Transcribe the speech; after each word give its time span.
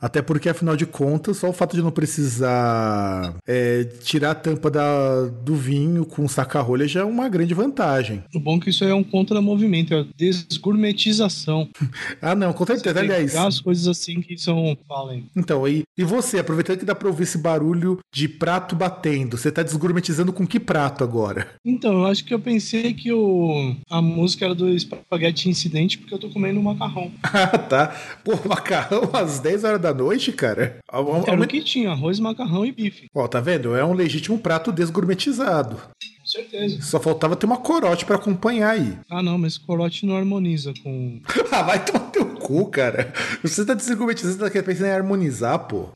Até 0.00 0.22
porque, 0.22 0.48
afinal 0.48 0.76
de 0.76 0.86
contas, 0.86 1.36
só 1.36 1.50
o 1.50 1.52
fato 1.52 1.76
de 1.76 1.82
não 1.82 1.90
precisar 1.90 3.34
é, 3.46 3.84
tirar 4.02 4.30
a 4.30 4.34
tampa 4.34 4.70
da, 4.70 5.26
do 5.26 5.54
vinho 5.54 6.06
com 6.06 6.26
saca-rolha 6.26 6.88
já 6.88 7.00
é 7.00 7.04
uma 7.04 7.28
grande 7.28 7.52
vantagem. 7.52 8.22
O 8.34 8.40
bom 8.40 8.56
é 8.56 8.60
que 8.60 8.70
isso 8.70 8.84
é 8.84 8.94
um 8.94 9.04
contra-movimento, 9.04 9.92
é 9.92 10.00
a 10.00 10.06
desgourmetização. 10.16 11.68
ah, 12.22 12.34
não, 12.34 12.52
com 12.52 12.64
certeza. 12.64 12.98
Aliás. 12.98 13.36
As 13.36 13.60
coisas 13.60 13.86
assim 13.86 14.20
que 14.20 14.38
são. 14.38 14.76
Falem. 14.88 15.26
Então, 15.36 15.68
e, 15.68 15.82
e 15.96 16.04
você, 16.04 16.38
aproveitando 16.38 16.78
que 16.78 16.84
dá 16.84 16.94
pra 16.94 17.08
ouvir 17.08 17.24
esse 17.24 17.38
barulho 17.38 17.98
de 18.12 18.28
prato 18.28 18.74
batendo, 18.74 19.36
você 19.36 19.52
tá 19.52 19.62
desgourmetizando 19.62 20.32
com 20.32 20.46
que 20.46 20.58
prato 20.58 21.04
agora? 21.04 21.48
Então, 21.64 21.92
eu 21.92 22.06
acho 22.06 22.24
que 22.24 22.32
eu 22.32 22.40
pensei 22.40 22.94
que 22.94 23.12
o, 23.12 23.76
a 23.90 24.00
música 24.00 24.46
era 24.46 24.54
do 24.54 24.68
Espaguete 24.68 25.48
Incidente 25.48 25.98
porque 25.98 26.14
eu 26.14 26.18
tô 26.18 26.30
comendo 26.30 26.58
um 26.58 26.62
macarrão. 26.62 27.10
ah, 27.22 27.58
tá. 27.58 27.96
Pô, 28.24 28.32
macarrão 28.48 29.10
às 29.12 29.38
10 29.40 29.64
horas 29.64 29.80
da 29.80 29.89
noite, 29.94 30.32
cara? 30.32 30.78
Era 31.26 31.40
o 31.40 31.46
que 31.46 31.62
tinha, 31.62 31.90
arroz, 31.90 32.18
macarrão 32.18 32.64
e 32.64 32.72
bife. 32.72 33.06
Ó, 33.14 33.26
tá 33.26 33.40
vendo? 33.40 33.74
É 33.74 33.84
um 33.84 33.92
legítimo 33.92 34.38
prato 34.38 34.72
desgourmetizado. 34.72 35.76
Com 35.76 36.26
certeza. 36.26 36.80
Só 36.82 37.00
faltava 37.00 37.36
ter 37.36 37.46
uma 37.46 37.56
corote 37.56 38.04
para 38.04 38.16
acompanhar 38.16 38.70
aí. 38.70 38.96
Ah, 39.10 39.22
não, 39.22 39.38
mas 39.38 39.58
corote 39.58 40.06
não 40.06 40.16
harmoniza 40.16 40.72
com. 40.82 41.20
ah, 41.50 41.62
vai 41.62 41.84
tomar 41.84 42.10
teu 42.10 42.26
cu, 42.26 42.66
cara. 42.66 43.12
Você 43.42 43.64
tá 43.64 43.74
desgourmetizando, 43.74 44.38
você 44.38 44.50
tá 44.50 44.62
pensando 44.62 44.86
em 44.86 44.92
harmonizar, 44.92 45.58
pô. 45.60 45.88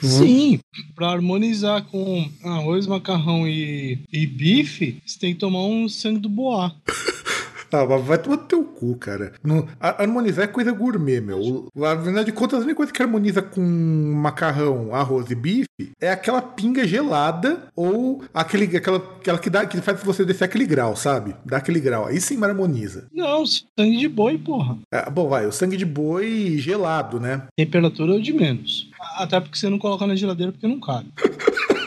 Sim, 0.00 0.60
para 0.94 1.08
harmonizar 1.08 1.84
com 1.84 2.28
arroz, 2.44 2.86
macarrão 2.86 3.48
e, 3.48 3.98
e 4.12 4.26
bife, 4.26 5.00
você 5.04 5.18
tem 5.18 5.34
que 5.34 5.40
tomar 5.40 5.64
um 5.64 5.88
sangue 5.88 6.20
do 6.20 6.28
boá. 6.28 6.72
Ah, 7.74 7.84
vai 7.84 8.18
tomar 8.18 8.36
teu 8.36 8.62
cu, 8.62 8.94
cara. 8.96 9.32
Harmonizar 9.80 10.44
é 10.44 10.48
coisa 10.48 10.70
gourmet, 10.70 11.20
meu. 11.20 11.68
Afinal 11.82 12.22
de 12.22 12.30
contas, 12.30 12.60
a 12.60 12.62
única 12.62 12.76
coisa 12.76 12.92
que 12.92 13.02
harmoniza 13.02 13.42
com 13.42 13.60
macarrão, 13.60 14.94
arroz 14.94 15.28
e 15.30 15.34
bife 15.34 15.66
é 16.00 16.10
aquela 16.10 16.40
pinga 16.40 16.86
gelada 16.86 17.64
ou 17.74 18.22
aquele, 18.32 18.76
aquela, 18.76 18.98
aquela 18.98 19.38
que, 19.38 19.50
dá, 19.50 19.66
que 19.66 19.80
faz 19.80 20.00
você 20.04 20.24
descer 20.24 20.44
aquele 20.44 20.66
grau, 20.66 20.94
sabe? 20.94 21.34
Dá 21.44 21.56
aquele 21.56 21.80
grau. 21.80 22.06
Aí 22.06 22.20
sim 22.20 22.42
harmoniza. 22.44 23.08
Não, 23.12 23.44
sangue 23.44 23.98
de 23.98 24.08
boi, 24.08 24.38
porra. 24.38 24.78
É, 24.92 25.10
bom, 25.10 25.28
vai, 25.28 25.46
o 25.46 25.52
sangue 25.52 25.76
de 25.76 25.84
boi 25.84 26.56
gelado, 26.58 27.18
né? 27.18 27.42
Temperatura 27.56 28.20
de 28.20 28.32
menos. 28.32 28.88
Até 29.16 29.40
porque 29.40 29.58
você 29.58 29.68
não 29.68 29.78
coloca 29.78 30.06
na 30.06 30.14
geladeira 30.14 30.52
porque 30.52 30.68
não 30.68 30.78
cabe. 30.78 31.08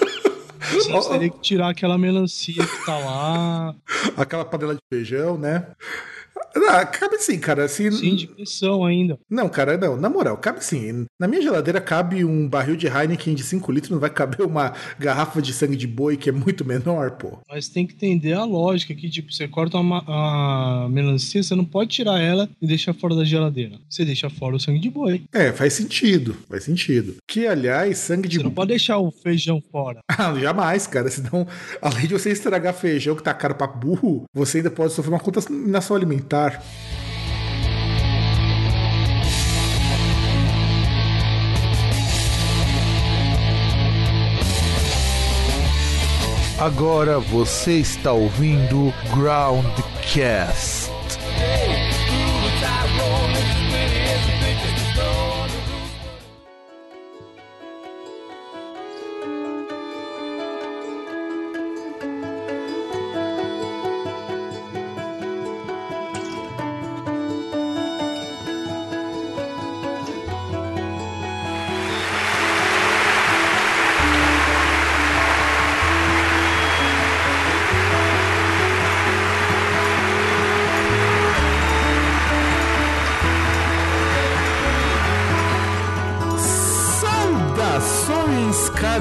Você 0.71 1.09
teria 1.09 1.29
que 1.29 1.39
tirar 1.39 1.69
aquela 1.69 1.97
melancia 1.97 2.65
que 2.65 2.85
tá 2.85 2.97
lá. 2.97 3.75
Aquela 4.15 4.45
panela 4.45 4.75
de 4.75 4.81
feijão, 4.89 5.37
né? 5.37 5.67
Ah, 6.69 6.85
cabe 6.85 7.17
sim, 7.19 7.39
cara. 7.39 7.67
Sim, 7.67 7.89
de 8.15 8.27
pressão 8.27 8.83
ainda. 8.85 9.17
Não, 9.29 9.47
cara, 9.47 9.77
não. 9.77 9.95
Na 9.97 10.09
moral, 10.09 10.37
cabe 10.37 10.63
sim. 10.63 11.05
Na 11.19 11.27
minha 11.27 11.41
geladeira 11.41 11.79
cabe 11.79 12.23
um 12.25 12.47
barril 12.47 12.75
de 12.75 12.87
Heineken 12.87 13.35
de 13.35 13.43
5 13.43 13.71
litros, 13.71 13.91
não 13.91 13.99
vai 13.99 14.09
caber 14.09 14.45
uma 14.45 14.73
garrafa 14.99 15.41
de 15.41 15.53
sangue 15.53 15.75
de 15.75 15.87
boi 15.87 16.17
que 16.17 16.29
é 16.29 16.31
muito 16.31 16.65
menor, 16.65 17.11
pô. 17.11 17.39
Mas 17.49 17.67
tem 17.67 17.85
que 17.85 17.93
entender 17.93 18.33
a 18.33 18.43
lógica 18.43 18.93
que, 18.93 19.09
tipo, 19.09 19.31
você 19.31 19.47
corta 19.47 19.77
uma 19.77 20.03
a 20.07 20.87
melancia, 20.89 21.41
você 21.41 21.55
não 21.55 21.65
pode 21.65 21.89
tirar 21.89 22.19
ela 22.19 22.49
e 22.61 22.67
deixar 22.67 22.93
fora 22.93 23.15
da 23.15 23.23
geladeira. 23.23 23.79
Você 23.89 24.03
deixa 24.05 24.29
fora 24.29 24.55
o 24.55 24.59
sangue 24.59 24.79
de 24.79 24.89
boi. 24.89 25.23
É, 25.33 25.51
faz 25.51 25.73
sentido. 25.73 26.35
Faz 26.49 26.63
sentido. 26.63 27.15
Que, 27.27 27.47
aliás, 27.47 27.97
sangue 27.97 28.27
de 28.27 28.37
Você 28.37 28.43
não 28.43 28.51
pode 28.51 28.69
deixar 28.69 28.97
o 28.97 29.11
feijão 29.11 29.61
fora. 29.71 29.99
Ah, 30.19 30.33
jamais, 30.33 30.87
cara. 30.87 31.11
Senão, 31.11 31.45
além 31.79 32.07
de 32.07 32.13
você 32.13 32.31
estragar 32.31 32.73
feijão 32.73 33.15
que 33.15 33.21
tá 33.21 33.35
caro 33.35 33.53
pra 33.53 33.67
burro, 33.67 34.23
você 34.33 34.57
ainda 34.57 34.71
pode 34.71 34.91
sofrer 34.91 35.13
uma 35.13 35.19
contaminação 35.19 35.95
alimentar. 35.95 36.26
Agora 46.59 47.19
você 47.19 47.73
está 47.73 48.11
ouvindo 48.11 48.91
Groundcast. 49.13 50.91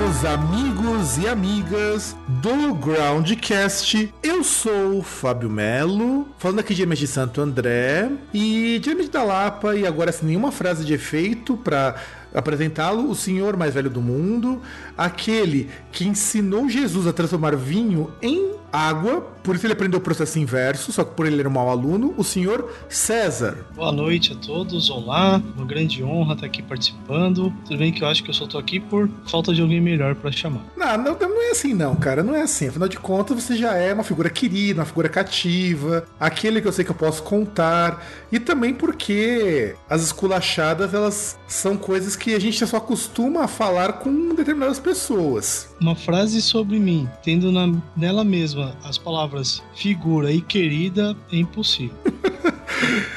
Caros 0.07 0.25
amigos 0.25 1.19
e 1.19 1.27
amigas 1.27 2.17
do 2.29 2.75
Groundcast. 2.75 4.15
Eu 4.23 4.45
sou 4.45 4.99
o 4.99 5.03
Fábio 5.03 5.51
Melo, 5.51 6.29
falando 6.39 6.61
aqui 6.61 6.75
de 6.75 6.83
de 7.01 7.09
Santo 7.09 7.41
André 7.41 8.09
e 8.33 8.79
de 8.79 8.91
da 9.09 9.25
Lapa, 9.25 9.75
e 9.75 9.85
agora 9.85 10.13
sem 10.13 10.29
nenhuma 10.29 10.53
frase 10.53 10.85
de 10.85 10.95
efeito 10.95 11.57
para 11.57 11.97
apresentá-lo, 12.37 13.11
o 13.11 13.15
senhor 13.15 13.57
mais 13.57 13.73
velho 13.73 13.89
do 13.89 14.03
mundo, 14.03 14.61
aquele 14.97 15.71
que 15.91 16.07
ensinou 16.07 16.69
Jesus 16.69 17.07
a 17.07 17.13
transformar 17.13 17.57
vinho 17.57 18.13
em 18.21 18.55
água, 18.73 19.23
por 19.43 19.55
isso 19.55 19.65
ele 19.65 19.73
aprendeu 19.73 19.99
o 19.99 20.03
processo 20.03 20.39
inverso, 20.39 20.93
só 20.93 21.03
que 21.03 21.15
por 21.15 21.27
ele 21.27 21.41
era 21.41 21.49
um 21.49 21.53
mau 21.53 21.71
aluno, 21.71 22.13
o 22.17 22.25
senhor 22.25 22.71
César. 22.89 23.65
Boa 23.75 23.91
noite 23.91 24.33
a 24.33 24.37
todos, 24.37 24.91
olá, 24.91 25.41
uma 25.57 25.65
grande 25.65 26.03
honra 26.05 26.35
estar 26.35 26.47
aqui 26.47 26.63
participando. 26.63 27.53
Tudo 27.65 27.79
bem 27.79 27.93
que 27.93 28.03
eu 28.03 28.09
acho 28.09 28.23
que 28.23 28.29
eu 28.31 28.35
só 28.35 28.47
tô 28.47 28.59
aqui 28.59 28.79
por 28.79 29.09
falta 29.27 29.55
de 29.55 29.63
alguém 29.63 29.81
melhor 29.81 30.15
para 30.15 30.31
chamar. 30.31 30.63
Não, 30.77 30.99
não, 30.99 31.17
não 31.19 31.43
é 31.43 31.51
assim 31.53 31.73
não, 31.73 31.95
cara, 31.95 32.23
não 32.23 32.35
é 32.35 32.43
assim. 32.43 32.69
Afinal 32.69 32.89
de 32.89 32.99
contas, 32.99 33.43
você 33.43 33.57
já 33.57 33.75
é 33.75 33.95
uma 33.95 34.05
figura 34.05 34.29
querida, 34.29 34.81
uma 34.81 34.87
figura 34.87 35.09
cativa, 35.09 36.05
aquele 36.21 36.61
que 36.61 36.69
eu 36.69 36.73
sei 36.73 36.85
que 36.85 36.91
eu 36.91 36.95
posso 36.95 37.23
contar, 37.23 38.05
e 38.31 38.39
também 38.39 38.75
porque 38.75 39.75
as 39.89 40.03
esculachadas, 40.03 40.93
elas 40.93 41.39
são 41.47 41.77
coisas 41.77 42.17
que 42.17 42.26
a 42.35 42.39
gente 42.39 42.67
só 42.67 42.77
acostuma 42.77 43.45
a 43.45 43.49
falar 43.49 43.95
com 43.95 44.35
determinadas 44.35 44.79
pessoas. 44.79 45.75
Uma 45.81 45.95
frase 45.95 46.41
sobre 46.43 46.79
mim, 46.79 47.09
tendo 47.23 47.53
na, 47.53 47.73
nela 47.97 48.25
mesma 48.25 48.77
as 48.83 48.99
palavras 48.99 49.63
figura 49.75 50.33
e 50.33 50.41
querida, 50.41 51.17
é 51.33 51.37
impossível. 51.37 51.97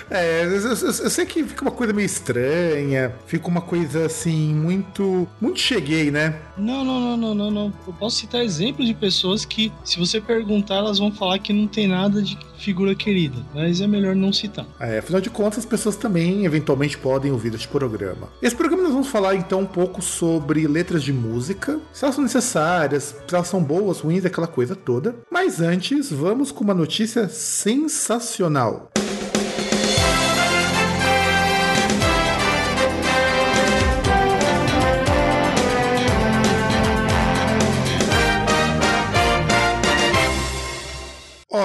É, 0.09 0.43
eu, 0.43 0.49
eu, 0.49 0.69
eu, 0.69 1.09
sei 1.09 1.25
que 1.25 1.43
fica 1.43 1.61
uma 1.61 1.71
coisa 1.71 1.93
meio 1.93 2.05
estranha, 2.05 3.13
fica 3.27 3.47
uma 3.47 3.61
coisa 3.61 4.05
assim, 4.05 4.53
muito. 4.53 5.27
Muito 5.39 5.59
cheguei, 5.59 6.09
né? 6.09 6.35
Não, 6.57 6.83
não, 6.83 6.99
não, 6.99 7.17
não, 7.17 7.35
não, 7.35 7.51
não. 7.51 7.73
Eu 7.85 7.93
posso 7.93 8.17
citar 8.17 8.43
exemplos 8.43 8.87
de 8.87 8.93
pessoas 8.93 9.45
que, 9.45 9.71
se 9.83 9.99
você 9.99 10.19
perguntar, 10.19 10.75
elas 10.75 10.97
vão 10.97 11.11
falar 11.11 11.39
que 11.39 11.53
não 11.53 11.67
tem 11.67 11.87
nada 11.87 12.21
de 12.21 12.37
figura 12.57 12.93
querida, 12.93 13.37
mas 13.53 13.81
é 13.81 13.87
melhor 13.87 14.15
não 14.15 14.33
citar. 14.33 14.65
É, 14.79 14.99
afinal 14.99 15.21
de 15.21 15.29
contas, 15.29 15.59
as 15.59 15.65
pessoas 15.65 15.95
também 15.95 16.45
eventualmente 16.45 16.97
podem 16.97 17.31
ouvir 17.31 17.53
este 17.53 17.67
programa. 17.67 18.29
Esse 18.41 18.55
programa 18.55 18.83
nós 18.83 18.91
vamos 18.91 19.07
falar 19.07 19.35
então 19.35 19.61
um 19.61 19.65
pouco 19.65 20.01
sobre 20.01 20.67
letras 20.67 21.03
de 21.03 21.13
música, 21.13 21.79
se 21.93 22.03
elas 22.03 22.15
são 22.15 22.23
necessárias, 22.23 23.15
se 23.27 23.35
elas 23.35 23.47
são 23.47 23.63
boas, 23.63 23.99
ruins, 23.99 24.25
aquela 24.25 24.47
coisa 24.47 24.75
toda. 24.75 25.15
Mas 25.31 25.61
antes, 25.61 26.11
vamos 26.11 26.51
com 26.51 26.63
uma 26.63 26.73
notícia 26.73 27.29
sensacional. 27.29 28.91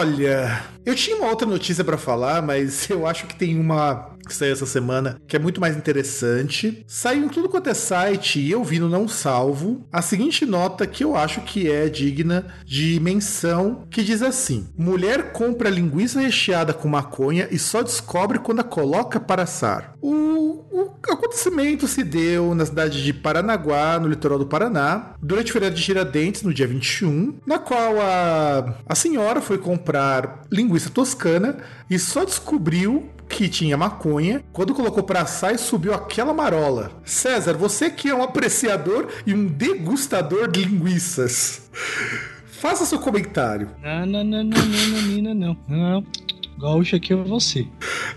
Olha, 0.05 0.63
eu 0.85 0.95
tinha 0.95 1.17
uma 1.17 1.31
outra 1.31 1.47
notícia 1.47 1.83
para 1.83 1.97
falar, 1.97 2.43
mas 2.43 2.91
eu 2.91 3.07
acho 3.07 3.27
que 3.27 3.35
tem 3.35 3.59
uma 3.59 4.14
que 4.25 4.35
saiu 4.35 4.53
essa 4.53 4.67
semana 4.67 5.19
que 5.27 5.37
é 5.37 5.39
muito 5.39 5.61
mais 5.61 5.77
interessante. 5.77 6.85
Saiu 6.87 7.25
em 7.25 7.29
tudo 7.29 7.49
quanto 7.49 7.69
é 7.69 7.75
site 7.75 8.41
e 8.41 8.51
eu 8.51 8.63
vi 8.65 8.79
no 8.79 8.89
Não 8.89 9.07
Salvo 9.09 9.87
a 9.93 10.03
seguinte 10.03 10.47
nota 10.47 10.87
que 10.87 11.05
eu 11.05 11.17
acho 11.17 11.41
que 11.43 11.71
é 11.71 11.89
digna 11.89 12.47
de 12.65 12.99
menção, 13.01 13.87
que 13.91 14.03
diz 14.03 14.23
assim: 14.23 14.69
Mulher 14.77 15.33
compra 15.33 15.71
linguiça 15.71 16.21
recheada 16.21 16.73
com 16.73 16.89
maconha 16.89 17.49
e 17.51 17.59
só 17.59 17.83
descobre 17.83 18.39
quando 18.39 18.61
a 18.61 18.65
coloca 18.65 19.21
para 19.21 19.43
assar. 19.43 19.95
O, 20.01 20.65
o 20.71 20.91
acontecimento 21.09 21.87
se 21.87 22.03
deu 22.03 22.55
na 22.55 22.67
cidade 22.67 23.03
de 23.03 23.13
Paranaguá, 23.13 23.99
no 23.99 24.09
litoral 24.09 24.39
do 24.39 24.47
Paraná, 24.47 25.15
durante 25.23 25.51
o 25.51 25.53
feriado 25.53 25.77
de 25.77 25.83
Tiradentes, 25.83 26.43
no 26.43 26.53
dia 26.53 26.67
21, 26.67 27.39
na 27.47 27.59
qual 27.59 28.01
a, 28.01 28.75
a 28.87 28.95
senhora 28.95 29.41
foi 29.41 29.59
comprar 29.59 30.43
linguiça 30.51 30.91
toscana 30.91 31.59
e 31.89 31.99
só 31.99 32.25
descobriu 32.25 33.09
que 33.29 33.49
tinha 33.49 33.77
maconha. 33.77 34.43
Quando 34.53 34.75
colocou 34.75 35.03
pra 35.03 35.23
assar, 35.23 35.59
subiu 35.59 35.95
aquela 35.95 36.33
marola. 36.33 36.93
César, 37.05 37.55
você 37.55 37.91
que 37.91 38.09
é 38.09 38.15
um 38.15 38.23
apreciador 38.23 39.09
e 39.27 39.35
um 39.35 39.47
degustador 39.47 40.51
de 40.51 40.65
linguiças. 40.65 41.63
Faça 42.47 42.87
seu 42.87 42.99
comentário. 42.99 43.71
Não, 43.83 44.07
não, 44.07 44.25
não, 44.25 44.45
não, 44.45 44.59
não, 44.59 45.03
não, 45.03 45.35
não, 45.35 45.35
não. 45.35 45.57
não. 45.69 46.05
Gaúcho 46.59 46.97
aqui 46.97 47.13
é 47.13 47.17
você. 47.17 47.67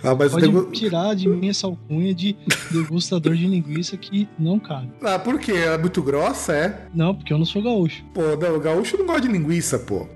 Ah, 0.04 0.16
mas 0.16 0.32
Pode 0.32 0.72
tirar 0.72 1.16
de 1.16 1.28
mim 1.28 1.50
essa 1.50 1.68
alcunha 1.68 2.14
de 2.14 2.36
degustador 2.72 3.36
de 3.36 3.48
linguiça 3.48 3.98
que 3.98 4.28
não 4.38 4.60
cabe. 4.60 4.92
Ah, 5.02 5.18
por 5.18 5.40
quê? 5.40 5.54
Ela 5.54 5.76
é 5.76 5.78
muito 5.78 6.02
grossa, 6.02 6.54
é? 6.54 6.88
Não, 6.94 7.16
porque 7.16 7.34
eu 7.34 7.38
não 7.38 7.46
sou 7.46 7.62
gaúcho. 7.62 8.04
Pô, 8.14 8.22
não, 8.40 8.56
o 8.56 8.60
gaúcho 8.60 8.98
não 8.98 9.06
gosta 9.06 9.22
de 9.22 9.28
linguiça, 9.28 9.80
pô. 9.80 10.08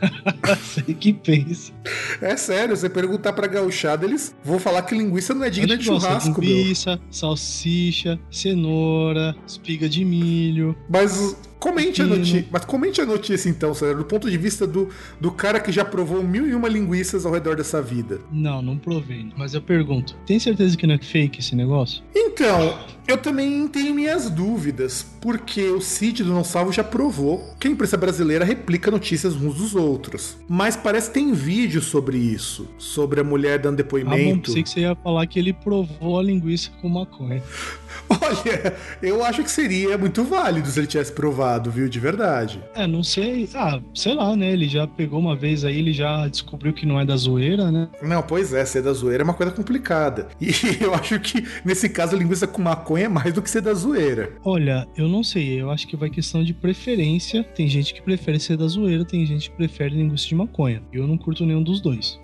Sei 0.62 0.94
que 0.94 1.12
pensa. 1.12 1.72
É 2.20 2.36
sério, 2.36 2.76
você 2.76 2.88
perguntar 2.88 3.32
pra 3.32 3.46
gauchada, 3.46 4.04
eles 4.06 4.34
vão 4.44 4.58
falar 4.58 4.82
que 4.82 4.94
linguiça 4.94 5.34
não 5.34 5.44
é 5.44 5.50
digna 5.50 5.76
de 5.76 5.84
churrasco, 5.84 6.40
meu. 6.40 6.50
linguiça, 6.50 7.00
salsicha, 7.10 8.18
cenoura, 8.30 9.34
espiga 9.46 9.88
de 9.88 10.04
milho. 10.04 10.76
Mas 10.88 11.36
comente 11.60 12.02
a 12.02 12.06
notícia. 12.06 12.46
Mas 12.50 12.64
comente 12.64 13.00
a 13.00 13.06
notícia 13.06 13.48
então, 13.48 13.74
César, 13.74 13.94
do 13.94 14.04
ponto 14.04 14.28
de 14.28 14.38
vista 14.38 14.66
do, 14.66 14.88
do 15.20 15.30
cara 15.30 15.60
que 15.60 15.70
já 15.70 15.84
provou 15.84 16.22
mil 16.22 16.48
e 16.48 16.54
uma 16.54 16.68
linguiças 16.68 17.26
ao 17.26 17.32
redor 17.32 17.54
dessa 17.54 17.80
vida. 17.82 18.20
Não, 18.32 18.62
não 18.62 18.76
provei. 18.78 19.30
Mas 19.36 19.54
eu 19.54 19.60
pergunto, 19.60 20.16
tem 20.26 20.38
certeza 20.40 20.76
que 20.76 20.86
não 20.86 20.94
é 20.94 20.98
fake 20.98 21.38
esse 21.38 21.54
negócio? 21.54 22.02
Então, 22.14 22.78
eu 23.10 23.18
também 23.18 23.66
tenho 23.68 23.94
minhas 23.94 24.30
dúvidas, 24.30 25.04
porque 25.20 25.62
o 25.68 25.80
Cid 25.80 26.22
do 26.24 26.32
Não 26.32 26.44
Salvo 26.44 26.72
já 26.72 26.84
provou 26.84 27.54
que 27.58 27.66
a 27.68 27.70
imprensa 27.70 27.96
brasileira 27.96 28.44
replica 28.44 28.90
notícias 28.90 29.34
uns 29.34 29.54
dos 29.56 29.74
outros. 29.74 30.36
Mas 30.48 30.76
parece 30.76 31.08
que 31.08 31.14
tem 31.14 31.32
vídeo 31.32 31.80
sobre 31.82 32.16
isso, 32.16 32.68
sobre 32.78 33.20
a 33.20 33.24
mulher 33.24 33.58
dando 33.58 33.80
Ah, 33.80 33.82
bom, 33.82 33.98
depoimento. 33.98 34.48
pensei 34.50 34.62
que 34.62 34.70
você 34.70 34.80
ia 34.80 34.94
falar 34.96 35.26
que 35.26 35.38
ele 35.38 35.52
provou 35.52 36.18
a 36.18 36.22
linguiça 36.22 36.70
com 36.80 36.88
maconha. 36.88 37.42
Olha, 38.08 38.74
eu 39.02 39.24
acho 39.24 39.42
que 39.42 39.50
seria 39.50 39.96
muito 39.98 40.22
válido 40.24 40.68
se 40.68 40.78
ele 40.78 40.86
tivesse 40.86 41.12
provado, 41.12 41.70
viu, 41.70 41.88
de 41.88 41.98
verdade. 41.98 42.62
É, 42.74 42.86
não 42.86 43.02
sei. 43.02 43.48
Ah, 43.54 43.80
sei 43.94 44.14
lá, 44.14 44.34
né? 44.36 44.52
Ele 44.52 44.68
já 44.68 44.86
pegou 44.86 45.18
uma 45.18 45.34
vez 45.36 45.64
aí, 45.64 45.78
ele 45.78 45.92
já 45.92 46.26
descobriu 46.28 46.72
que 46.72 46.86
não 46.86 47.00
é 47.00 47.04
da 47.04 47.16
zoeira, 47.16 47.70
né? 47.70 47.88
Não, 48.02 48.22
pois 48.22 48.52
é, 48.52 48.64
ser 48.64 48.82
da 48.82 48.92
zoeira 48.92 49.22
é 49.22 49.24
uma 49.24 49.34
coisa 49.34 49.52
complicada. 49.52 50.28
E 50.40 50.82
eu 50.82 50.92
acho 50.94 51.18
que, 51.20 51.46
nesse 51.64 51.88
caso, 51.88 52.16
a 52.16 52.18
linguiça 52.18 52.46
com 52.46 52.60
maconha 52.60 52.99
é 53.02 53.08
mais 53.08 53.32
do 53.32 53.40
que 53.40 53.50
ser 53.50 53.62
da 53.62 53.72
zoeira. 53.72 54.32
Olha, 54.44 54.86
eu 54.96 55.08
não 55.08 55.24
sei, 55.24 55.60
eu 55.60 55.70
acho 55.70 55.86
que 55.86 55.96
vai 55.96 56.10
questão 56.10 56.44
de 56.44 56.52
preferência. 56.52 57.42
Tem 57.42 57.66
gente 57.66 57.94
que 57.94 58.02
prefere 58.02 58.38
ser 58.38 58.56
da 58.56 58.66
zoeira, 58.66 59.04
tem 59.04 59.24
gente 59.24 59.50
que 59.50 59.56
prefere 59.56 59.94
linguiça 59.96 60.26
de 60.26 60.34
maconha. 60.34 60.82
Eu 60.92 61.06
não 61.06 61.16
curto 61.16 61.46
nenhum 61.46 61.62
dos 61.62 61.80
dois. 61.80 62.20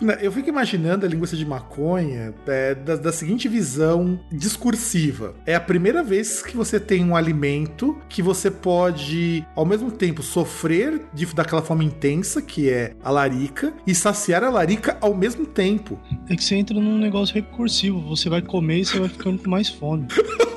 Né, 0.00 0.18
Eu 0.20 0.32
fico 0.32 0.48
imaginando 0.48 1.06
a 1.06 1.08
linguiça 1.08 1.36
de 1.36 1.44
maconha 1.44 2.34
é, 2.46 2.74
da, 2.74 2.96
da 2.96 3.12
seguinte 3.12 3.48
visão 3.48 4.20
discursiva. 4.30 5.34
É 5.46 5.54
a 5.54 5.60
primeira 5.60 6.02
vez 6.02 6.42
que 6.42 6.56
você 6.56 6.80
tem 6.80 7.04
um 7.04 7.16
alimento 7.16 7.98
que 8.08 8.22
você 8.22 8.50
pode, 8.50 9.44
ao 9.54 9.64
mesmo 9.64 9.90
tempo, 9.90 10.22
sofrer 10.22 11.00
de, 11.12 11.26
daquela 11.26 11.62
fome 11.62 11.84
intensa, 11.84 12.42
que 12.42 12.68
é 12.68 12.94
a 13.02 13.10
larica, 13.10 13.72
e 13.86 13.94
saciar 13.94 14.42
a 14.42 14.50
larica 14.50 14.98
ao 15.00 15.14
mesmo 15.14 15.46
tempo. 15.46 15.98
É 16.28 16.36
que 16.36 16.42
você 16.44 16.56
entra 16.56 16.74
num 16.74 16.98
negócio 16.98 17.34
recursivo, 17.34 18.00
você 18.00 18.28
vai 18.28 18.42
comer 18.42 18.80
e 18.80 18.84
você 18.84 18.98
vai 18.98 19.08
ficando 19.08 19.42
com 19.42 19.50
mais 19.50 19.68
fome. 19.68 20.06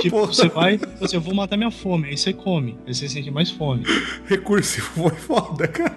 Tipo, 0.00 0.20
Porra. 0.20 0.32
você 0.32 0.48
vai, 0.48 0.78
você, 1.00 1.16
eu 1.16 1.20
vou 1.20 1.34
matar 1.34 1.56
minha 1.56 1.72
fome, 1.72 2.08
aí 2.08 2.16
você 2.16 2.32
come, 2.32 2.78
aí 2.86 2.94
você 2.94 3.08
sente 3.08 3.32
mais 3.32 3.50
fome. 3.50 3.84
Recursivo 4.26 4.86
foi 4.86 5.10
foda, 5.10 5.66
cara. 5.66 5.96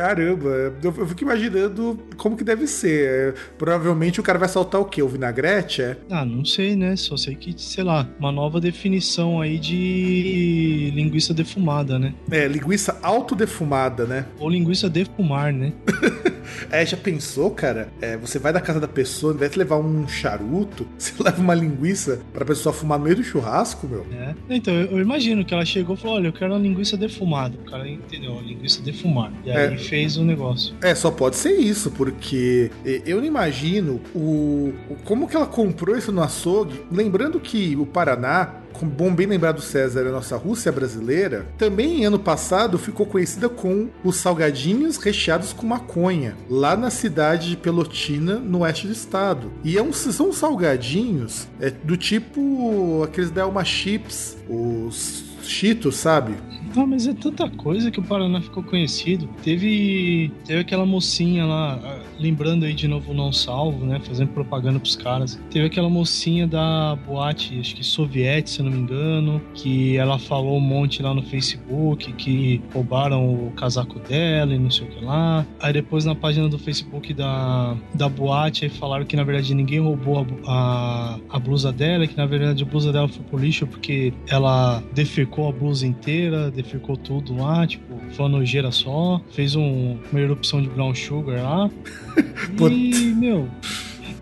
Caramba, 0.00 0.48
eu 0.82 0.94
eu 0.96 1.06
fico 1.06 1.24
imaginando 1.24 2.00
como 2.16 2.34
que 2.34 2.42
deve 2.42 2.66
ser. 2.66 3.34
É, 3.34 3.34
Provavelmente 3.58 4.18
o 4.18 4.22
cara 4.22 4.38
vai 4.38 4.48
soltar 4.48 4.80
o 4.80 4.86
quê? 4.86 5.02
O 5.02 5.08
vinagrete? 5.08 5.82
É? 5.82 5.98
Ah, 6.08 6.24
não 6.24 6.42
sei, 6.42 6.74
né? 6.74 6.96
Só 6.96 7.18
sei 7.18 7.34
que, 7.34 7.54
sei 7.60 7.84
lá, 7.84 8.08
uma 8.18 8.32
nova 8.32 8.58
definição 8.62 9.42
aí 9.42 9.58
de 9.58 10.90
linguiça 10.94 11.34
defumada, 11.34 11.98
né? 11.98 12.14
É, 12.30 12.48
linguiça 12.48 12.98
autodefumada, 13.02 14.06
né? 14.06 14.24
Ou 14.38 14.48
linguiça 14.48 14.88
defumar, 14.88 15.52
né? 15.52 15.74
É, 16.70 16.84
já 16.84 16.96
pensou, 16.96 17.50
cara? 17.50 17.88
É, 18.00 18.16
você 18.16 18.38
vai 18.38 18.52
da 18.52 18.60
casa 18.60 18.80
da 18.80 18.88
pessoa, 18.88 19.32
ao 19.32 19.36
invés 19.36 19.52
de 19.52 19.58
levar 19.58 19.76
um 19.78 20.06
charuto, 20.08 20.86
você 20.98 21.12
leva 21.22 21.40
uma 21.40 21.54
linguiça 21.54 22.20
pra 22.32 22.44
pessoa 22.44 22.72
fumar 22.72 22.98
no 22.98 23.04
meio 23.04 23.16
do 23.16 23.22
churrasco, 23.24 23.86
meu? 23.86 24.06
É. 24.12 24.34
Então, 24.48 24.74
eu, 24.74 24.86
eu 24.92 25.00
imagino 25.00 25.44
que 25.44 25.54
ela 25.54 25.64
chegou 25.64 25.94
e 25.94 25.98
falou: 25.98 26.16
olha, 26.16 26.28
eu 26.28 26.32
quero 26.32 26.52
uma 26.52 26.58
linguiça 26.58 26.96
defumada. 26.96 27.56
O 27.56 27.70
cara 27.70 27.88
entendeu, 27.88 28.40
linguiça 28.40 28.82
defumar. 28.82 29.32
E 29.44 29.50
aí 29.50 29.74
É. 29.74 29.78
fez 29.90 30.16
o 30.16 30.22
negócio. 30.24 30.72
É, 30.80 30.94
só 30.94 31.10
pode 31.10 31.34
ser 31.36 31.52
isso, 31.58 31.90
porque 31.90 32.70
eu 33.04 33.18
não 33.18 33.24
imagino 33.24 34.00
o, 34.14 34.72
o- 34.88 34.96
como 35.04 35.26
que 35.28 35.34
ela 35.36 35.46
comprou 35.46 35.96
isso 35.98 36.12
no 36.12 36.22
açougue. 36.22 36.80
Lembrando 36.92 37.40
que 37.40 37.74
o 37.76 37.84
Paraná, 37.84 38.54
com 38.72 38.86
bom 38.86 39.12
bem 39.12 39.26
lembrado 39.26 39.60
César, 39.60 40.06
a 40.06 40.12
nossa 40.12 40.36
Rússia 40.36 40.70
brasileira, 40.70 41.44
também 41.58 42.04
ano 42.04 42.20
passado 42.20 42.78
ficou 42.78 43.04
conhecida 43.04 43.48
com 43.48 43.88
os 44.04 44.16
salgadinhos 44.16 44.96
recheados 44.96 45.52
com 45.52 45.66
maconha, 45.66 46.36
lá 46.48 46.76
na 46.76 46.88
cidade 46.88 47.50
de 47.50 47.56
Pelotina, 47.56 48.36
no 48.36 48.60
oeste 48.60 48.86
do 48.86 48.92
estado. 48.92 49.50
E 49.64 49.76
é 49.76 49.82
um, 49.82 49.92
são 49.92 50.32
salgadinhos 50.32 51.48
é, 51.60 51.68
do 51.70 51.96
tipo 51.96 53.02
aqueles 53.04 53.30
Delma 53.30 53.64
Chips, 53.64 54.36
os 54.48 55.24
Cheetos, 55.50 55.96
sabe? 55.96 56.34
Ah, 56.76 56.86
mas 56.86 57.06
é 57.06 57.12
tanta 57.12 57.48
coisa 57.50 57.90
que 57.90 57.98
o 57.98 58.02
Paraná 58.02 58.40
ficou 58.40 58.62
conhecido. 58.62 59.28
Teve, 59.42 60.30
teve 60.44 60.60
aquela 60.60 60.86
mocinha 60.86 61.44
lá, 61.44 61.80
ah, 61.82 61.98
lembrando 62.18 62.64
aí 62.64 62.72
de 62.72 62.86
novo 62.86 63.10
o 63.10 63.14
Não 63.14 63.32
Salvo, 63.32 63.84
né? 63.84 64.00
Fazendo 64.00 64.28
propaganda 64.28 64.78
pros 64.78 64.94
caras. 64.94 65.40
Teve 65.50 65.66
aquela 65.66 65.90
mocinha 65.90 66.46
da 66.46 66.96
boate, 67.06 67.58
acho 67.58 67.74
que 67.74 67.82
soviética, 67.82 68.58
se 68.58 68.62
não 68.62 68.70
me 68.70 68.78
engano, 68.78 69.42
que 69.54 69.96
ela 69.96 70.18
falou 70.18 70.56
um 70.56 70.60
monte 70.60 71.02
lá 71.02 71.12
no 71.12 71.22
Facebook 71.22 72.12
que 72.12 72.62
roubaram 72.72 73.34
o 73.34 73.50
casaco 73.52 73.98
dela 73.98 74.54
e 74.54 74.58
não 74.58 74.70
sei 74.70 74.86
o 74.86 74.90
que 74.90 75.04
lá. 75.04 75.44
Aí 75.60 75.72
depois 75.72 76.04
na 76.04 76.14
página 76.14 76.48
do 76.48 76.58
Facebook 76.58 77.12
da, 77.12 77.76
da 77.94 78.08
boate, 78.08 78.64
aí 78.64 78.70
falaram 78.70 79.04
que 79.04 79.16
na 79.16 79.24
verdade 79.24 79.54
ninguém 79.54 79.80
roubou 79.80 80.24
a, 80.46 80.52
a, 80.52 81.18
a 81.30 81.38
blusa 81.38 81.72
dela, 81.72 82.06
que 82.06 82.16
na 82.16 82.26
verdade 82.26 82.62
a 82.62 82.66
blusa 82.66 82.92
dela 82.92 83.08
foi 83.08 83.24
pro 83.24 83.38
lixo 83.38 83.66
porque 83.66 84.12
ela 84.28 84.82
defecou 84.92 85.39
a 85.48 85.52
blusa 85.52 85.86
inteira, 85.86 86.50
defecou 86.50 86.96
tudo 86.96 87.36
lá, 87.36 87.66
tipo, 87.66 87.94
foi 88.12 88.24
uma 88.26 88.38
nojeira 88.38 88.70
só, 88.70 89.20
fez 89.30 89.54
um- 89.56 89.96
uma 90.10 90.20
erupção 90.20 90.60
de 90.62 90.68
brown 90.68 90.94
sugar 90.94 91.42
lá. 91.42 91.70
E, 92.70 93.14
meu, 93.14 93.48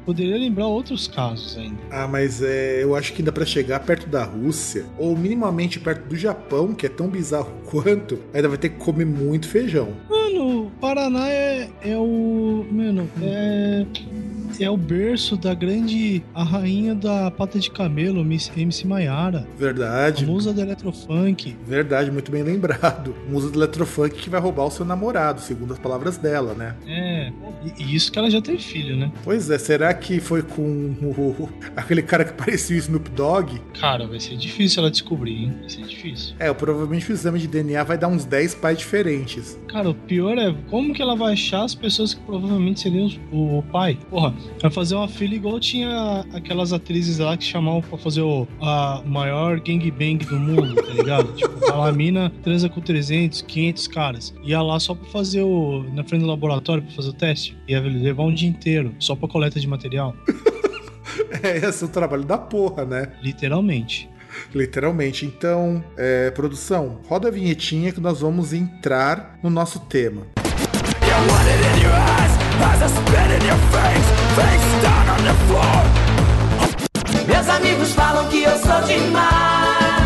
poderia 0.05 0.37
lembrar 0.37 0.67
outros 0.67 1.09
casos 1.09 1.56
ainda. 1.56 1.76
Ah, 1.91 2.06
mas 2.06 2.43
é, 2.43 2.82
eu 2.82 2.94
acho 2.94 3.12
que 3.12 3.20
ainda 3.23 3.32
pra 3.32 3.44
chegar 3.47 3.81
perto 3.81 4.09
da 4.09 4.25
Rússia, 4.25 4.84
ou 4.98 5.17
minimamente 5.17 5.81
perto 5.81 6.06
do 6.08 6.17
Japão, 6.17 6.75
que 6.75 6.87
é 6.87 6.89
tão 6.89 7.08
bizarro 7.08 7.51
quanto, 7.67 8.19
ainda 8.32 8.48
vai 8.48 8.58
ter 8.58 8.69
que 8.70 8.77
comer 8.79 9.05
muito 9.06 9.48
feijão. 9.48 9.89
Mano, 10.08 10.70
Paraná 10.81 11.29
é, 11.29 11.69
é 11.82 11.96
o. 11.96 12.67
Mano, 12.70 13.08
é. 13.22 13.87
É 14.60 14.70
o 14.70 14.76
berço 14.76 15.36
da 15.36 15.55
grande. 15.55 16.22
A 16.34 16.43
rainha 16.44 16.94
da 16.94 17.31
pata 17.31 17.58
de 17.58 17.70
camelo, 17.70 18.24
Miss 18.24 18.50
MC 18.56 18.86
Maiara. 18.86 19.46
A 19.55 19.58
Verdade, 19.58 20.24
musa 20.26 20.52
do 20.52 20.60
eletrofunk. 20.60 21.56
verdade, 21.67 22.10
muito 22.10 22.31
bem 22.31 22.43
lembrado. 22.43 23.14
Musa 23.28 23.50
do 23.50 23.58
Eletrofunk 23.58 24.17
que 24.17 24.31
vai 24.31 24.40
roubar 24.40 24.64
o 24.64 24.70
seu 24.70 24.84
namorado, 24.84 25.40
segundo 25.40 25.72
as 25.72 25.78
palavras 25.78 26.17
dela, 26.17 26.55
né? 26.55 26.74
É. 26.86 27.31
E, 27.78 27.94
isso 27.94 28.10
que 28.10 28.19
ela 28.19 28.31
já 28.31 28.40
teve 28.40 28.58
filho, 28.58 28.96
né? 28.96 29.12
Pois 29.22 29.50
é, 29.50 29.58
será 29.58 29.93
que 29.93 30.19
foi 30.20 30.43
com 30.43 30.62
o- 31.02 31.48
aquele 31.76 32.02
cara 32.02 32.24
que 32.24 32.32
parecia 32.32 32.76
o 32.76 32.78
Snoop 32.78 33.10
Dogg? 33.10 33.60
Cara, 33.78 34.06
vai 34.06 34.19
ser 34.20 34.36
difícil 34.36 34.81
ela 34.82 34.90
descobrir, 34.90 35.44
hein? 35.44 35.55
Vai 35.60 35.69
ser 35.69 35.82
difícil. 35.82 36.34
É, 36.38 36.52
provavelmente 36.52 37.10
o 37.10 37.12
exame 37.12 37.38
de 37.38 37.46
DNA 37.48 37.82
vai 37.84 37.98
dar 37.98 38.08
uns 38.08 38.24
10 38.24 38.55
pais 38.56 38.78
diferentes. 38.78 39.58
Cara, 39.69 39.90
o 39.90 39.94
pior 39.94 40.38
é 40.38 40.55
como 40.70 40.94
que 40.94 41.02
ela 41.02 41.14
vai 41.17 41.32
achar 41.34 41.64
as 41.64 41.74
pessoas 41.74 42.14
que 42.14 42.20
provavelmente 42.22 42.81
seriam 42.81 43.08
o 43.32 43.62
pai? 43.70 43.98
Porra, 44.10 44.34
vai 44.61 44.71
fazer 44.71 44.95
uma 44.95 45.09
filha 45.09 45.35
igual 45.35 45.59
tinha 45.61 46.25
aquelas 46.33 46.73
atrizes 46.73 47.19
lá 47.19 47.37
que 47.37 47.45
chamavam 47.45 47.81
pra 47.81 47.99
fazer 47.99 48.23
o 48.23 48.47
a 48.61 49.03
maior 49.05 49.61
gangbang 49.61 50.19
do 50.25 50.37
mundo, 50.37 50.75
tá 50.75 50.93
ligado? 50.93 51.33
tipo, 51.35 51.73
a 51.73 51.93
mina 51.93 52.33
transa 52.43 52.69
com 52.69 52.81
300, 52.81 53.43
500 53.43 53.87
caras. 53.89 54.35
Ia 54.43 54.63
lá 54.63 54.79
só 54.81 54.95
pra 54.95 55.09
fazer 55.11 55.43
o. 55.43 55.85
na 55.93 56.05
frente 56.05 56.23
do 56.23 56.29
laboratório 56.29 56.83
pra 56.83 56.93
fazer 56.93 57.11
o 57.11 57.13
teste. 57.13 57.57
Ia 57.69 57.81
levar 57.81 58.25
um 58.25 58.35
dia 58.35 58.49
inteiro 58.49 58.95
só 58.99 59.15
pra 59.15 59.29
coleta 59.29 59.61
de 59.61 59.67
material. 59.67 60.15
É, 61.43 61.57
esse 61.59 61.83
é 61.83 61.87
o 61.87 61.91
trabalho 61.91 62.25
da 62.25 62.39
porra, 62.39 62.85
né? 62.85 63.13
Literalmente. 63.23 64.09
Literalmente. 64.55 65.27
Então, 65.27 65.83
é, 65.97 66.31
produção, 66.31 67.01
roda 67.07 67.29
a 67.29 67.31
vinhetinha 67.31 67.93
que 67.93 68.01
nós 68.01 68.21
vamos 68.21 68.53
entrar 68.53 69.39
no 69.43 69.51
nosso 69.51 69.81
tema. 69.81 70.27
You 71.19 72.07
Meus 77.27 77.48
amigos 77.48 77.93
falam 77.93 78.27
que 78.29 78.43
eu 78.43 78.58
sou 78.58 78.81
demais. 78.82 79.97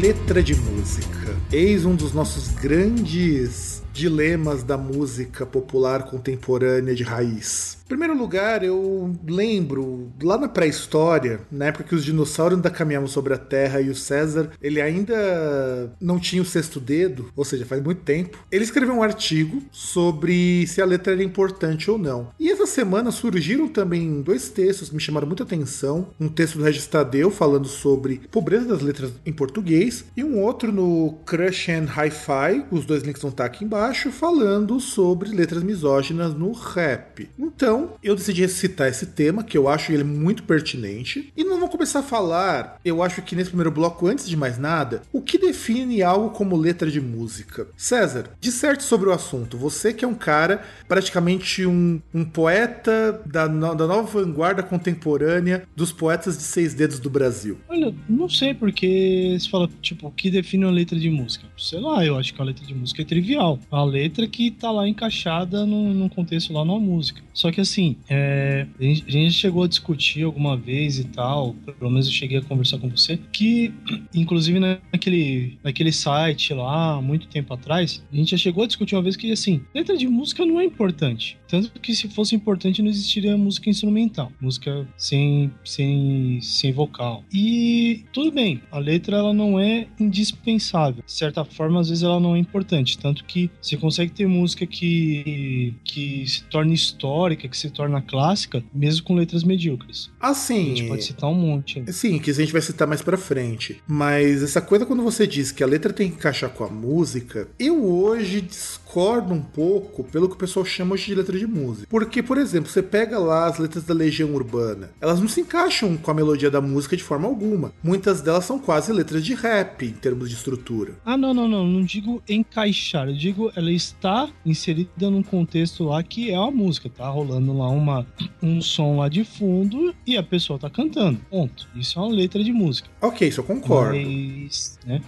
Letra 0.00 0.42
de 0.42 0.54
música. 0.54 1.36
Eis 1.52 1.84
um 1.84 1.94
dos 1.94 2.14
nossos 2.14 2.48
grandes 2.48 3.82
dilemas 3.92 4.62
da 4.62 4.78
música 4.78 5.44
popular 5.44 6.04
contemporânea 6.04 6.94
de 6.94 7.02
raiz. 7.02 7.69
Primeiro 7.90 8.16
lugar, 8.16 8.62
eu 8.62 9.16
lembro 9.26 10.12
lá 10.22 10.38
na 10.38 10.48
pré-história, 10.48 11.40
na 11.50 11.66
época 11.66 11.82
que 11.82 11.94
os 11.96 12.04
dinossauros 12.04 12.54
ainda 12.54 12.70
caminhavam 12.70 13.08
sobre 13.08 13.34
a 13.34 13.36
Terra 13.36 13.80
e 13.80 13.90
o 13.90 13.96
César, 13.96 14.48
ele 14.62 14.80
ainda 14.80 15.92
não 16.00 16.16
tinha 16.16 16.40
o 16.40 16.44
sexto 16.44 16.78
dedo, 16.78 17.32
ou 17.34 17.44
seja, 17.44 17.66
faz 17.66 17.82
muito 17.82 18.02
tempo. 18.02 18.38
Ele 18.48 18.62
escreveu 18.62 18.94
um 18.94 19.02
artigo 19.02 19.60
sobre 19.72 20.68
se 20.68 20.80
a 20.80 20.84
letra 20.84 21.14
era 21.14 21.24
importante 21.24 21.90
ou 21.90 21.98
não. 21.98 22.28
E 22.38 22.48
essa 22.48 22.64
semana 22.64 23.10
surgiram 23.10 23.66
também 23.66 24.22
dois 24.22 24.48
textos 24.48 24.90
que 24.90 24.94
me 24.94 25.00
chamaram 25.00 25.26
muita 25.26 25.42
atenção. 25.42 26.06
Um 26.20 26.28
texto 26.28 26.58
do 26.58 26.64
Regis 26.64 26.86
Tadeu 26.86 27.28
falando 27.28 27.66
sobre 27.66 28.20
pobreza 28.30 28.66
das 28.66 28.82
letras 28.82 29.12
em 29.26 29.32
português 29.32 30.04
e 30.16 30.22
um 30.22 30.40
outro 30.40 30.70
no 30.70 31.18
Crush 31.26 31.70
and 31.70 31.86
Hi-Fi, 31.86 32.66
os 32.70 32.86
dois 32.86 33.02
links 33.02 33.20
vão 33.20 33.32
estar 33.32 33.46
aqui 33.46 33.64
embaixo, 33.64 34.12
falando 34.12 34.78
sobre 34.78 35.30
letras 35.30 35.64
misóginas 35.64 36.32
no 36.34 36.52
rap. 36.52 37.28
Então, 37.36 37.79
eu 38.02 38.14
decidi 38.16 38.46
citar 38.48 38.88
esse 38.88 39.06
tema, 39.06 39.42
que 39.44 39.56
eu 39.56 39.68
acho 39.68 39.92
ele 39.92 40.04
muito 40.04 40.42
pertinente. 40.42 41.32
E 41.36 41.44
nós 41.44 41.54
vamos 41.58 41.70
começar 41.70 42.00
a 42.00 42.02
falar, 42.02 42.80
eu 42.84 43.02
acho 43.02 43.22
que 43.22 43.34
nesse 43.36 43.50
primeiro 43.50 43.70
bloco, 43.70 44.06
antes 44.06 44.28
de 44.28 44.36
mais 44.36 44.58
nada, 44.58 45.02
o 45.12 45.20
que 45.22 45.38
define 45.38 46.02
algo 46.02 46.30
como 46.30 46.56
letra 46.56 46.90
de 46.90 47.00
música. 47.00 47.66
César, 47.76 48.30
disserte 48.40 48.82
sobre 48.82 49.08
o 49.08 49.12
assunto. 49.12 49.56
Você 49.58 49.92
que 49.92 50.04
é 50.04 50.08
um 50.08 50.14
cara, 50.14 50.62
praticamente 50.88 51.64
um, 51.66 52.00
um 52.12 52.24
poeta 52.24 53.20
da, 53.26 53.48
no- 53.48 53.74
da 53.74 53.86
nova 53.86 54.02
vanguarda 54.22 54.62
contemporânea 54.62 55.62
dos 55.74 55.92
poetas 55.92 56.36
de 56.36 56.42
seis 56.42 56.74
dedos 56.74 56.98
do 56.98 57.08
Brasil. 57.08 57.58
Olha, 57.68 57.94
não 58.08 58.28
sei 58.28 58.54
porque 58.54 59.36
você 59.38 59.48
fala, 59.48 59.68
tipo, 59.80 60.08
o 60.08 60.10
que 60.10 60.30
define 60.30 60.64
uma 60.64 60.72
letra 60.72 60.98
de 60.98 61.08
música? 61.10 61.46
Sei 61.56 61.80
lá, 61.80 62.04
eu 62.04 62.16
acho 62.16 62.34
que 62.34 62.40
a 62.40 62.44
letra 62.44 62.64
de 62.66 62.74
música 62.74 63.02
é 63.02 63.04
trivial. 63.04 63.58
A 63.70 63.84
letra 63.84 64.26
que 64.26 64.50
tá 64.50 64.70
lá 64.70 64.88
encaixada 64.88 65.64
num 65.64 66.08
contexto 66.08 66.52
lá 66.52 66.64
numa 66.64 66.80
música. 66.80 67.20
Só 67.32 67.50
que 67.50 67.60
assim, 67.60 67.69
é, 68.08 68.66
a, 68.78 68.82
gente, 68.82 69.32
chegou 69.32 69.64
a 69.64 69.68
discutir 69.68 70.24
alguma 70.24 70.56
vez 70.56 70.98
e 70.98 71.04
tal, 71.04 71.54
pelo 71.78 71.90
menos 71.90 72.06
eu 72.06 72.12
cheguei 72.12 72.38
a 72.38 72.42
conversar 72.42 72.78
com 72.78 72.88
você, 72.88 73.18
que 73.32 73.72
inclusive 74.14 74.58
naquele, 74.58 75.58
naquele 75.62 75.92
site 75.92 76.52
lá, 76.54 77.00
muito 77.00 77.28
tempo 77.28 77.52
atrás, 77.54 78.02
a 78.12 78.16
gente 78.16 78.32
já 78.32 78.36
chegou 78.36 78.64
a 78.64 78.66
discutir 78.66 78.94
uma 78.94 79.02
vez 79.02 79.16
que 79.16 79.30
assim, 79.32 79.60
letra 79.74 79.96
de 79.96 80.08
música 80.08 80.44
não 80.44 80.60
é 80.60 80.64
importante. 80.64 81.38
Tanto 81.50 81.70
que 81.80 81.94
se 81.94 82.08
fosse 82.08 82.34
importante 82.34 82.82
não 82.82 82.88
existiria 82.90 83.36
música 83.36 83.68
instrumental, 83.68 84.30
música 84.40 84.86
sem, 84.96 85.52
sem, 85.64 86.38
sem 86.40 86.72
vocal. 86.72 87.24
E 87.32 88.04
tudo 88.12 88.30
bem, 88.30 88.62
a 88.70 88.78
letra 88.78 89.16
ela 89.16 89.32
não 89.32 89.58
é 89.58 89.86
indispensável. 89.98 91.02
De 91.04 91.12
certa 91.12 91.44
forma, 91.44 91.80
às 91.80 91.88
vezes 91.88 92.04
ela 92.04 92.20
não 92.20 92.36
é 92.36 92.38
importante. 92.38 92.98
Tanto 92.98 93.24
que 93.24 93.50
você 93.60 93.76
consegue 93.76 94.12
ter 94.12 94.26
música 94.26 94.66
que, 94.66 95.74
que 95.84 96.24
se 96.26 96.44
torna 96.44 96.72
histórica, 96.72 97.48
que 97.48 97.56
se 97.56 97.70
torna 97.70 98.00
clássica, 98.00 98.62
mesmo 98.72 99.04
com 99.04 99.14
letras 99.14 99.42
medíocres. 99.42 100.10
A 100.20 100.30
Assim, 100.30 100.76
gente 100.76 100.88
pode 100.88 101.04
citar 101.04 101.28
um 101.28 101.34
monte. 101.34 101.78
ainda. 101.80 101.92
Sim, 101.92 102.18
que 102.18 102.30
a 102.30 102.34
gente 102.34 102.52
vai 102.52 102.62
citar 102.62 102.86
mais 102.86 103.02
pra 103.02 103.16
frente. 103.18 103.82
Mas 103.86 104.42
essa 104.42 104.60
coisa 104.60 104.86
quando 104.86 105.02
você 105.02 105.26
diz 105.26 105.50
que 105.52 105.62
a 105.62 105.66
letra 105.66 105.92
tem 105.92 106.08
que 106.08 106.16
encaixar 106.16 106.50
com 106.50 106.64
a 106.64 106.68
música, 106.68 107.48
eu 107.58 107.84
hoje 107.84 108.40
discordo 108.40 108.79
um 108.98 109.40
pouco 109.40 110.04
pelo 110.04 110.28
que 110.28 110.34
o 110.34 110.38
pessoal 110.38 110.64
chama 110.64 110.94
hoje 110.94 111.06
de 111.06 111.14
letra 111.14 111.38
de 111.38 111.46
música. 111.46 111.86
Porque, 111.88 112.22
por 112.22 112.38
exemplo, 112.38 112.70
você 112.70 112.82
pega 112.82 113.18
lá 113.18 113.46
as 113.46 113.58
letras 113.58 113.84
da 113.84 113.94
Legião 113.94 114.34
Urbana, 114.34 114.90
elas 115.00 115.20
não 115.20 115.28
se 115.28 115.40
encaixam 115.40 115.96
com 115.96 116.10
a 116.10 116.14
melodia 116.14 116.50
da 116.50 116.60
música 116.60 116.96
de 116.96 117.02
forma 117.02 117.28
alguma. 117.28 117.72
Muitas 117.82 118.20
delas 118.20 118.44
são 118.44 118.58
quase 118.58 118.92
letras 118.92 119.24
de 119.24 119.34
rap 119.34 119.84
em 119.86 119.92
termos 119.92 120.28
de 120.28 120.34
estrutura. 120.34 120.94
Ah, 121.04 121.16
não, 121.16 121.32
não, 121.32 121.48
não. 121.48 121.66
Não 121.66 121.84
digo 121.84 122.22
encaixar. 122.28 123.08
Eu 123.08 123.14
digo 123.14 123.52
ela 123.54 123.70
está 123.70 124.28
inserida 124.44 125.10
num 125.10 125.22
contexto 125.22 125.84
lá 125.84 126.02
que 126.02 126.30
é 126.30 126.36
a 126.36 126.50
música. 126.50 126.88
Tá 126.88 127.08
rolando 127.08 127.56
lá 127.56 127.68
uma, 127.68 128.06
um 128.42 128.60
som 128.60 128.96
lá 128.96 129.08
de 129.08 129.24
fundo 129.24 129.94
e 130.06 130.16
a 130.16 130.22
pessoa 130.22 130.58
tá 130.58 130.68
cantando. 130.68 131.20
Ponto. 131.30 131.68
Isso 131.74 131.98
é 131.98 132.02
uma 132.02 132.14
letra 132.14 132.42
de 132.42 132.52
música. 132.52 132.88
Ok, 133.00 133.28
isso 133.28 133.40
eu 133.40 133.44
concordo. 133.44 133.96
Mas, 133.96 134.78
né? 134.84 135.00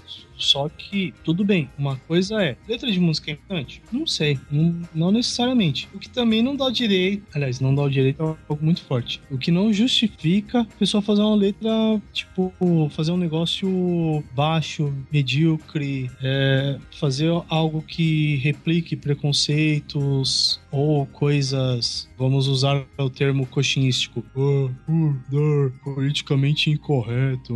Só 0.43 0.69
que, 0.69 1.15
tudo 1.25 1.45
bem, 1.45 1.71
uma 1.79 1.97
coisa 1.97 2.43
é, 2.43 2.57
letra 2.69 2.91
de 2.91 2.99
música 2.99 3.31
é 3.31 3.35
importante? 3.35 3.83
Não 3.93 4.07
sei, 4.07 4.39
não, 4.51 4.81
não 4.95 5.11
necessariamente. 5.13 5.89
O 5.95 5.99
que 5.99 6.09
também 6.09 6.43
não 6.43 6.57
dá 6.57 6.69
direito, 6.71 7.23
aliás, 7.35 7.61
não 7.61 7.75
dá 7.75 7.83
o 7.83 7.89
direito 7.91 8.23
é 8.23 8.27
algo 8.27 8.65
muito 8.65 8.83
forte. 8.83 9.21
O 9.31 9.39
que 9.39 9.51
não 9.51 9.73
justifica 9.73 10.61
a 10.61 10.65
pessoa 10.65 11.03
fazer 11.03 11.23
uma 11.23 11.37
letra, 11.37 11.71
tipo, 12.13 12.53
fazer 12.91 13.13
um 13.13 13.17
negócio 13.17 14.23
baixo, 14.35 14.93
medíocre, 15.13 16.11
é, 16.23 16.79
fazer 16.99 17.31
algo 17.49 17.83
que 17.83 18.37
replique 18.37 18.97
preconceitos 18.97 20.61
ou 20.71 21.07
coisas, 21.07 22.09
vamos 22.17 22.49
usar 22.49 22.85
o 22.99 23.11
termo 23.11 23.47
coxinístico, 23.47 24.25
ah, 24.35 24.71
uh, 24.91 25.17
dar, 25.31 25.71
politicamente 25.85 26.71
incorreto, 26.71 27.55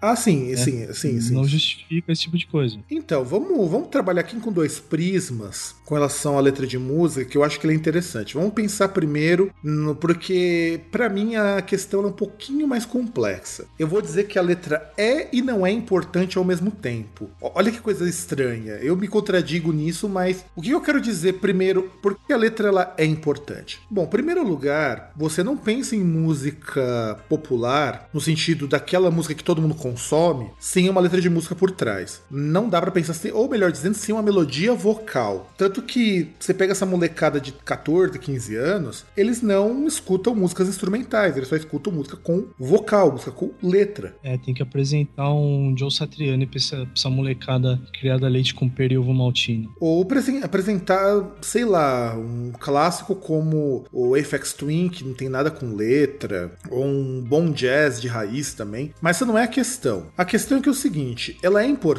ah. 0.00 0.10
Ah, 0.10 0.16
sim, 0.16 0.52
É. 0.52 0.56
sim, 0.56 0.92
sim, 0.92 1.20
sim. 1.20 1.34
Não 1.34 1.44
justifica 1.46 2.12
esse 2.12 2.27
tipo 2.28 2.38
de 2.38 2.46
coisa. 2.46 2.78
Então, 2.90 3.24
vamos, 3.24 3.70
vamos 3.70 3.88
trabalhar 3.88 4.20
aqui 4.20 4.38
com 4.38 4.52
dois 4.52 4.78
prismas 4.78 5.74
com 5.88 5.94
relação 5.94 6.36
à 6.36 6.40
letra 6.40 6.66
de 6.66 6.78
música, 6.78 7.24
que 7.24 7.38
eu 7.38 7.42
acho 7.42 7.58
que 7.58 7.66
é 7.66 7.72
interessante. 7.72 8.34
Vamos 8.34 8.52
pensar 8.52 8.88
primeiro, 8.88 9.50
no, 9.62 9.94
porque 9.94 10.82
para 10.92 11.08
mim 11.08 11.34
a 11.34 11.62
questão 11.62 12.02
é 12.02 12.08
um 12.08 12.12
pouquinho 12.12 12.68
mais 12.68 12.84
complexa. 12.84 13.64
Eu 13.78 13.88
vou 13.88 14.02
dizer 14.02 14.24
que 14.24 14.38
a 14.38 14.42
letra 14.42 14.92
é 14.98 15.28
e 15.32 15.40
não 15.40 15.66
é 15.66 15.70
importante 15.70 16.36
ao 16.36 16.44
mesmo 16.44 16.70
tempo. 16.70 17.30
Olha 17.40 17.72
que 17.72 17.80
coisa 17.80 18.06
estranha. 18.06 18.74
Eu 18.74 18.96
me 18.96 19.08
contradigo 19.08 19.72
nisso, 19.72 20.10
mas 20.10 20.44
o 20.54 20.60
que 20.60 20.70
eu 20.70 20.80
quero 20.82 21.00
dizer 21.00 21.40
primeiro, 21.40 21.90
por 22.02 22.18
que 22.18 22.34
a 22.34 22.36
letra 22.36 22.68
ela 22.68 22.94
é 22.98 23.06
importante? 23.06 23.80
Bom, 23.90 24.04
em 24.04 24.08
primeiro 24.08 24.46
lugar, 24.46 25.12
você 25.16 25.42
não 25.42 25.56
pensa 25.56 25.96
em 25.96 26.04
música 26.04 27.18
popular 27.30 28.10
no 28.12 28.20
sentido 28.20 28.68
daquela 28.68 29.10
música 29.10 29.34
que 29.34 29.44
todo 29.44 29.62
mundo 29.62 29.74
consome, 29.74 30.50
sem 30.60 30.90
uma 30.90 31.00
letra 31.00 31.18
de 31.18 31.30
música 31.30 31.54
por 31.54 31.70
trás. 31.70 32.07
Não 32.30 32.68
dá 32.68 32.80
pra 32.80 32.90
pensar 32.90 33.12
assim, 33.12 33.30
ou 33.30 33.48
melhor 33.48 33.70
dizendo, 33.72 33.94
sem 33.94 34.14
uma 34.14 34.22
melodia 34.22 34.72
vocal. 34.74 35.50
Tanto 35.56 35.82
que 35.82 36.28
você 36.38 36.52
pega 36.54 36.72
essa 36.72 36.86
molecada 36.86 37.40
de 37.40 37.52
14, 37.52 38.18
15 38.18 38.56
anos, 38.56 39.04
eles 39.16 39.42
não 39.42 39.86
escutam 39.86 40.34
músicas 40.34 40.68
instrumentais, 40.68 41.36
eles 41.36 41.48
só 41.48 41.56
escutam 41.56 41.92
música 41.92 42.16
com 42.16 42.46
vocal, 42.58 43.12
música 43.12 43.30
com 43.30 43.50
letra. 43.62 44.14
É, 44.22 44.36
tem 44.38 44.54
que 44.54 44.62
apresentar 44.62 45.32
um 45.32 45.74
Joe 45.76 45.90
Satriani 45.90 46.46
pra 46.46 46.58
essa, 46.58 46.76
pra 46.76 46.88
essa 46.96 47.10
molecada 47.10 47.80
criada 47.98 48.26
a 48.26 48.30
leite 48.30 48.54
com 48.54 48.68
pera 48.68 48.94
e 48.94 48.98
ovo 48.98 49.12
maltine. 49.12 49.68
Ou 49.80 50.04
presen- 50.04 50.42
apresentar, 50.42 51.36
sei 51.40 51.64
lá, 51.64 52.14
um 52.16 52.52
clássico 52.58 53.14
como 53.14 53.84
o 53.92 54.14
Aphex 54.14 54.52
Twin, 54.52 54.88
que 54.88 55.04
não 55.04 55.14
tem 55.14 55.28
nada 55.28 55.50
com 55.50 55.74
letra, 55.74 56.52
ou 56.70 56.84
um 56.84 57.22
bom 57.26 57.50
jazz 57.50 58.00
de 58.00 58.08
raiz 58.08 58.54
também. 58.54 58.92
Mas 59.00 59.16
essa 59.16 59.26
não 59.26 59.38
é 59.38 59.44
a 59.44 59.48
questão. 59.48 60.06
A 60.16 60.24
questão 60.24 60.58
é 60.58 60.60
que 60.60 60.68
é 60.68 60.72
o 60.72 60.74
seguinte: 60.74 61.36
ela 61.42 61.62
é 61.62 61.66
importante 61.66 61.97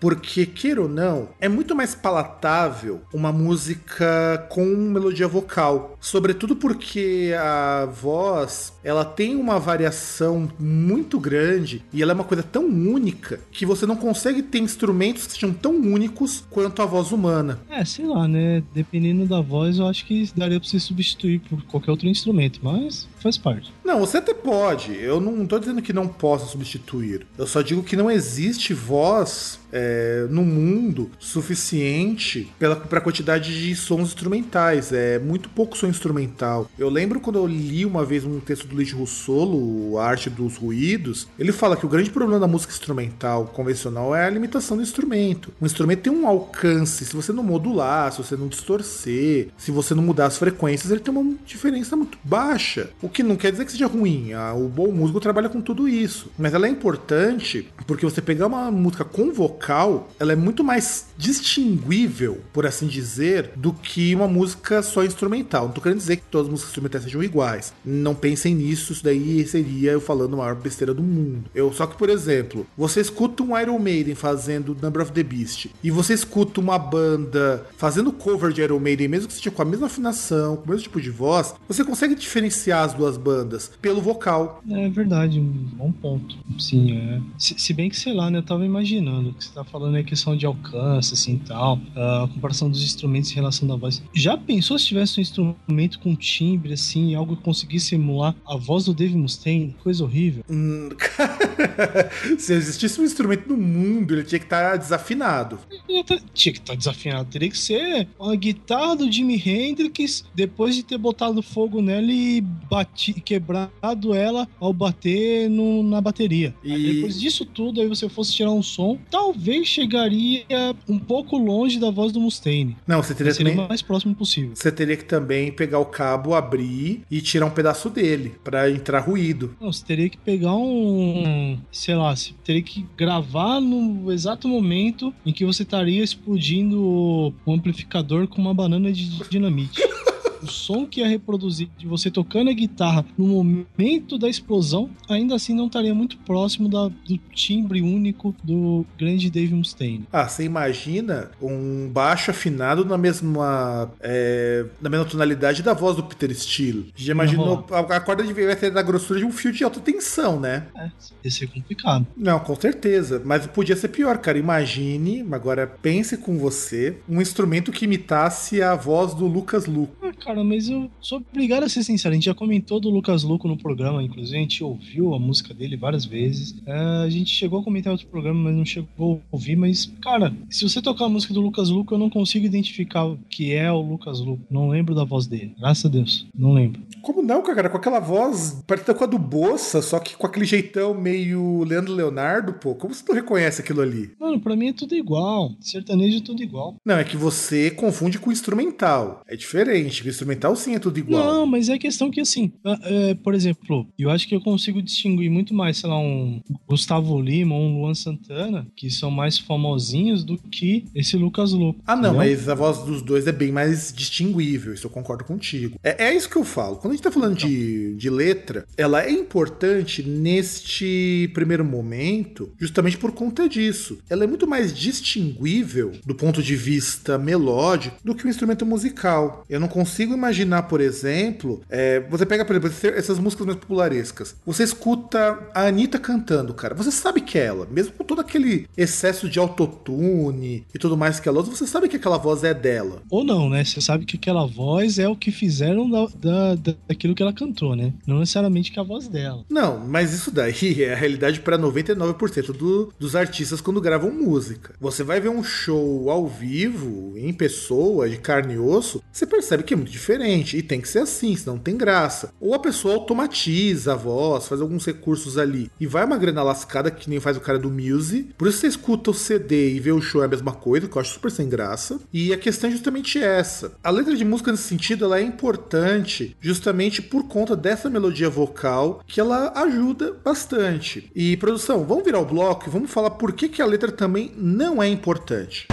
porque, 0.00 0.46
queira 0.46 0.82
ou 0.82 0.88
não, 0.88 1.28
é 1.40 1.48
muito 1.48 1.74
mais 1.74 1.94
palatável 1.94 3.00
uma 3.12 3.32
música 3.32 4.46
com 4.48 4.64
melodia 4.64 5.28
vocal. 5.28 5.96
Sobretudo 6.00 6.56
porque 6.56 7.34
a 7.38 7.86
voz 7.86 8.72
ela 8.88 9.04
tem 9.04 9.36
uma 9.36 9.58
variação 9.58 10.50
muito 10.58 11.20
grande 11.20 11.84
e 11.92 12.02
ela 12.02 12.12
é 12.12 12.14
uma 12.14 12.24
coisa 12.24 12.42
tão 12.42 12.64
única 12.64 13.38
que 13.50 13.66
você 13.66 13.84
não 13.84 13.94
consegue 13.96 14.42
ter 14.42 14.60
instrumentos 14.60 15.26
que 15.26 15.34
sejam 15.34 15.52
tão 15.52 15.72
únicos 15.72 16.42
quanto 16.48 16.80
a 16.80 16.86
voz 16.86 17.12
humana. 17.12 17.60
É, 17.68 17.84
sei 17.84 18.06
lá, 18.06 18.26
né? 18.26 18.62
Dependendo 18.72 19.26
da 19.26 19.42
voz, 19.42 19.78
eu 19.78 19.86
acho 19.86 20.06
que 20.06 20.30
daria 20.34 20.58
pra 20.58 20.66
você 20.66 20.80
substituir 20.80 21.40
por 21.40 21.62
qualquer 21.64 21.90
outro 21.90 22.08
instrumento, 22.08 22.60
mas 22.62 23.06
faz 23.20 23.36
parte. 23.36 23.70
Não, 23.84 24.00
você 24.00 24.16
até 24.16 24.32
pode. 24.32 24.94
Eu 24.94 25.20
não 25.20 25.46
tô 25.46 25.58
dizendo 25.58 25.82
que 25.82 25.92
não 25.92 26.08
possa 26.08 26.46
substituir. 26.46 27.26
Eu 27.36 27.46
só 27.46 27.60
digo 27.60 27.82
que 27.82 27.94
não 27.94 28.10
existe 28.10 28.72
voz 28.72 29.57
é, 29.72 30.26
no 30.30 30.42
mundo 30.42 31.10
suficiente 31.18 32.52
pela 32.58 32.76
pra 32.76 33.00
quantidade 33.00 33.58
de 33.60 33.74
sons 33.74 34.08
instrumentais. 34.08 34.92
É 34.92 35.18
muito 35.18 35.48
pouco 35.48 35.76
som 35.76 35.86
instrumental. 35.86 36.70
Eu 36.78 36.88
lembro 36.88 37.20
quando 37.20 37.36
eu 37.36 37.46
li 37.46 37.84
uma 37.84 38.04
vez 38.04 38.24
um 38.24 38.40
texto 38.40 38.66
do 38.66 38.74
Luigi 38.74 38.94
Russolo, 38.94 39.98
A 39.98 40.06
Arte 40.06 40.30
dos 40.30 40.56
Ruídos, 40.56 41.26
ele 41.38 41.52
fala 41.52 41.76
que 41.76 41.86
o 41.86 41.88
grande 41.88 42.10
problema 42.10 42.40
da 42.40 42.46
música 42.46 42.72
instrumental 42.72 43.46
convencional 43.46 44.14
é 44.14 44.24
a 44.24 44.30
limitação 44.30 44.76
do 44.76 44.82
instrumento. 44.82 45.52
O 45.60 45.66
instrumento 45.66 46.02
tem 46.02 46.12
um 46.12 46.26
alcance, 46.26 47.04
se 47.04 47.14
você 47.14 47.32
não 47.32 47.42
modular, 47.42 48.12
se 48.12 48.18
você 48.18 48.36
não 48.36 48.48
distorcer, 48.48 49.48
se 49.56 49.70
você 49.70 49.94
não 49.94 50.02
mudar 50.02 50.26
as 50.26 50.38
frequências, 50.38 50.90
ele 50.90 51.00
tem 51.00 51.14
uma 51.14 51.34
diferença 51.44 51.96
muito 51.96 52.18
baixa. 52.22 52.90
O 53.02 53.08
que 53.08 53.22
não 53.22 53.36
quer 53.36 53.50
dizer 53.50 53.64
que 53.64 53.72
seja 53.72 53.86
ruim. 53.86 54.30
O 54.56 54.68
bom 54.68 54.92
músico 54.92 55.20
trabalha 55.20 55.48
com 55.48 55.60
tudo 55.60 55.88
isso. 55.88 56.30
Mas 56.38 56.54
ela 56.54 56.66
é 56.66 56.70
importante 56.70 57.68
porque 57.86 58.04
você 58.04 58.20
pegar 58.20 58.46
uma 58.46 58.70
música 58.70 59.04
com 59.04 59.32
vocal, 59.58 60.08
ela 60.20 60.32
é 60.32 60.36
muito 60.36 60.62
mais 60.62 61.08
distinguível, 61.18 62.40
por 62.52 62.64
assim 62.64 62.86
dizer, 62.86 63.50
do 63.56 63.72
que 63.72 64.14
uma 64.14 64.28
música 64.28 64.82
só 64.82 65.04
instrumental. 65.04 65.66
Não 65.66 65.72
tô 65.72 65.80
querendo 65.80 65.98
dizer 65.98 66.16
que 66.16 66.22
todas 66.30 66.46
as 66.46 66.50
músicas 66.52 66.70
instrumentais 66.70 67.04
sejam 67.04 67.22
iguais. 67.22 67.74
Não 67.84 68.14
pensem 68.14 68.54
nisso, 68.54 68.92
isso 68.92 69.02
daí 69.02 69.44
seria 69.46 69.92
eu 69.92 70.00
falando 70.00 70.34
a 70.34 70.38
maior 70.38 70.54
besteira 70.54 70.94
do 70.94 71.02
mundo. 71.02 71.44
Eu, 71.54 71.72
só 71.72 71.86
que, 71.86 71.96
por 71.96 72.08
exemplo, 72.08 72.66
você 72.76 73.00
escuta 73.00 73.42
um 73.42 73.58
Iron 73.58 73.78
Maiden 73.78 74.14
fazendo 74.14 74.76
Number 74.80 75.02
of 75.02 75.12
the 75.12 75.22
Beast 75.22 75.66
e 75.82 75.90
você 75.90 76.14
escuta 76.14 76.60
uma 76.60 76.78
banda 76.78 77.66
fazendo 77.76 78.12
cover 78.12 78.52
de 78.52 78.62
Iron 78.62 78.78
Maiden, 78.78 79.08
mesmo 79.08 79.26
que 79.26 79.34
seja 79.34 79.50
com 79.50 79.62
a 79.62 79.64
mesma 79.64 79.86
afinação, 79.86 80.56
com 80.56 80.66
o 80.66 80.68
mesmo 80.68 80.84
tipo 80.84 81.00
de 81.00 81.10
voz, 81.10 81.54
você 81.66 81.84
consegue 81.84 82.14
diferenciar 82.14 82.84
as 82.84 82.94
duas 82.94 83.16
bandas 83.16 83.72
pelo 83.82 84.00
vocal. 84.00 84.62
É 84.70 84.88
verdade, 84.88 85.40
um 85.40 85.44
bom 85.44 85.90
ponto. 85.90 86.36
Sim, 86.58 86.96
é. 86.96 87.20
Se, 87.36 87.58
se 87.58 87.74
bem 87.74 87.90
que, 87.90 87.96
sei 87.96 88.14
lá, 88.14 88.30
né? 88.30 88.38
Eu 88.38 88.42
tava 88.42 88.64
imaginando 88.64 89.32
que 89.32 89.47
você 89.48 89.54
tá 89.54 89.64
falando 89.64 89.96
é 89.96 90.02
questão 90.02 90.36
de 90.36 90.46
alcance, 90.46 91.14
assim 91.14 91.34
e 91.34 91.38
tal, 91.38 91.80
a 91.96 92.28
comparação 92.32 92.70
dos 92.70 92.82
instrumentos 92.82 93.30
em 93.30 93.34
relação 93.34 93.66
da 93.66 93.76
voz. 93.76 94.02
Já 94.12 94.36
pensou 94.36 94.78
se 94.78 94.86
tivesse 94.86 95.18
um 95.18 95.22
instrumento 95.22 95.98
com 96.00 96.14
timbre, 96.14 96.72
assim, 96.74 97.14
algo 97.14 97.36
que 97.36 97.42
conseguisse 97.42 97.94
emular 97.94 98.34
a 98.46 98.56
voz 98.56 98.84
do 98.84 98.94
Dave 98.94 99.16
Mustaine? 99.16 99.74
Coisa 99.82 100.04
horrível. 100.04 100.44
Hum, 100.50 100.88
cara, 100.98 101.38
se 102.38 102.52
existisse 102.52 103.00
um 103.00 103.04
instrumento 103.04 103.48
no 103.48 103.56
mundo, 103.56 104.14
ele 104.14 104.24
tinha 104.24 104.38
que 104.38 104.44
estar 104.46 104.76
desafinado. 104.76 105.58
Ele 105.88 106.04
tá- 106.04 106.18
Tinha 106.34 106.52
que 106.52 106.58
estar 106.60 106.74
desafinado. 106.74 107.28
Teria 107.30 107.48
que 107.50 107.58
ser 107.58 108.08
a 108.20 108.34
guitarra 108.34 108.96
do 108.96 109.10
Jimi 109.10 109.42
Hendrix 109.44 110.24
depois 110.34 110.74
de 110.74 110.82
ter 110.82 110.98
botado 110.98 111.42
fogo 111.42 111.80
nela 111.82 112.10
e 112.12 112.40
bati, 112.40 113.14
quebrado 113.14 114.14
ela 114.14 114.48
ao 114.60 114.72
bater 114.72 115.48
no- 115.48 115.82
na 115.82 116.00
bateria. 116.00 116.54
Aí 116.64 116.72
E- 116.72 116.94
depois 116.94 117.18
disso 117.18 117.44
tudo, 117.44 117.80
aí 117.80 117.88
você 117.88 118.08
fosse 118.08 118.32
tirar 118.32 118.50
um 118.50 118.62
som, 118.62 118.98
talvez 119.38 119.68
chegaria 119.68 120.44
um 120.88 120.98
pouco 120.98 121.38
longe 121.38 121.78
da 121.78 121.90
voz 121.90 122.12
do 122.12 122.20
Mustaine. 122.20 122.76
Não, 122.86 123.00
você 123.02 123.14
teria 123.14 123.32
Seria 123.32 123.52
também. 123.52 123.64
o 123.64 123.68
mais 123.68 123.80
próximo 123.80 124.14
possível. 124.14 124.50
Você 124.54 124.72
teria 124.72 124.96
que 124.96 125.04
também 125.04 125.52
pegar 125.52 125.78
o 125.78 125.84
cabo, 125.84 126.34
abrir 126.34 127.02
e 127.08 127.20
tirar 127.20 127.46
um 127.46 127.50
pedaço 127.50 127.88
dele 127.88 128.34
pra 128.42 128.68
entrar 128.68 128.98
ruído. 128.98 129.54
Não, 129.60 129.72
você 129.72 129.84
teria 129.84 130.08
que 130.08 130.16
pegar 130.18 130.56
um. 130.56 131.58
Sei 131.70 131.94
lá, 131.94 132.14
você 132.14 132.32
teria 132.44 132.62
que 132.62 132.84
gravar 132.96 133.60
no 133.60 134.10
exato 134.12 134.48
momento 134.48 135.14
em 135.24 135.32
que 135.32 135.44
você 135.44 135.62
estaria 135.62 136.02
explodindo 136.02 137.32
um 137.46 137.52
amplificador 137.54 138.26
com 138.26 138.40
uma 138.40 138.52
banana 138.52 138.90
de 138.92 139.08
dinamite. 139.28 139.80
O 140.42 140.46
som 140.46 140.86
que 140.86 141.00
ia 141.00 141.08
reproduzir 141.08 141.68
de 141.76 141.86
você 141.86 142.10
tocando 142.10 142.50
a 142.50 142.52
guitarra 142.52 143.04
no 143.16 143.26
momento 143.26 144.18
da 144.18 144.28
explosão, 144.28 144.90
ainda 145.08 145.34
assim 145.34 145.54
não 145.54 145.66
estaria 145.66 145.94
muito 145.94 146.16
próximo 146.18 146.68
da- 146.68 146.88
do 146.88 147.18
timbre 147.34 147.80
único 147.82 148.34
do 148.42 148.84
grande 148.98 149.30
Dave 149.30 149.54
Mustaine. 149.54 150.04
Ah, 150.12 150.28
você 150.28 150.44
imagina 150.44 151.30
um 151.40 151.88
baixo 151.88 152.30
afinado 152.30 152.84
na 152.84 152.96
mesma 152.98 153.90
é, 154.00 154.64
na 154.80 154.88
mesma 154.88 155.04
tonalidade 155.06 155.62
da 155.62 155.72
voz 155.74 155.96
do 155.96 156.02
Peter 156.02 156.34
Steele. 156.34 156.92
Já 156.96 157.12
imaginou? 157.12 157.66
A, 157.70 157.80
a 157.80 158.00
corda 158.00 158.22
de 158.22 158.32
vai 158.32 158.56
ter 158.56 158.70
da 158.70 158.82
grossura 158.82 159.18
de 159.18 159.24
um 159.26 159.32
fio 159.32 159.52
de 159.52 159.64
alta 159.64 159.80
tensão, 159.80 160.38
né? 160.38 160.66
É, 160.76 160.90
ia 161.24 161.30
ser 161.30 161.46
complicado. 161.48 162.06
Não, 162.16 162.38
com 162.38 162.54
certeza. 162.54 163.20
Mas 163.24 163.46
podia 163.46 163.76
ser 163.76 163.88
pior, 163.88 164.18
cara. 164.18 164.38
Imagine, 164.38 165.26
agora 165.32 165.66
pense 165.66 166.16
com 166.16 166.38
você, 166.38 166.98
um 167.08 167.20
instrumento 167.20 167.72
que 167.72 167.84
imitasse 167.84 168.62
a 168.62 168.74
voz 168.74 169.14
do 169.14 169.26
Lucas 169.26 169.66
Luco. 169.66 169.94
Ah, 170.02 170.12
cara, 170.28 170.44
mas 170.44 170.68
eu 170.68 170.90
sou 171.00 171.24
obrigado 171.30 171.62
a 171.64 171.68
ser 171.70 171.82
sincero. 171.82 172.12
A 172.12 172.14
gente 172.14 172.26
já 172.26 172.34
comentou 172.34 172.78
do 172.78 172.90
Lucas 172.90 173.22
Luco 173.22 173.48
no 173.48 173.56
programa, 173.56 174.02
inclusive 174.02 174.36
a 174.36 174.40
gente 174.40 174.62
ouviu 174.62 175.14
a 175.14 175.18
música 175.18 175.54
dele 175.54 175.74
várias 175.74 176.04
vezes. 176.04 176.54
É, 176.66 176.72
a 177.04 177.08
gente 177.08 177.30
chegou 177.30 177.60
a 177.60 177.64
comentar 177.64 177.90
em 177.90 177.94
outro 177.94 178.08
programa, 178.08 178.38
mas 178.38 178.54
não 178.54 178.64
chegou 178.64 179.22
a 179.32 179.36
ouvir. 179.36 179.56
Mas, 179.56 179.90
cara, 180.02 180.34
se 180.50 180.68
você 180.68 180.82
tocar 180.82 181.06
a 181.06 181.08
música 181.08 181.32
do 181.32 181.40
Lucas 181.40 181.70
Luco, 181.70 181.94
eu 181.94 181.98
não 181.98 182.10
consigo 182.10 182.44
identificar 182.44 183.06
o 183.06 183.18
que 183.30 183.54
é 183.54 183.72
o 183.72 183.80
Lucas 183.80 184.20
Luco. 184.20 184.42
Não 184.50 184.68
lembro 184.68 184.94
da 184.94 185.02
voz 185.02 185.26
dele. 185.26 185.54
Graças 185.58 185.86
a 185.86 185.88
Deus. 185.88 186.26
Não 186.34 186.52
lembro. 186.52 186.82
Como 187.00 187.22
não, 187.22 187.42
cara? 187.42 187.70
Com 187.70 187.78
aquela 187.78 188.00
voz 188.00 188.62
parecida 188.66 188.92
com 188.92 189.04
a 189.04 189.06
do 189.06 189.18
Bossa, 189.18 189.80
só 189.80 189.98
que 189.98 190.14
com 190.14 190.26
aquele 190.26 190.44
jeitão 190.44 190.92
meio 190.92 191.64
Leandro 191.64 191.94
Leonardo, 191.94 192.52
pô. 192.52 192.74
Como 192.74 192.92
você 192.92 193.02
não 193.08 193.14
reconhece 193.14 193.62
aquilo 193.62 193.80
ali? 193.80 194.10
Mano, 194.20 194.38
pra 194.38 194.54
mim 194.54 194.68
é 194.68 194.72
tudo 194.74 194.94
igual. 194.94 195.52
Sertanejo 195.58 196.18
é 196.18 196.22
tudo 196.22 196.42
igual. 196.42 196.76
Não, 196.84 196.98
é 196.98 197.04
que 197.04 197.16
você 197.16 197.70
confunde 197.70 198.18
com 198.18 198.28
o 198.28 198.32
instrumental. 198.32 199.22
É 199.26 199.34
diferente. 199.34 200.02
Instrumental 200.18 200.56
sim 200.56 200.74
é 200.74 200.78
tudo 200.80 200.98
igual. 200.98 201.24
Não, 201.24 201.46
mas 201.46 201.68
é 201.68 201.78
questão 201.78 202.10
que 202.10 202.20
assim, 202.20 202.52
ah, 202.64 202.78
é, 202.82 203.14
por 203.14 203.34
exemplo, 203.34 203.86
eu 203.96 204.10
acho 204.10 204.26
que 204.26 204.34
eu 204.34 204.40
consigo 204.40 204.82
distinguir 204.82 205.30
muito 205.30 205.54
mais, 205.54 205.78
sei 205.78 205.88
lá, 205.88 205.98
um 205.98 206.40
Gustavo 206.68 207.20
Lima 207.20 207.54
ou 207.54 207.62
um 207.62 207.80
Luan 207.80 207.94
Santana, 207.94 208.66
que 208.74 208.90
são 208.90 209.10
mais 209.10 209.38
famosinhos 209.38 210.24
do 210.24 210.36
que 210.36 210.84
esse 210.94 211.16
Lucas 211.16 211.52
Luco. 211.52 211.80
Ah, 211.86 211.94
não, 211.94 212.14
entendeu? 212.14 212.36
mas 212.36 212.48
a 212.48 212.54
voz 212.54 212.78
dos 212.78 213.00
dois 213.00 213.26
é 213.26 213.32
bem 213.32 213.52
mais 213.52 213.92
distinguível, 213.92 214.74
isso 214.74 214.86
eu 214.86 214.90
concordo 214.90 215.24
contigo. 215.24 215.78
É, 215.82 216.06
é 216.08 216.14
isso 216.14 216.28
que 216.28 216.36
eu 216.36 216.44
falo. 216.44 216.76
Quando 216.76 216.92
a 216.92 216.96
gente 216.96 217.04
tá 217.04 217.12
falando 217.12 217.36
de, 217.36 217.94
de 217.94 218.10
letra, 218.10 218.66
ela 218.76 219.02
é 219.02 219.10
importante 219.10 220.02
neste 220.02 221.30
primeiro 221.32 221.64
momento, 221.64 222.50
justamente 222.58 222.98
por 222.98 223.12
conta 223.12 223.48
disso. 223.48 223.98
Ela 224.10 224.24
é 224.24 224.26
muito 224.26 224.46
mais 224.46 224.72
distinguível 224.72 225.92
do 226.04 226.14
ponto 226.14 226.42
de 226.42 226.56
vista 226.56 227.16
melódico 227.18 227.96
do 228.04 228.14
que 228.14 228.26
o 228.26 228.28
instrumento 228.28 228.66
musical. 228.66 229.44
Eu 229.48 229.60
não 229.60 229.68
consigo 229.68 230.07
imaginar, 230.14 230.62
por 230.64 230.80
exemplo, 230.80 231.60
é, 231.68 232.00
você 232.00 232.24
pega, 232.26 232.44
por 232.44 232.56
exemplo, 232.56 232.76
essas 232.96 233.18
músicas 233.18 233.46
mais 233.46 233.58
popularescas. 233.58 234.34
Você 234.46 234.62
escuta 234.64 235.38
a 235.54 235.66
Anitta 235.66 235.98
cantando, 235.98 236.54
cara. 236.54 236.74
Você 236.74 236.90
sabe 236.90 237.20
que 237.20 237.38
é 237.38 237.44
ela, 237.46 237.66
mesmo 237.70 237.92
com 237.92 238.04
todo 238.04 238.20
aquele 238.20 238.66
excesso 238.76 239.28
de 239.28 239.38
autotune 239.38 240.64
e 240.74 240.78
tudo 240.78 240.96
mais 240.96 241.20
que 241.20 241.28
ela 241.28 241.40
usa, 241.40 241.50
você 241.50 241.66
sabe 241.66 241.88
que 241.88 241.96
aquela 241.96 242.18
voz 242.18 242.44
é 242.44 242.52
dela. 242.54 243.02
Ou 243.10 243.24
não, 243.24 243.48
né? 243.48 243.64
Você 243.64 243.80
sabe 243.80 244.04
que 244.04 244.16
aquela 244.16 244.46
voz 244.46 244.98
é 244.98 245.08
o 245.08 245.16
que 245.16 245.30
fizeram 245.30 245.88
da, 245.88 246.06
da, 246.14 246.54
da- 246.54 246.74
daquilo 246.88 247.14
que 247.14 247.22
ela 247.22 247.32
cantou, 247.32 247.74
né? 247.76 247.92
Não 248.06 248.18
necessariamente 248.20 248.70
que 248.72 248.78
é 248.78 248.82
a 248.82 248.84
voz 248.84 249.08
dela. 249.08 249.44
Não, 249.48 249.78
mas 249.86 250.12
isso 250.12 250.30
daí 250.30 250.54
é 250.82 250.92
a 250.92 250.96
realidade 250.96 251.40
para 251.40 251.58
99% 251.58 252.52
do- 252.52 252.92
dos 252.98 253.14
artistas 253.16 253.60
quando 253.60 253.80
gravam 253.80 254.10
música. 254.10 254.74
Você 254.80 255.02
vai 255.02 255.20
ver 255.20 255.28
um 255.30 255.42
show 255.42 256.10
ao 256.10 256.26
vivo, 256.26 257.14
em 257.16 257.32
pessoa, 257.32 258.08
de 258.08 258.18
carne 258.18 258.54
e 258.54 258.58
osso, 258.58 259.02
você 259.12 259.26
percebe 259.26 259.62
que 259.62 259.74
é 259.74 259.76
muito 259.76 259.90
diferente. 259.98 260.56
E 260.56 260.62
tem 260.62 260.80
que 260.80 260.88
ser 260.88 261.00
assim, 261.00 261.36
senão 261.36 261.56
não 261.56 261.62
tem 261.62 261.76
graça. 261.76 262.32
Ou 262.40 262.54
a 262.54 262.58
pessoa 262.58 262.94
automatiza 262.94 263.92
a 263.92 263.96
voz, 263.96 264.48
faz 264.48 264.60
alguns 264.60 264.84
recursos 264.84 265.38
ali 265.38 265.70
e 265.78 265.86
vai 265.86 266.04
uma 266.04 266.16
grana 266.16 266.42
lascada 266.42 266.90
que 266.90 267.10
nem 267.10 267.20
faz 267.20 267.36
o 267.36 267.40
cara 267.40 267.58
do 267.58 267.70
Muse. 267.70 268.30
Por 268.36 268.48
isso 268.48 268.58
você 268.58 268.66
escuta 268.66 269.10
o 269.10 269.14
CD 269.14 269.74
e 269.74 269.80
vê 269.80 269.92
o 269.92 270.00
show 270.00 270.22
é 270.22 270.26
a 270.26 270.28
mesma 270.28 270.52
coisa, 270.52 270.88
que 270.88 270.96
eu 270.96 271.00
acho 271.00 271.14
super 271.14 271.30
sem 271.30 271.48
graça. 271.48 272.00
E 272.12 272.32
a 272.32 272.38
questão 272.38 272.68
é 272.68 272.72
justamente 272.72 273.18
essa. 273.18 273.72
A 273.82 273.90
letra 273.90 274.16
de 274.16 274.24
música 274.24 274.50
nesse 274.50 274.64
sentido 274.64 275.04
ela 275.04 275.18
é 275.18 275.22
importante 275.22 276.36
justamente 276.40 277.02
por 277.02 277.24
conta 277.24 277.56
dessa 277.56 277.90
melodia 277.90 278.30
vocal 278.30 279.02
que 279.06 279.20
ela 279.20 279.52
ajuda 279.54 280.14
bastante. 280.24 281.10
E 281.14 281.36
produção, 281.36 281.84
vamos 281.84 282.04
virar 282.04 282.20
o 282.20 282.24
bloco 282.24 282.68
e 282.68 282.70
vamos 282.70 282.90
falar 282.90 283.10
por 283.10 283.32
que, 283.32 283.48
que 283.48 283.62
a 283.62 283.66
letra 283.66 283.90
também 283.90 284.32
não 284.36 284.82
é 284.82 284.88
importante. 284.88 285.66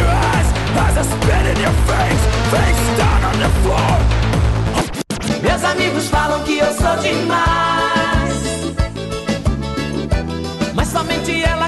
You 0.00 0.59
spit 1.02 1.46
in 1.46 1.58
your 1.60 1.76
face, 1.88 2.22
face 2.52 2.82
down 2.98 3.24
on 3.24 3.36
the 3.38 3.50
floor. 3.62 3.98
Meus 5.42 5.64
amigos 5.64 6.08
falam 6.08 6.42
que 6.44 6.58
eu 6.58 6.72
sou 6.74 6.96
demais. 6.96 8.34
Mas 10.74 10.88
somente 10.88 11.42
ela. 11.42 11.59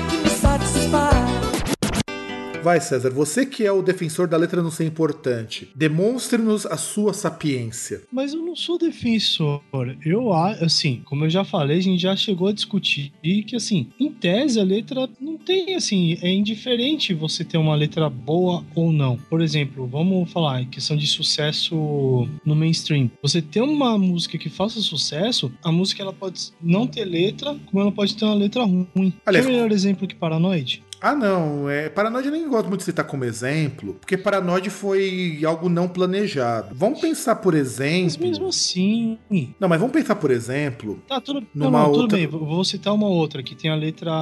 Vai, 2.62 2.80
César, 2.80 3.10
você 3.10 3.44
que 3.44 3.64
é 3.64 3.72
o 3.72 3.82
defensor 3.82 4.28
da 4.28 4.36
letra 4.36 4.62
não 4.62 4.70
ser 4.70 4.86
importante, 4.86 5.68
demonstre-nos 5.74 6.64
a 6.64 6.76
sua 6.76 7.12
sapiência. 7.12 8.02
Mas 8.12 8.32
eu 8.34 8.40
não 8.40 8.54
sou 8.54 8.78
defensor. 8.78 9.60
Eu, 10.04 10.32
assim, 10.32 11.02
como 11.04 11.24
eu 11.24 11.30
já 11.30 11.42
falei, 11.42 11.78
a 11.78 11.82
gente 11.82 12.00
já 12.00 12.14
chegou 12.14 12.46
a 12.46 12.52
discutir 12.52 13.12
que, 13.20 13.56
assim, 13.56 13.88
em 13.98 14.10
tese 14.12 14.60
a 14.60 14.64
letra 14.64 15.08
não 15.20 15.36
tem, 15.36 15.74
assim, 15.74 16.16
é 16.22 16.32
indiferente 16.32 17.12
você 17.12 17.44
ter 17.44 17.58
uma 17.58 17.74
letra 17.74 18.08
boa 18.08 18.64
ou 18.76 18.92
não. 18.92 19.16
Por 19.16 19.42
exemplo, 19.42 19.84
vamos 19.86 20.30
falar 20.30 20.62
em 20.62 20.66
questão 20.66 20.96
de 20.96 21.08
sucesso 21.08 22.28
no 22.44 22.54
mainstream. 22.54 23.10
Você 23.22 23.42
ter 23.42 23.60
uma 23.60 23.98
música 23.98 24.38
que 24.38 24.48
faça 24.48 24.80
sucesso, 24.80 25.52
a 25.64 25.72
música 25.72 26.02
ela 26.02 26.12
pode 26.12 26.52
não 26.62 26.86
ter 26.86 27.04
letra, 27.04 27.56
como 27.66 27.82
ela 27.82 27.90
pode 27.90 28.16
ter 28.16 28.24
uma 28.24 28.34
letra 28.34 28.62
ruim. 28.62 29.12
Aliás, 29.26 29.44
Quer 29.44 29.50
um 29.50 29.54
melhor 29.56 29.72
exemplo 29.72 30.06
que 30.06 30.14
Paranoid? 30.14 30.82
Ah, 31.02 31.14
não, 31.16 31.68
é, 31.68 31.88
Paranoide 31.88 32.28
eu 32.28 32.32
nem 32.32 32.48
gosto 32.48 32.68
muito 32.68 32.80
de 32.80 32.84
citar 32.86 33.04
como 33.04 33.24
exemplo, 33.24 33.94
porque 34.00 34.16
Paranoide 34.16 34.70
foi 34.70 35.40
algo 35.44 35.68
não 35.68 35.88
planejado. 35.88 36.74
Vamos 36.74 37.00
pensar, 37.00 37.36
por 37.36 37.54
Mas 37.54 37.62
exemplo. 37.78 38.26
mesmo 38.28 38.46
assim. 38.48 39.18
Não, 39.58 39.68
mas 39.68 39.80
vamos 39.80 39.92
pensar, 39.92 40.14
por 40.14 40.30
exemplo. 40.30 41.02
Tá, 41.08 41.20
tudo, 41.20 41.44
Numa 41.54 41.80
não, 41.82 41.86
tudo 41.92 42.00
outra- 42.02 42.16
bem. 42.18 42.26
Vou 42.26 42.46
vou 42.46 42.64
citar 42.64 42.94
uma 42.94 43.08
outra 43.08 43.42
que 43.42 43.54
tem 43.56 43.70
a 43.70 43.74
letra 43.74 44.12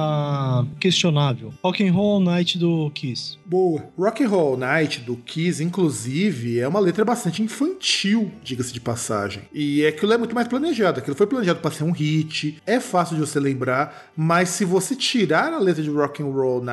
questionável. 0.79 1.53
Rock 1.63 1.87
and 1.87 1.93
Roll 1.93 2.19
Night 2.19 2.57
do 2.57 2.89
Kiss. 2.95 3.37
Boa. 3.45 3.83
Rock 3.97 4.23
and 4.23 4.29
Roll 4.29 4.57
Night 4.57 5.01
do 5.01 5.15
Kiss, 5.17 5.63
inclusive, 5.63 6.59
é 6.59 6.67
uma 6.67 6.79
letra 6.79 7.05
bastante 7.05 7.43
infantil, 7.43 8.31
diga-se 8.43 8.73
de 8.73 8.79
passagem. 8.81 9.43
E 9.53 9.85
aquilo 9.85 10.13
é 10.13 10.17
muito 10.17 10.33
mais 10.33 10.47
planejado. 10.47 10.99
Aquilo 10.99 11.15
foi 11.15 11.27
planejado 11.27 11.59
para 11.59 11.71
ser 11.71 11.83
um 11.83 11.91
hit, 11.91 12.57
é 12.65 12.79
fácil 12.79 13.15
de 13.15 13.21
você 13.21 13.39
lembrar, 13.39 14.11
mas 14.15 14.49
se 14.49 14.65
você 14.65 14.95
tirar 14.95 15.53
a 15.53 15.59
letra 15.59 15.83
de 15.83 15.89
Rock 15.89 16.23
and 16.23 16.27
Roll 16.27 16.63
Night 16.63 16.70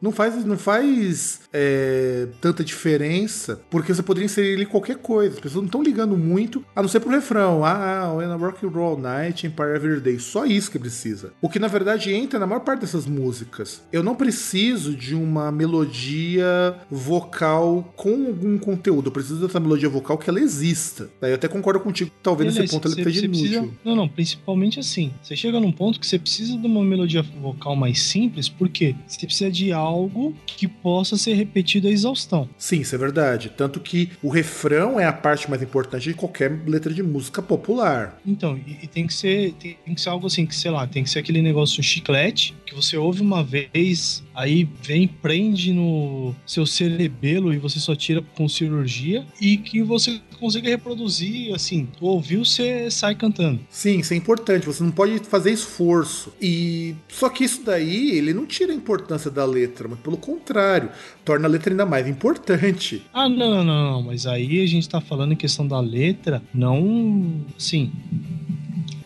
não 0.00 0.12
faz, 0.12 0.44
não 0.44 0.56
faz 0.58 1.40
é, 1.52 2.28
tanta 2.40 2.64
diferença, 2.64 3.60
porque 3.70 3.92
você 3.94 4.02
poderia 4.02 4.26
inserir 4.26 4.48
ele 4.48 4.66
qualquer 4.66 4.96
coisa. 4.96 5.34
As 5.34 5.40
pessoas 5.40 5.62
não 5.62 5.66
estão 5.66 5.82
ligando 5.82 6.16
muito, 6.16 6.64
a 6.74 6.82
não 6.82 6.88
ser 6.88 7.00
pro 7.00 7.10
refrão. 7.10 7.64
Ah, 7.64 8.12
when 8.14 8.28
I 8.28 8.36
rock 8.38 8.64
and 8.64 8.70
roll 8.70 8.98
night, 8.98 9.46
Empire 9.46 9.74
Every 9.76 10.00
Day. 10.00 10.18
Só 10.18 10.44
isso 10.46 10.70
que 10.70 10.78
precisa. 10.78 11.32
O 11.40 11.48
que 11.48 11.58
na 11.58 11.68
verdade 11.68 12.12
entra 12.12 12.38
na 12.38 12.46
maior 12.46 12.60
parte 12.60 12.80
dessas 12.80 13.06
músicas. 13.06 13.82
Eu 13.92 14.02
não 14.02 14.14
preciso 14.14 14.94
de 14.94 15.14
uma 15.14 15.50
melodia 15.52 16.76
vocal 16.90 17.92
com 17.96 18.26
algum 18.26 18.58
conteúdo. 18.58 19.08
Eu 19.08 19.12
preciso 19.12 19.46
dessa 19.46 19.60
melodia 19.60 19.88
vocal 19.88 20.18
que 20.18 20.28
ela 20.28 20.40
exista. 20.40 21.10
Daí 21.20 21.30
eu 21.30 21.34
até 21.36 21.48
concordo 21.48 21.80
contigo 21.80 22.10
que 22.10 22.16
talvez 22.22 22.52
Beleza, 22.54 22.62
nesse 22.62 22.74
ponto 22.74 22.88
ele 22.88 23.00
esteja 23.00 23.24
inútil. 23.26 23.42
precisa- 23.62 23.78
Não, 23.84 23.96
não, 23.96 24.08
principalmente 24.08 24.80
assim. 24.80 25.12
Você 25.22 25.36
chega 25.36 25.60
num 25.60 25.72
ponto 25.72 25.98
que 26.00 26.06
você 26.06 26.18
precisa 26.18 26.56
de 26.56 26.66
uma 26.66 26.82
melodia 26.84 27.22
vocal 27.22 27.76
mais 27.76 28.00
simples, 28.02 28.48
porque 28.48 28.94
você 29.06 29.25
precisa 29.26 29.50
de 29.50 29.72
algo 29.72 30.34
que 30.46 30.66
possa 30.66 31.16
ser 31.16 31.34
repetido 31.34 31.88
à 31.88 31.90
exaustão. 31.90 32.48
Sim, 32.56 32.80
isso 32.80 32.94
é 32.94 32.98
verdade. 32.98 33.52
Tanto 33.56 33.80
que 33.80 34.10
o 34.22 34.28
refrão 34.28 34.98
é 34.98 35.04
a 35.04 35.12
parte 35.12 35.48
mais 35.48 35.62
importante 35.62 36.04
de 36.04 36.14
qualquer 36.14 36.62
letra 36.66 36.92
de 36.92 37.02
música 37.02 37.42
popular. 37.42 38.18
Então, 38.26 38.58
e, 38.66 38.84
e 38.84 38.86
tem 38.86 39.06
que 39.06 39.14
ser 39.14 39.52
tem, 39.54 39.76
tem 39.84 39.94
que 39.94 40.00
ser 40.00 40.08
algo 40.08 40.26
assim, 40.26 40.46
que 40.46 40.54
sei 40.54 40.70
lá, 40.70 40.86
tem 40.86 41.02
que 41.02 41.10
ser 41.10 41.18
aquele 41.18 41.42
negócio 41.42 41.82
chiclete 41.82 42.54
que 42.66 42.74
você 42.74 42.96
ouve 42.96 43.22
uma 43.22 43.44
vez, 43.44 44.24
aí 44.34 44.68
vem, 44.82 45.06
prende 45.06 45.72
no 45.72 46.34
seu 46.44 46.66
cerebelo 46.66 47.54
e 47.54 47.58
você 47.58 47.78
só 47.78 47.94
tira 47.94 48.20
com 48.34 48.48
cirurgia 48.48 49.24
e 49.40 49.56
que 49.56 49.82
você 49.82 50.20
consiga 50.36 50.68
reproduzir, 50.68 51.54
assim, 51.54 51.88
ouviu, 52.00 52.44
você 52.44 52.90
sai 52.90 53.14
cantando. 53.14 53.60
Sim, 53.70 54.00
isso 54.00 54.14
é 54.14 54.16
importante. 54.16 54.66
Você 54.66 54.82
não 54.82 54.90
pode 54.90 55.18
fazer 55.20 55.50
esforço. 55.52 56.32
E 56.40 56.94
só 57.08 57.28
que 57.28 57.44
isso 57.44 57.62
daí, 57.64 58.10
ele 58.10 58.32
não 58.32 58.46
tira 58.46 58.72
a 58.72 58.74
importância 58.74 59.30
da 59.30 59.44
letra, 59.44 59.88
mas 59.88 59.98
pelo 60.00 60.16
contrário, 60.16 60.90
torna 61.24 61.46
a 61.46 61.50
letra 61.50 61.72
ainda 61.72 61.86
mais 61.86 62.06
importante. 62.06 63.02
Ah, 63.12 63.28
não, 63.28 63.50
não, 63.50 63.64
não, 63.64 64.02
mas 64.02 64.26
aí 64.26 64.62
a 64.62 64.66
gente 64.66 64.88
tá 64.88 65.00
falando 65.00 65.32
em 65.32 65.36
questão 65.36 65.66
da 65.66 65.80
letra, 65.80 66.42
não, 66.52 67.44
assim, 67.56 67.92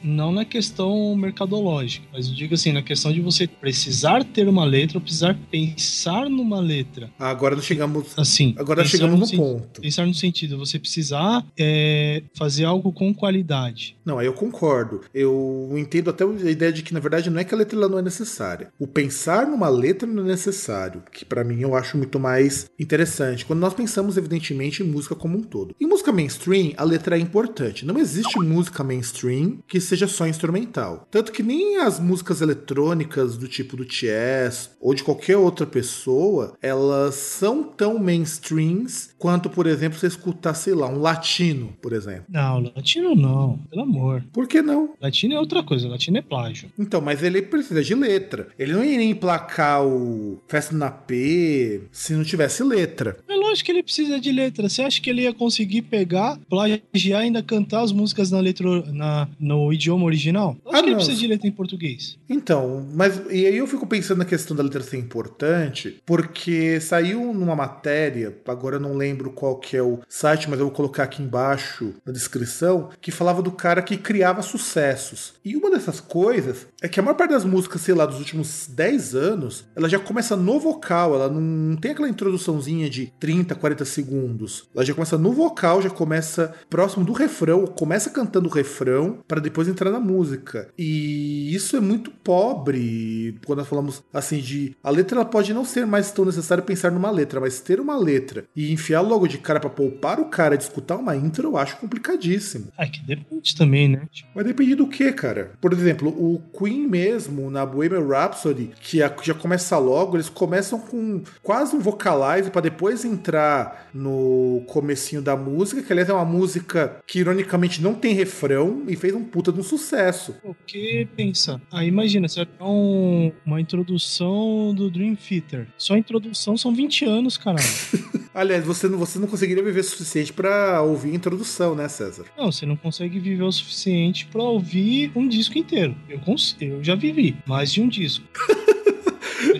não 0.02 0.32
na 0.32 0.44
questão 0.44 1.14
mercadológica, 1.16 2.06
mas 2.12 2.28
eu 2.28 2.34
digo 2.34 2.54
assim, 2.54 2.72
na 2.72 2.82
questão 2.82 3.12
de 3.12 3.20
você 3.20 3.46
precisar 3.46 4.24
ter 4.24 4.48
uma 4.48 4.64
letra, 4.64 4.98
ou 4.98 5.00
precisar 5.02 5.36
pensar 5.50 6.28
numa 6.28 6.60
letra. 6.60 7.10
Agora 7.18 7.56
nós 7.56 7.64
chegamos. 7.64 8.18
Assim, 8.18 8.54
Agora 8.58 8.84
chegamos 8.84 9.18
no 9.20 9.26
sen- 9.26 9.36
ponto. 9.38 9.80
Pensar 9.80 10.06
no 10.06 10.14
sentido, 10.14 10.58
você 10.58 10.78
precisar 10.78 11.44
é, 11.58 12.22
fazer 12.36 12.64
algo 12.64 12.92
com 12.92 13.12
qualidade. 13.14 13.96
Não, 14.04 14.18
aí 14.18 14.26
eu 14.26 14.32
concordo. 14.32 15.00
Eu 15.14 15.72
entendo 15.76 16.10
até 16.10 16.24
a 16.24 16.50
ideia 16.50 16.72
de 16.72 16.82
que, 16.82 16.92
na 16.94 17.00
verdade, 17.00 17.30
não 17.30 17.38
é 17.38 17.44
que 17.44 17.54
a 17.54 17.56
letra 17.58 17.78
ela 17.78 17.88
não 17.88 17.98
é 17.98 18.02
necessária. 18.02 18.72
O 18.78 18.86
pensar 18.86 19.46
numa 19.46 19.68
letra 19.68 20.06
não 20.08 20.24
é 20.24 20.28
necessário, 20.28 21.02
que 21.12 21.24
pra 21.24 21.44
mim 21.44 21.60
eu 21.60 21.74
acho 21.74 21.96
muito 21.96 22.18
mais 22.18 22.68
interessante. 22.78 23.44
Quando 23.44 23.60
nós 23.60 23.74
pensamos, 23.74 24.16
evidentemente, 24.16 24.82
em 24.82 24.86
música 24.86 25.14
como 25.14 25.36
um 25.38 25.42
todo. 25.42 25.74
Em 25.80 25.86
música 25.86 26.12
mainstream, 26.12 26.72
a 26.76 26.84
letra 26.84 27.16
é 27.16 27.20
importante. 27.20 27.84
Não 27.84 27.98
existe 27.98 28.38
música 28.38 28.82
mainstream 28.82 29.58
que 29.68 29.80
seja 29.90 30.09
só 30.09 30.26
instrumental. 30.26 31.07
Tanto 31.11 31.33
que 31.33 31.42
nem 31.42 31.79
as 31.79 32.00
músicas 32.00 32.40
eletrônicas 32.40 33.37
do 33.37 33.48
tipo 33.48 33.76
do 33.76 33.90
Chess 33.90 34.70
ou 34.81 34.94
de 34.94 35.05
qualquer 35.05 35.37
outra 35.37 35.66
pessoa, 35.66 36.57
elas 36.62 37.14
são 37.14 37.62
tão 37.62 37.98
mainstreams 37.98 39.11
quanto, 39.18 39.50
por 39.50 39.66
exemplo, 39.66 39.98
você 39.98 40.07
escutar, 40.07 40.55
sei 40.55 40.74
lá, 40.74 40.88
um 40.88 40.98
latino, 40.98 41.74
por 41.83 41.92
exemplo. 41.92 42.24
Não, 42.29 42.61
latino 42.74 43.14
não, 43.14 43.59
pelo 43.70 43.83
amor. 43.83 44.24
Por 44.33 44.46
que 44.46 44.62
não? 44.62 44.94
Latino 45.00 45.35
é 45.35 45.38
outra 45.38 45.62
coisa, 45.62 45.88
latino 45.88 46.18
é 46.18 46.22
plágio. 46.22 46.70
Então, 46.79 47.00
mas 47.00 47.22
ele 47.22 47.42
precisa 47.42 47.83
de 47.83 47.94
letra. 47.94 48.48
Ele 48.59 48.72
não 48.72 48.85
iria 48.85 49.05
emplacar 49.05 49.85
o 49.85 50.40
Festa 50.48 50.74
na 50.74 50.90
P 50.90 51.83
se 51.92 52.14
não 52.14 52.24
tivesse 52.24 52.62
letra. 52.62 53.18
É 53.29 53.35
lógico 53.35 53.66
que 53.66 53.72
ele 53.72 53.83
precisa 53.83 54.20
de 54.20 54.33
letra. 54.33 54.68
Você 54.68 54.83
acha 54.83 55.00
que 55.00 55.11
ele 55.11 55.22
ia 55.22 55.35
conseguir 55.35 55.83
pegar, 55.83 56.38
plagiar 56.48 56.81
e 56.94 57.12
ainda 57.12 57.42
cantar 57.42 57.83
as 57.83 57.92
músicas 57.92 58.31
na 58.31 58.40
letra, 58.40 58.83
na, 58.92 59.29
no 59.38 59.72
idioma 59.80 60.04
original? 60.04 60.56
Ah, 60.66 60.72
que 60.72 60.76
ele 60.78 60.90
não. 60.90 60.96
precisa 60.96 61.18
de 61.18 61.26
letra 61.26 61.48
em 61.48 61.52
português. 61.52 62.18
Então, 62.28 62.86
mas 62.94 63.20
e 63.30 63.46
aí 63.46 63.56
eu 63.56 63.66
fico 63.66 63.86
pensando 63.86 64.18
na 64.18 64.24
questão 64.24 64.56
da 64.56 64.62
letra 64.62 64.82
ser 64.82 64.98
importante, 64.98 66.00
porque 66.04 66.78
saiu 66.80 67.32
numa 67.32 67.56
matéria, 67.56 68.36
agora 68.46 68.76
eu 68.76 68.80
não 68.80 68.94
lembro 68.94 69.30
qual 69.30 69.56
que 69.56 69.76
é 69.76 69.82
o 69.82 70.00
site, 70.08 70.48
mas 70.50 70.58
eu 70.58 70.66
vou 70.66 70.74
colocar 70.74 71.04
aqui 71.04 71.22
embaixo 71.22 71.94
na 72.04 72.12
descrição, 72.12 72.90
que 73.00 73.10
falava 73.10 73.42
do 73.42 73.50
cara 73.50 73.82
que 73.82 73.96
criava 73.96 74.42
sucessos. 74.42 75.34
E 75.44 75.56
uma 75.56 75.70
dessas 75.70 76.00
coisas 76.00 76.66
é 76.82 76.88
que 76.88 77.00
a 77.00 77.02
maior 77.02 77.16
parte 77.16 77.30
das 77.30 77.44
músicas, 77.44 77.80
sei 77.80 77.94
lá, 77.94 78.04
dos 78.04 78.18
últimos 78.18 78.68
10 78.68 79.14
anos, 79.14 79.64
ela 79.74 79.88
já 79.88 79.98
começa 79.98 80.36
no 80.36 80.60
vocal, 80.60 81.14
ela 81.14 81.28
não 81.28 81.76
tem 81.76 81.92
aquela 81.92 82.08
introduçãozinha 82.08 82.90
de 82.90 83.12
30, 83.18 83.54
40 83.54 83.84
segundos. 83.84 84.68
Ela 84.74 84.84
já 84.84 84.94
começa 84.94 85.16
no 85.16 85.32
vocal, 85.32 85.80
já 85.80 85.90
começa 85.90 86.52
próximo 86.68 87.04
do 87.04 87.12
refrão, 87.12 87.66
começa 87.66 88.10
cantando 88.10 88.48
o 88.48 88.52
refrão 88.52 89.18
para 89.26 89.40
depois 89.40 89.68
entrar 89.70 89.90
na 89.90 90.00
música. 90.00 90.68
E 90.78 91.54
isso 91.54 91.76
é 91.76 91.80
muito 91.80 92.11
pobre 92.11 93.38
quando 93.44 93.61
nós 93.61 93.68
falamos 93.68 94.02
assim 94.12 94.38
de 94.38 94.76
a 94.83 94.90
letra 94.90 95.20
ela 95.20 95.24
pode 95.24 95.52
não 95.52 95.64
ser 95.64 95.87
mais 95.87 96.11
tão 96.11 96.24
necessário 96.24 96.64
pensar 96.64 96.90
numa 96.90 97.11
letra, 97.11 97.40
mas 97.40 97.61
ter 97.61 97.80
uma 97.80 97.96
letra 97.96 98.44
e 98.54 98.72
enfiar 98.72 99.00
logo 99.00 99.26
de 99.26 99.38
cara 99.38 99.61
para 99.61 99.70
poupar 99.70 100.20
o 100.20 100.26
cara 100.26 100.56
de 100.56 100.64
escutar 100.64 100.96
uma 100.96 101.16
intro, 101.16 101.48
eu 101.48 101.56
acho 101.56 101.76
complicadíssimo. 101.78 102.68
Ah, 102.76 102.87
que 102.87 103.00
depende 103.04 103.54
também, 103.56 103.88
né? 103.88 104.02
Tipo, 104.11 104.28
Vai 104.35 104.44
depender 104.44 104.74
do 104.74 104.87
que, 104.87 105.12
cara? 105.12 105.52
Por 105.61 105.72
exemplo, 105.72 106.09
o 106.09 106.40
Queen 106.56 106.87
mesmo, 106.87 107.50
na 107.50 107.64
Bohemian 107.64 108.06
Rhapsody, 108.06 108.70
que 108.80 108.98
já 108.98 109.35
começa 109.35 109.78
logo, 109.78 110.16
eles 110.16 110.28
começam 110.28 110.78
com 110.78 111.22
quase 111.42 111.74
um 111.74 111.80
vocalize 111.80 112.50
para 112.50 112.62
depois 112.62 113.04
entrar 113.04 113.90
no 113.92 114.62
comecinho 114.66 115.22
da 115.22 115.37
música, 115.37 115.83
que 115.83 115.92
aliás 115.92 116.09
é 116.09 116.12
uma 116.12 116.24
música 116.24 116.96
que 117.06 117.20
ironicamente 117.20 117.83
não 117.83 117.94
tem 117.94 118.14
refrão 118.14 118.85
e 118.88 118.96
fez 118.96 119.14
um 119.14 119.24
puta 119.24 119.52
de 119.52 119.59
um 119.60 119.62
sucesso. 119.62 120.34
porque 120.42 121.06
pensa, 121.16 121.60
aí 121.72 121.86
imagina, 121.88 122.26
você 122.28 122.36
vai 122.36 122.46
pegar 122.46 122.66
um- 122.68 123.32
uma 123.46 123.60
introdução 123.60 124.74
do 124.74 124.90
Dream 124.90 125.14
Theater. 125.14 125.66
Só 125.78 125.94
a 125.94 125.98
introdução 125.98 126.56
são 126.56 126.74
20 126.74 127.04
anos, 127.04 127.36
caralho. 127.36 127.64
Aliás, 128.34 128.64
você 128.64 128.88
não, 128.88 128.96
você 128.98 129.18
não 129.18 129.26
conseguiria 129.26 129.62
viver 129.62 129.80
o 129.80 129.84
suficiente 129.84 130.32
para 130.32 130.80
ouvir 130.82 131.10
a 131.10 131.14
introdução, 131.14 131.74
né, 131.74 131.88
César? 131.88 132.24
Não, 132.38 132.50
você 132.52 132.64
não 132.64 132.76
consegue 132.76 133.18
viver 133.18 133.42
o 133.42 133.50
suficiente 133.52 134.26
pra 134.26 134.42
ouvir 134.42 135.10
um 135.16 135.26
disco 135.28 135.58
inteiro. 135.58 135.96
Eu, 136.08 136.20
cons- 136.20 136.56
eu 136.60 136.82
já 136.82 136.94
vivi 136.94 137.36
mais 137.46 137.72
de 137.72 137.80
um 137.82 137.88
disco. 137.88 138.24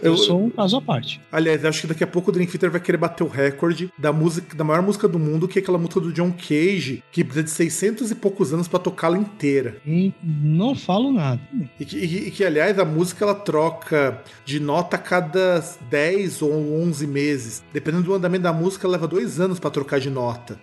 Eu, 0.03 0.13
Eu- 0.13 0.17
sou 0.17 0.45
um 0.45 0.51
caso 0.51 0.77
à 0.77 0.81
parte. 0.83 1.21
Aliás, 1.31 1.65
acho 1.65 1.83
que 1.83 1.87
daqui 1.87 2.05
a 2.05 2.07
pouco 2.07 2.31
o 2.31 2.33
Dream 2.33 2.47
Theater 2.47 2.71
vai 2.71 2.81
querer 2.81 2.99
bater 2.99 3.25
o 3.25 3.29
recorde 3.29 3.91
da 3.99 4.13
música, 4.13 4.55
da 4.57 4.65
maior 4.65 4.83
música 4.83 5.07
do 5.09 5.19
mundo, 5.19 5.49
que 5.49 5.59
é 5.59 5.63
aquela 5.63 5.79
música 5.79 6.01
do 6.01 6.13
John 6.13 6.33
Cage, 6.33 7.03
que 7.11 7.23
precisa 7.25 7.45
de 7.45 7.51
600 7.51 8.11
e 8.11 8.15
poucos 8.15 8.53
anos 8.53 8.69
para 8.69 8.79
tocá-la 8.79 9.17
inteira. 9.19 9.77
E 9.87 10.13
não 10.23 10.75
falo 10.75 11.13
nada. 11.13 11.41
E 11.79 11.85
que, 11.85 11.97
e- 11.97 12.29
e 12.29 12.31
que, 12.31 12.45
aliás, 12.45 12.79
a 12.79 12.85
música 12.85 13.25
ela 13.25 13.35
troca 13.35 14.23
de 14.45 14.61
nota 14.61 14.97
a 14.97 14.99
cada 14.99 15.65
10 15.89 16.43
ou 16.43 16.53
11 16.83 17.07
meses. 17.07 17.63
Dependendo 17.73 18.05
do 18.05 18.15
andamento 18.15 18.43
da 18.45 18.53
música, 18.53 18.87
leva 18.89 19.07
dois 19.07 19.41
anos 19.41 19.59
pra 19.59 19.71
trocar 19.71 20.01
de 20.01 20.11
nota. 20.11 20.59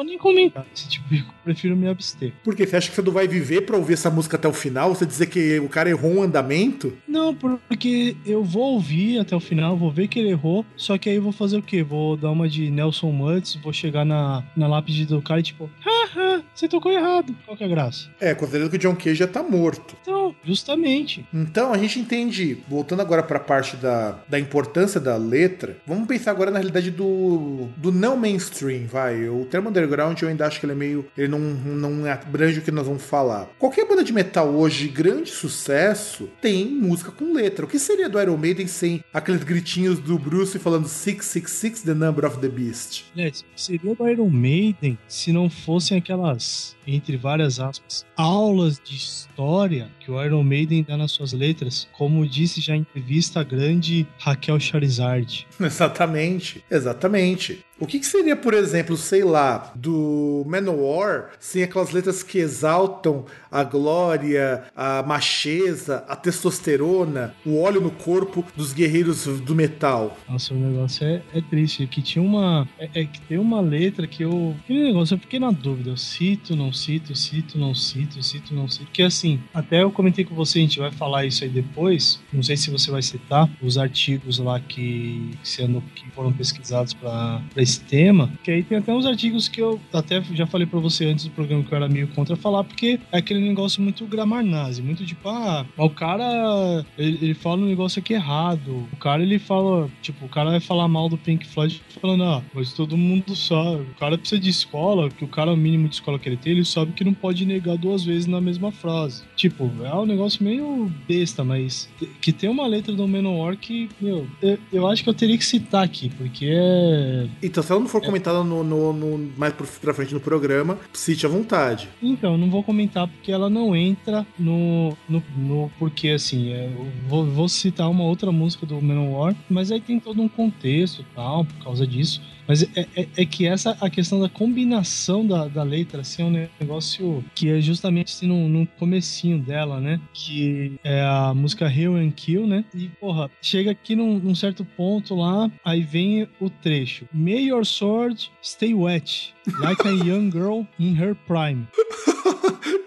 Vou 0.00 0.06
nem 0.06 0.16
comentar. 0.16 0.64
Esse 0.74 0.88
tipo 0.88 1.06
de 1.10 1.22
coisa, 1.22 1.28
eu 1.28 1.44
prefiro 1.44 1.76
me 1.76 1.86
abster. 1.86 2.32
Por 2.42 2.56
quê? 2.56 2.66
Você 2.66 2.74
acha 2.74 2.88
que 2.88 2.94
você 2.94 3.02
não 3.02 3.12
vai 3.12 3.28
viver 3.28 3.66
pra 3.66 3.76
ouvir 3.76 3.92
essa 3.92 4.08
música 4.08 4.38
até 4.38 4.48
o 4.48 4.52
final? 4.52 4.94
Você 4.94 5.04
dizer 5.04 5.26
que 5.26 5.60
o 5.60 5.68
cara 5.68 5.90
errou 5.90 6.10
um 6.10 6.22
andamento? 6.22 6.96
Não, 7.06 7.34
porque 7.34 8.16
eu 8.24 8.42
vou 8.42 8.72
ouvir 8.72 9.18
até 9.18 9.36
o 9.36 9.40
final, 9.40 9.76
vou 9.76 9.90
ver 9.90 10.08
que 10.08 10.18
ele 10.18 10.30
errou, 10.30 10.64
só 10.74 10.96
que 10.96 11.10
aí 11.10 11.16
eu 11.16 11.22
vou 11.22 11.32
fazer 11.32 11.58
o 11.58 11.62
quê? 11.62 11.82
Vou 11.82 12.16
dar 12.16 12.30
uma 12.30 12.48
de 12.48 12.70
Nelson 12.70 13.12
Muntz, 13.12 13.56
vou 13.56 13.74
chegar 13.74 14.06
na, 14.06 14.42
na 14.56 14.66
lápide 14.66 15.04
do 15.04 15.20
cara 15.20 15.40
e 15.40 15.42
tipo, 15.42 15.68
haha, 15.84 16.42
você 16.54 16.66
tocou 16.66 16.90
errado. 16.90 17.36
Qual 17.44 17.54
que 17.54 17.62
é 17.62 17.66
a 17.66 17.70
graça? 17.70 18.08
É, 18.18 18.34
considerando 18.34 18.70
que 18.70 18.76
o 18.76 18.80
John 18.80 18.96
Cage 18.96 19.16
já 19.16 19.26
tá 19.26 19.42
morto. 19.42 19.94
Então, 20.00 20.34
justamente. 20.42 21.26
Então 21.30 21.74
a 21.74 21.76
gente 21.76 22.00
entende, 22.00 22.56
voltando 22.66 23.02
agora 23.02 23.22
para 23.22 23.36
a 23.36 23.40
parte 23.40 23.76
da, 23.76 24.18
da 24.26 24.40
importância 24.40 24.98
da 24.98 25.18
letra, 25.18 25.76
vamos 25.86 26.08
pensar 26.08 26.30
agora 26.30 26.50
na 26.50 26.58
realidade 26.58 26.90
do, 26.90 27.68
do 27.76 27.92
não 27.92 28.16
mainstream, 28.16 28.86
vai. 28.86 29.28
O 29.28 29.44
termo 29.44 29.68
underground 29.68 29.89
eu 30.22 30.28
ainda 30.28 30.46
acho 30.46 30.60
que 30.60 30.66
ele 30.66 30.72
é 30.72 30.76
meio. 30.76 31.06
Ele 31.16 31.28
não, 31.28 31.38
não 31.38 32.10
abrange 32.10 32.58
o 32.58 32.62
que 32.62 32.70
nós 32.70 32.86
vamos 32.86 33.02
falar. 33.02 33.48
Qualquer 33.58 33.86
banda 33.86 34.04
de 34.04 34.12
metal 34.12 34.48
hoje, 34.48 34.86
de 34.86 34.88
grande 34.88 35.30
sucesso, 35.30 36.28
tem 36.40 36.66
música 36.66 37.10
com 37.10 37.32
letra. 37.32 37.64
O 37.64 37.68
que 37.68 37.78
seria 37.78 38.08
do 38.08 38.20
Iron 38.20 38.36
Maiden 38.36 38.66
sem 38.66 39.02
aqueles 39.12 39.42
gritinhos 39.42 39.98
do 39.98 40.18
Bruce 40.18 40.58
falando 40.58 40.88
666 40.88 41.82
The 41.82 41.94
Number 41.94 42.24
of 42.24 42.38
the 42.38 42.48
Beast? 42.48 43.04
Aliás, 43.14 43.44
seria 43.56 43.94
do 43.94 44.08
Iron 44.08 44.30
Maiden 44.30 44.98
se 45.08 45.32
não 45.32 45.48
fossem 45.50 45.98
aquelas, 45.98 46.76
entre 46.86 47.16
várias 47.16 47.60
aspas, 47.60 48.04
aulas 48.16 48.80
de 48.82 48.96
história 48.96 49.90
que 50.00 50.10
o 50.10 50.22
Iron 50.22 50.42
Maiden 50.42 50.84
dá 50.86 50.96
nas 50.96 51.12
suas 51.12 51.32
letras, 51.32 51.88
como 51.92 52.26
disse 52.26 52.60
já 52.60 52.76
em 52.76 52.80
entrevista 52.80 53.40
a 53.40 53.44
grande 53.44 54.06
Raquel 54.18 54.58
Charizard. 54.60 55.46
Exatamente, 55.60 56.64
exatamente. 56.70 57.64
O 57.80 57.86
que, 57.86 57.98
que 57.98 58.06
seria, 58.06 58.36
por 58.36 58.52
exemplo, 58.52 58.94
sei 58.94 59.24
lá, 59.24 59.72
do 59.74 60.44
Manowar, 60.46 61.30
sem 61.40 61.62
aquelas 61.62 61.90
letras 61.92 62.22
que 62.22 62.38
exaltam 62.38 63.24
a 63.50 63.64
glória, 63.64 64.64
a 64.76 65.02
macheza, 65.02 66.04
a 66.06 66.14
testosterona, 66.14 67.34
o 67.44 67.58
óleo 67.58 67.80
no 67.80 67.90
corpo 67.90 68.44
dos 68.54 68.74
guerreiros 68.74 69.24
do 69.24 69.54
metal? 69.54 70.16
Nossa, 70.28 70.52
o 70.52 70.58
negócio 70.58 71.06
é, 71.06 71.22
é 71.34 71.40
triste. 71.40 71.86
Que 71.86 72.02
tinha 72.02 72.22
uma. 72.22 72.68
É, 72.78 73.00
é 73.00 73.04
que 73.06 73.20
tem 73.22 73.38
uma 73.38 73.62
letra 73.62 74.06
que 74.06 74.22
eu. 74.22 74.54
Aquele 74.62 74.84
negócio, 74.84 75.14
eu 75.14 75.18
fiquei 75.18 75.40
na 75.40 75.50
dúvida. 75.50 75.90
Eu 75.90 75.96
cito, 75.96 76.54
não 76.54 76.72
cito, 76.72 77.16
cito, 77.16 77.58
não 77.58 77.74
cito, 77.74 78.22
cito, 78.22 78.54
não 78.54 78.68
cito. 78.68 78.84
Porque 78.84 79.02
assim, 79.02 79.40
até 79.54 79.82
eu 79.82 79.90
comentei 79.90 80.24
com 80.24 80.34
você, 80.34 80.58
a 80.58 80.62
gente 80.62 80.78
vai 80.78 80.90
falar 80.90 81.24
isso 81.24 81.44
aí 81.44 81.50
depois. 81.50 82.20
Não 82.30 82.42
sei 82.42 82.58
se 82.58 82.70
você 82.70 82.90
vai 82.90 83.00
citar 83.00 83.48
os 83.62 83.78
artigos 83.78 84.38
lá 84.38 84.60
que, 84.60 85.30
que, 85.42 85.48
sendo, 85.48 85.82
que 85.94 86.10
foram 86.10 86.32
pesquisados 86.32 86.92
para 86.92 87.42
esse 87.56 87.69
tema. 87.78 88.30
Que 88.42 88.50
aí 88.50 88.62
tem 88.62 88.78
até 88.78 88.92
uns 88.92 89.06
artigos 89.06 89.48
que 89.48 89.60
eu 89.60 89.80
até 89.92 90.22
já 90.32 90.46
falei 90.46 90.66
para 90.66 90.80
você 90.80 91.06
antes 91.06 91.24
do 91.24 91.30
programa 91.30 91.62
que 91.62 91.72
eu 91.72 91.76
era 91.76 91.88
meio 91.88 92.08
contra 92.08 92.36
falar, 92.36 92.64
porque 92.64 92.98
é 93.12 93.18
aquele 93.18 93.40
negócio 93.40 93.82
muito 93.82 94.06
gramar 94.06 94.44
nazi, 94.44 94.82
muito 94.82 95.04
tipo, 95.04 95.28
ah, 95.28 95.64
o 95.76 95.90
cara 95.90 96.84
ele, 96.98 97.18
ele 97.22 97.34
fala 97.34 97.62
um 97.62 97.66
negócio 97.66 98.00
aqui 98.00 98.14
errado. 98.14 98.88
O 98.92 98.96
cara 98.96 99.22
ele 99.22 99.38
fala, 99.38 99.88
tipo, 100.02 100.24
o 100.24 100.28
cara 100.28 100.50
vai 100.50 100.60
falar 100.60 100.88
mal 100.88 101.08
do 101.08 101.18
Pink 101.18 101.46
Floyd 101.46 101.80
falando, 102.00 102.24
ah, 102.24 102.42
mas 102.54 102.72
todo 102.72 102.96
mundo 102.96 103.34
sabe. 103.36 103.82
O 103.82 103.98
cara 103.98 104.18
precisa 104.18 104.40
de 104.40 104.50
escola, 104.50 105.10
que 105.10 105.24
o 105.24 105.28
cara, 105.28 105.52
o 105.52 105.56
mínimo 105.56 105.88
de 105.88 105.96
escola 105.96 106.18
que 106.18 106.28
ele 106.28 106.36
tem, 106.36 106.52
ele 106.52 106.64
sabe 106.64 106.92
que 106.92 107.04
não 107.04 107.14
pode 107.14 107.44
negar 107.44 107.76
duas 107.76 108.04
vezes 108.04 108.26
na 108.26 108.40
mesma 108.40 108.72
frase. 108.72 109.22
Tipo, 109.36 109.70
é 109.84 109.94
um 109.94 110.06
negócio 110.06 110.42
meio 110.42 110.90
besta, 111.08 111.44
mas 111.44 111.88
que 112.20 112.32
tem 112.32 112.48
uma 112.48 112.66
letra 112.66 112.94
do 112.94 113.06
Menor 113.08 113.56
que, 113.56 113.88
meu, 114.00 114.26
eu, 114.40 114.58
eu 114.72 114.86
acho 114.86 115.02
que 115.02 115.08
eu 115.08 115.14
teria 115.14 115.36
que 115.36 115.44
citar 115.44 115.84
aqui, 115.84 116.10
porque 116.10 116.46
é. 116.50 117.28
Então, 117.42 117.59
se 117.62 117.72
ela 117.72 117.80
não 117.80 117.88
for 117.88 118.02
é... 118.02 118.06
comentada 118.06 118.42
no, 118.42 118.62
no, 118.62 118.92
no, 118.92 119.32
mais 119.36 119.52
pra 119.52 119.94
frente 119.94 120.14
no 120.14 120.20
programa, 120.20 120.78
cite 120.92 121.26
à 121.26 121.28
vontade. 121.28 121.88
Então, 122.02 122.36
não 122.36 122.50
vou 122.50 122.62
comentar 122.62 123.06
porque 123.08 123.32
ela 123.32 123.50
não 123.50 123.74
entra 123.74 124.26
no. 124.38 124.96
no, 125.08 125.22
no 125.36 125.70
porque, 125.78 126.08
assim, 126.08 126.52
é, 126.52 126.70
vou, 127.08 127.26
vou 127.26 127.48
citar 127.48 127.90
uma 127.90 128.04
outra 128.04 128.30
música 128.32 128.66
do 128.66 128.80
Menor, 128.80 129.34
mas 129.48 129.70
aí 129.70 129.80
tem 129.80 129.98
todo 129.98 130.20
um 130.20 130.28
contexto 130.28 131.04
tal, 131.14 131.44
por 131.44 131.64
causa 131.64 131.86
disso. 131.86 132.20
Mas 132.50 132.64
é, 132.64 132.84
é, 132.96 133.08
é, 133.16 133.24
que 133.24 133.46
essa 133.46 133.78
a 133.80 133.88
questão 133.88 134.20
da 134.20 134.28
combinação 134.28 135.24
da, 135.24 135.46
da 135.46 135.62
letra 135.62 136.00
assim, 136.00 136.22
é 136.22 136.24
um 136.24 136.48
negócio 136.58 137.24
que 137.32 137.48
é 137.48 137.60
justamente 137.60 138.12
assim, 138.12 138.26
no, 138.26 138.48
no 138.48 138.66
comecinho 138.66 139.38
dela, 139.38 139.78
né? 139.78 140.00
Que 140.12 140.72
é 140.82 141.00
a 141.00 141.32
música 141.32 141.68
Hail 141.68 141.94
and 141.94 142.10
Kill, 142.10 142.48
né? 142.48 142.64
E, 142.74 142.88
porra, 142.88 143.30
chega 143.40 143.70
aqui 143.70 143.94
num, 143.94 144.18
num 144.18 144.34
certo 144.34 144.64
ponto 144.64 145.14
lá, 145.14 145.48
aí 145.64 145.80
vem 145.80 146.26
o 146.40 146.50
trecho. 146.50 147.06
May 147.12 147.50
your 147.50 147.64
sword 147.64 148.32
stay 148.42 148.74
wet, 148.74 149.32
like 149.60 149.86
a 149.86 149.92
young 149.92 150.32
girl 150.32 150.62
in 150.76 151.00
her 151.00 151.14
prime. 151.28 151.68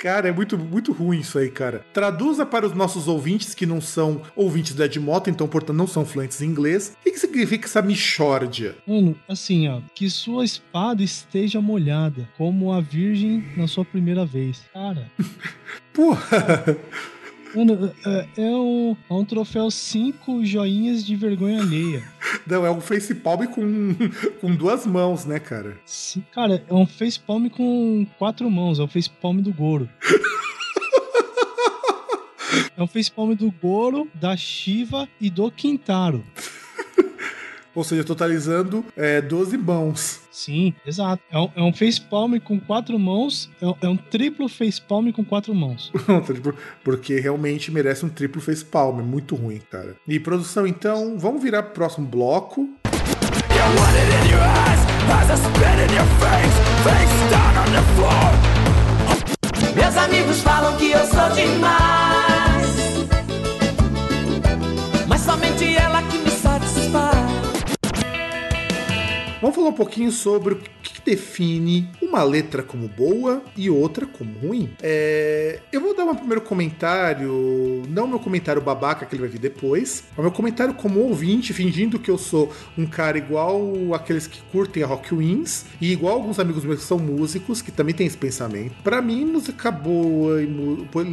Cara, 0.04 0.28
é 0.28 0.34
muito, 0.34 0.58
muito 0.58 0.92
ruim 0.92 1.20
isso 1.20 1.40
aí, 1.40 1.50
cara. 1.50 1.86
Traduza 1.94 2.46
para 2.46 2.66
os 2.66 2.74
nossos 2.74 3.08
ouvintes 3.08 3.56
que 3.56 3.66
não 3.66 3.80
são 3.80 4.22
ouvintes 4.36 4.74
do 4.74 4.84
Edmoto, 4.84 5.30
então, 5.30 5.48
portanto, 5.48 5.78
não 5.78 5.88
são 5.88 6.06
fluentes 6.06 6.42
em 6.42 6.46
inglês. 6.46 6.94
O 7.00 7.04
que, 7.06 7.12
que 7.12 7.20
significa 7.20 7.66
essa 7.66 7.82
michórdia? 7.82 8.76
Mano, 8.86 9.16
assim, 9.30 9.53
ó. 9.70 9.82
Que 9.94 10.10
sua 10.10 10.44
espada 10.44 11.04
esteja 11.04 11.62
molhada, 11.62 12.28
como 12.38 12.72
a 12.72 12.82
virgem 12.82 13.46
na 13.56 13.68
sua 13.68 13.86
primeira 13.86 14.26
vez. 14.26 14.64
Cara. 14.74 15.12
Porra! 15.94 16.66
Mano, 17.56 17.94
é, 18.04 18.28
é, 18.38 18.50
um, 18.50 18.98
é 19.10 19.14
um 19.14 19.24
troféu 19.24 19.70
cinco 19.70 20.44
joinhas 20.44 21.06
de 21.06 21.16
vergonha 21.16 21.62
alheia. 21.62 22.04
Não, 22.48 22.66
é 22.66 22.72
um 22.72 22.82
facepalm 22.82 23.46
com, 23.46 23.96
com 24.42 24.56
duas 24.56 24.88
mãos, 24.88 25.26
né, 25.26 25.40
cara? 25.40 25.78
Sim, 25.86 26.24
cara, 26.32 26.64
é 26.68 26.74
um 26.74 26.88
facepalm 26.88 27.48
com 27.50 28.08
quatro 28.18 28.50
mãos, 28.50 28.80
é 28.80 28.84
o 28.84 28.88
facepalm 28.88 29.40
do 29.40 29.54
Goro. 29.54 29.88
é 32.76 32.82
um 32.82 32.88
facepalm 32.88 33.36
do 33.36 33.52
Goro, 33.52 34.10
da 34.16 34.36
Shiva 34.36 35.08
e 35.22 35.30
do 35.30 35.52
Quintaro. 35.52 36.24
Ou 37.76 37.84
seja, 37.84 38.04
totalizando 38.04 38.86
é, 38.96 39.22
12 39.22 39.58
mãos. 39.58 40.22
Sim, 40.32 40.74
exato. 40.86 41.22
É 41.32 41.40
um, 41.40 41.50
é 41.56 41.62
um 41.62 41.74
facepalm 41.74 42.38
com 42.40 42.60
quatro 42.60 42.98
mãos, 42.98 43.50
é 43.62 43.68
um, 43.68 43.76
é 43.82 43.88
um 43.88 43.98
triplo 43.98 44.48
facepalm 44.50 45.12
com 45.12 45.24
quatro 45.24 45.54
mãos. 45.54 45.92
Porque 46.84 47.20
realmente 47.20 47.72
merece 47.72 48.06
um 48.06 48.10
triplo 48.10 48.42
facepalm, 48.42 49.00
é 49.00 49.04
muito 49.04 49.36
ruim, 49.36 49.62
cara. 49.70 49.96
E 50.08 50.20
produção, 50.20 50.66
então, 50.66 51.18
vamos 51.18 51.42
virar 51.42 51.64
pro 51.64 51.74
próximo 51.74 52.08
bloco. 52.08 52.70
Meus 59.76 59.98
amigos 59.98 60.42
falam 60.42 60.78
que 60.78 60.92
eu 60.92 61.06
sou 61.08 61.30
demais, 61.30 62.03
Falar 69.54 69.70
um 69.70 69.74
pouquinho 69.74 70.12
sobre 70.12 70.58
define 71.06 71.90
uma 72.02 72.24
letra 72.24 72.64
como 72.64 72.88
boa 72.88 73.42
e 73.58 73.70
outra 73.70 74.06
como 74.06 74.32
ruim. 74.40 74.70
É... 74.82 75.60
Eu 75.72 75.82
vou 75.82 75.96
dar 75.96 76.06
um 76.06 76.16
primeiro 76.16 76.42
comentário, 76.42 77.84
não 77.90 78.08
meu 78.08 78.20
comentário 78.20 78.62
babaca 78.62 79.06
que 79.06 79.16
ele 79.16 79.22
vai 79.22 79.30
vir 79.30 79.40
depois, 79.40 80.04
mas 80.16 80.24
meu 80.24 80.32
comentário 80.32 80.74
como 80.74 81.00
ouvinte, 81.02 81.54
fingindo 81.54 82.00
que 82.00 82.10
eu 82.10 82.18
sou 82.18 82.52
um 82.78 82.86
cara 82.86 83.18
igual 83.18 83.94
aqueles 83.94 84.28
que 84.28 84.42
curtem 84.52 84.84
a 84.84 84.88
Rock 84.88 85.14
Wins 85.14 85.66
e 85.82 85.92
igual 85.92 86.16
alguns 86.16 86.40
amigos 86.40 86.64
meus 86.64 86.80
que 86.80 86.86
são 86.86 87.00
músicos, 87.00 87.62
que 87.62 87.72
também 87.72 87.94
têm 87.94 88.08
esse 88.08 88.18
pensamento. 88.18 88.76
Para 88.84 89.02
mim, 89.02 89.26
música 89.26 89.72
boa 89.72 90.42
e 90.42 90.48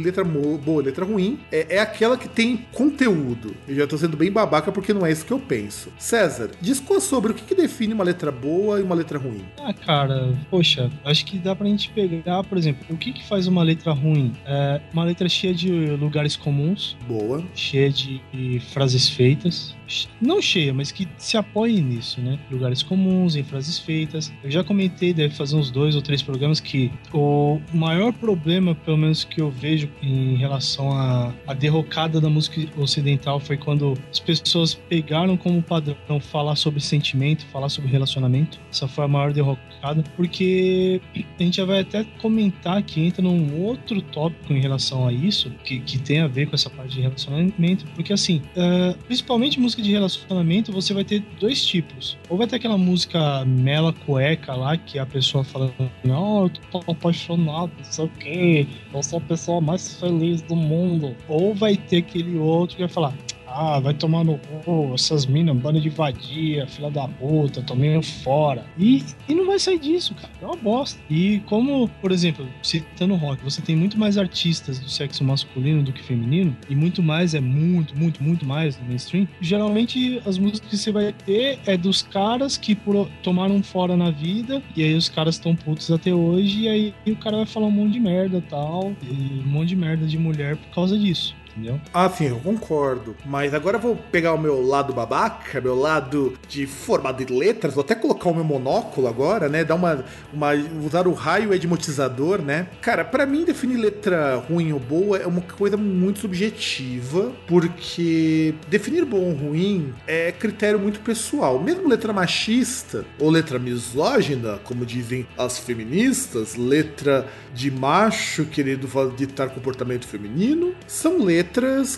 letra 0.03 0.23
boa, 0.23 0.83
letra 0.83 1.03
ruim 1.03 1.39
é, 1.51 1.77
é 1.77 1.79
aquela 1.79 2.17
que 2.17 2.29
tem 2.29 2.65
conteúdo. 2.71 3.55
Eu 3.67 3.75
já 3.75 3.87
tô 3.87 3.97
sendo 3.97 4.15
bem 4.15 4.31
babaca 4.31 4.71
porque 4.71 4.93
não 4.93 5.05
é 5.05 5.11
isso 5.11 5.25
que 5.25 5.33
eu 5.33 5.39
penso. 5.39 5.91
César, 5.97 6.51
discorra 6.61 6.99
sobre 6.99 7.31
o 7.31 7.35
que, 7.35 7.43
que 7.43 7.55
define 7.55 7.93
uma 7.93 8.03
letra 8.03 8.21
letra 8.21 8.31
boa 8.31 8.79
e 8.79 8.83
uma 8.83 8.93
letra 8.93 9.17
ruim? 9.17 9.43
Ah, 9.59 9.73
cara, 9.85 10.33
poxa, 10.49 10.89
acho 11.03 11.25
que 11.25 11.37
dá 11.37 11.55
pra 11.55 11.67
gente 11.67 11.89
pegar, 11.89 12.43
por 12.43 12.57
exemplo, 12.57 12.85
o 12.89 12.97
que 12.97 13.11
que 13.11 13.23
faz 13.23 13.47
uma 13.47 13.63
letra 13.63 13.91
ruim? 13.91 14.33
É 14.45 14.81
uma 14.93 15.03
letra 15.03 15.27
cheia 15.27 15.53
de 15.53 15.69
lugares 15.91 16.35
comuns. 16.35 16.97
Boa. 17.07 17.43
Cheia 17.55 17.89
de 17.89 18.61
frases 18.71 19.09
feitas 19.09 19.75
não 20.21 20.41
cheia, 20.41 20.73
mas 20.73 20.91
que 20.91 21.07
se 21.17 21.37
apoie 21.37 21.81
nisso, 21.81 22.21
né? 22.21 22.39
Lugares 22.49 22.83
comuns, 22.83 23.35
em 23.35 23.43
frases 23.43 23.79
feitas. 23.79 24.31
Eu 24.43 24.51
já 24.51 24.63
comentei, 24.63 25.13
deve 25.13 25.33
fazer 25.35 25.55
uns 25.55 25.69
dois 25.71 25.95
ou 25.95 26.01
três 26.01 26.21
programas, 26.21 26.59
que 26.59 26.91
o 27.13 27.59
maior 27.73 28.13
problema, 28.13 28.75
pelo 28.75 28.97
menos 28.97 29.23
que 29.23 29.41
eu 29.41 29.49
vejo 29.49 29.89
em 30.01 30.35
relação 30.35 30.91
à, 30.91 31.33
à 31.47 31.53
derrocada 31.53 32.19
da 32.19 32.29
música 32.29 32.61
ocidental 32.77 33.39
foi 33.39 33.57
quando 33.57 33.97
as 34.11 34.19
pessoas 34.19 34.73
pegaram 34.73 35.37
como 35.37 35.61
padrão 35.61 36.19
falar 36.19 36.55
sobre 36.55 36.79
sentimento, 36.79 37.45
falar 37.47 37.69
sobre 37.69 37.89
relacionamento. 37.89 38.59
Essa 38.71 38.87
foi 38.87 39.05
a 39.05 39.07
maior 39.07 39.33
derrocada, 39.33 40.03
porque 40.15 41.01
a 41.15 41.43
gente 41.43 41.57
já 41.57 41.65
vai 41.65 41.81
até 41.81 42.03
comentar 42.21 42.81
que 42.83 43.01
entra 43.01 43.21
num 43.21 43.61
outro 43.61 44.01
tópico 44.01 44.53
em 44.53 44.59
relação 44.59 45.07
a 45.07 45.13
isso, 45.13 45.51
que, 45.63 45.79
que 45.79 45.99
tem 45.99 46.19
a 46.19 46.27
ver 46.27 46.47
com 46.47 46.55
essa 46.55 46.69
parte 46.69 46.95
de 46.95 47.01
relacionamento, 47.01 47.85
porque 47.95 48.13
assim, 48.13 48.41
uh, 48.55 48.97
principalmente 49.05 49.59
música 49.59 49.80
música 49.81 49.83
de 49.83 49.91
relacionamento, 49.91 50.71
você 50.71 50.93
vai 50.93 51.03
ter 51.03 51.21
dois 51.39 51.65
tipos. 51.65 52.17
Ou 52.29 52.37
vai 52.37 52.47
ter 52.47 52.57
aquela 52.57 52.77
música 52.77 53.43
mela 53.45 53.91
cueca 53.91 54.53
lá, 54.53 54.77
que 54.77 54.99
a 54.99 55.05
pessoa 55.05 55.43
fala, 55.43 55.73
não, 56.03 56.43
eu 56.43 56.49
tô 56.71 56.91
apaixonado, 56.91 57.71
não 57.77 57.83
sei 57.83 58.05
o 58.05 58.09
quê, 58.09 58.67
eu 58.93 59.03
sou 59.03 59.19
a 59.19 59.21
pessoa 59.21 59.59
mais 59.59 59.99
feliz 59.99 60.41
do 60.41 60.55
mundo. 60.55 61.15
Ou 61.27 61.53
vai 61.53 61.75
ter 61.75 61.97
aquele 61.97 62.37
outro 62.37 62.77
que 62.77 62.83
vai 62.83 62.89
falar, 62.89 63.13
ah, 63.53 63.79
vai 63.79 63.93
tomar 63.93 64.23
no 64.23 64.37
cu, 64.37 64.91
essas 64.93 65.25
minas, 65.25 65.55
banda 65.57 65.79
de 65.79 65.89
vadia, 65.89 66.67
filha 66.67 66.89
da 66.89 67.07
puta, 67.07 67.61
tô 67.61 67.75
fora. 68.23 68.65
E, 68.77 69.03
e 69.27 69.35
não 69.35 69.45
vai 69.45 69.59
sair 69.59 69.79
disso, 69.79 70.15
cara. 70.15 70.31
É 70.41 70.45
uma 70.45 70.55
bosta. 70.55 70.99
E 71.09 71.39
como, 71.45 71.87
por 72.01 72.11
exemplo, 72.11 72.47
citando 72.61 73.15
rock, 73.15 73.43
você 73.43 73.61
tem 73.61 73.75
muito 73.75 73.97
mais 73.97 74.17
artistas 74.17 74.79
do 74.79 74.89
sexo 74.89 75.23
masculino 75.23 75.83
do 75.83 75.91
que 75.91 76.01
feminino, 76.01 76.55
e 76.69 76.75
muito 76.75 77.01
mais, 77.01 77.33
é 77.33 77.41
muito, 77.41 77.97
muito, 77.97 78.23
muito 78.23 78.45
mais 78.45 78.77
no 78.79 78.85
mainstream. 78.85 79.27
Geralmente, 79.39 80.21
as 80.25 80.37
músicas 80.37 80.69
que 80.69 80.77
você 80.77 80.91
vai 80.91 81.13
ter 81.13 81.59
é 81.65 81.77
dos 81.77 82.01
caras 82.01 82.57
que 82.57 82.75
por, 82.75 83.09
tomaram 83.23 83.61
fora 83.63 83.95
na 83.97 84.11
vida, 84.11 84.61
e 84.75 84.83
aí 84.83 84.95
os 84.95 85.09
caras 85.09 85.35
estão 85.35 85.55
putos 85.55 85.91
até 85.91 86.13
hoje, 86.13 86.61
e 86.61 86.69
aí 86.69 86.93
o 87.05 87.15
cara 87.15 87.37
vai 87.37 87.45
falar 87.45 87.67
um 87.67 87.71
monte 87.71 87.93
de 87.93 87.99
merda 87.99 88.43
tal, 88.49 88.93
e 89.03 89.41
um 89.45 89.49
monte 89.49 89.69
de 89.69 89.75
merda 89.75 90.05
de 90.05 90.17
mulher 90.17 90.55
por 90.57 90.69
causa 90.73 90.97
disso. 90.97 91.35
Entendeu? 91.51 91.79
Ah, 91.93 92.09
sim, 92.09 92.27
eu 92.27 92.39
concordo. 92.39 93.15
Mas 93.25 93.53
agora 93.53 93.77
eu 93.77 93.81
vou 93.81 93.95
pegar 93.95 94.33
o 94.33 94.37
meu 94.37 94.65
lado 94.65 94.93
babaca, 94.93 95.61
meu 95.61 95.75
lado 95.75 96.33
de 96.47 96.65
formado 96.65 97.23
de 97.23 97.31
letras, 97.31 97.73
vou 97.73 97.83
até 97.83 97.95
colocar 97.95 98.29
o 98.29 98.35
meu 98.35 98.43
monóculo 98.43 99.07
agora, 99.07 99.47
né? 99.49 99.63
Dar 99.63 99.75
uma. 99.75 100.03
uma 100.33 100.51
usar 100.83 101.07
o 101.07 101.13
raio 101.13 101.53
edmotizador, 101.53 102.41
né? 102.41 102.67
Cara, 102.81 103.03
para 103.03 103.25
mim 103.25 103.43
definir 103.43 103.77
letra 103.77 104.35
ruim 104.35 104.71
ou 104.71 104.79
boa 104.79 105.17
é 105.17 105.27
uma 105.27 105.41
coisa 105.41 105.77
muito 105.77 106.19
subjetiva, 106.19 107.31
porque 107.47 108.53
definir 108.67 109.05
bom 109.05 109.21
ou 109.21 109.33
ruim 109.33 109.93
é 110.07 110.31
critério 110.31 110.79
muito 110.79 110.99
pessoal. 111.01 111.59
Mesmo 111.59 111.87
letra 111.87 112.13
machista 112.13 113.05
ou 113.19 113.29
letra 113.29 113.59
misógina, 113.59 114.59
como 114.63 114.85
dizem 114.85 115.27
as 115.37 115.57
feministas, 115.57 116.55
letra 116.55 117.27
de 117.53 117.69
macho 117.69 118.45
querendo 118.45 118.87
ditar 119.15 119.49
comportamento 119.49 120.07
feminino, 120.07 120.73
são 120.87 121.17
letras 121.23 121.40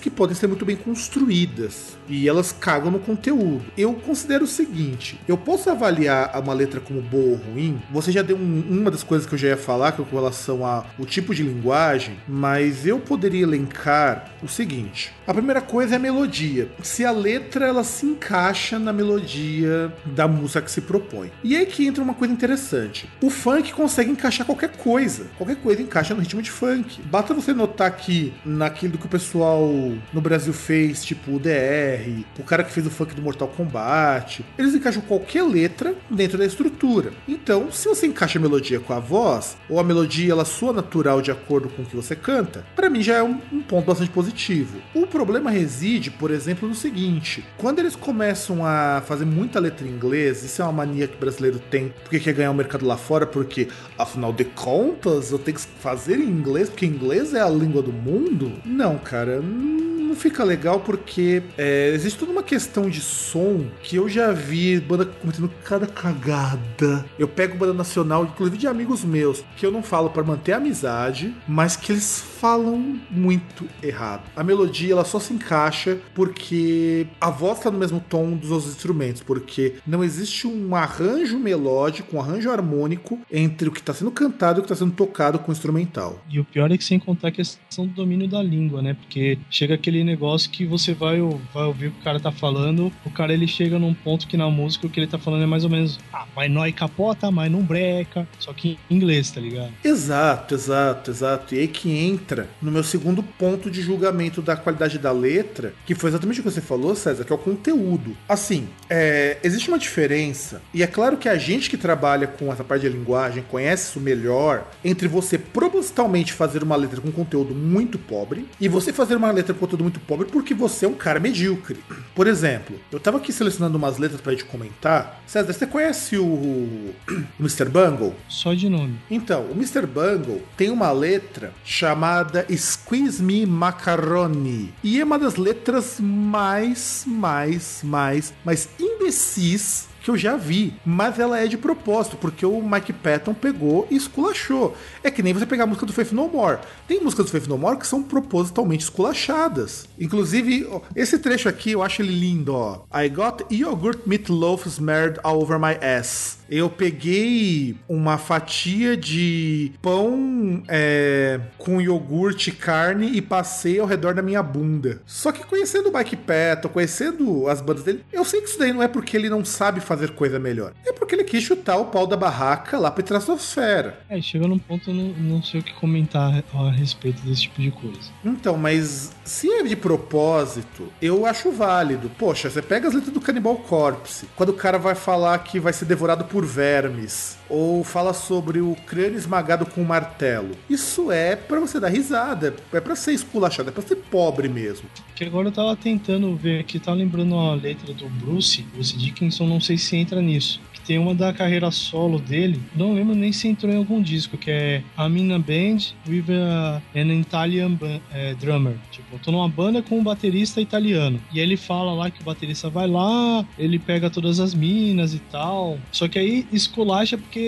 que 0.01 0.10
podem 0.10 0.36
ser 0.36 0.47
muito 0.47 0.65
bem 0.65 0.75
construídas 0.75 1.97
e 2.08 2.27
elas 2.27 2.51
cagam 2.51 2.91
no 2.91 2.99
conteúdo. 2.99 3.63
Eu 3.77 3.93
considero 3.93 4.45
o 4.45 4.47
seguinte: 4.47 5.19
eu 5.27 5.38
posso 5.38 5.69
avaliar 5.69 6.39
uma 6.39 6.53
letra 6.53 6.79
como 6.79 7.01
boa 7.01 7.32
ou 7.32 7.36
ruim. 7.36 7.82
Você 7.91 8.12
já 8.12 8.21
deu 8.21 8.38
um, 8.38 8.63
uma 8.69 8.91
das 8.91 9.03
coisas 9.03 9.27
que 9.27 9.34
eu 9.34 9.38
já 9.39 9.49
ia 9.49 9.58
falar 9.58 9.91
que 9.91 10.01
é 10.01 10.06
com 10.06 10.15
relação 10.15 10.65
ao 10.65 11.06
tipo 11.06 11.34
de 11.34 11.43
linguagem, 11.43 12.17
mas 12.27 12.86
eu 12.86 12.99
poderia 12.99 13.43
elencar 13.43 14.32
o 14.41 14.47
seguinte: 14.47 15.13
a 15.25 15.34
primeira 15.34 15.62
coisa 15.62 15.95
é 15.95 15.97
a 15.97 15.99
melodia. 15.99 16.69
Se 16.82 17.06
a 17.06 17.12
letra 17.12 17.67
ela 17.67 17.84
se 17.84 18.06
encaixa 18.06 18.77
na 18.77 18.93
melodia 18.93 19.93
da 20.06 20.27
música 20.27 20.62
que 20.62 20.71
se 20.71 20.82
propõe. 20.82 21.32
E 21.43 21.56
aí 21.56 21.65
que 21.65 21.88
entra 21.88 22.03
uma 22.03 22.13
coisa 22.13 22.34
interessante. 22.34 23.10
O 23.21 23.29
funk 23.29 23.73
consegue 23.73 24.12
encaixar 24.12 24.45
qualquer 24.45 24.75
coisa. 24.77 25.27
Qualquer 25.38 25.56
coisa 25.58 25.82
encaixa 25.82 26.13
no 26.13 26.21
ritmo 26.21 26.41
de 26.41 26.51
funk. 26.51 27.01
Basta 27.03 27.34
você 27.34 27.53
notar 27.53 27.91
que 27.95 28.34
naquilo 28.45 28.97
que 28.97 29.06
o 29.06 29.10
pessoal 29.10 29.32
no 29.37 30.21
Brasil 30.21 30.53
fez, 30.53 31.03
tipo 31.03 31.35
o 31.35 31.39
DR, 31.39 32.23
o 32.39 32.43
cara 32.43 32.63
que 32.63 32.71
fez 32.71 32.85
o 32.85 32.89
funk 32.89 33.13
do 33.15 33.21
Mortal 33.21 33.47
Kombat, 33.47 34.45
eles 34.57 34.73
encaixam 34.73 35.01
qualquer 35.01 35.43
letra 35.43 35.95
dentro 36.09 36.37
da 36.37 36.45
estrutura. 36.45 37.11
Então, 37.27 37.71
se 37.71 37.87
você 37.87 38.07
encaixa 38.07 38.37
a 38.37 38.41
melodia 38.41 38.79
com 38.79 38.93
a 38.93 38.99
voz, 38.99 39.57
ou 39.69 39.79
a 39.79 39.83
melodia 39.83 40.31
ela 40.31 40.45
soa 40.45 40.73
natural 40.73 41.21
de 41.21 41.31
acordo 41.31 41.69
com 41.69 41.81
o 41.81 41.85
que 41.85 41.95
você 41.95 42.15
canta, 42.15 42.65
para 42.75 42.89
mim 42.89 43.01
já 43.01 43.15
é 43.15 43.23
um, 43.23 43.39
um 43.51 43.61
ponto 43.61 43.85
bastante 43.85 44.11
positivo. 44.11 44.79
O 44.93 45.07
problema 45.07 45.49
reside, 45.49 46.11
por 46.11 46.31
exemplo, 46.31 46.67
no 46.67 46.75
seguinte: 46.75 47.43
quando 47.57 47.79
eles 47.79 47.95
começam 47.95 48.65
a 48.65 49.01
fazer 49.05 49.25
muita 49.25 49.59
letra 49.59 49.87
em 49.87 49.91
inglês, 49.91 50.43
isso 50.43 50.61
é 50.61 50.65
uma 50.65 50.73
mania 50.73 51.07
que 51.07 51.15
o 51.15 51.19
brasileiro 51.19 51.59
tem, 51.59 51.93
porque 52.03 52.19
quer 52.19 52.33
ganhar 52.33 52.51
o 52.51 52.55
mercado 52.55 52.85
lá 52.85 52.97
fora, 52.97 53.25
porque 53.25 53.67
afinal 53.97 54.33
de 54.33 54.45
contas 54.45 55.31
eu 55.31 55.39
tenho 55.39 55.57
que 55.57 55.63
fazer 55.79 56.19
em 56.19 56.27
inglês, 56.27 56.69
porque 56.69 56.85
inglês 56.85 57.33
é 57.33 57.41
a 57.41 57.49
língua 57.49 57.81
do 57.81 57.91
mundo? 57.91 58.53
Não, 58.65 58.97
cara, 58.97 59.22
Adam. 59.23 59.92
Não 60.13 60.19
fica 60.19 60.43
legal 60.43 60.80
porque 60.80 61.41
é, 61.58 61.91
existe 61.93 62.19
toda 62.19 62.32
uma 62.32 62.43
questão 62.43 62.88
de 62.88 63.02
som 63.02 63.65
que 63.82 63.95
eu 63.95 64.08
já 64.08 64.32
vi 64.32 64.80
banda 64.80 65.06
cometendo 65.06 65.52
cada 65.63 65.88
cagada. 65.88 67.04
Eu 67.17 67.28
pego 67.28 67.58
banda 67.58 67.73
nacional, 67.73 68.23
inclusive 68.23 68.58
de 68.58 68.67
amigos 68.67 69.04
meus, 69.04 69.43
que 69.58 69.65
eu 69.65 69.71
não 69.71 69.82
falo 69.82 70.12
para 70.12 70.23
manter 70.23 70.54
a 70.54 70.58
amizade, 70.58 71.34
mas 71.47 71.76
que 71.76 71.91
eles 71.91 72.23
falam 72.39 72.99
muito 73.10 73.67
errado. 73.82 74.30
A 74.36 74.43
melodia 74.43 74.91
ela 74.91 75.06
só 75.06 75.19
se 75.19 75.34
encaixa 75.34 75.97
porque 76.13 77.08
a 77.19 77.30
voz 77.32 77.58
está 77.58 77.71
no 77.71 77.80
mesmo 77.80 77.99
tom 77.99 78.36
dos 78.36 78.52
outros 78.52 78.71
instrumentos, 78.71 79.23
porque 79.23 79.76
não 79.88 80.04
existe 80.04 80.45
um 80.45 80.76
arranjo 80.76 81.39
melódico, 81.39 82.17
um 82.17 82.19
arranjo 82.19 82.52
harmônico 82.52 83.19
entre 83.32 83.67
o 83.67 83.71
que 83.71 83.80
está 83.80 83.93
sendo 83.93 84.12
cantado 84.12 84.60
e 84.60 84.62
o 84.62 84.63
que 84.63 84.71
está 84.71 84.76
sendo 84.76 84.93
tocado 84.93 85.39
com 85.39 85.49
o 85.49 85.54
instrumental. 85.54 86.21
E 86.30 86.39
o 86.39 86.45
pior 86.45 86.71
é 86.71 86.78
que 86.78 86.84
sem 86.84 86.99
contar 86.99 87.30
a 87.30 87.32
questão 87.32 87.88
do 87.88 87.93
domínio 87.93 88.28
da 88.28 88.43
língua, 88.43 88.82
né? 88.82 88.93
Porque 88.93 89.39
chega 89.49 89.76
aquele 89.76 90.02
negócio 90.03 90.49
que 90.49 90.65
você 90.65 90.93
vai, 90.93 91.19
vai 91.53 91.65
ouvir 91.65 91.87
o 91.87 91.91
que 91.91 91.99
o 91.99 92.03
cara 92.03 92.19
tá 92.19 92.31
falando, 92.31 92.91
o 93.05 93.09
cara 93.09 93.33
ele 93.33 93.47
chega 93.47 93.79
num 93.79 93.93
ponto 93.93 94.27
que 94.27 94.37
na 94.37 94.49
música 94.49 94.87
o 94.87 94.89
que 94.89 94.99
ele 94.99 95.07
tá 95.07 95.17
falando 95.17 95.43
é 95.43 95.47
mais 95.47 95.63
ou 95.63 95.69
menos, 95.69 95.99
ah, 96.11 96.25
mas 96.35 96.51
nós 96.51 96.73
capota, 96.73 97.31
mas 97.31 97.51
não 97.51 97.61
breca, 97.61 98.27
só 98.39 98.53
que 98.53 98.77
em 98.89 98.95
inglês, 98.95 99.31
tá 99.31 99.39
ligado? 99.39 99.71
Exato, 99.83 100.55
exato, 100.55 101.11
exato. 101.11 101.55
E 101.55 101.59
aí 101.59 101.67
que 101.67 101.91
entra 101.91 102.49
no 102.61 102.71
meu 102.71 102.83
segundo 102.83 103.23
ponto 103.23 103.69
de 103.69 103.81
julgamento 103.81 104.41
da 104.41 104.55
qualidade 104.55 104.97
da 104.97 105.11
letra, 105.11 105.73
que 105.85 105.95
foi 105.95 106.09
exatamente 106.09 106.39
o 106.39 106.43
que 106.43 106.49
você 106.49 106.61
falou, 106.61 106.95
César, 106.95 107.23
que 107.23 107.31
é 107.31 107.35
o 107.35 107.39
conteúdo. 107.39 108.15
Assim, 108.27 108.67
é, 108.89 109.37
existe 109.43 109.69
uma 109.69 109.79
diferença, 109.79 110.61
e 110.73 110.83
é 110.83 110.87
claro 110.87 111.17
que 111.17 111.29
a 111.29 111.37
gente 111.37 111.69
que 111.69 111.77
trabalha 111.77 112.27
com 112.27 112.51
essa 112.51 112.63
parte 112.63 112.81
de 112.83 112.89
linguagem 112.89 113.43
conhece 113.49 113.89
isso 113.89 113.99
melhor, 113.99 114.69
entre 114.83 115.07
você 115.07 115.37
propositalmente 115.37 116.33
fazer 116.33 116.63
uma 116.63 116.75
letra 116.75 116.99
com 116.99 117.11
conteúdo 117.11 117.53
muito 117.53 117.97
pobre 117.97 118.47
e 118.59 118.67
você 118.67 118.91
fazer 118.91 119.15
uma 119.15 119.31
letra 119.31 119.53
com 119.53 119.59
conteúdo 119.59 119.83
muito 119.83 119.92
pobre 119.99 120.27
porque 120.27 120.53
você 120.53 120.86
é 120.86 120.89
um 120.89 120.93
cara 120.93 121.19
medíocre. 121.19 121.79
Por 122.15 122.27
exemplo, 122.27 122.79
eu 122.91 122.99
tava 122.99 123.17
aqui 123.17 123.32
selecionando 123.32 123.77
umas 123.77 123.97
letras 123.97 124.21
pra 124.21 124.32
gente 124.32 124.45
comentar. 124.45 125.21
César, 125.25 125.51
você 125.51 125.65
conhece 125.65 126.17
o, 126.17 126.25
o 126.25 126.93
Mr. 127.39 127.65
Bungle? 127.65 128.15
Só 128.27 128.53
de 128.53 128.69
nome. 128.69 128.99
Então, 129.10 129.45
o 129.45 129.51
Mr. 129.51 129.86
Bungle 129.86 130.41
tem 130.58 130.69
uma 130.69 130.91
letra 130.91 131.53
chamada 131.63 132.45
Squeeze 132.56 133.21
Me 133.21 133.45
Macaroni. 133.45 134.73
E 134.84 134.99
é 134.99 135.03
uma 135.03 135.19
das 135.19 135.36
letras 135.36 135.97
mais, 135.99 137.03
mais, 137.08 137.82
mais, 137.84 138.34
mais 138.43 138.69
imbecis 138.79 139.92
que 140.03 140.11
eu 140.11 140.17
já 140.17 140.35
vi, 140.35 140.73
mas 140.85 141.17
ela 141.17 141.39
é 141.39 141.47
de 141.47 141.57
propósito, 141.57 142.17
porque 142.17 142.45
o 142.45 142.61
Mike 142.61 142.91
Patton 142.91 143.33
pegou 143.33 143.87
e 143.89 143.95
esculachou. 143.95 144.75
É 145.01 145.09
que 145.09 145.23
nem 145.23 145.33
você 145.33 145.45
pegar 145.45 145.63
a 145.63 145.67
música 145.67 145.85
do 145.85 145.93
Faith 145.93 146.11
No 146.11 146.27
More. 146.27 146.59
Tem 146.85 147.01
músicas 147.01 147.25
do 147.25 147.31
Faith 147.31 147.47
No 147.47 147.57
More 147.57 147.77
que 147.77 147.87
são 147.87 148.03
propositalmente 148.03 148.83
esculachadas. 148.83 149.87
Inclusive, 149.97 150.67
esse 150.93 151.17
trecho 151.17 151.47
aqui 151.47 151.71
eu 151.71 151.81
acho 151.81 152.01
ele 152.01 152.11
lindo, 152.13 152.53
ó. 152.53 152.81
I 152.93 153.07
got 153.07 153.45
yogurt 153.49 154.05
meatloaf 154.05 154.67
smeared 154.67 155.19
all 155.23 155.41
over 155.41 155.57
my 155.57 155.77
ass. 155.81 156.37
Eu 156.55 156.69
peguei 156.69 157.75
uma 157.89 158.19
fatia 158.19 158.95
de 158.95 159.71
pão 159.81 160.61
é, 160.67 161.39
com 161.57 161.81
iogurte 161.81 162.51
e 162.51 162.53
carne 162.53 163.07
e 163.07 163.21
passei 163.21 163.79
ao 163.79 163.87
redor 163.87 164.13
da 164.13 164.21
minha 164.21 164.43
bunda. 164.43 165.01
Só 165.05 165.31
que 165.31 165.43
conhecendo 165.43 165.89
o 165.89 165.97
Mike 165.97 166.15
Patton, 166.15 166.69
conhecendo 166.69 167.47
as 167.47 167.59
bandas 167.59 167.83
dele, 167.83 168.03
eu 168.13 168.23
sei 168.23 168.41
que 168.41 168.49
isso 168.49 168.59
daí 168.59 168.71
não 168.71 168.83
é 168.83 168.87
porque 168.87 169.17
ele 169.17 169.29
não 169.29 169.43
sabe 169.43 169.79
fazer 169.79 170.03
fazer 170.03 170.11
coisa 170.11 170.39
melhor. 170.39 170.73
É 170.85 170.91
porque 170.91 171.15
ele 171.15 171.23
quis 171.23 171.43
chutar 171.43 171.77
o 171.77 171.85
pau 171.85 172.05
da 172.05 172.17
barraca 172.17 172.77
lá 172.77 172.91
pra 172.91 173.03
estratosfera. 173.03 173.99
É, 174.09 174.21
chega 174.21 174.47
num 174.47 174.59
ponto 174.59 174.89
eu 174.89 174.93
não, 174.93 175.09
não 175.13 175.43
sei 175.43 175.61
o 175.61 175.63
que 175.63 175.73
comentar 175.73 176.43
a 176.53 176.71
respeito 176.71 177.21
desse 177.21 177.43
tipo 177.43 177.61
de 177.61 177.71
coisa. 177.71 178.11
Então, 178.23 178.57
mas 178.57 179.11
se 179.23 179.49
é 179.49 179.63
de 179.63 179.75
propósito, 179.75 180.91
eu 181.01 181.25
acho 181.25 181.51
válido. 181.51 182.09
Poxa, 182.17 182.49
você 182.49 182.61
pega 182.61 182.87
as 182.87 182.93
letras 182.93 183.13
do 183.13 183.21
Cannibal 183.21 183.55
Corpse, 183.57 184.27
quando 184.35 184.49
o 184.49 184.53
cara 184.53 184.77
vai 184.77 184.95
falar 184.95 185.37
que 185.39 185.59
vai 185.59 185.71
ser 185.71 185.85
devorado 185.85 186.25
por 186.25 186.42
vermes, 186.43 187.38
ou 187.53 187.83
fala 187.83 188.13
sobre 188.13 188.59
o 188.59 188.75
crânio 188.87 189.15
esmagado 189.15 189.63
com 189.63 189.81
um 189.81 189.85
martelo. 189.85 190.51
Isso 190.67 191.11
é 191.11 191.35
para 191.35 191.59
você 191.59 191.79
dar 191.79 191.89
risada, 191.89 192.55
é 192.73 192.81
para 192.81 192.95
ser 192.95 193.13
esculachado, 193.13 193.69
é 193.69 193.71
pra 193.71 193.83
ser 193.83 193.97
pobre 193.97 194.49
mesmo. 194.49 194.89
Que 195.15 195.23
agora 195.23 195.49
eu 195.49 195.51
tava 195.51 195.75
tentando 195.75 196.35
ver 196.35 196.61
aqui, 196.61 196.79
tá 196.79 196.91
lembrando 196.91 197.35
a 197.35 197.53
letra 197.53 197.93
do 197.93 198.09
Bruce, 198.09 198.63
Bruce 198.73 198.97
Dickinson, 198.97 199.45
não 199.45 199.61
sei 199.61 199.77
se 199.77 199.95
entra 199.95 200.19
nisso 200.19 200.59
tem 200.85 200.97
uma 200.97 201.15
da 201.15 201.33
carreira 201.33 201.71
solo 201.71 202.19
dele, 202.19 202.61
não 202.75 202.93
lembro 202.93 203.15
nem 203.15 203.31
se 203.31 203.47
entrou 203.47 203.71
em 203.71 203.77
algum 203.77 204.01
disco, 204.01 204.37
que 204.37 204.51
é 204.51 204.83
a 204.97 205.07
band 205.07 205.77
with 206.07 206.25
a, 206.29 206.81
an 206.95 207.13
Italian 207.13 207.77
é, 208.11 208.33
drummer. 208.35 208.75
Tipo, 208.91 209.15
eu 209.15 209.19
tô 209.19 209.31
numa 209.31 209.47
banda 209.47 209.81
com 209.81 209.99
um 209.99 210.03
baterista 210.03 210.59
italiano. 210.61 211.19
E 211.33 211.39
ele 211.39 211.57
fala 211.57 211.93
lá 211.93 212.09
que 212.09 212.21
o 212.21 212.25
baterista 212.25 212.69
vai 212.69 212.87
lá, 212.87 213.45
ele 213.57 213.79
pega 213.79 214.09
todas 214.09 214.39
as 214.39 214.53
minas 214.53 215.13
e 215.13 215.19
tal. 215.19 215.77
Só 215.91 216.07
que 216.07 216.19
aí 216.19 216.45
esculacha 216.51 217.17
porque 217.17 217.39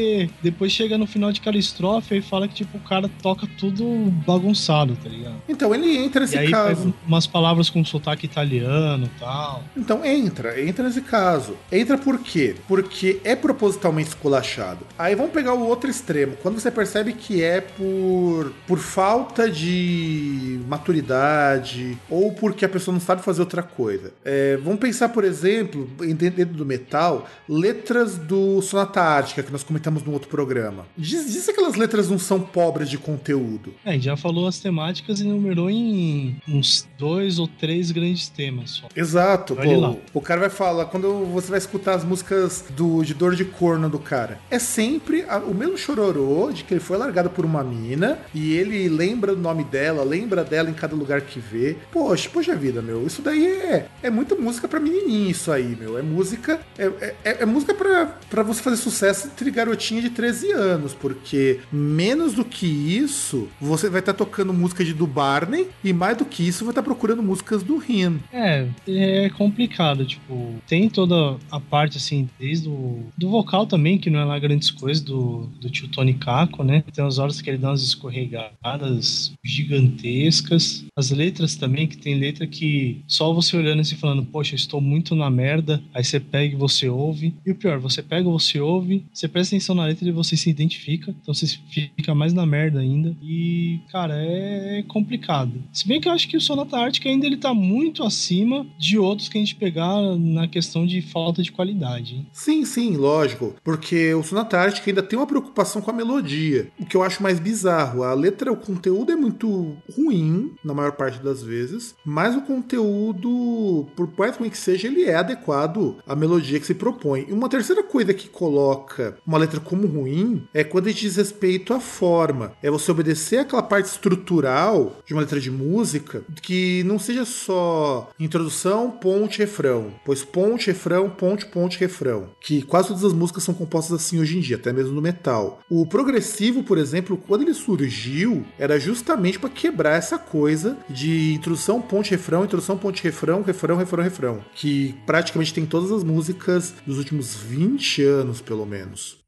depois 0.41 0.71
chega 0.71 0.97
no 0.97 1.07
final 1.07 1.31
de 1.31 1.41
cada 1.41 1.57
estrofe 1.57 2.17
e 2.17 2.21
fala 2.21 2.47
que 2.47 2.55
tipo, 2.55 2.77
o 2.77 2.81
cara 2.81 3.09
toca 3.21 3.47
tudo 3.57 3.85
bagunçado, 4.25 4.97
tá 5.01 5.09
ligado? 5.09 5.35
Então 5.47 5.73
ele 5.73 5.97
entra 5.97 6.21
nesse 6.21 6.35
e 6.35 6.39
aí 6.39 6.51
caso. 6.51 6.83
Pega 6.85 6.95
umas 7.07 7.27
palavras 7.27 7.69
com 7.69 7.83
sotaque 7.83 8.25
italiano 8.25 9.05
e 9.05 9.19
tal. 9.19 9.63
Então 9.75 10.05
entra, 10.05 10.61
entra 10.61 10.85
nesse 10.85 11.01
caso. 11.01 11.55
Entra 11.71 11.97
por 11.97 12.19
quê? 12.19 12.55
Porque 12.67 13.19
é 13.23 13.35
propositalmente 13.35 14.09
esculachado. 14.09 14.85
Aí 14.97 15.15
vamos 15.15 15.31
pegar 15.31 15.53
o 15.53 15.65
outro 15.67 15.89
extremo, 15.89 16.35
quando 16.41 16.59
você 16.59 16.71
percebe 16.71 17.13
que 17.13 17.43
é 17.43 17.61
por, 17.61 18.53
por 18.67 18.79
falta 18.79 19.49
de 19.49 20.59
maturidade 20.67 21.97
ou 22.09 22.31
porque 22.31 22.65
a 22.65 22.69
pessoa 22.69 22.93
não 22.93 23.01
sabe 23.01 23.21
fazer 23.21 23.41
outra 23.41 23.63
coisa. 23.63 24.13
É, 24.23 24.57
vamos 24.57 24.79
pensar, 24.79 25.09
por 25.09 25.23
exemplo, 25.23 25.89
dentro 26.15 26.55
do 26.55 26.65
metal, 26.65 27.27
letras 27.47 28.17
do 28.17 28.61
Sonata 28.61 29.01
Ártica, 29.01 29.43
que 29.43 29.51
nós 29.51 29.63
comentamos 29.63 29.84
comentamos 29.85 30.03
no 30.03 30.13
outro 30.13 30.27
programa. 30.29 30.85
Diz, 30.97 31.31
diz 31.31 31.45
que 31.45 31.51
aquelas 31.51 31.75
letras 31.75 32.09
não 32.09 32.17
são 32.17 32.39
pobres 32.39 32.89
de 32.89 32.97
conteúdo. 32.97 33.73
É, 33.85 33.91
a 33.91 33.93
gente 33.93 34.05
já 34.05 34.17
falou 34.17 34.47
as 34.47 34.59
temáticas 34.59 35.19
e 35.19 35.23
numerou 35.23 35.69
em 35.69 36.37
uns 36.47 36.87
dois 36.97 37.37
ou 37.39 37.47
três 37.47 37.91
grandes 37.91 38.27
temas 38.27 38.71
só. 38.71 38.87
Exato, 38.95 39.55
pô. 39.55 39.97
O 40.13 40.21
cara 40.21 40.39
vai 40.41 40.49
falar, 40.49 40.85
quando 40.85 41.25
você 41.25 41.49
vai 41.49 41.59
escutar 41.59 41.93
as 41.95 42.03
músicas 42.03 42.65
do, 42.75 43.03
de 43.03 43.13
dor 43.13 43.35
de 43.35 43.45
corno 43.45 43.87
do 43.89 43.99
cara, 43.99 44.39
é 44.49 44.57
sempre 44.59 45.23
a- 45.27 45.37
o 45.37 45.53
mesmo 45.53 45.77
chororô 45.77 46.51
de 46.51 46.63
que 46.63 46.73
ele 46.73 46.81
foi 46.81 46.97
largado 46.97 47.29
por 47.29 47.45
uma 47.45 47.63
mina 47.63 48.17
e 48.33 48.53
ele 48.53 48.89
lembra 48.89 49.33
o 49.33 49.37
nome 49.37 49.63
dela, 49.63 50.03
lembra 50.03 50.43
dela 50.43 50.69
em 50.69 50.73
cada 50.73 50.95
lugar 50.95 51.21
que 51.21 51.39
vê. 51.39 51.75
Poxa, 51.91 52.29
poxa 52.29 52.55
vida, 52.55 52.81
meu. 52.81 53.05
Isso 53.05 53.21
daí 53.21 53.45
é, 53.45 53.87
é 54.01 54.09
muita 54.09 54.35
música 54.35 54.67
pra 54.67 54.79
menininha, 54.79 55.29
isso 55.31 55.51
aí, 55.51 55.75
meu. 55.79 55.97
É 55.97 56.01
música. 56.01 56.59
É, 56.77 56.85
é, 57.23 57.37
é- 57.41 57.45
música 57.45 57.73
pra, 57.73 58.05
pra 58.29 58.41
você 58.43 58.61
fazer 58.61 58.77
sucesso 58.77 59.27
entre 59.27 59.51
garotinha 59.65 60.01
de 60.01 60.11
13 60.11 60.51
anos, 60.51 60.93
porque 60.93 61.59
menos 61.71 62.33
do 62.33 62.45
que 62.45 62.67
isso, 62.67 63.49
você 63.59 63.89
vai 63.89 63.99
estar 63.99 64.13
tocando 64.13 64.53
música 64.53 64.85
de 64.85 64.93
do 64.93 65.07
Barney 65.07 65.67
e 65.83 65.91
mais 65.91 66.17
do 66.17 66.25
que 66.25 66.47
isso, 66.47 66.63
vai 66.63 66.71
estar 66.71 66.83
procurando 66.83 67.23
músicas 67.23 67.63
do 67.63 67.77
Rin. 67.77 68.19
É, 68.31 68.67
é 68.87 69.29
complicado, 69.29 70.05
tipo, 70.05 70.55
tem 70.67 70.87
toda 70.87 71.37
a 71.49 71.59
parte, 71.59 71.97
assim, 71.97 72.29
desde 72.39 72.69
o 72.69 73.03
do 73.17 73.29
vocal 73.29 73.65
também, 73.65 73.97
que 73.97 74.09
não 74.09 74.19
é 74.19 74.25
lá 74.25 74.37
grandes 74.37 74.69
coisas, 74.69 75.03
do, 75.03 75.49
do 75.59 75.69
tio 75.69 75.87
Tony 75.87 76.13
Caco, 76.13 76.63
né? 76.63 76.83
Tem 76.93 77.03
umas 77.03 77.17
horas 77.17 77.41
que 77.41 77.49
ele 77.49 77.57
dá 77.57 77.69
umas 77.69 77.81
escorregadas 77.81 79.33
gigantescas. 79.43 80.85
As 80.95 81.09
letras 81.09 81.55
também, 81.55 81.87
que 81.87 81.97
tem 81.97 82.19
letra 82.19 82.45
que 82.45 83.03
só 83.07 83.33
você 83.33 83.57
olhando 83.57 83.81
assim, 83.81 83.95
falando, 83.95 84.23
poxa, 84.25 84.55
estou 84.55 84.79
muito 84.79 85.15
na 85.15 85.29
merda, 85.29 85.81
aí 85.93 86.03
você 86.03 86.19
pega 86.19 86.53
e 86.53 86.57
você 86.57 86.87
ouve. 86.87 87.33
E 87.45 87.51
o 87.51 87.55
pior, 87.55 87.79
você 87.79 88.03
pega, 88.03 88.29
você 88.29 88.59
ouve, 88.59 89.05
você 89.11 89.27
presta 89.27 89.54
atenção 89.55 89.75
na 89.75 89.85
letra 89.85 90.07
e 90.07 90.11
você 90.11 90.35
se 90.35 90.49
identifica, 90.49 91.15
então 91.21 91.33
você 91.33 91.47
fica 91.47 92.13
mais 92.13 92.33
na 92.33 92.45
merda 92.45 92.79
ainda. 92.79 93.15
E, 93.21 93.79
cara, 93.91 94.13
é 94.15 94.83
complicado. 94.87 95.63
Se 95.71 95.87
bem 95.87 95.99
que 95.99 96.07
eu 96.07 96.11
acho 96.11 96.27
que 96.27 96.37
o 96.37 96.41
Sonata 96.41 96.77
Ártica 96.77 97.09
ainda 97.09 97.25
ele 97.25 97.37
tá 97.37 97.53
muito 97.53 98.03
acima 98.03 98.65
de 98.77 98.97
outros 98.97 99.29
que 99.29 99.37
a 99.37 99.41
gente 99.41 99.55
pegar 99.55 100.01
na 100.17 100.47
questão 100.47 100.85
de 100.85 101.01
falta 101.01 101.41
de 101.41 101.51
qualidade. 101.51 102.15
hein? 102.15 102.27
Sim, 102.31 102.65
sim, 102.65 102.95
lógico. 102.97 103.55
Porque 103.63 104.13
o 104.13 104.23
Sonata 104.23 104.57
Ártica 104.57 104.89
ainda 104.89 105.01
tem 105.01 105.17
uma 105.17 105.27
preocupação 105.27 105.81
com 105.81 105.91
a 105.91 105.93
melodia. 105.93 106.69
O 106.79 106.85
que 106.85 106.97
eu 106.97 107.03
acho 107.03 107.23
mais 107.23 107.39
bizarro. 107.39 108.03
A 108.03 108.13
letra, 108.13 108.51
o 108.51 108.57
conteúdo 108.57 109.11
é 109.11 109.15
muito 109.15 109.75
ruim, 109.95 110.51
na 110.63 110.73
maior 110.73 110.93
parte 110.93 111.19
das 111.19 111.41
vezes. 111.41 111.95
Mas 112.05 112.35
o 112.35 112.41
conteúdo, 112.41 113.87
por 113.95 114.11
mais 114.17 114.35
ruim 114.37 114.49
que 114.49 114.57
seja, 114.57 114.87
ele 114.87 115.03
é 115.03 115.15
adequado 115.15 115.97
à 116.05 116.15
melodia 116.15 116.59
que 116.59 116.65
se 116.65 116.73
propõe. 116.73 117.25
E 117.29 117.33
uma 117.33 117.49
terceira 117.49 117.83
coisa 117.83 118.13
que 118.13 118.27
coloca 118.27 119.17
uma 119.25 119.37
letra 119.37 119.44
como 119.63 119.87
ruim 119.87 120.47
é 120.53 120.63
quando 120.63 120.87
a 120.87 120.89
gente 120.89 121.01
diz 121.01 121.15
respeito 121.15 121.73
à 121.73 121.79
forma. 121.79 122.53
É 122.61 122.69
você 122.69 122.91
obedecer 122.91 123.37
aquela 123.37 123.63
parte 123.63 123.87
estrutural 123.87 125.01
de 125.05 125.13
uma 125.13 125.21
letra 125.21 125.39
de 125.39 125.51
música 125.51 126.23
que 126.41 126.83
não 126.83 126.99
seja 126.99 127.25
só 127.25 128.09
introdução, 128.19 128.91
ponte, 128.91 129.39
refrão. 129.39 129.93
Pois 130.05 130.23
ponte, 130.23 130.67
refrão, 130.67 131.09
ponte, 131.09 131.45
ponte, 131.45 131.79
refrão. 131.79 132.29
Que 132.41 132.61
quase 132.61 132.89
todas 132.89 133.03
as 133.03 133.13
músicas 133.13 133.43
são 133.43 133.53
compostas 133.53 134.01
assim 134.01 134.19
hoje 134.19 134.37
em 134.37 134.41
dia, 134.41 134.55
até 134.55 134.71
mesmo 134.73 134.93
no 134.93 135.01
metal. 135.01 135.59
O 135.69 135.85
progressivo, 135.85 136.63
por 136.63 136.77
exemplo, 136.77 137.17
quando 137.17 137.41
ele 137.43 137.53
surgiu, 137.53 138.45
era 138.57 138.79
justamente 138.79 139.39
para 139.39 139.49
quebrar 139.49 139.97
essa 139.97 140.17
coisa 140.17 140.77
de 140.89 141.33
introdução, 141.33 141.81
ponte, 141.81 142.11
refrão, 142.11 142.43
introdução, 142.43 142.77
ponte, 142.77 143.03
refrão, 143.03 143.41
refrão, 143.41 143.77
refrão, 143.77 144.03
refrão. 144.03 144.45
Que 144.53 144.95
praticamente 145.05 145.53
tem 145.53 145.65
todas 145.65 145.91
as 145.91 146.03
músicas 146.03 146.73
dos 146.85 146.97
últimos 146.97 147.35
20 147.35 148.03
anos, 148.03 148.41
pelo 148.41 148.65
menos. 148.65 149.25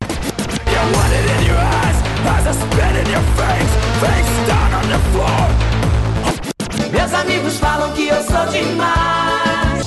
You 0.88 0.94
want 0.94 1.12
it 1.12 1.26
in 1.36 1.46
your 1.48 1.58
eyes 1.58 1.98
as 2.24 2.48
I 2.48 2.52
spit 2.54 2.96
in 3.02 3.08
your 3.12 3.26
face, 3.36 3.74
face 4.00 4.32
down 4.48 4.72
on 4.80 4.88
the 4.88 5.00
floor. 5.12 5.48
Meus 6.92 7.14
amigos 7.14 7.58
falam 7.58 7.92
que 7.92 8.08
eu 8.08 8.24
sou 8.24 8.46
demais. 8.46 9.86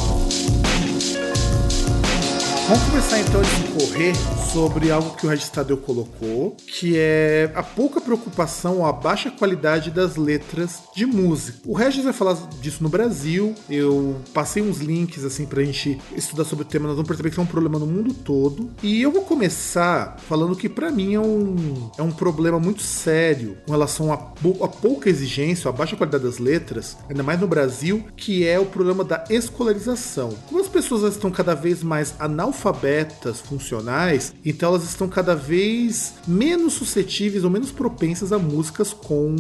Vamos 2.69 2.85
começar 2.85 3.19
então 3.19 3.41
a 3.41 3.45
discorrer 3.45 4.15
sobre 4.53 4.91
algo 4.91 5.15
que 5.15 5.25
o 5.25 5.29
Regis 5.29 5.49
Tadeu 5.49 5.77
colocou, 5.77 6.57
que 6.67 6.95
é 6.97 7.53
a 7.55 7.63
pouca 7.63 8.01
preocupação 8.01 8.79
ou 8.79 8.87
a 8.87 8.93
baixa 8.93 9.31
qualidade 9.31 9.93
das 9.93 10.17
letras 10.17 10.83
de 10.95 11.07
música. 11.07 11.59
O 11.65 11.73
Regis 11.73 12.03
vai 12.03 12.13
falar 12.13 12.35
disso 12.61 12.83
no 12.83 12.89
Brasil, 12.89 13.55
eu 13.69 14.17
passei 14.35 14.61
uns 14.61 14.79
links 14.79 15.25
assim 15.25 15.47
pra 15.47 15.63
gente 15.63 16.01
estudar 16.17 16.45
sobre 16.45 16.65
o 16.65 16.67
tema, 16.67 16.89
nós 16.89 16.97
vamos 16.97 17.07
perceber 17.07 17.31
que 17.31 17.39
é 17.39 17.43
um 17.43 17.47
problema 17.47 17.79
no 17.79 17.87
mundo 17.87 18.13
todo. 18.13 18.71
E 18.83 19.01
eu 19.01 19.13
vou 19.13 19.23
começar 19.23 20.17
falando 20.27 20.57
que 20.57 20.69
pra 20.69 20.91
mim 20.91 21.15
é 21.15 21.21
um, 21.21 21.91
é 21.97 22.03
um 22.03 22.11
problema 22.11 22.59
muito 22.59 22.83
sério 22.83 23.57
com 23.67 23.73
relação 23.73 24.13
a 24.13 24.17
pouca 24.17 25.09
exigência, 25.09 25.69
a 25.69 25.73
baixa 25.73 25.95
qualidade 25.95 26.25
das 26.25 26.39
letras, 26.39 26.97
ainda 27.09 27.23
mais 27.23 27.39
no 27.41 27.47
Brasil, 27.47 28.05
que 28.17 28.45
é 28.45 28.59
o 28.59 28.67
problema 28.67 29.05
da 29.05 29.23
escolarização. 29.31 30.31
Como 30.49 30.61
as 30.61 30.69
pessoas 30.69 31.15
estão 31.15 31.31
cada 31.31 31.55
vez 31.55 31.85
mais 31.85 32.15
analfabetas 32.19 33.39
funcionais, 33.39 34.35
então 34.45 34.71
elas 34.71 34.85
estão 34.85 35.09
cada 35.09 35.35
vez 35.35 36.15
menos 36.27 36.75
suscetíveis 36.75 37.45
ou 37.45 37.51
menos 37.51 37.71
propensas 37.71 38.33
a 38.33 38.39
músicas 38.39 38.93
com 38.93 39.37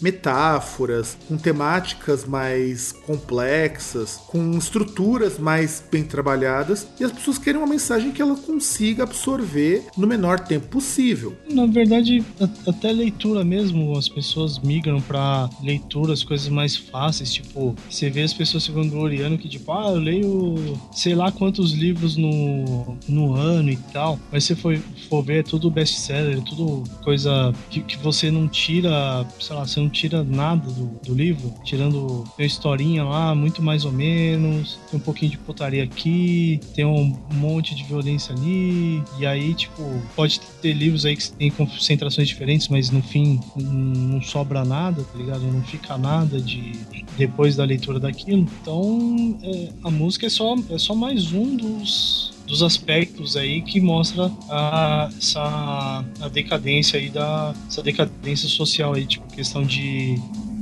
metáforas, 0.00 1.16
com 1.28 1.36
temáticas 1.36 2.24
mais 2.24 2.92
complexas, 2.92 4.16
com 4.28 4.56
estruturas 4.56 5.38
mais 5.38 5.82
bem 5.90 6.04
trabalhadas, 6.04 6.86
e 6.98 7.04
as 7.04 7.12
pessoas 7.12 7.38
querem 7.38 7.60
uma 7.60 7.66
mensagem 7.66 8.12
que 8.12 8.22
ela 8.22 8.36
consiga 8.36 9.02
absorver 9.02 9.84
no 9.96 10.06
menor 10.06 10.40
tempo 10.40 10.68
possível. 10.68 11.36
Na 11.50 11.66
verdade, 11.66 12.24
até 12.66 12.92
leitura 12.92 13.44
mesmo, 13.44 13.96
as 13.96 14.08
pessoas 14.08 14.58
migram 14.58 15.00
pra 15.00 15.48
leituras, 15.62 16.24
coisas 16.24 16.48
mais 16.48 16.76
fáceis, 16.76 17.32
tipo, 17.32 17.74
você 17.88 18.10
vê 18.10 18.22
as 18.22 18.32
pessoas 18.32 18.64
se 18.64 18.70
vangloriando 18.70 19.38
que, 19.38 19.48
tipo, 19.48 19.72
ah, 19.72 19.90
eu 19.90 19.96
leio 19.96 20.80
sei 20.92 21.14
lá 21.14 21.30
quantos 21.32 21.72
livros 21.72 22.16
no, 22.16 22.96
no 23.08 23.34
ano 23.34 23.70
e 23.70 23.76
tal, 23.92 24.18
mas 24.30 24.44
se 24.44 24.54
for, 24.54 24.76
for 25.08 25.22
ver, 25.22 25.40
é 25.40 25.42
tudo 25.42 25.70
best-seller, 25.70 26.38
é 26.38 26.40
tudo 26.40 26.84
coisa 27.02 27.52
que, 27.70 27.80
que 27.80 27.98
você 27.98 28.30
não 28.30 28.48
tira, 28.48 29.26
sei 29.38 29.56
lá, 29.56 29.66
você 29.66 29.80
não 29.80 29.90
tira 29.90 30.24
nada 30.24 30.70
do, 30.70 30.86
do 31.04 31.14
livro, 31.14 31.52
tirando 31.64 32.24
uma 32.38 32.46
historinha 32.46 33.04
lá, 33.04 33.34
muito 33.34 33.62
mais 33.62 33.84
ou 33.84 33.92
menos, 33.92 34.78
tem 34.90 34.98
um 34.98 35.02
pouquinho 35.02 35.30
de 35.30 35.38
putaria 35.38 35.84
aqui, 35.84 36.60
tem 36.74 36.84
um 36.84 37.16
monte 37.32 37.74
de 37.74 37.84
violência 37.84 38.34
ali, 38.34 39.02
e 39.18 39.26
aí, 39.26 39.54
tipo, 39.54 39.82
pode 40.16 40.40
ter 40.60 40.72
livros 40.72 41.04
aí 41.04 41.16
que 41.16 41.30
tem 41.32 41.50
concentrações 41.50 42.28
diferentes, 42.28 42.68
mas 42.68 42.90
no 42.90 43.02
fim 43.02 43.40
não 43.56 44.20
sobra 44.22 44.64
nada, 44.64 45.02
tá 45.02 45.18
ligado? 45.18 45.40
Não 45.42 45.62
fica 45.62 45.98
nada 45.98 46.40
de 46.40 46.72
depois 47.16 47.56
da 47.56 47.64
leitura 47.64 48.00
daquilo. 48.00 48.46
Então, 48.62 49.38
é, 49.42 49.68
a 49.84 49.90
música 49.90 50.26
é 50.26 50.30
só, 50.30 50.54
é 50.70 50.78
só 50.78 50.94
mais 50.94 51.32
um 51.32 51.56
dos 51.56 52.31
dos 52.52 52.62
aspectos 52.62 53.34
aí 53.34 53.62
que 53.62 53.80
mostra 53.80 54.30
a, 54.50 55.08
essa 55.16 56.04
a 56.20 56.28
decadência 56.28 57.00
aí 57.00 57.08
da 57.08 57.54
essa 57.66 57.82
decadência 57.82 58.46
social 58.46 58.92
aí, 58.92 59.06
tipo, 59.06 59.26
questão 59.28 59.62
de 59.62 60.16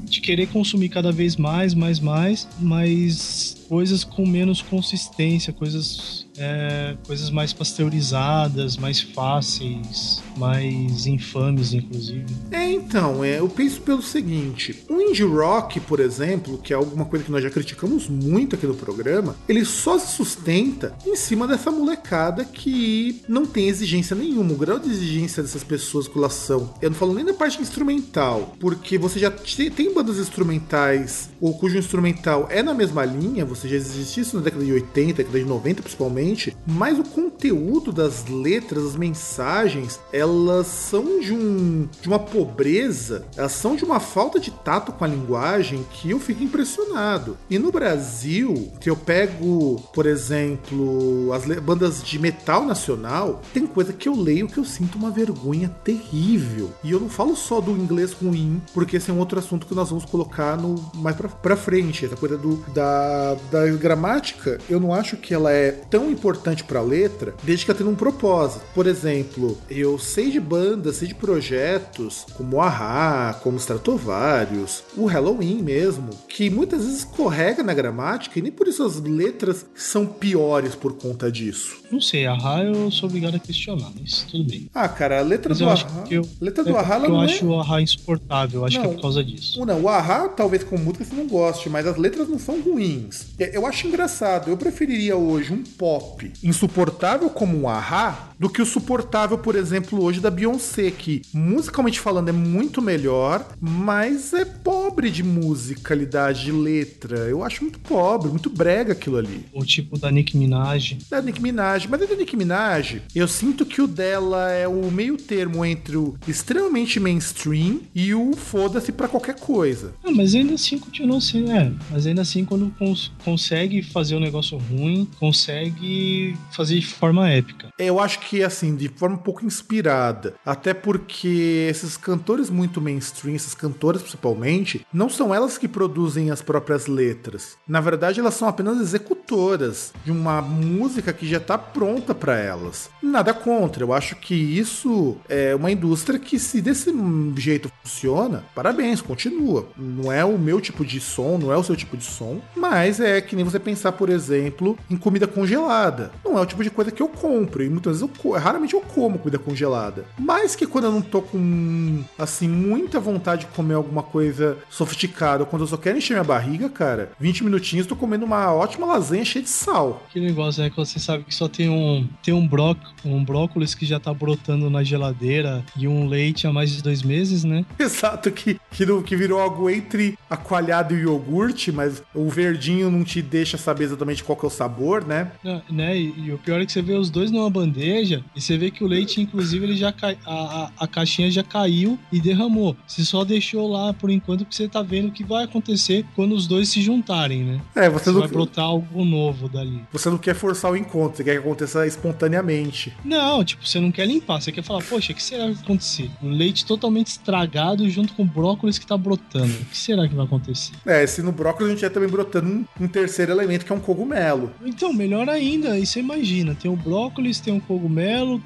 de 0.05 0.21
querer 0.21 0.47
consumir 0.49 0.89
cada 0.89 1.13
vez 1.13 1.37
mais, 1.37 1.73
mais, 1.73 2.01
mais, 2.01 2.49
mas 2.59 3.57
coisas 3.69 4.03
com 4.03 4.27
menos 4.27 4.61
consistência, 4.61 5.53
coisas 5.53 6.27
é, 6.41 6.97
coisas 7.07 7.31
mais 7.31 7.53
pasteurizadas, 7.53 8.77
mais 8.77 9.01
fáceis, 9.01 10.23
mais 10.37 11.07
infames, 11.07 11.73
inclusive. 11.75 12.25
É, 12.51 12.71
então, 12.71 13.23
é, 13.23 13.39
eu 13.39 13.49
penso 13.49 13.81
pelo 13.83 14.03
seguinte: 14.03 14.83
o 14.89 15.01
indie 15.01 15.23
rock, 15.25 15.79
por 15.81 16.01
exemplo, 16.01 16.59
que 16.59 16.73
é 16.73 16.77
alguma 16.77 17.05
coisa 17.05 17.25
que 17.25 17.31
nós 17.31 17.43
já 17.43 17.51
criticamos 17.51 18.09
muito 18.09 18.57
aqui 18.57 18.67
no 18.67 18.75
programa, 18.75 19.37
ele 19.49 19.65
só 19.65 19.99
se 19.99 20.15
sustenta 20.15 20.95
em 21.07 21.15
cima 21.15 21.47
dessa 21.47 21.71
molecada 21.71 22.45
que 22.45 23.23
não 23.29 23.45
tem 23.45 23.69
exigência 23.69 24.17
nenhuma. 24.17 24.53
O 24.53 24.57
grau 24.57 24.79
de 24.79 24.89
exigência 24.91 25.43
dessas 25.43 25.63
pessoas 25.63 26.09
com 26.09 26.15
relação. 26.15 26.73
Eu 26.81 26.91
não 26.91 26.97
falo 26.97 27.13
nem 27.15 27.25
da 27.25 27.35
parte 27.35 27.61
instrumental, 27.61 28.55
porque 28.59 28.97
você 28.99 29.19
já 29.19 29.31
te- 29.31 29.71
tem 29.71 29.93
bandas 29.93 30.19
instrumentais, 30.19 31.29
ou 31.41 31.53
cujo 31.59 31.77
instrumental 31.79 32.47
é 32.51 32.63
na 32.63 32.73
mesma 32.73 33.05
linha, 33.05 33.45
você 33.45 33.69
já 33.69 33.77
existia 33.77 34.23
isso 34.23 34.37
na 34.37 34.43
década 34.43 34.65
de 34.65 34.73
80, 34.73 35.15
década 35.19 35.39
de 35.39 35.45
90 35.45 35.83
principalmente, 35.83 36.30
mas 36.67 36.99
o 36.99 37.05
conteúdo 37.05 37.93
das 37.93 38.27
letras, 38.27 38.85
as 38.85 38.97
mensagens, 38.97 40.01
elas 40.13 40.67
são 40.67 41.21
de 41.21 41.33
um 41.33 41.89
de 42.01 42.09
uma 42.09 42.19
pobreza, 42.19 43.25
elas 43.37 43.53
são 43.53 43.77
de 43.77 43.85
uma 43.85 44.01
falta 44.01 44.39
de 44.39 44.51
tato 44.51 44.93
com 44.93 45.05
a 45.05 45.09
linguagem 45.09 45.85
que 45.93 46.11
eu 46.11 46.21
fico 46.21 46.43
impressionado. 46.43 47.37
E 47.49 47.59
no 47.59 47.73
Brasil, 47.73 48.73
que 48.81 48.91
eu 48.91 48.97
pego, 48.97 49.81
por 49.95 50.07
exemplo, 50.07 51.33
as 51.33 51.45
bandas 51.61 52.03
de 52.03 52.19
metal 52.19 52.65
nacional, 52.65 53.43
tem 53.53 53.67
coisa 53.67 53.93
que 53.93 54.09
eu 54.09 54.15
leio 54.15 54.49
que 54.49 54.59
eu 54.59 54.65
sinto 54.65 54.99
uma 54.99 55.11
vergonha 55.11 55.69
terrível. 55.85 56.71
E 56.83 56.91
eu 56.91 57.01
não 57.01 57.09
falo 57.09 57.37
só 57.37 57.61
do 57.61 57.73
inglês 57.73 58.13
ruim, 58.13 58.61
porque 58.75 58.97
esse 58.97 59.11
é 59.11 59.15
um 59.15 59.19
outro 59.19 59.39
assunto 59.39 59.67
que 59.67 59.75
nós 59.75 59.91
vamos 59.91 60.05
colocar 60.05 60.57
no 60.57 60.75
mais 60.95 61.17
pra, 61.17 61.29
pra 61.29 61.57
frente, 61.57 62.05
essa 62.05 62.17
coisa 62.17 62.37
do, 62.37 62.57
da, 62.73 63.35
da 63.51 63.67
gramática, 63.77 64.59
eu 64.69 64.81
não 64.81 64.93
acho 64.93 65.17
que 65.17 65.35
ela 65.35 65.53
é 65.53 65.71
tão 65.71 66.10
importante 66.11 66.65
pra 66.65 66.81
letra 66.81 67.01
letra, 67.01 67.35
desde 67.43 67.65
que 67.65 67.71
ela 67.71 67.79
tenha 67.79 67.91
um 67.91 67.95
propósito. 67.95 68.63
Por 68.75 68.87
exemplo, 68.87 69.59
eu 69.69 69.99
sei 69.99 70.31
de 70.31 70.41
bandas, 70.41 70.97
sei 70.97 71.09
de 71.09 71.15
projetos 71.15 72.27
como 72.37 72.57
o 72.57 72.61
Ahá, 72.61 73.35
como 73.43 73.57
Stratovarius, 73.57 74.83
o 74.97 75.07
Halloween 75.07 75.63
mesmo, 75.63 76.11
que 76.29 76.51
muitas 76.51 76.85
vezes 76.85 77.01
escorrega 77.01 77.63
na 77.63 77.75
gramática 77.75 78.39
e 78.39 78.43
nem 78.43 78.53
por 78.53 78.69
isso 78.69 78.83
as 78.83 79.01
letras 79.01 79.67
são 79.75 80.07
piores 80.07 80.75
por 80.75 80.95
conta 80.95 81.31
disso. 81.31 81.81
Não 81.91 82.01
sei, 82.01 82.27
a 82.27 82.35
Ra 82.35 82.63
eu 82.63 82.91
sou 82.91 83.09
obrigado 83.09 83.35
a 83.35 83.39
questionar, 83.39 83.91
mas 83.99 84.23
tudo 84.23 84.45
bem. 84.45 84.71
Ah, 84.75 84.89
cara, 84.89 85.19
a 85.19 85.23
letra 85.23 85.51
Mas 85.51 85.59
do 85.59 85.69
Ahá, 85.69 86.03
que 86.03 86.15
eu, 86.15 86.29
letra 86.41 86.63
do 86.63 86.71
é 86.71 86.79
Ahá, 86.79 86.99
eu 86.99 87.09
não 87.09 87.21
acho 87.21 87.45
é... 87.45 87.49
o 87.49 87.61
Ahá 87.61 87.81
insuportável, 87.81 88.65
acho 88.65 88.79
que 88.79 88.85
Não. 88.85 88.93
é 88.93 88.95
por 88.95 89.03
causa 89.03 89.25
disso. 89.25 89.65
Não, 89.65 89.83
o 89.83 89.89
Ahá, 89.89 90.29
talvez 90.29 90.63
com 90.63 90.77
música 90.79 91.05
você 91.05 91.15
não 91.15 91.27
goste, 91.27 91.69
mas 91.69 91.87
as 91.87 91.97
letras 91.97 92.29
não 92.29 92.39
são 92.39 92.61
ruins. 92.61 93.27
É, 93.39 93.57
Eu 93.57 93.67
acho 93.67 93.87
engraçado. 93.87 94.51
Eu 94.51 94.57
preferiria 94.57 95.17
hoje 95.17 95.53
um 95.53 95.63
pop 95.63 96.00
insuportável 96.43 97.31
como 97.31 97.61
um 97.61 97.69
Ahá 97.69 98.30
do 98.41 98.49
que 98.49 98.63
o 98.63 98.67
suportável, 98.67 99.37
por 99.39 99.55
exemplo, 99.55 100.03
hoje 100.03 100.19
da 100.19 100.31
Beyoncé, 100.31 100.91
que 100.91 101.21
musicalmente 101.33 102.01
falando 102.01 102.31
é 102.31 102.33
muito 102.33 102.81
melhor, 102.81 103.47
mas 103.61 104.33
é 104.33 104.45
pobre 104.47 105.11
de 105.11 105.23
musicalidade, 105.23 106.45
de 106.47 106.53
letra. 106.53 107.19
Eu 107.29 107.45
acho 107.45 107.63
muito 107.63 107.79
pobre, 107.79 108.31
muito 108.31 108.49
brega 108.49 108.93
aquilo 108.93 109.19
ali. 109.19 109.45
O 109.53 109.63
tipo 109.65 109.99
da 109.99 110.11
Nicki 110.11 110.39
Minaj. 110.39 110.97
Da 111.11 111.21
Nicki 111.21 111.43
Minaj, 111.43 111.87
mas 111.87 112.01
da 112.01 112.15
Nicki 112.17 112.35
Minaj, 112.37 113.03
eu 113.15 113.29
sinto 113.29 113.67
que 113.67 113.83
o 113.83 113.87
dela 113.87 114.51
é 114.51 114.67
o 114.67 114.91
meio 114.91 115.19
termo 115.19 115.63
entre 115.65 115.99
o 115.99 116.17
extremamente 116.27 116.99
mainstream 116.99 117.81
e 117.95 118.15
o 118.15 118.33
foda-se 118.35 118.91
pra 118.91 119.07
qualquer 119.07 119.35
coisa. 119.39 119.93
Ah, 120.03 120.11
mas 120.11 120.35
ainda 120.35 120.55
assim 120.55 120.79
continua 120.79 121.21
sendo, 121.21 121.53
é. 121.53 121.71
Mas 121.91 122.07
ainda 122.07 122.23
assim, 122.23 122.45
quando 122.47 122.73
cons- 122.79 123.13
consegue 123.23 123.83
fazer 123.83 124.17
um 124.17 124.21
negócio 124.21 124.57
ruim, 124.57 125.07
consegue 125.19 126.35
fazer 126.53 126.79
de 126.79 126.87
forma 126.87 127.29
épica. 127.29 127.69
Eu 127.79 128.01
acho 128.01 128.19
que, 128.21 128.30
assim, 128.45 128.75
de 128.75 128.89
forma 128.89 129.17
um 129.17 129.19
pouco 129.19 129.45
inspirada. 129.45 130.35
Até 130.45 130.73
porque 130.73 131.69
esses 131.71 131.97
cantores 131.97 132.51
muito 132.51 132.81
mainstream, 132.81 133.35
essas 133.35 133.55
cantoras 133.55 134.03
principalmente, 134.03 134.87
não 134.93 135.09
são 135.09 135.35
elas 135.35 135.59
que 135.59 135.69
produzem 135.69 136.31
as 136.31 136.43
próprias 136.43 136.87
letras. 136.87 137.57
Na 137.67 137.81
verdade, 137.81 138.21
elas 138.21 138.35
são 138.35 138.49
apenas 138.49 138.81
executoras 138.81 139.93
de 140.05 140.11
uma 140.11 140.41
música 140.41 141.13
que 141.13 141.27
já 141.27 141.41
tá 141.41 141.59
pronta 141.59 142.15
para 142.15 142.37
elas. 142.37 142.91
Nada 143.03 143.33
contra, 143.35 143.83
eu 143.83 143.93
acho 143.93 144.17
que 144.17 144.35
isso 144.35 145.17
é 145.29 145.55
uma 145.55 145.71
indústria 145.71 146.19
que, 146.19 146.39
se 146.39 146.61
desse 146.61 146.93
jeito 147.37 147.71
funciona, 147.83 148.45
parabéns, 148.55 149.01
continua. 149.01 149.69
Não 149.77 150.13
é 150.13 150.25
o 150.25 150.39
meu 150.39 150.61
tipo 150.61 150.85
de 150.85 151.01
som, 151.01 151.39
não 151.39 151.53
é 151.53 151.57
o 151.57 151.65
seu 151.65 151.77
tipo 151.77 151.97
de 151.97 152.05
som, 152.05 152.41
mas 152.57 153.01
é 153.01 153.21
que 153.21 153.37
nem 153.37 153.45
você 153.45 153.59
pensar, 153.59 153.93
por 153.93 154.09
exemplo, 154.09 154.79
em 154.91 154.97
comida 154.97 155.27
congelada. 155.27 156.13
Não 156.25 156.39
é 156.39 156.41
o 156.41 156.47
tipo 156.47 156.63
de 156.63 156.71
coisa 156.71 156.91
que 156.91 157.03
eu 157.03 157.09
compro, 157.09 157.63
e 157.63 157.71
muitas 157.71 157.93
vezes 157.93 158.03
eu 158.03 158.20
raramente 158.29 158.75
eu 158.75 158.81
como 158.81 159.19
comida 159.19 159.39
congelada. 159.39 160.05
Mas 160.19 160.55
que 160.55 160.67
quando 160.67 160.85
eu 160.85 160.93
não 160.93 161.03
tô 161.03 161.23
com, 161.23 162.05
assim, 162.19 162.49
muita 162.49 163.01
vontade 163.01 163.47
de 163.47 163.53
comer 163.53 163.75
alguma 163.75 164.03
coisa 164.03 164.59
sofisticada, 164.69 165.43
ou 165.43 165.47
quando 165.47 165.63
eu 165.63 165.69
só 165.69 165.77
quero 165.77 165.99
encher 165.99 166.15
minha 166.15 166.25
barriga, 166.25 166.69
cara, 166.69 167.13
20 167.19 167.45
minutinhos 167.45 167.87
tô 167.87 167.97
comendo 167.97 168.25
uma 168.25 168.53
ótima 168.53 168.87
lasanha 168.87 169.25
cheia 169.25 169.43
de 169.43 169.49
sal. 169.49 170.07
Que 170.11 170.21
negócio, 170.21 170.63
né? 170.63 170.71
Que 170.71 170.77
você 170.77 170.99
sabe 170.99 171.25
que 171.25 171.35
só 171.35 171.49
tem 171.49 171.69
um, 171.69 172.07
tem 172.23 172.35
um, 172.35 172.47
bró 172.47 172.75
um 173.05 173.25
brócolis 173.25 173.75
que 173.75 173.87
já 173.87 173.99
tá 173.99 174.13
brotando 174.13 174.69
na 174.69 174.83
geladeira 174.83 175.65
e 175.77 175.89
um 175.89 176.07
leite 176.07 176.47
há 176.47 176.53
mais 176.53 176.71
de 176.71 176.83
dois 176.83 177.03
meses, 177.03 177.45
né? 177.45 177.65
Exato, 177.79 178.31
que, 178.31 178.61
que, 178.71 179.03
que 179.03 179.17
virou 179.17 179.41
algo 179.41 179.71
entre 179.71 180.19
a 180.29 180.37
coalhada 180.37 180.93
e 180.93 180.99
o 180.99 181.01
iogurte, 181.01 181.73
mas 181.73 182.03
o 182.15 182.29
verdinho 182.29 182.91
não 182.91 183.05
te 183.05 183.23
deixa 183.23 183.57
saber 183.57 183.85
exatamente 183.85 184.23
qual 184.23 184.37
que 184.37 184.45
é 184.45 184.49
o 184.49 184.51
sabor, 184.51 185.05
né? 185.05 185.33
Né, 185.43 185.63
né? 185.71 185.97
E, 185.97 186.15
e 186.27 186.33
o 186.33 186.39
pior 186.39 186.61
é 186.61 186.67
que 186.67 186.73
você 186.73 186.83
vê 186.83 186.95
os 186.95 187.11
dois 187.11 187.31
numa 187.31 187.51
bandeja 187.51 188.10
e 188.35 188.41
você 188.41 188.57
vê 188.57 188.71
que 188.71 188.83
o 188.83 188.87
leite, 188.87 189.21
inclusive, 189.21 189.65
ele 189.65 189.77
já 189.77 189.93
cai, 189.93 190.17
a, 190.25 190.35
a, 190.35 190.71
a 190.85 190.87
caixinha 190.87 191.31
já 191.31 191.43
caiu 191.43 191.99
e 192.13 192.21
derramou. 192.21 192.77
Você 192.87 193.05
só 193.05 193.25
deixou 193.25 193.69
lá 193.71 193.93
por 193.93 194.11
enquanto 194.11 194.41
porque 194.41 194.57
você 194.57 194.69
tá 194.69 194.83
vendo 194.83 195.09
o 195.09 195.13
que 195.13 195.23
vai 195.25 195.45
acontecer 195.45 196.05
quando 196.17 196.35
os 196.35 196.47
dois 196.47 196.69
se 196.69 196.81
juntarem, 196.83 197.43
né? 197.45 197.61
É, 197.75 197.89
você 197.89 198.07
Você 198.07 198.11
não, 198.13 198.21
vai 198.21 198.29
brotar 198.29 198.65
algo 198.65 199.05
novo 199.05 199.49
dali. 199.49 199.81
você 199.93 200.09
não 200.11 200.19
quer 200.19 200.35
forçar 200.35 200.73
o 200.73 200.77
encontro, 200.77 201.17
você 201.19 201.25
quer 201.25 201.33
que 201.33 201.39
aconteça 201.47 201.87
espontaneamente. 201.87 202.93
Não, 203.05 203.45
tipo, 203.45 203.67
você 203.67 203.81
não 203.81 203.91
quer 203.91 204.07
limpar, 204.07 204.41
você 204.41 204.53
quer 204.53 204.63
falar, 204.63 204.83
poxa, 204.83 205.13
o 205.13 205.15
que 205.15 205.23
será 205.23 205.47
que 205.49 205.55
vai 205.55 205.63
acontecer? 205.63 206.11
Um 206.23 206.31
leite 206.31 206.65
totalmente 206.65 207.09
estragado 207.09 207.89
junto 207.89 208.15
com 208.15 208.23
o 208.23 208.27
brócolis 208.27 208.79
que 208.79 208.87
tá 208.87 208.97
brotando. 208.97 209.53
O 209.53 209.65
que 209.67 209.77
será 209.77 210.09
que 210.09 210.15
vai 210.15 210.25
acontecer? 210.25 210.73
É, 210.87 211.07
se 211.07 211.23
no 211.23 211.33
brócolis 211.33 211.69
a 211.69 211.71
gente 211.75 211.81
já 211.83 211.91
também 211.91 212.09
brotando 212.09 212.49
um, 212.49 212.65
um 212.81 212.89
terceiro 212.89 213.33
elemento 213.33 213.65
que 213.65 213.73
é 213.73 213.75
um 213.75 213.81
cogumelo. 213.81 214.51
Então, 214.65 214.93
melhor 214.93 215.29
ainda, 215.29 215.73
aí 215.73 215.87
você 215.87 216.01
imagina, 216.01 216.55
tem 216.55 216.71
o 216.71 216.77
brócolis, 216.77 217.41
tem 217.41 217.57
o 217.57 217.61
cogumelo, 217.61 217.91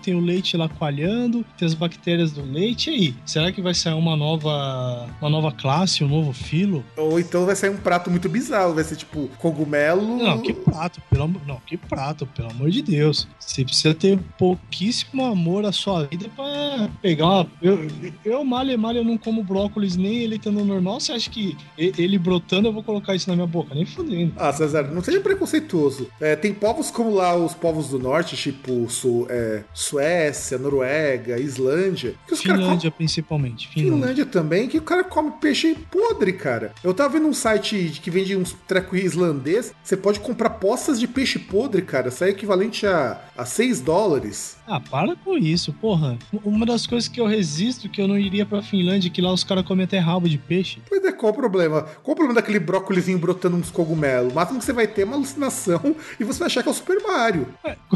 tem 0.03 0.15
o 0.15 0.21
leite 0.21 0.57
lá 0.57 0.69
coalhando, 0.69 1.45
tem 1.59 1.67
as 1.67 1.75
bactérias 1.75 2.33
do 2.33 2.43
leite, 2.43 2.91
e 2.91 2.95
aí? 2.95 3.15
Será 3.27 3.53
que 3.53 3.61
vai 3.63 3.75
sair 3.75 3.95
uma 3.95 4.17
nova, 4.17 5.09
uma 5.21 5.31
nova 5.31 5.53
classe, 5.53 6.03
um 6.05 6.09
novo 6.09 6.33
filo? 6.33 6.85
Ou 6.97 7.19
então 7.19 7.45
vai 7.47 7.57
sair 7.57 7.71
um 7.71 7.77
prato 7.77 8.11
muito 8.11 8.29
bizarro, 8.29 8.75
vai 8.75 8.85
ser 8.85 8.97
tipo 8.97 9.29
cogumelo. 9.39 10.17
Não, 10.19 10.41
que 10.41 10.53
prato, 10.53 11.01
pelo 11.11 11.25
amor, 11.25 11.43
não, 11.47 11.61
que 11.67 11.77
prato, 11.77 12.27
pelo 12.27 12.51
amor 12.51 12.71
de 12.71 12.83
Deus. 12.83 13.27
Você 13.39 13.65
precisa 13.65 13.95
ter 13.95 14.19
pouquíssimo 14.39 15.25
amor 15.25 15.65
à 15.65 15.73
sua 15.73 16.05
vida 16.07 16.29
pra 16.35 16.89
pegar 17.03 17.27
uma... 17.27 17.47
Eu, 17.63 17.87
eu 18.25 18.45
malha, 18.45 18.77
malha, 18.79 18.99
eu 18.99 19.05
não 19.05 19.19
como 19.19 19.43
brócolis 19.43 19.97
nem 19.97 20.19
ele 20.19 20.37
estando 20.37 20.65
normal, 20.65 21.01
você 21.01 21.13
acha 21.13 21.29
que 21.31 21.57
e- 21.79 21.93
ele 21.99 22.19
brotando 22.19 22.69
eu 22.69 22.73
vou 22.73 22.83
colocar 22.83 23.15
isso 23.15 23.29
na 23.29 23.35
minha 23.37 23.47
boca? 23.47 23.75
Nem 23.75 23.85
fudendo. 23.87 24.33
Ah, 24.37 24.53
César, 24.53 24.85
não 24.93 25.03
seja 25.03 25.21
preconceituoso. 25.21 26.09
É, 26.21 26.37
tem 26.37 26.53
povos 26.55 26.91
como 26.91 27.11
lá 27.15 27.37
os 27.37 27.55
povos 27.55 27.89
do 27.89 27.99
norte, 27.99 28.37
tipo 28.37 28.89
Su- 28.91 29.27
é, 29.35 29.65
Suécia, 29.75 30.57
Noruega, 30.57 31.39
Islândia, 31.39 32.15
que 32.27 32.35
os 32.35 32.41
Finlândia, 32.41 32.91
principalmente. 32.91 33.69
Finlândia. 33.69 33.99
Finlândia 33.99 34.27
também, 34.27 34.69
que 34.69 34.79
o 34.79 34.83
cara 34.83 35.03
come 35.03 35.33
peixe 35.41 35.75
podre, 35.91 36.33
cara. 36.33 36.73
Eu 36.83 36.95
tava 36.95 37.15
vendo 37.15 37.27
um 37.27 37.33
site 37.33 38.01
que 38.01 38.11
vende 38.11 38.37
uns 38.37 38.57
treco 38.67 38.97
islandês, 38.97 39.73
você 39.83 39.97
pode 39.97 40.21
comprar 40.21 40.51
postas 40.51 41.01
de 41.01 41.09
peixe 41.09 41.39
podre, 41.39 41.83
cara. 41.83 42.11
Sai 42.11 42.31
equivalente 42.31 42.87
a, 42.87 43.21
a 43.37 43.45
6 43.45 43.81
dólares. 43.81 44.57
Ah, 44.67 44.81
para 44.81 45.15
com 45.17 45.37
isso, 45.37 45.73
porra. 45.73 46.17
Uma 46.45 46.65
das 46.65 46.87
coisas 46.87 47.09
que 47.09 47.21
eu 47.21 47.27
resisto 47.27 47.89
que 47.89 48.01
eu 48.01 48.09
não 48.09 48.19
iria 48.19 48.47
pra 48.47 48.63
Finlândia, 48.63 49.09
é 49.09 49.11
que 49.11 49.21
lá 49.21 49.33
os 49.33 49.45
caras 49.45 49.65
comem 49.65 49.85
até 49.85 49.99
rabo 49.99 50.29
de 50.29 50.39
peixe. 50.39 50.81
Pois 50.89 51.05
é, 51.05 51.13
qual 51.13 51.33
o 51.33 51.37
problema? 51.37 51.83
Qual 52.03 52.13
o 52.13 52.17
problema 52.17 52.35
daquele 52.35 52.59
brócolizinho 52.59 53.19
brotando 53.19 53.57
uns 53.57 53.71
cogumelos? 53.71 54.33
O 54.33 54.35
máximo 54.35 54.59
que 54.59 54.65
você 54.65 54.73
vai 54.73 54.87
ter 54.87 55.03
é 55.03 55.05
uma 55.05 55.17
alucinação 55.17 55.95
e 56.19 56.25
você 56.25 56.39
vai 56.39 56.47
achar 56.47 56.63
que 56.63 56.69
é 56.69 56.73
o 56.73 56.75
Super 56.75 57.03
Mario. 57.03 57.49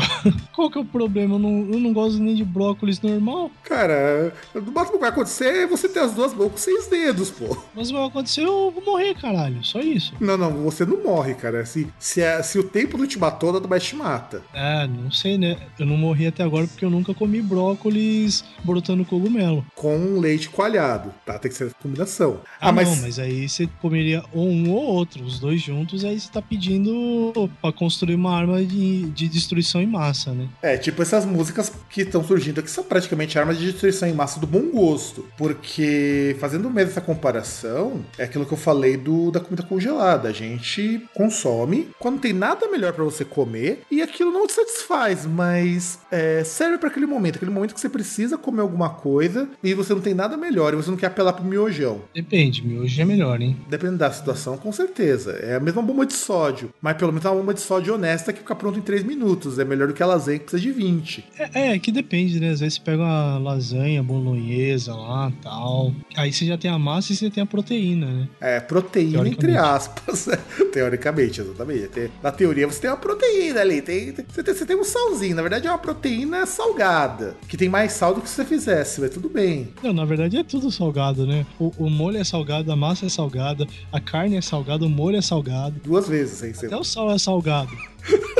Qual 0.54 0.70
que 0.70 0.78
é 0.78 0.80
o 0.80 0.84
problema? 0.84 1.36
Eu 1.36 1.38
não, 1.38 1.68
eu 1.72 1.80
não 1.80 1.92
gosto 1.92 2.18
nem 2.18 2.34
de 2.34 2.44
brócolis 2.44 3.00
normal. 3.00 3.50
Cara, 3.62 4.34
o 4.54 4.70
máximo 4.70 4.96
que 4.96 5.00
vai 5.00 5.10
acontecer 5.10 5.46
é 5.46 5.66
você 5.66 5.88
ter 5.88 6.00
as 6.00 6.12
duas 6.12 6.34
mãos 6.34 6.50
com 6.50 6.58
seis 6.58 6.86
dedos, 6.88 7.30
pô. 7.30 7.56
Mas 7.74 7.90
vai 7.90 8.04
acontecer, 8.04 8.42
eu 8.42 8.70
vou 8.70 8.84
morrer, 8.84 9.14
caralho. 9.14 9.64
Só 9.64 9.80
isso. 9.80 10.12
Não, 10.20 10.36
não, 10.36 10.50
você 10.64 10.84
não 10.84 11.02
morre, 11.02 11.34
cara. 11.34 11.64
Se, 11.64 11.88
se, 11.98 12.20
se 12.42 12.58
o 12.58 12.64
tempo 12.64 12.98
não 12.98 13.06
te 13.06 13.18
matou, 13.18 13.52
nada 13.52 13.66
mais 13.68 13.84
te 13.84 13.96
mata. 13.96 14.42
É, 14.52 14.86
não 14.86 15.10
sei, 15.10 15.38
né? 15.38 15.56
Eu 15.78 15.86
não 15.86 15.96
morri 15.96 16.26
até 16.26 16.42
agora 16.42 16.57
porque 16.66 16.84
eu 16.84 16.90
nunca 16.90 17.14
comi 17.14 17.40
brócolis 17.40 18.44
brotando 18.64 19.04
cogumelo. 19.04 19.64
Com 19.74 20.18
leite 20.18 20.48
coalhado, 20.48 21.12
tá? 21.24 21.38
Tem 21.38 21.50
que 21.50 21.56
ser 21.56 21.66
essa 21.66 21.74
combinação. 21.80 22.40
Ah, 22.60 22.72
não, 22.72 22.96
mas 22.96 23.18
aí 23.18 23.48
você 23.48 23.68
comeria 23.80 24.24
ou 24.32 24.48
um 24.48 24.70
ou 24.70 24.82
outro, 24.82 25.24
os 25.24 25.38
dois 25.38 25.60
juntos, 25.60 26.04
aí 26.04 26.18
você 26.18 26.30
tá 26.30 26.42
pedindo 26.42 27.50
pra 27.60 27.72
construir 27.72 28.14
uma 28.14 28.34
arma 28.34 28.64
de, 28.64 29.08
de 29.10 29.28
destruição 29.28 29.80
em 29.80 29.86
massa, 29.86 30.32
né? 30.32 30.48
É, 30.62 30.76
tipo 30.76 31.02
essas 31.02 31.24
músicas 31.24 31.72
que 31.88 32.02
estão 32.02 32.24
surgindo 32.24 32.60
aqui 32.60 32.70
são 32.70 32.84
praticamente 32.84 33.38
armas 33.38 33.58
de 33.58 33.70
destruição 33.70 34.08
em 34.08 34.12
massa 34.12 34.40
do 34.40 34.46
bom 34.46 34.70
gosto. 34.70 35.26
Porque, 35.36 36.36
fazendo 36.40 36.70
mesmo 36.70 36.90
essa 36.90 37.00
comparação, 37.00 38.04
é 38.16 38.24
aquilo 38.24 38.46
que 38.46 38.52
eu 38.52 38.58
falei 38.58 38.96
do, 38.96 39.30
da 39.30 39.40
comida 39.40 39.62
congelada. 39.62 40.28
A 40.28 40.32
gente 40.32 41.06
consome 41.14 41.88
quando 41.98 42.20
tem 42.20 42.32
nada 42.32 42.68
melhor 42.68 42.92
pra 42.92 43.04
você 43.04 43.24
comer 43.24 43.82
e 43.90 44.02
aquilo 44.02 44.32
não 44.32 44.46
te 44.46 44.52
satisfaz, 44.52 45.26
mas 45.26 45.98
é, 46.10 46.42
serve 46.48 46.78
pra 46.78 46.88
aquele 46.88 47.06
momento. 47.06 47.36
Aquele 47.36 47.50
momento 47.50 47.74
que 47.74 47.80
você 47.80 47.88
precisa 47.88 48.36
comer 48.38 48.62
alguma 48.62 48.90
coisa 48.90 49.48
e 49.62 49.74
você 49.74 49.94
não 49.94 50.00
tem 50.00 50.14
nada 50.14 50.36
melhor 50.36 50.72
e 50.72 50.76
você 50.76 50.90
não 50.90 50.96
quer 50.96 51.06
apelar 51.06 51.32
pro 51.32 51.44
miojão. 51.44 52.00
Depende, 52.14 52.62
hoje 52.76 53.00
é 53.00 53.04
melhor, 53.04 53.40
hein? 53.40 53.56
Dependendo 53.68 53.98
da 53.98 54.10
situação, 54.10 54.56
com 54.56 54.72
certeza. 54.72 55.32
É 55.32 55.56
a 55.56 55.60
mesma 55.60 55.82
bomba 55.82 56.04
de 56.06 56.12
sódio, 56.14 56.72
mas 56.80 56.96
pelo 56.96 57.12
menos 57.12 57.24
é 57.24 57.28
uma 57.30 57.36
bomba 57.40 57.54
de 57.54 57.60
sódio 57.60 57.94
honesta 57.94 58.32
que 58.32 58.40
fica 58.40 58.54
pronta 58.54 58.78
em 58.78 58.82
3 58.82 59.02
minutos. 59.04 59.58
É 59.58 59.64
melhor 59.64 59.88
do 59.88 59.94
que 59.94 60.02
a 60.02 60.06
lasanha 60.06 60.38
que 60.38 60.44
precisa 60.46 60.62
de 60.62 60.72
20. 60.72 61.24
É, 61.38 61.74
é, 61.74 61.78
que 61.78 61.92
depende, 61.92 62.40
né? 62.40 62.50
Às 62.50 62.60
vezes 62.60 62.74
você 62.74 62.80
pega 62.80 63.02
uma 63.02 63.38
lasanha 63.38 64.02
bolonhesa 64.02 64.94
lá 64.94 65.32
tal. 65.42 65.92
Aí 66.16 66.32
você 66.32 66.46
já 66.46 66.56
tem 66.56 66.70
a 66.70 66.78
massa 66.78 67.12
e 67.12 67.16
você 67.16 67.30
tem 67.30 67.42
a 67.42 67.46
proteína, 67.46 68.06
né? 68.06 68.28
É, 68.40 68.60
proteína 68.60 69.28
entre 69.28 69.56
aspas. 69.56 70.28
Teoricamente, 70.72 71.40
exatamente. 71.40 72.10
Na 72.22 72.30
teoria 72.30 72.66
você 72.66 72.80
tem 72.80 72.90
uma 72.90 72.96
proteína 72.96 73.60
ali. 73.60 73.82
Tem- 73.82 74.14
você, 74.28 74.42
tem, 74.42 74.54
você 74.54 74.66
tem 74.66 74.76
um 74.76 74.84
salzinho. 74.84 75.36
Na 75.36 75.42
verdade 75.42 75.66
é 75.66 75.70
uma 75.70 75.78
proteína 75.78 76.37
salgada. 76.46 77.36
Que 77.48 77.56
tem 77.56 77.68
mais 77.68 77.92
sal 77.92 78.14
do 78.14 78.20
que 78.20 78.28
se 78.28 78.36
você 78.36 78.44
fizesse, 78.44 79.00
mas 79.00 79.10
tudo 79.10 79.28
bem. 79.28 79.72
Não, 79.82 79.92
na 79.92 80.04
verdade 80.04 80.36
é 80.36 80.44
tudo 80.44 80.70
salgado, 80.70 81.26
né? 81.26 81.46
O, 81.58 81.72
o 81.78 81.90
molho 81.90 82.18
é 82.18 82.24
salgado, 82.24 82.70
a 82.70 82.76
massa 82.76 83.06
é 83.06 83.08
salgada, 83.08 83.66
a 83.92 84.00
carne 84.00 84.36
é 84.36 84.40
salgada, 84.40 84.84
o 84.84 84.88
molho 84.88 85.16
é 85.16 85.22
salgado. 85.22 85.80
Duas 85.84 86.08
vezes, 86.08 86.38
sem 86.38 86.54
ser. 86.54 86.66
Até 86.66 86.76
o 86.76 86.84
sal 86.84 87.10
é 87.10 87.18
salgado. 87.18 87.70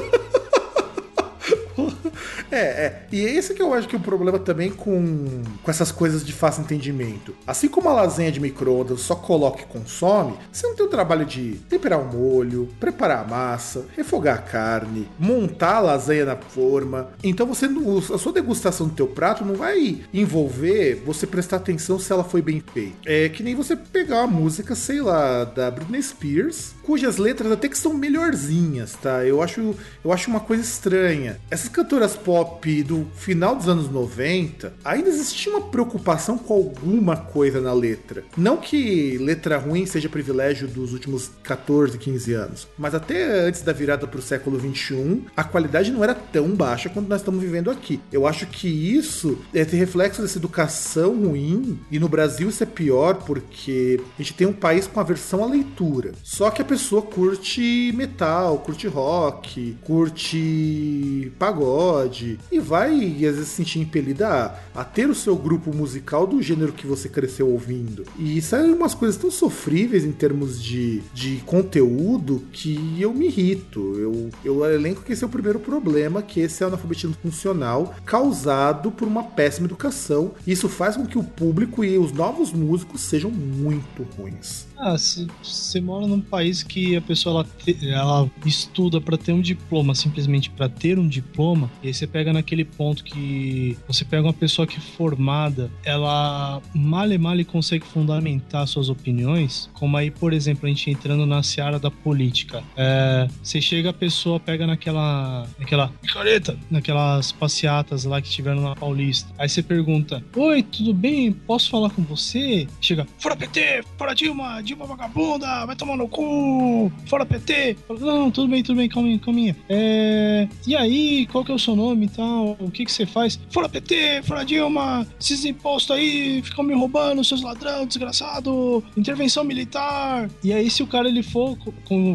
É, 2.50 2.56
é. 2.56 3.02
E 3.12 3.20
esse 3.20 3.54
que 3.54 3.62
eu 3.62 3.72
acho 3.74 3.88
que 3.88 3.96
é 3.96 3.98
o 3.98 4.02
problema 4.02 4.38
também 4.38 4.70
com, 4.70 5.42
com 5.62 5.70
essas 5.70 5.92
coisas 5.92 6.24
de 6.24 6.32
fácil 6.32 6.62
entendimento. 6.62 7.34
Assim 7.46 7.68
como 7.68 7.88
a 7.88 7.92
lasanha 7.92 8.32
de 8.32 8.40
micro-ondas 8.40 9.00
só 9.00 9.14
coloca 9.14 9.62
e 9.62 9.66
consome, 9.66 10.34
você 10.52 10.66
não 10.66 10.74
tem 10.74 10.86
o 10.86 10.90
trabalho 10.90 11.24
de 11.24 11.60
temperar 11.68 12.00
o 12.00 12.04
molho, 12.04 12.68
preparar 12.80 13.24
a 13.24 13.28
massa, 13.28 13.86
refogar 13.96 14.38
a 14.38 14.42
carne, 14.42 15.08
montar 15.18 15.76
a 15.76 15.80
lasanha 15.80 16.24
na 16.24 16.36
forma. 16.36 17.10
Então 17.22 17.46
você 17.46 17.66
a 17.66 18.18
sua 18.18 18.32
degustação 18.32 18.88
do 18.88 18.94
teu 18.94 19.06
prato 19.06 19.44
não 19.44 19.54
vai 19.54 19.98
envolver 20.12 21.02
você 21.04 21.26
prestar 21.26 21.56
atenção 21.56 21.98
se 21.98 22.12
ela 22.12 22.24
foi 22.24 22.42
bem 22.42 22.62
feita. 22.72 22.96
É 23.06 23.28
que 23.28 23.42
nem 23.42 23.54
você 23.54 23.76
pegar 23.76 24.18
uma 24.18 24.26
música, 24.26 24.74
sei 24.74 25.00
lá, 25.00 25.44
da 25.44 25.70
Britney 25.70 26.02
Spears, 26.02 26.74
cujas 26.82 27.18
letras 27.18 27.52
até 27.52 27.68
que 27.68 27.76
são 27.76 27.92
melhorzinhas, 27.92 28.94
tá? 28.94 29.24
Eu 29.24 29.42
acho, 29.42 29.74
eu 30.04 30.12
acho 30.12 30.30
uma 30.30 30.40
coisa 30.40 30.62
estranha. 30.62 31.38
Essas 31.50 31.68
cantoras 31.68 32.16
pop 32.16 32.47
do 32.84 33.06
final 33.14 33.56
dos 33.56 33.68
anos 33.68 33.90
90, 33.90 34.74
ainda 34.84 35.08
existia 35.08 35.52
uma 35.52 35.62
preocupação 35.62 36.36
com 36.36 36.54
alguma 36.54 37.16
coisa 37.16 37.60
na 37.60 37.72
letra. 37.72 38.24
Não 38.36 38.56
que 38.56 39.16
letra 39.18 39.58
ruim 39.58 39.86
seja 39.86 40.08
privilégio 40.08 40.68
dos 40.68 40.92
últimos 40.92 41.30
14, 41.42 41.96
15 41.98 42.32
anos, 42.34 42.68
mas 42.76 42.94
até 42.94 43.46
antes 43.46 43.62
da 43.62 43.72
virada 43.72 44.06
para 44.06 44.18
o 44.18 44.22
século 44.22 44.58
21, 44.58 45.24
a 45.36 45.44
qualidade 45.44 45.90
não 45.90 46.02
era 46.02 46.14
tão 46.14 46.48
baixa 46.48 46.88
quanto 46.88 47.08
nós 47.08 47.20
estamos 47.20 47.40
vivendo 47.40 47.70
aqui. 47.70 48.00
Eu 48.12 48.26
acho 48.26 48.46
que 48.46 48.68
isso 48.68 49.38
é 49.54 49.62
reflexo 49.62 50.22
dessa 50.22 50.38
educação 50.38 51.24
ruim, 51.24 51.78
e 51.90 51.98
no 51.98 52.08
Brasil 52.08 52.48
isso 52.48 52.62
é 52.62 52.66
pior 52.66 53.14
porque 53.14 54.00
a 54.18 54.22
gente 54.22 54.34
tem 54.34 54.46
um 54.46 54.52
país 54.52 54.86
com 54.86 55.00
aversão 55.00 55.42
à 55.42 55.46
leitura. 55.46 56.12
Só 56.22 56.50
que 56.50 56.62
a 56.62 56.64
pessoa 56.64 57.02
curte 57.02 57.92
metal, 57.94 58.58
curte 58.58 58.86
rock, 58.86 59.76
curte 59.84 61.32
pagode, 61.38 62.27
e 62.50 62.58
vai 62.58 62.92
às 63.26 63.36
vezes 63.36 63.48
se 63.48 63.56
sentir 63.56 63.80
impelida 63.80 64.28
a, 64.74 64.80
a 64.80 64.84
ter 64.84 65.08
o 65.08 65.14
seu 65.14 65.36
grupo 65.36 65.74
musical 65.74 66.26
do 66.26 66.42
gênero 66.42 66.72
que 66.72 66.86
você 66.86 67.08
cresceu 67.08 67.48
ouvindo. 67.48 68.04
E 68.18 68.38
isso 68.38 68.54
é 68.56 68.62
umas 68.62 68.94
coisas 68.94 69.16
tão 69.16 69.30
sofríveis 69.30 70.04
em 70.04 70.12
termos 70.12 70.62
de, 70.62 71.02
de 71.14 71.36
conteúdo 71.46 72.42
que 72.52 72.96
eu 73.00 73.14
me 73.14 73.26
irrito. 73.26 73.96
Eu, 73.98 74.30
eu 74.44 74.64
elenco 74.64 75.02
que 75.02 75.12
esse 75.12 75.24
é 75.24 75.26
o 75.26 75.30
primeiro 75.30 75.60
problema, 75.60 76.22
que 76.22 76.40
esse 76.40 76.62
é 76.62 76.66
o 76.66 76.68
analfabetismo 76.68 77.16
funcional 77.22 77.94
causado 78.04 78.90
por 78.90 79.06
uma 79.06 79.22
péssima 79.22 79.66
educação. 79.66 80.32
Isso 80.46 80.68
faz 80.68 80.96
com 80.96 81.06
que 81.06 81.18
o 81.18 81.24
público 81.24 81.84
e 81.84 81.96
os 81.98 82.12
novos 82.12 82.52
músicos 82.52 83.00
sejam 83.02 83.30
muito 83.30 84.02
ruins. 84.16 84.67
Ah, 84.78 84.96
você 84.96 85.80
mora 85.80 86.06
num 86.06 86.20
país 86.20 86.62
que 86.62 86.96
a 86.96 87.00
pessoa 87.00 87.40
ela, 87.40 87.44
te, 87.44 87.90
ela 87.90 88.30
estuda 88.46 89.00
para 89.00 89.18
ter 89.18 89.32
um 89.32 89.40
diploma, 89.40 89.94
simplesmente 89.94 90.50
para 90.50 90.68
ter 90.68 90.98
um 90.98 91.08
diploma, 91.08 91.70
e 91.82 91.88
aí 91.88 91.94
você 91.94 92.06
pega 92.06 92.32
naquele 92.32 92.64
ponto 92.64 93.02
que 93.02 93.76
você 93.88 94.04
pega 94.04 94.22
uma 94.22 94.32
pessoa 94.32 94.66
que 94.66 94.76
é 94.76 94.80
formada, 94.80 95.70
ela 95.84 96.62
mal 96.72 97.10
e 97.10 97.18
mal 97.18 97.38
consegue 97.46 97.84
fundamentar 97.84 98.66
suas 98.66 98.88
opiniões, 98.88 99.70
como 99.74 99.96
aí, 99.96 100.10
por 100.10 100.32
exemplo, 100.32 100.66
a 100.66 100.68
gente 100.68 100.90
entrando 100.90 101.24
na 101.24 101.42
seara 101.42 101.78
da 101.78 101.90
política. 101.90 102.62
É, 102.76 103.28
você 103.42 103.60
chega, 103.60 103.90
a 103.90 103.92
pessoa 103.92 104.40
pega 104.40 104.66
naquela, 104.66 105.46
naquela 105.58 105.88
picareta, 105.88 106.58
naquelas 106.70 107.32
passeatas 107.32 108.04
lá 108.04 108.20
que 108.20 108.28
tiveram 108.28 108.60
na 108.60 108.74
Paulista, 108.74 109.32
aí 109.38 109.48
você 109.48 109.62
pergunta, 109.62 110.22
oi, 110.36 110.62
tudo 110.62 110.94
bem? 110.94 111.32
Posso 111.32 111.70
falar 111.70 111.90
com 111.90 112.02
você? 112.02 112.66
Chega, 112.80 113.06
fora 113.18 113.36
PT, 113.36 113.84
fora 113.96 114.14
Dilma, 114.14 114.62
Dilma 114.68 114.84
vagabunda, 114.84 115.64
vai 115.64 115.74
tomar 115.74 115.96
no 115.96 116.06
cu, 116.06 116.92
fora 117.06 117.24
PT. 117.24 117.74
Não, 117.98 118.30
tudo 118.30 118.48
bem, 118.48 118.62
tudo 118.62 118.76
bem, 118.76 118.86
calminha, 118.86 119.18
calminha. 119.18 119.56
É... 119.66 120.46
E 120.66 120.76
aí, 120.76 121.26
qual 121.32 121.42
que 121.42 121.50
é 121.50 121.54
o 121.54 121.58
seu 121.58 121.74
nome 121.74 122.04
e 122.04 122.08
tal? 122.10 122.54
O 122.60 122.70
que 122.70 122.84
que 122.84 122.92
você 122.92 123.06
faz? 123.06 123.40
Fora 123.50 123.66
PT, 123.66 124.24
fora 124.24 124.44
Dilma, 124.44 125.06
esses 125.18 125.46
impostos 125.46 125.96
aí 125.96 126.42
ficam 126.42 126.62
me 126.62 126.74
roubando, 126.74 127.24
seus 127.24 127.40
ladrão, 127.40 127.86
desgraçado, 127.86 128.84
intervenção 128.94 129.42
militar. 129.42 130.28
E 130.44 130.52
aí, 130.52 130.68
se 130.68 130.82
o 130.82 130.86
cara 130.86 131.08
ele 131.08 131.22
for 131.22 131.56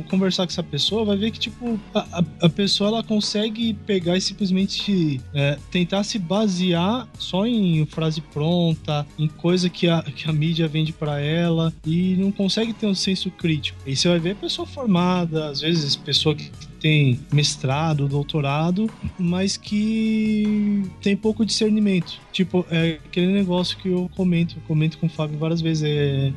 conversar 0.07 0.45
com 0.45 0.51
essa 0.51 0.61
pessoa, 0.61 1.05
vai 1.05 1.17
ver 1.17 1.31
que, 1.31 1.39
tipo, 1.39 1.79
a, 1.91 2.19
a, 2.19 2.45
a 2.45 2.49
pessoa 2.49 2.89
ela 2.89 3.03
consegue 3.03 3.73
pegar 3.73 4.15
e 4.15 4.21
simplesmente 4.21 5.19
é, 5.33 5.57
tentar 5.71 6.03
se 6.03 6.19
basear 6.19 7.07
só 7.17 7.47
em 7.47 7.83
frase 7.87 8.21
pronta, 8.21 9.07
em 9.17 9.27
coisa 9.27 9.71
que 9.71 9.89
a, 9.89 10.03
que 10.03 10.29
a 10.29 10.31
mídia 10.31 10.67
vende 10.67 10.93
para 10.93 11.19
ela 11.19 11.73
e 11.83 12.15
não 12.15 12.31
consegue 12.43 12.73
ter 12.73 12.85
um 12.85 12.95
senso 12.95 13.31
crítico. 13.31 13.77
E 13.85 13.95
você 13.95 14.09
vai 14.09 14.19
ver 14.19 14.35
pessoa 14.35 14.67
formada, 14.67 15.49
às 15.49 15.61
vezes 15.61 15.95
pessoa 15.95 16.35
que 16.35 16.51
tem 16.79 17.17
mestrado, 17.31 18.07
doutorado, 18.09 18.89
mas 19.17 19.55
que 19.55 20.83
tem 21.01 21.15
pouco 21.15 21.45
discernimento. 21.45 22.19
Tipo, 22.33 22.65
é 22.69 22.99
aquele 23.05 23.27
negócio 23.27 23.77
que 23.77 23.87
eu 23.87 24.11
comento, 24.13 24.55
comento 24.67 24.97
com 24.97 25.07
o 25.07 25.09
Fábio 25.09 25.37
várias 25.39 25.61
vezes, 25.61 25.83
é 25.83 26.33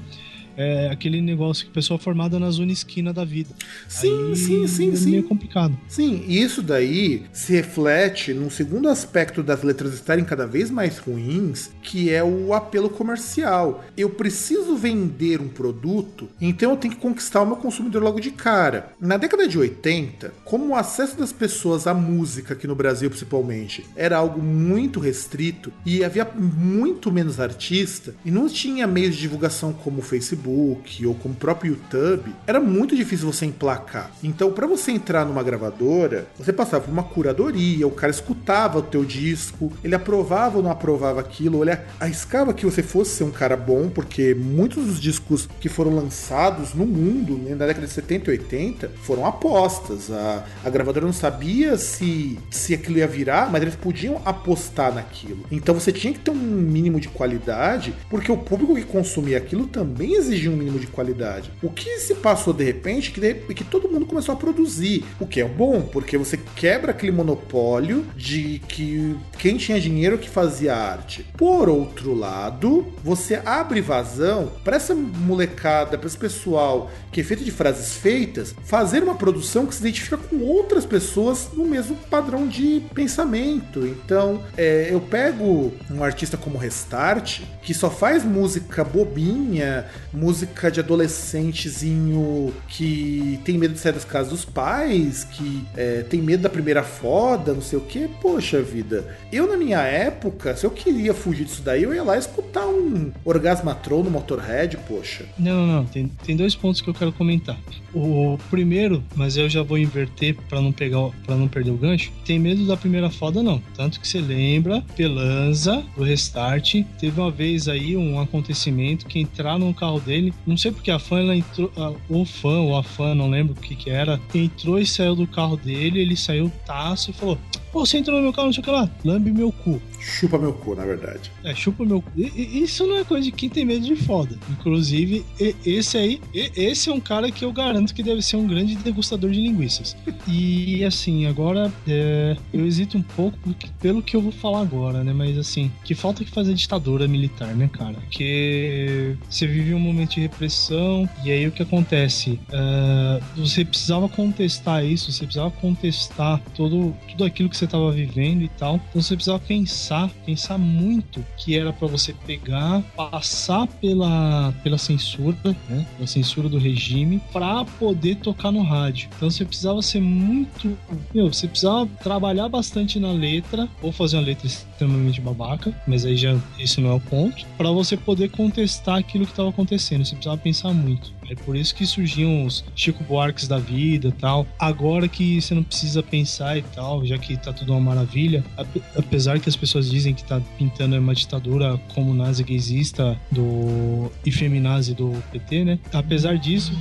é 0.57 0.89
aquele 0.91 1.21
negócio 1.21 1.67
que 1.67 1.73
pessoa 1.73 1.99
formada 1.99 2.39
na 2.39 2.51
zona 2.51 2.73
esquina 2.73 3.13
da 3.13 3.25
vida. 3.25 3.51
Sim, 3.89 4.29
Aí 4.29 4.37
sim, 4.37 4.67
sim, 4.67 4.93
é 4.93 4.97
sim. 4.97 5.11
meio 5.11 5.25
complicado. 5.25 5.77
Sim, 5.89 6.25
e 6.27 6.41
isso 6.41 6.63
daí 6.63 7.25
se 7.33 7.53
reflete 7.53 8.33
num 8.33 8.49
segundo 8.49 8.89
aspecto 8.89 9.43
das 9.43 9.63
letras 9.63 9.95
estarem 9.95 10.25
cada 10.25 10.47
vez 10.47 10.71
mais 10.71 10.99
ruins, 10.99 11.71
que 11.83 12.11
é 12.11 12.25
o 12.25 12.55
apelo 12.55 12.89
comercial. 12.89 13.85
Eu 13.97 14.11
preciso 14.11 14.77
vender 14.77 15.41
um 15.41 15.49
produto, 15.49 16.29
então 16.41 16.71
eu 16.71 16.77
tenho 16.77 16.95
que 16.95 17.01
conquistar 17.01 17.43
o 17.43 17.47
meu 17.47 17.57
consumidor 17.57 18.03
logo 18.03 18.21
de 18.21 18.31
cara. 18.31 18.93
Na 19.01 19.17
década 19.17 19.47
de 19.47 19.59
80, 19.59 20.33
como 20.45 20.69
o 20.69 20.75
acesso 20.75 21.19
das 21.19 21.33
pessoas 21.33 21.87
à 21.87 21.95
música 21.95 22.55
aqui 22.55 22.67
no 22.67 22.75
Brasil 22.75 23.11
principalmente 23.11 23.85
era 23.95 24.17
algo 24.17 24.41
muito 24.41 25.01
restrito 25.01 25.73
e 25.85 26.05
havia 26.05 26.25
muito 26.25 27.11
menos 27.13 27.41
artista 27.41 28.15
e 28.25 28.31
não 28.31 28.49
tinha 28.49 28.87
meios 28.87 29.15
de 29.15 29.23
divulgação 29.23 29.73
como 29.73 29.99
o 29.99 30.03
Facebook 30.03 30.46
Facebook 30.47 31.07
ou 31.07 31.15
como 31.15 31.35
o 31.35 31.37
próprio 31.37 31.73
YouTube, 31.73 32.33
era 32.47 32.61
muito 32.61 32.97
difícil 32.97 33.31
você 33.31 33.47
emplacar. 33.47 34.11
Então, 34.23 34.53
para 34.53 34.67
você 34.67 34.93
entrar 34.93 35.25
numa 35.25 35.43
gravadora, 35.43 36.27
você 36.39 36.53
passava 36.53 36.85
por 36.85 36.93
uma 36.93 37.03
curadoria, 37.03 37.87
o 37.87 37.91
cara 37.91 38.11
escutava 38.11 38.79
o 38.79 38.83
teu 38.83 39.05
disco, 39.05 39.73
ele 39.83 39.95
aprovava 39.95 40.59
ou 40.59 40.63
não 40.63 40.71
aprovava 40.71 41.21
aquilo, 41.21 41.63
ele 41.63 41.77
arriscava 41.99 42.55
que 42.55 42.65
você 42.65 42.83
fosse 42.83 43.17
ser 43.17 43.25
um 43.25 43.31
cara 43.31 43.57
bom, 43.57 43.89
porque 43.89 44.35
muitos 44.35 44.87
dos 44.87 45.01
discos 45.01 45.49
que 45.61 45.69
foram 45.69 45.95
lançados 45.95 46.75
no 46.75 46.87
mundo 46.87 47.37
né, 47.37 47.55
na 47.55 47.67
década 47.67 47.87
de 47.87 47.93
70 47.93 48.31
e 48.31 48.39
80 48.39 48.91
foram 49.03 49.27
apostas. 49.27 50.11
A, 50.11 50.45
a 50.65 50.71
gravadora 50.71 51.07
não 51.07 51.13
sabia 51.13 51.77
se, 51.77 52.39
se 52.51 52.75
aquilo 52.75 52.99
ia 52.99 53.07
virar, 53.07 53.51
mas 53.51 53.63
eles 53.63 53.77
podiam 53.77 54.21
apostar 54.25 54.95
naquilo. 54.95 55.45
Então 55.51 55.75
você 55.75 55.93
tinha 55.93 56.13
que 56.13 56.21
ter 56.21 56.31
um 56.31 56.35
mínimo 56.35 57.01
de 57.01 57.09
qualidade, 57.09 57.95
porque 58.09 58.31
o 58.31 58.37
público 58.37 58.75
que 58.75 58.85
consumia 58.85 59.39
aquilo 59.39 59.67
também 59.67 60.15
exigia 60.15 60.36
exigir 60.37 60.51
um 60.51 60.57
mínimo 60.57 60.79
de 60.79 60.87
qualidade. 60.87 61.51
O 61.63 61.71
que 61.71 61.99
se 61.99 62.15
passou 62.15 62.53
de 62.53 62.63
repente 62.63 63.11
que, 63.11 63.21
de, 63.21 63.35
que 63.35 63.65
todo 63.65 63.89
mundo 63.89 64.07
começou 64.07 64.35
a 64.35 64.37
produzir, 64.37 65.05
o 65.19 65.27
que 65.27 65.41
é 65.41 65.45
bom, 65.45 65.83
porque 65.83 66.17
você 66.17 66.39
quebra 66.55 66.93
aquele 66.93 67.13
monopólio 67.13 68.05
de 68.17 68.61
que 68.69 69.17
quem 69.39 69.57
tinha 69.57 69.81
dinheiro 69.81 70.19
que 70.19 70.29
fazia 70.29 70.75
arte. 70.75 71.27
Por 71.37 71.69
outro 71.69 72.15
lado, 72.15 72.87
você 73.03 73.41
abre 73.45 73.81
vazão 73.81 74.53
para 74.63 74.77
essa 74.77 74.95
molecada, 74.95 75.99
para 75.99 76.07
esse 76.07 76.19
pessoal 76.19 76.91
que 77.11 77.21
é 77.21 77.25
feito 77.25 77.45
de 77.45 77.51
frases 77.51 77.97
feitas, 77.97 78.55
fazer 78.65 79.03
uma 79.03 79.15
produção 79.15 79.67
que 79.67 79.75
se 79.75 79.81
identifica 79.81 80.17
com 80.17 80.41
outras 80.43 80.85
pessoas 80.85 81.49
no 81.55 81.65
mesmo 81.65 81.97
padrão 82.11 82.47
de 82.47 82.83
pensamento. 82.95 83.87
Então, 83.87 84.43
é, 84.57 84.89
eu 84.91 85.01
pego 85.01 85.73
um 85.91 86.05
artista 86.05 86.37
como 86.37 86.59
Restart, 86.59 87.41
que 87.63 87.73
só 87.73 87.91
faz 87.91 88.25
música 88.25 88.85
bobinha, 88.85 89.87
música 90.13 90.26
de 90.73 90.81
adolescentezinho 90.81 92.53
que 92.69 93.39
tem 93.45 93.59
medo 93.59 93.75
de 93.75 93.81
sair 93.81 93.93
das 93.93 94.05
casas 94.05 94.31
dos 94.31 94.45
pais, 94.45 95.25
que 95.25 95.65
é, 95.77 96.03
tem 96.03 96.21
medo 96.21 96.43
da 96.43 96.49
primeira 96.49 96.83
foda, 96.83 97.53
não 97.53 97.63
sei 97.63 97.79
o 97.79 97.83
que. 97.83 98.09
Poxa 98.21 98.63
vida, 98.63 99.17
eu 99.33 99.47
na 99.47 99.57
minha 99.57 99.81
época, 99.81 100.57
se 100.57 100.65
eu 100.65 100.71
queria 100.71 101.15
fugir 101.15 101.45
disso 101.45 101.63
daí, 101.63 101.83
eu 101.83 101.95
ia 101.95 102.03
lá 102.03 102.17
escutar 102.17 102.67
um 102.67 103.13
Orgasmatron 103.25 104.03
no 104.03 104.11
Motorhead, 104.11 104.77
poxa. 104.89 105.25
Não, 105.39 105.67
não. 105.67 105.85
Tem, 105.85 106.11
tem 106.25 106.37
dois 106.37 106.55
pontos 106.55 106.81
que 106.81 106.89
eu 106.89 106.95
quero 106.95 107.13
comentar. 107.13 107.59
O 107.95 108.39
primeiro, 108.51 109.03
mas 109.15 109.37
eu 109.37 109.49
já 109.49 109.63
vou 109.63 109.79
inverter 109.79 110.37
para 110.49 110.61
não 110.61 110.73
pegar, 110.73 111.11
para 111.25 111.35
não 111.35 111.49
perder 111.49 111.71
o 111.71 111.77
gancho. 111.77 112.13
Tem 112.25 112.39
medo 112.39 112.67
da 112.67 112.77
primeira 112.77 113.11
foda, 113.11 113.43
não. 113.43 113.63
Tanto 113.75 114.01
que 114.01 114.07
você 114.07 114.21
lembra, 114.21 114.83
Pelanza, 114.97 115.85
do 115.97 116.03
Restart, 116.03 116.75
teve 116.99 117.21
uma 117.21 117.31
vez 117.31 117.69
aí 117.69 117.97
um 117.97 118.21
acontecimento 118.21 119.07
que 119.07 119.19
entrar 119.19 119.59
no 119.59 119.73
carro 119.73 120.01
dele. 120.01 120.16
Não 120.47 120.57
sei 120.57 120.73
porque 120.73 120.91
a 120.91 120.99
fã, 120.99 121.21
ela 121.21 121.37
entrou, 121.37 121.71
o 122.09 122.25
fã 122.25 122.61
ou 122.61 122.77
a 122.77 122.83
fã, 122.83 123.15
não 123.15 123.29
lembro 123.29 123.55
o 123.55 123.61
que 123.61 123.75
que 123.75 123.91
era, 123.91 124.21
entrou 124.35 124.79
e 124.79 124.87
saiu 124.87 125.15
do 125.15 125.27
carro 125.27 125.57
dele, 125.57 126.01
ele 126.01 126.17
saiu 126.17 126.51
taço 126.65 127.11
e 127.11 127.15
falou: 127.15 127.39
Pô, 127.77 127.85
você 127.85 127.99
entrou 127.99 128.17
no 128.17 128.23
meu 128.23 128.33
carro, 128.33 128.47
não 128.47 128.55
sei 128.55 128.63
o 128.63 128.65
que 128.65 128.71
lá. 128.71 128.89
Lambe 129.05 129.31
meu 129.31 129.53
cu. 129.53 129.83
Chupa 130.01 130.39
meu 130.39 130.55
cu, 130.55 130.75
na 130.75 130.87
verdade. 130.87 131.31
É, 131.45 131.55
chupa 131.55 131.85
meu 131.85 132.01
cu. 132.01 132.11
Isso 132.17 132.87
não 132.87 132.97
é 132.97 133.05
coisa 133.05 133.25
de 133.27 133.31
quem 133.31 133.51
tem 133.51 133.67
medo 133.67 133.85
de 133.85 133.95
foda. 133.97 134.39
Inclusive, 134.51 135.27
esse 135.63 135.99
aí, 135.99 136.19
esse 136.33 136.89
é 136.89 136.93
um 136.95 137.01
cara 137.01 137.31
que 137.31 137.45
eu 137.45 137.53
garanto 137.53 137.93
que 137.95 138.03
deve 138.03 138.23
ser 138.23 138.37
um 138.37 138.47
grande 138.47 138.77
degustador 138.77 139.31
de 139.31 139.43
linguiças. 139.43 139.95
E 140.29 140.85
assim, 140.85 141.27
agora 141.27 141.73
é, 141.87 142.37
eu 142.53 142.67
hesito 142.67 142.99
um 142.99 143.03
pouco 143.03 143.39
porque- 143.45 143.69
pelo 143.81 144.03
que 144.03 144.17
eu 144.17 144.21
vou 144.21 144.33
falar 144.33 144.61
agora, 144.61 145.05
né? 145.05 145.13
Mas 145.13 145.39
assim, 145.39 145.71
que 145.85 145.95
falta 145.95 146.25
que 146.25 146.31
fazer 146.31 146.53
ditadura 146.53 147.07
militar, 147.07 147.55
né, 147.55 147.71
cara? 147.73 147.95
Porque 147.95 149.17
você 149.31 149.47
vive 149.47 149.73
um 149.73 149.79
momento 149.79 150.15
de 150.15 150.21
repressão 150.23 151.09
e 151.25 151.31
aí 151.31 151.47
o 151.47 151.53
que 151.53 151.63
acontece? 151.63 152.41
É, 152.51 153.21
você 153.37 153.65
precisava 153.65 154.09
contestar 154.09 154.85
isso, 154.85 155.13
você 155.13 155.25
precisava 155.25 155.51
contestar 155.53 156.41
todo, 156.57 156.93
tudo 157.09 157.25
aquilo 157.25 157.49
que 157.49 157.57
você 157.57 157.66
estava 157.67 157.91
vivendo 157.91 158.43
e 158.43 158.49
tal. 158.49 158.77
Então 158.77 159.03
você 159.03 159.15
precisava 159.15 159.39
pensar, 159.39 160.11
pensar 160.25 160.59
muito 160.59 161.25
que 161.37 161.57
era 161.57 161.73
para 161.73 161.87
você 161.87 162.13
pegar, 162.13 162.83
passar 162.97 163.67
pela, 163.67 164.53
pela 164.63 164.79
censura, 164.79 165.37
né? 165.69 165.87
Pela 165.97 166.07
censura 166.07 166.49
do 166.49 166.59
regime, 166.59 167.21
para 167.33 167.65
poder 167.65 168.17
tocar 168.17 168.51
no 168.51 168.63
rádio. 168.63 169.09
Então 169.17 169.31
você 169.31 169.45
precisava 169.45 169.83
ser 169.83 170.01
muito. 170.01 170.77
Meu, 171.15 171.33
você 171.33 171.47
precisava 171.47 171.87
trabalhar 172.03 172.49
bastante 172.49 172.99
na 172.99 173.13
letra, 173.13 173.69
ou 173.83 173.93
fazer 173.93 174.17
uma 174.17 174.25
letra 174.25 174.47
extremamente 174.47 175.21
babaca, 175.21 175.75
mas 175.87 176.05
aí 176.05 176.17
já 176.17 176.37
esse 176.59 176.81
não 176.81 176.91
é 176.91 176.95
o 176.95 177.01
ponto, 177.01 177.45
para 177.57 177.71
você 177.71 177.97
poder 177.97 178.31
contestar 178.31 178.99
aquilo 178.99 179.25
que 179.25 179.33
estava 179.33 179.51
acontecendo. 179.51 180.05
Você 180.05 180.15
precisava 180.15 180.41
pensar 180.41 180.73
muito. 180.73 181.16
É 181.29 181.35
por 181.35 181.57
isso 181.57 181.75
que 181.75 181.85
surgiam 181.87 182.45
os 182.45 182.65
Chico 182.75 183.03
Buarques 183.05 183.49
da 183.49 183.59
vida 183.59 184.13
tal. 184.21 184.47
Agora 184.59 185.09
que 185.09 185.41
você 185.41 185.55
não 185.55 185.63
precisa 185.63 186.03
pensar 186.03 186.57
e 186.57 186.63
tal, 186.63 187.05
já 187.05 187.19
que 187.19 187.37
tá 187.37 187.53
tudo 187.53 187.73
uma 187.73 187.81
maravilha, 187.81 188.45
ape- 188.57 188.83
apesar 188.97 189.41
que 189.41 189.49
as 189.49 189.57
pessoas 189.57 189.91
dizem 189.91 190.15
que 190.15 190.25
tá 190.25 190.41
pintando 190.59 190.97
uma 190.99 191.15
ditadura 191.15 191.79
como 191.95 192.15
nazi 192.15 192.43
gaysista 192.45 193.19
do 193.31 194.11
e 194.25 194.31
feminazi 194.31 194.95
do 194.95 195.13
PT, 195.33 195.65
né? 195.65 195.79
Apesar 195.93 196.39
disso, 196.39 196.73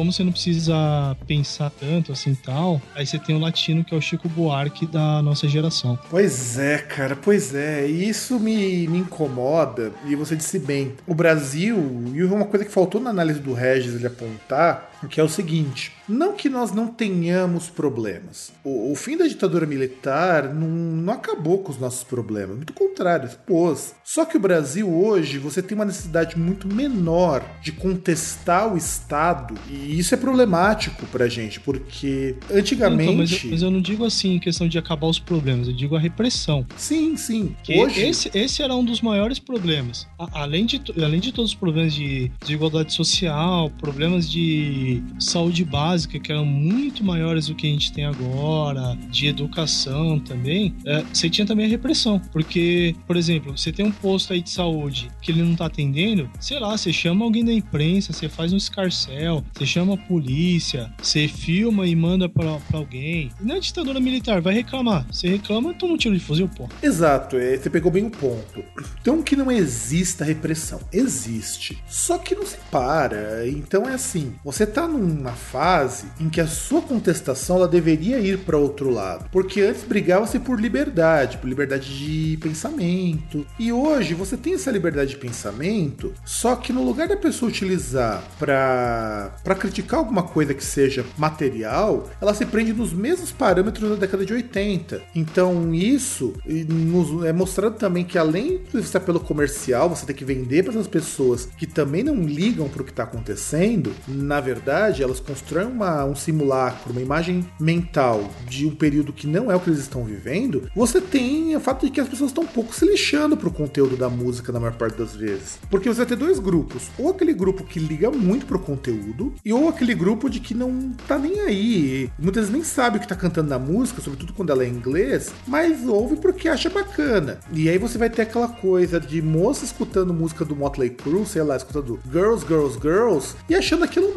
como 0.00 0.10
você 0.10 0.24
não 0.24 0.32
precisa 0.32 1.14
pensar 1.26 1.68
tanto 1.78 2.10
assim 2.10 2.34
tal, 2.34 2.80
aí 2.94 3.06
você 3.06 3.18
tem 3.18 3.36
o 3.36 3.38
latino 3.38 3.84
que 3.84 3.94
é 3.94 3.98
o 3.98 4.00
Chico 4.00 4.30
Buarque 4.30 4.86
da 4.86 5.20
nossa 5.20 5.46
geração. 5.46 5.98
Pois 6.08 6.58
é, 6.58 6.78
cara, 6.78 7.14
pois 7.14 7.54
é. 7.54 7.86
E 7.86 8.08
isso 8.08 8.40
me, 8.40 8.88
me 8.88 8.96
incomoda. 9.00 9.92
E 10.06 10.16
você 10.16 10.34
disse 10.34 10.58
bem: 10.58 10.94
o 11.06 11.14
Brasil, 11.14 11.76
e 12.14 12.24
uma 12.24 12.46
coisa 12.46 12.64
que 12.64 12.72
faltou 12.72 12.98
na 12.98 13.10
análise 13.10 13.40
do 13.40 13.52
Regis 13.52 13.94
ele 13.94 14.06
apontar, 14.06 14.89
que 15.08 15.20
é 15.20 15.24
o 15.24 15.28
seguinte: 15.28 15.92
não 16.08 16.34
que 16.34 16.48
nós 16.48 16.72
não 16.72 16.86
tenhamos 16.88 17.68
problemas. 17.68 18.52
O, 18.64 18.92
o 18.92 18.94
fim 18.96 19.16
da 19.16 19.26
ditadura 19.26 19.66
militar 19.66 20.52
não, 20.54 20.68
não 20.68 21.12
acabou 21.12 21.58
com 21.58 21.70
os 21.72 21.78
nossos 21.78 22.04
problemas. 22.04 22.56
Muito 22.56 22.72
contrário, 22.72 23.26
expôs. 23.28 23.94
Só 24.04 24.24
que 24.24 24.36
o 24.36 24.40
Brasil 24.40 24.88
hoje, 24.92 25.38
você 25.38 25.62
tem 25.62 25.76
uma 25.76 25.84
necessidade 25.84 26.38
muito 26.38 26.66
menor 26.66 27.44
de 27.62 27.72
contestar 27.72 28.72
o 28.72 28.76
Estado. 28.76 29.54
E 29.70 29.98
isso 29.98 30.14
é 30.14 30.16
problemático 30.16 31.06
pra 31.06 31.28
gente, 31.28 31.60
porque 31.60 32.34
antigamente. 32.50 33.04
Então, 33.10 33.16
mas, 33.16 33.44
eu, 33.44 33.50
mas 33.50 33.62
eu 33.62 33.70
não 33.70 33.80
digo 33.80 34.04
assim 34.04 34.34
em 34.34 34.38
questão 34.40 34.66
de 34.68 34.78
acabar 34.78 35.06
os 35.06 35.18
problemas, 35.18 35.68
eu 35.68 35.74
digo 35.74 35.94
a 35.96 36.00
repressão. 36.00 36.66
Sim, 36.76 37.16
sim. 37.16 37.54
Que 37.62 37.78
Hoje. 37.78 38.00
esse, 38.02 38.30
esse 38.34 38.62
era 38.62 38.74
um 38.74 38.84
dos 38.84 39.00
maiores 39.00 39.38
problemas. 39.38 40.06
A- 40.18 40.42
além, 40.42 40.66
de, 40.66 40.82
além 41.02 41.20
de 41.20 41.32
todos 41.32 41.52
os 41.52 41.56
problemas 41.56 41.94
de 41.94 42.30
desigualdade 42.40 42.92
social, 42.92 43.70
problemas 43.78 44.28
de 44.30 44.89
saúde 45.18 45.64
básica, 45.64 46.18
que 46.18 46.32
eram 46.32 46.44
muito 46.44 47.04
maiores 47.04 47.46
do 47.46 47.54
que 47.54 47.66
a 47.66 47.70
gente 47.70 47.92
tem 47.92 48.04
agora, 48.04 48.96
de 49.08 49.26
educação 49.26 50.18
também, 50.18 50.74
é, 50.86 51.04
você 51.12 51.28
tinha 51.28 51.46
também 51.46 51.66
a 51.66 51.68
repressão. 51.68 52.20
Porque, 52.32 52.94
por 53.06 53.16
exemplo, 53.16 53.56
você 53.56 53.72
tem 53.72 53.86
um 53.86 53.92
posto 53.92 54.32
aí 54.32 54.40
de 54.40 54.50
saúde 54.50 55.10
que 55.20 55.30
ele 55.30 55.42
não 55.42 55.54
tá 55.54 55.66
atendendo, 55.66 56.30
sei 56.40 56.58
lá, 56.58 56.76
você 56.76 56.92
chama 56.92 57.24
alguém 57.24 57.44
da 57.44 57.52
imprensa, 57.52 58.12
você 58.12 58.28
faz 58.28 58.52
um 58.52 58.56
escarcel, 58.56 59.44
você 59.52 59.66
chama 59.66 59.94
a 59.94 59.96
polícia, 59.96 60.92
você 61.00 61.28
filma 61.28 61.86
e 61.86 61.94
manda 61.94 62.28
pra 62.28 62.58
alguém. 62.72 63.30
E 63.40 63.44
na 63.44 63.58
ditadura 63.58 64.00
militar, 64.00 64.40
vai 64.40 64.54
reclamar. 64.54 65.06
Você 65.10 65.28
reclama, 65.28 65.74
toma 65.74 65.94
um 65.94 65.96
tiro 65.96 66.16
de 66.16 66.24
fuzil, 66.24 66.48
pô. 66.48 66.68
Exato, 66.82 67.36
é, 67.36 67.56
você 67.56 67.70
pegou 67.70 67.90
bem 67.90 68.06
o 68.06 68.10
ponto. 68.10 68.64
Então 69.00 69.22
que 69.22 69.36
não 69.36 69.50
exista 69.50 70.24
repressão. 70.24 70.80
Existe. 70.92 71.82
Só 71.86 72.18
que 72.18 72.34
não 72.34 72.46
se 72.46 72.58
para. 72.70 73.46
Então 73.48 73.88
é 73.88 73.94
assim, 73.94 74.34
você 74.44 74.66
tá 74.66 74.79
numa 74.88 75.32
fase 75.32 76.06
em 76.20 76.28
que 76.28 76.40
a 76.40 76.46
sua 76.46 76.80
contestação 76.82 77.56
ela 77.56 77.68
deveria 77.68 78.18
ir 78.18 78.38
para 78.38 78.56
outro 78.56 78.90
lado. 78.90 79.26
Porque 79.30 79.60
antes 79.60 79.82
brigava-se 79.84 80.38
por 80.38 80.60
liberdade, 80.60 81.38
por 81.38 81.48
liberdade 81.48 81.96
de 81.98 82.36
pensamento. 82.38 83.46
E 83.58 83.72
hoje 83.72 84.14
você 84.14 84.36
tem 84.36 84.54
essa 84.54 84.70
liberdade 84.70 85.10
de 85.10 85.16
pensamento, 85.16 86.12
só 86.24 86.56
que 86.56 86.72
no 86.72 86.84
lugar 86.84 87.08
da 87.08 87.16
pessoa 87.16 87.48
utilizar 87.50 88.22
para 88.38 89.34
para 89.44 89.54
criticar 89.54 89.98
alguma 90.00 90.22
coisa 90.22 90.54
que 90.54 90.64
seja 90.64 91.04
material, 91.16 92.08
ela 92.20 92.34
se 92.34 92.44
prende 92.46 92.72
nos 92.72 92.92
mesmos 92.92 93.30
parâmetros 93.32 93.88
da 93.90 93.96
década 93.96 94.24
de 94.24 94.32
80. 94.32 95.00
Então 95.14 95.74
isso 95.74 96.34
nos- 96.68 97.24
é 97.24 97.32
mostrando 97.32 97.74
também 97.76 98.04
que 98.04 98.18
além 98.18 98.60
de 98.72 98.82
ser 98.82 99.00
pelo 99.00 99.20
comercial, 99.20 99.88
você 99.88 100.04
tem 100.06 100.14
que 100.16 100.24
vender 100.24 100.62
para 100.64 100.78
as 100.78 100.86
pessoas 100.86 101.46
que 101.56 101.66
também 101.66 102.02
não 102.02 102.22
ligam 102.22 102.68
para 102.68 102.82
o 102.82 102.84
que 102.84 102.90
está 102.90 103.04
acontecendo, 103.04 103.92
na 104.06 104.40
verdade 104.40 104.69
elas 104.74 105.20
constroem 105.20 105.66
uma- 105.66 106.04
um 106.04 106.14
simulacro, 106.14 106.92
uma 106.92 107.00
imagem 107.00 107.44
mental 107.58 108.30
de 108.48 108.66
um 108.66 108.74
período 108.74 109.12
que 109.12 109.26
não 109.26 109.50
é 109.50 109.56
o 109.56 109.60
que 109.60 109.70
eles 109.70 109.80
estão 109.80 110.04
vivendo. 110.04 110.68
Você 110.74 111.00
tem 111.00 111.56
o 111.56 111.60
fato 111.60 111.84
de 111.86 111.92
que 111.92 112.00
as 112.00 112.08
pessoas 112.08 112.30
estão 112.30 112.44
um 112.44 112.48
pouco 112.48 112.74
se 112.74 112.84
lixando 112.84 113.36
pro 113.36 113.50
conteúdo 113.50 113.96
da 113.96 114.08
música 114.08 114.52
na 114.52 114.60
maior 114.60 114.74
parte 114.74 114.96
das 114.98 115.14
vezes. 115.14 115.58
Porque 115.70 115.88
você 115.88 115.98
vai 115.98 116.06
ter 116.06 116.16
dois 116.16 116.38
grupos, 116.38 116.88
ou 116.98 117.10
aquele 117.10 117.32
grupo 117.32 117.64
que 117.64 117.78
liga 117.78 118.10
muito 118.10 118.46
pro 118.46 118.58
conteúdo, 118.58 119.34
e 119.44 119.52
ou 119.52 119.68
aquele 119.68 119.94
grupo 119.94 120.28
de 120.28 120.40
que 120.40 120.54
não 120.54 120.92
tá 121.06 121.18
nem 121.18 121.40
aí. 121.40 122.10
Muitas 122.18 122.42
vezes 122.44 122.52
nem 122.52 122.62
sabe 122.64 122.98
o 122.98 123.00
que 123.00 123.08
tá 123.08 123.16
cantando 123.16 123.48
na 123.48 123.58
música, 123.58 124.00
sobretudo 124.00 124.32
quando 124.32 124.50
ela 124.50 124.64
é 124.64 124.66
em 124.68 124.72
inglês, 124.72 125.32
mas 125.46 125.86
ouve 125.86 126.16
porque 126.16 126.48
acha 126.48 126.70
bacana. 126.70 127.38
E 127.52 127.68
aí 127.68 127.78
você 127.78 127.98
vai 127.98 128.10
ter 128.10 128.22
aquela 128.22 128.48
coisa 128.48 129.00
de 129.00 129.20
moça 129.22 129.64
escutando 129.64 130.12
música 130.14 130.44
do 130.44 130.54
Motley 130.56 130.90
Crue, 130.90 131.26
sei 131.26 131.42
lá, 131.42 131.56
escutando 131.56 131.98
Girls, 132.10 132.44
Girls, 132.46 132.78
Girls, 132.80 133.34
e 133.48 133.54
achando 133.54 133.84
aquilo 133.84 134.10
o 134.10 134.14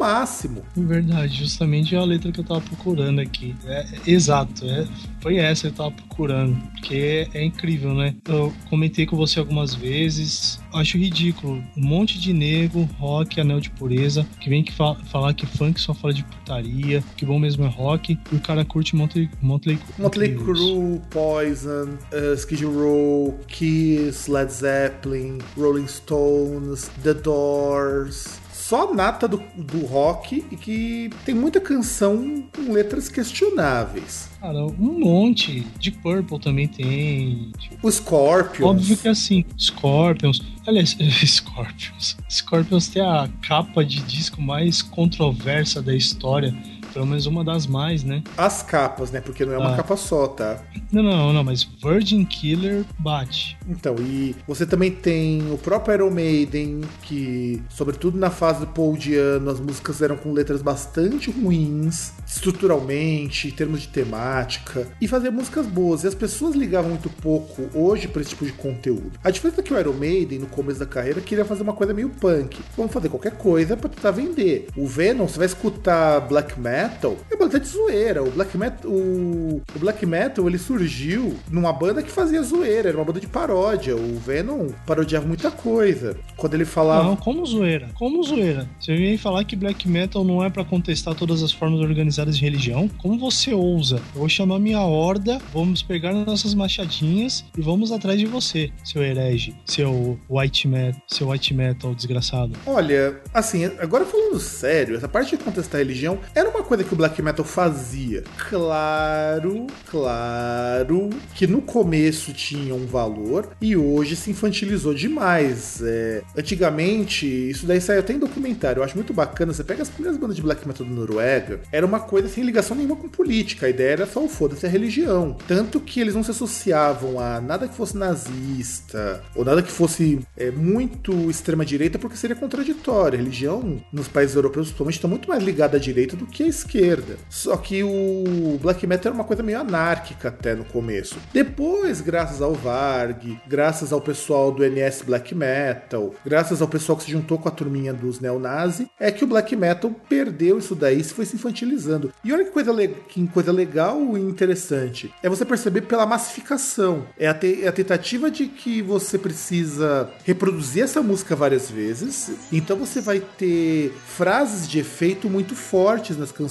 máximo. 0.48 0.62
Verdade, 0.76 1.34
justamente 1.36 1.94
a 1.96 2.02
letra 2.04 2.30
que 2.32 2.40
eu 2.40 2.44
tava 2.44 2.60
procurando 2.60 3.20
aqui. 3.20 3.54
É, 3.66 3.80
é- 3.80 3.86
exato, 4.10 4.64
é, 4.66 4.86
foi 5.20 5.36
essa 5.36 5.62
que 5.62 5.68
eu 5.68 5.72
tava 5.72 5.90
procurando. 5.92 6.56
Porque 6.72 7.28
é, 7.32 7.38
é 7.38 7.44
incrível, 7.44 7.94
né? 7.94 8.14
Eu 8.26 8.52
comentei 8.68 9.06
com 9.06 9.16
você 9.16 9.38
algumas 9.38 9.74
vezes. 9.74 10.60
Acho 10.72 10.98
ridículo. 10.98 11.62
Um 11.76 11.84
monte 11.84 12.18
de 12.18 12.32
nego, 12.32 12.82
rock, 12.98 13.40
anel 13.40 13.60
de 13.60 13.70
pureza, 13.70 14.26
que 14.40 14.48
vem 14.50 14.62
que 14.62 14.72
fa- 14.72 14.96
falar 15.10 15.32
que 15.34 15.46
funk 15.46 15.80
só 15.80 15.94
fala 15.94 16.12
de 16.12 16.24
putaria, 16.24 17.02
que 17.16 17.24
bom 17.24 17.38
mesmo 17.38 17.64
é 17.64 17.68
rock, 17.68 18.18
e 18.32 18.34
o 18.34 18.40
cara 18.40 18.64
curte 18.64 18.94
Motley, 18.96 19.30
Motley, 19.40 19.78
Motley. 19.98 20.34
Crue, 20.34 21.00
Poison, 21.10 21.96
uh, 22.12 22.34
Skid 22.36 22.64
Row, 22.64 23.38
Kiss, 23.46 24.30
Led 24.30 24.52
Zeppelin, 24.52 25.38
Rolling 25.56 25.86
Stones, 25.86 26.90
The 27.02 27.14
Doors. 27.14 28.40
Só 28.66 28.94
nata 28.94 29.28
do, 29.28 29.42
do 29.54 29.84
rock 29.84 30.42
e 30.50 30.56
que 30.56 31.10
tem 31.26 31.34
muita 31.34 31.60
canção 31.60 32.44
com 32.56 32.72
letras 32.72 33.10
questionáveis. 33.10 34.30
Cara, 34.40 34.64
um 34.64 35.00
monte. 35.00 35.66
De 35.78 35.90
Purple 35.90 36.38
também 36.40 36.66
tem. 36.66 37.52
tipo, 37.58 37.86
O 37.86 37.92
Scorpions. 37.92 38.70
Óbvio 38.70 38.96
que 38.96 39.06
é 39.06 39.10
assim, 39.10 39.44
Scorpions. 39.58 40.40
Aliás, 40.66 40.96
Scorpions. 41.26 42.16
Scorpions 42.30 42.88
tem 42.88 43.02
a 43.02 43.28
capa 43.46 43.84
de 43.84 44.00
disco 44.00 44.40
mais 44.40 44.80
controversa 44.80 45.82
da 45.82 45.94
história. 45.94 46.56
Pelo 46.94 47.06
menos 47.06 47.26
uma 47.26 47.44
das 47.44 47.66
mais, 47.66 48.02
né? 48.04 48.22
As 48.38 48.62
capas, 48.62 49.10
né? 49.10 49.20
Porque 49.20 49.44
não 49.44 49.52
é 49.52 49.58
uma 49.58 49.72
Ah. 49.74 49.76
capa 49.76 49.96
só, 49.96 50.26
tá? 50.28 50.62
Não, 50.92 51.02
não, 51.02 51.32
não, 51.32 51.44
mas 51.44 51.64
Virgin 51.82 52.24
Killer 52.24 52.84
bate. 52.98 53.56
Então, 53.68 53.96
e 53.98 54.34
você 54.46 54.64
também 54.64 54.90
tem 54.92 55.52
o 55.52 55.58
próprio 55.58 55.94
Iron 55.94 56.10
Maiden, 56.10 56.82
que, 57.02 57.60
sobretudo 57.68 58.16
na 58.16 58.30
fase 58.30 58.60
do 58.60 58.66
Paul 58.68 58.96
Diano, 58.96 59.50
as 59.50 59.58
músicas 59.60 60.00
eram 60.00 60.16
com 60.16 60.32
letras 60.32 60.62
bastante 60.62 61.30
ruins, 61.30 62.12
estruturalmente, 62.26 63.48
em 63.48 63.50
termos 63.50 63.82
de 63.82 63.88
temática, 63.88 64.86
e 65.00 65.08
fazia 65.08 65.30
músicas 65.30 65.66
boas. 65.66 66.04
E 66.04 66.06
as 66.06 66.14
pessoas 66.14 66.54
ligavam 66.54 66.90
muito 66.90 67.10
pouco 67.10 67.68
hoje 67.74 68.06
para 68.06 68.20
esse 68.22 68.30
tipo 68.30 68.46
de 68.46 68.52
conteúdo. 68.52 69.12
A 69.22 69.30
diferença 69.30 69.60
é 69.60 69.64
que 69.64 69.74
o 69.74 69.78
Iron 69.78 69.92
Maiden, 69.94 70.38
no 70.38 70.46
começo 70.46 70.78
da 70.78 70.86
carreira, 70.86 71.20
queria 71.20 71.44
fazer 71.44 71.62
uma 71.62 71.72
coisa 71.72 71.92
meio 71.92 72.08
punk. 72.10 72.58
Vamos 72.76 72.92
fazer 72.92 73.08
qualquer 73.08 73.32
coisa 73.32 73.76
para 73.76 73.88
tentar 73.90 74.10
vender. 74.12 74.68
O 74.76 74.86
Venom, 74.86 75.26
você 75.26 75.38
vai 75.38 75.46
escutar 75.46 76.20
black 76.20 76.58
metal, 76.84 77.16
é 77.30 77.36
banda 77.36 77.58
de 77.58 77.66
zoeira. 77.66 78.22
O 78.22 78.30
black 78.30 78.56
metal, 78.56 78.90
o, 78.90 79.62
o 79.74 79.78
black 79.78 80.04
metal, 80.06 80.46
ele 80.48 80.58
surgiu 80.58 81.34
numa 81.50 81.72
banda 81.72 82.02
que 82.02 82.10
fazia 82.10 82.42
zoeira, 82.42 82.88
era 82.88 82.98
uma 82.98 83.04
banda 83.04 83.20
de 83.20 83.26
paródia. 83.26 83.96
O 83.96 84.18
Venom 84.18 84.68
parodiava 84.86 85.26
muita 85.26 85.50
coisa. 85.50 86.16
quando 86.36 86.54
ele 86.54 86.64
falava. 86.64 87.04
Não, 87.04 87.16
como 87.16 87.44
zoeira. 87.46 87.88
Como 87.94 88.22
zoeira. 88.22 88.68
Você 88.80 88.94
vem 88.96 89.16
falar 89.16 89.44
que 89.44 89.56
black 89.56 89.88
metal 89.88 90.24
não 90.24 90.42
é 90.44 90.50
pra 90.50 90.64
contestar 90.64 91.14
todas 91.14 91.42
as 91.42 91.52
formas 91.52 91.80
organizadas 91.80 92.36
de 92.36 92.44
religião? 92.44 92.88
Como 92.98 93.18
você 93.18 93.52
ousa? 93.52 93.96
Eu 94.14 94.20
vou 94.20 94.28
chamar 94.28 94.58
minha 94.58 94.80
horda, 94.80 95.38
vamos 95.52 95.82
pegar 95.82 96.12
nossas 96.12 96.54
machadinhas 96.54 97.44
e 97.56 97.60
vamos 97.60 97.92
atrás 97.92 98.18
de 98.18 98.26
você, 98.26 98.70
seu 98.84 99.02
herege, 99.02 99.54
seu 99.64 100.18
white 100.28 100.66
metal, 100.68 101.00
seu 101.06 101.28
white 101.30 101.54
metal 101.54 101.94
desgraçado. 101.94 102.52
Olha, 102.66 103.20
assim, 103.32 103.64
agora 103.78 104.04
falando 104.04 104.38
sério, 104.40 104.96
essa 104.96 105.08
parte 105.08 105.36
de 105.36 105.42
contestar 105.42 105.80
a 105.80 105.84
religião 105.84 106.18
era 106.34 106.48
uma 106.48 106.62
coisa 106.62 106.73
que 106.82 106.92
o 106.92 106.96
black 106.96 107.20
metal 107.22 107.44
fazia. 107.44 108.24
Claro, 108.48 109.66
claro 109.90 111.10
que 111.34 111.46
no 111.46 111.60
começo 111.62 112.32
tinha 112.32 112.74
um 112.74 112.86
valor 112.86 113.50
e 113.60 113.76
hoje 113.76 114.16
se 114.16 114.30
infantilizou 114.30 114.94
demais. 114.94 115.80
É, 115.84 116.22
antigamente, 116.36 117.26
isso 117.26 117.66
daí 117.66 117.80
saiu 117.80 118.00
até 118.00 118.12
em 118.12 118.18
documentário. 118.18 118.80
Eu 118.80 118.84
acho 118.84 118.96
muito 118.96 119.12
bacana. 119.12 119.52
Você 119.52 119.62
pega 119.62 119.82
as 119.82 119.90
primeiras 119.90 120.18
bandas 120.18 120.36
de 120.36 120.42
black 120.42 120.66
metal 120.66 120.86
do 120.86 120.92
Noruega, 120.92 121.60
era 121.70 121.84
uma 121.84 122.00
coisa 122.00 122.28
sem 122.28 122.44
ligação 122.44 122.76
nenhuma 122.76 122.96
com 122.96 123.08
política. 123.08 123.66
A 123.66 123.70
ideia 123.70 123.92
era 123.92 124.06
só 124.06 124.24
o 124.24 124.28
foda-se 124.28 124.66
a 124.66 124.68
religião. 124.68 125.36
Tanto 125.46 125.78
que 125.80 126.00
eles 126.00 126.14
não 126.14 126.22
se 126.22 126.30
associavam 126.30 127.20
a 127.20 127.40
nada 127.40 127.68
que 127.68 127.74
fosse 127.74 127.96
nazista 127.96 129.22
ou 129.34 129.44
nada 129.44 129.62
que 129.62 129.70
fosse 129.70 130.20
é, 130.36 130.50
muito 130.50 131.30
extrema-direita, 131.30 131.98
porque 131.98 132.16
seria 132.16 132.36
contraditório. 132.36 133.18
A 133.18 133.22
religião 133.22 133.80
nos 133.92 134.08
países 134.08 134.36
europeus, 134.36 134.66
principalmente, 134.66 134.96
está 134.96 135.08
muito 135.08 135.28
mais 135.28 135.42
ligada 135.42 135.76
à 135.76 135.80
direita 135.80 136.16
do 136.16 136.26
que 136.26 136.42
à 136.42 136.46
esquerda. 136.64 137.16
Só 137.28 137.56
que 137.56 137.84
o 137.84 138.58
black 138.60 138.86
metal 138.86 139.10
era 139.10 139.14
uma 139.14 139.24
coisa 139.24 139.42
meio 139.42 139.60
anárquica 139.60 140.28
até 140.28 140.54
no 140.54 140.64
começo. 140.64 141.16
Depois, 141.32 142.00
graças 142.00 142.40
ao 142.40 142.54
Varg, 142.54 143.38
graças 143.46 143.92
ao 143.92 144.00
pessoal 144.00 144.50
do 144.50 144.64
NS 144.64 145.02
Black 145.02 145.34
Metal, 145.34 146.14
graças 146.24 146.62
ao 146.62 146.68
pessoal 146.68 146.96
que 146.96 147.04
se 147.04 147.12
juntou 147.12 147.38
com 147.38 147.48
a 147.48 147.52
turminha 147.52 147.92
dos 147.92 148.20
neonazi, 148.20 148.88
é 148.98 149.10
que 149.10 149.24
o 149.24 149.26
black 149.26 149.54
metal 149.54 149.90
perdeu 150.08 150.58
isso 150.58 150.74
daí 150.74 151.00
e 151.00 151.04
foi 151.04 151.26
se 151.26 151.36
infantilizando. 151.36 152.12
E 152.24 152.32
olha 152.32 152.44
que 152.44 152.50
coisa, 152.50 152.72
que 153.08 153.26
coisa 153.28 153.52
legal 153.52 154.16
e 154.16 154.20
interessante. 154.20 155.12
É 155.22 155.28
você 155.28 155.44
perceber 155.44 155.82
pela 155.82 156.06
massificação. 156.06 157.06
É 157.18 157.28
a, 157.28 157.34
te, 157.34 157.62
é 157.62 157.68
a 157.68 157.72
tentativa 157.72 158.30
de 158.30 158.46
que 158.46 158.80
você 158.80 159.18
precisa 159.18 160.10
reproduzir 160.24 160.84
essa 160.84 161.02
música 161.02 161.36
várias 161.36 161.70
vezes. 161.70 162.30
Então 162.52 162.76
você 162.76 163.00
vai 163.00 163.20
ter 163.20 163.92
frases 164.06 164.68
de 164.68 164.78
efeito 164.78 165.28
muito 165.28 165.54
fortes 165.54 166.16
nas 166.16 166.32
canções 166.32 166.43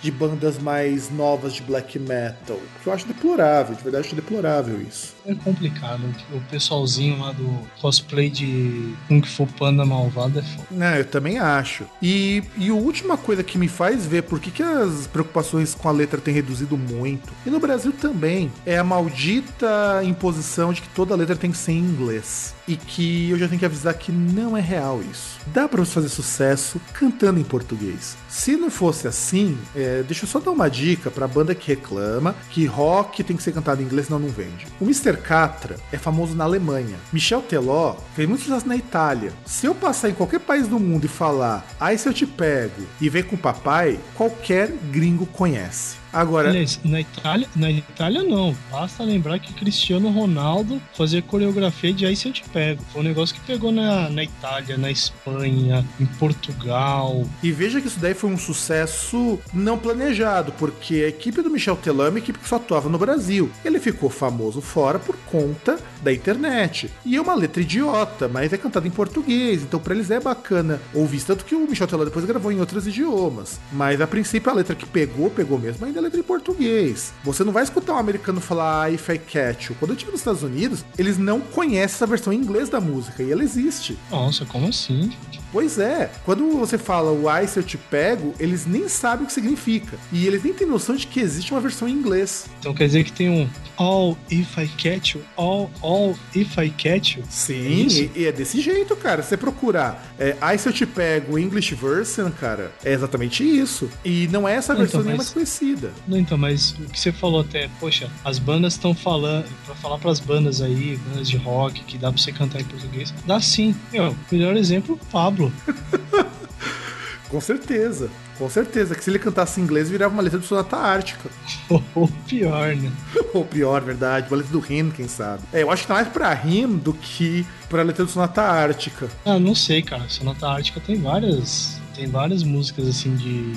de 0.00 0.10
bandas 0.10 0.58
mais 0.58 1.10
novas 1.10 1.54
de 1.54 1.62
black 1.62 1.98
metal. 1.98 2.58
Que 2.82 2.88
eu 2.88 2.92
acho 2.92 3.06
deplorável, 3.06 3.74
de 3.74 3.82
verdade, 3.82 4.06
acho 4.06 4.16
deplorável 4.16 4.80
isso. 4.80 5.14
É 5.26 5.34
complicado. 5.34 6.02
O 6.32 6.40
pessoalzinho 6.50 7.18
lá 7.20 7.32
do 7.32 7.58
cosplay 7.80 8.28
de 8.28 8.94
Kung 9.08 9.22
Fu 9.22 9.46
Panda 9.46 9.84
malvado 9.84 10.38
é 10.38 10.42
foda. 10.42 10.66
Não, 10.70 10.94
eu 10.94 11.04
também 11.04 11.38
acho. 11.38 11.84
E, 12.00 12.42
e 12.56 12.68
a 12.70 12.74
última 12.74 13.16
coisa 13.16 13.42
que 13.42 13.58
me 13.58 13.68
faz 13.68 14.06
ver 14.06 14.22
por 14.22 14.40
que, 14.40 14.50
que 14.50 14.62
as 14.62 15.06
preocupações 15.06 15.74
com 15.74 15.88
a 15.88 15.92
letra 15.92 16.20
têm 16.20 16.34
reduzido 16.34 16.76
muito, 16.76 17.32
e 17.46 17.50
no 17.50 17.60
Brasil 17.60 17.92
também, 17.92 18.50
é 18.66 18.78
a 18.78 18.84
maldita 18.84 20.02
imposição 20.04 20.72
de 20.72 20.82
que 20.82 20.88
toda 20.88 21.14
letra 21.14 21.36
tem 21.36 21.50
que 21.50 21.58
ser 21.58 21.72
em 21.72 21.78
inglês. 21.78 22.54
E 22.66 22.76
que 22.76 23.28
eu 23.30 23.38
já 23.38 23.48
tenho 23.48 23.58
que 23.58 23.66
avisar 23.66 23.92
que 23.94 24.12
não 24.12 24.56
é 24.56 24.60
real 24.60 25.00
isso. 25.02 25.38
Dá 25.48 25.68
pra 25.68 25.84
você 25.84 25.92
fazer 25.92 26.08
sucesso 26.08 26.80
cantando 26.92 27.40
em 27.40 27.44
português. 27.44 28.16
Se 28.28 28.56
não 28.56 28.70
fosse 28.70 29.08
assim, 29.08 29.58
é, 29.74 30.02
deixa 30.04 30.24
eu 30.24 30.28
só 30.28 30.38
dar 30.38 30.52
uma 30.52 30.70
dica 30.70 31.10
pra 31.10 31.26
banda 31.26 31.54
que 31.54 31.68
reclama 31.68 32.34
que 32.50 32.64
rock 32.64 33.22
tem 33.24 33.36
que 33.36 33.42
ser 33.42 33.52
cantado 33.52 33.82
em 33.82 33.84
inglês, 33.84 34.06
senão 34.06 34.20
não 34.20 34.28
vende. 34.28 34.66
O 34.80 34.84
Mr. 34.84 35.11
Catra 35.16 35.76
é 35.92 35.98
famoso 35.98 36.34
na 36.34 36.44
Alemanha. 36.44 36.96
Michel 37.12 37.42
Teló 37.42 37.96
fez 38.14 38.28
muitos 38.28 38.46
sucesso 38.46 38.68
na 38.68 38.76
Itália. 38.76 39.32
Se 39.46 39.66
eu 39.66 39.74
passar 39.74 40.10
em 40.10 40.14
qualquer 40.14 40.40
país 40.40 40.68
do 40.68 40.78
mundo 40.78 41.04
e 41.04 41.08
falar, 41.08 41.66
ai 41.78 41.96
se 41.96 42.08
eu 42.08 42.12
te 42.12 42.26
pego 42.26 42.82
e 43.00 43.08
vem 43.08 43.22
com 43.22 43.36
o 43.36 43.38
papai, 43.38 43.98
qualquer 44.14 44.68
gringo 44.90 45.26
conhece. 45.26 46.01
Agora. 46.12 46.50
Aliás, 46.50 46.78
na 46.84 47.00
Itália, 47.00 47.48
na 47.56 47.70
Itália 47.70 48.22
não. 48.22 48.54
Basta 48.70 49.02
lembrar 49.02 49.38
que 49.38 49.52
Cristiano 49.54 50.10
Ronaldo 50.10 50.80
fazia 50.92 51.22
coreografia 51.22 51.92
de 51.92 52.04
Aí 52.04 52.14
Se 52.14 52.28
Eu 52.28 52.32
Te 52.32 52.44
Pego. 52.48 52.82
Foi 52.92 53.00
um 53.00 53.04
negócio 53.04 53.34
que 53.34 53.40
pegou 53.40 53.72
na, 53.72 54.10
na 54.10 54.22
Itália, 54.22 54.76
na 54.76 54.90
Espanha, 54.90 55.84
em 55.98 56.06
Portugal. 56.06 57.24
E 57.42 57.50
veja 57.50 57.80
que 57.80 57.86
isso 57.86 58.00
daí 58.00 58.14
foi 58.14 58.30
um 58.30 58.38
sucesso 58.38 59.38
não 59.54 59.78
planejado, 59.78 60.52
porque 60.52 60.96
a 60.96 61.08
equipe 61.08 61.40
do 61.40 61.50
Michel 61.50 61.76
Teló 61.76 62.06
é 62.06 62.10
uma 62.10 62.18
equipe 62.18 62.38
que 62.38 62.48
só 62.48 62.56
atuava 62.56 62.88
no 62.88 62.98
Brasil. 62.98 63.50
Ele 63.64 63.80
ficou 63.80 64.10
famoso 64.10 64.60
fora 64.60 64.98
por 64.98 65.16
conta 65.26 65.78
da 66.02 66.12
internet. 66.12 66.90
E 67.04 67.16
é 67.16 67.20
uma 67.20 67.34
letra 67.34 67.62
idiota, 67.62 68.28
mas 68.28 68.52
é 68.52 68.58
cantada 68.58 68.86
em 68.86 68.90
português, 68.90 69.62
então 69.62 69.80
pra 69.80 69.94
eles 69.94 70.10
é 70.10 70.20
bacana 70.20 70.80
ouvir. 70.92 71.22
Tanto 71.22 71.44
que 71.44 71.54
o 71.54 71.68
Michel 71.68 71.86
Teló 71.86 72.04
depois 72.04 72.24
gravou 72.24 72.50
em 72.50 72.60
outros 72.60 72.86
idiomas. 72.86 73.60
Mas 73.72 74.00
a 74.00 74.06
princípio 74.06 74.50
a 74.50 74.54
letra 74.54 74.74
que 74.74 74.86
pegou, 74.86 75.30
pegou 75.30 75.58
mesmo, 75.58 75.86
ainda 75.86 75.98
é 75.98 76.02
letra 76.02 76.20
em 76.20 76.24
português. 76.24 77.12
Você 77.24 77.44
não 77.44 77.52
vai 77.52 77.62
escutar 77.62 77.94
um 77.94 77.98
americano 77.98 78.40
falar 78.40 78.92
If 78.92 79.08
I 79.08 79.18
Catch 79.18 79.70
You. 79.70 79.76
Quando 79.78 79.92
eu 79.92 79.94
estive 79.94 80.10
nos 80.10 80.20
Estados 80.20 80.42
Unidos, 80.42 80.84
eles 80.98 81.18
não 81.18 81.40
conhecem 81.40 81.82
essa 81.82 82.06
versão 82.06 82.32
em 82.32 82.36
inglês 82.36 82.68
da 82.68 82.80
música 82.80 83.22
e 83.22 83.30
ela 83.30 83.42
existe. 83.42 83.98
Nossa, 84.10 84.44
como 84.44 84.68
assim? 84.68 85.12
Pois 85.52 85.78
é, 85.78 86.10
quando 86.24 86.58
você 86.58 86.78
fala 86.78 87.12
o 87.12 87.28
ai 87.28 87.46
se 87.46 87.58
eu 87.58 87.62
te 87.62 87.76
pego, 87.76 88.34
eles 88.40 88.64
nem 88.66 88.88
sabem 88.88 89.24
o 89.24 89.26
que 89.26 89.32
significa. 89.32 89.98
E 90.10 90.26
eles 90.26 90.42
nem 90.42 90.52
têm 90.52 90.66
noção 90.66 90.96
de 90.96 91.06
que 91.06 91.20
existe 91.20 91.52
uma 91.52 91.60
versão 91.60 91.86
em 91.86 91.92
inglês. 91.92 92.46
Então 92.58 92.72
quer 92.72 92.86
dizer 92.86 93.04
que 93.04 93.12
tem 93.12 93.28
um 93.28 93.48
All 93.76 94.16
if 94.30 94.58
I 94.58 94.68
catch 94.76 95.14
you, 95.14 95.22
all, 95.36 95.70
all 95.80 96.14
if 96.34 96.56
I 96.58 96.70
catch 96.70 97.16
you. 97.16 97.24
Sim, 97.28 97.86
é 97.86 97.90
e, 97.90 98.10
e, 98.16 98.26
é 98.26 98.32
desse 98.32 98.60
jeito, 98.60 98.94
cara. 98.94 99.22
Você 99.22 99.36
procurar 99.36 100.14
é, 100.18 100.36
ai 100.40 100.58
se 100.58 100.68
eu 100.68 100.72
te 100.72 100.86
pego 100.86 101.38
English 101.38 101.74
version, 101.74 102.30
cara, 102.30 102.70
é 102.84 102.92
exatamente 102.92 103.42
isso. 103.42 103.88
E 104.04 104.28
não 104.28 104.46
é 104.46 104.54
essa 104.54 104.74
versão 104.74 105.00
então, 105.00 105.08
nem 105.08 105.16
mais 105.16 105.30
conhecida. 105.30 105.90
Não, 106.06 106.18
então, 106.18 106.36
mas 106.36 106.72
o 106.72 106.84
que 106.84 107.00
você 107.00 107.10
falou 107.10 107.40
até, 107.40 107.68
poxa, 107.80 108.10
as 108.24 108.38
bandas 108.38 108.74
estão 108.74 108.94
falando, 108.94 109.46
pra 109.64 109.74
falar 109.74 109.98
pras 109.98 110.20
bandas 110.20 110.60
aí, 110.60 110.98
bandas 111.08 111.28
de 111.28 111.36
rock, 111.38 111.82
que 111.84 111.96
dá 111.96 112.12
pra 112.12 112.20
você 112.20 112.30
cantar 112.30 112.60
em 112.60 112.64
português, 112.64 113.12
dá 113.26 113.40
sim. 113.40 113.74
Meu, 113.90 114.14
melhor 114.30 114.56
exemplo, 114.56 114.98
Pablo. 115.10 115.41
Com 117.28 117.40
certeza. 117.40 118.10
Com 118.36 118.50
certeza, 118.50 118.94
que 118.94 119.02
se 119.02 119.08
ele 119.08 119.18
cantasse 119.18 119.58
em 119.58 119.64
inglês, 119.64 119.88
virava 119.88 120.12
uma 120.12 120.22
letra 120.22 120.38
do 120.38 120.44
Sonata 120.44 120.76
Ártica. 120.76 121.30
Ou 121.94 122.06
pior, 122.26 122.76
né? 122.76 122.92
Ou 123.32 123.44
pior, 123.44 123.80
verdade. 123.80 124.26
Uma 124.28 124.36
letra 124.38 124.52
do 124.52 124.60
Rim, 124.60 124.90
quem 124.90 125.08
sabe. 125.08 125.42
É, 125.52 125.62
eu 125.62 125.70
acho 125.70 125.82
que 125.82 125.88
tá 125.88 125.94
mais 125.94 126.08
pra 126.08 126.34
Rim 126.34 126.76
do 126.76 126.92
que 126.92 127.46
pra 127.70 127.82
letra 127.82 128.04
do 128.04 128.10
Sonata 128.10 128.42
Ártica. 128.42 129.08
Ah, 129.24 129.38
não 129.38 129.54
sei, 129.54 129.80
cara. 129.80 130.08
Sonata 130.08 130.46
Ártica 130.46 130.80
tem 130.80 131.00
várias. 131.00 131.80
Tem 131.94 132.06
várias 132.06 132.42
músicas 132.42 132.86
assim 132.86 133.14
de. 133.16 133.52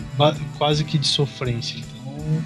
quase 0.58 0.84
que 0.86 0.98
de 0.98 1.08
sofrência. 1.08 1.78
Então. 1.80 2.44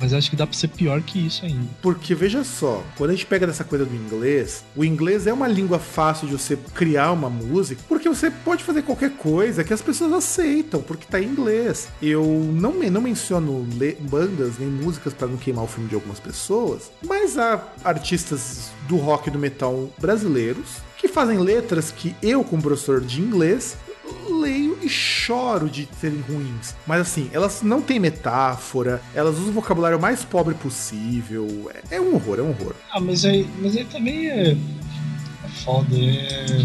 Mas 0.00 0.12
acho 0.12 0.30
que 0.30 0.36
dá 0.36 0.46
pra 0.46 0.56
ser 0.56 0.68
pior 0.68 1.00
que 1.02 1.26
isso 1.26 1.44
ainda. 1.44 1.68
Porque 1.80 2.14
veja 2.14 2.44
só, 2.44 2.84
quando 2.96 3.10
a 3.10 3.12
gente 3.12 3.26
pega 3.26 3.46
dessa 3.46 3.64
coisa 3.64 3.84
do 3.84 3.94
inglês, 3.94 4.64
o 4.76 4.84
inglês 4.84 5.26
é 5.26 5.32
uma 5.32 5.48
língua 5.48 5.78
fácil 5.78 6.26
de 6.26 6.32
você 6.34 6.58
criar 6.74 7.12
uma 7.12 7.30
música, 7.30 7.82
porque 7.88 8.08
você 8.08 8.30
pode 8.30 8.64
fazer 8.64 8.82
qualquer 8.82 9.10
coisa 9.12 9.64
que 9.64 9.72
as 9.72 9.82
pessoas 9.82 10.12
aceitam, 10.12 10.82
porque 10.82 11.06
tá 11.06 11.20
em 11.20 11.26
inglês. 11.26 11.88
Eu 12.00 12.24
não, 12.24 12.72
não 12.72 13.00
menciono 13.00 13.66
bandas 14.00 14.58
nem 14.58 14.68
músicas 14.68 15.14
para 15.14 15.28
não 15.28 15.36
queimar 15.36 15.64
o 15.64 15.68
filme 15.68 15.88
de 15.88 15.94
algumas 15.94 16.20
pessoas, 16.20 16.90
mas 17.06 17.38
há 17.38 17.62
artistas 17.84 18.70
do 18.88 18.96
rock 18.96 19.28
e 19.28 19.32
do 19.32 19.38
metal 19.38 19.90
brasileiros 19.98 20.82
que 20.98 21.08
fazem 21.08 21.38
letras 21.38 21.90
que 21.90 22.14
eu, 22.22 22.44
como 22.44 22.62
professor 22.62 23.00
de 23.00 23.20
inglês, 23.20 23.76
leio 24.28 24.78
e 24.82 24.88
choro 24.88 25.68
de 25.68 25.88
serem 26.00 26.20
ruins. 26.20 26.74
Mas 26.86 27.00
assim, 27.00 27.30
elas 27.32 27.62
não 27.62 27.80
têm 27.80 27.98
metáfora, 27.98 29.02
elas 29.14 29.36
usam 29.38 29.50
o 29.50 29.52
vocabulário 29.52 30.00
mais 30.00 30.24
pobre 30.24 30.54
possível. 30.54 31.70
É, 31.90 31.96
é 31.96 32.00
um 32.00 32.14
horror, 32.14 32.38
é 32.38 32.42
um 32.42 32.50
horror. 32.50 32.74
Ah, 32.90 33.00
mas 33.00 33.24
aí, 33.24 33.48
mas 33.60 33.76
aí 33.76 33.84
também 33.84 34.28
é, 34.28 34.52
é 34.52 35.48
foda. 35.64 35.94
É... 35.96 36.64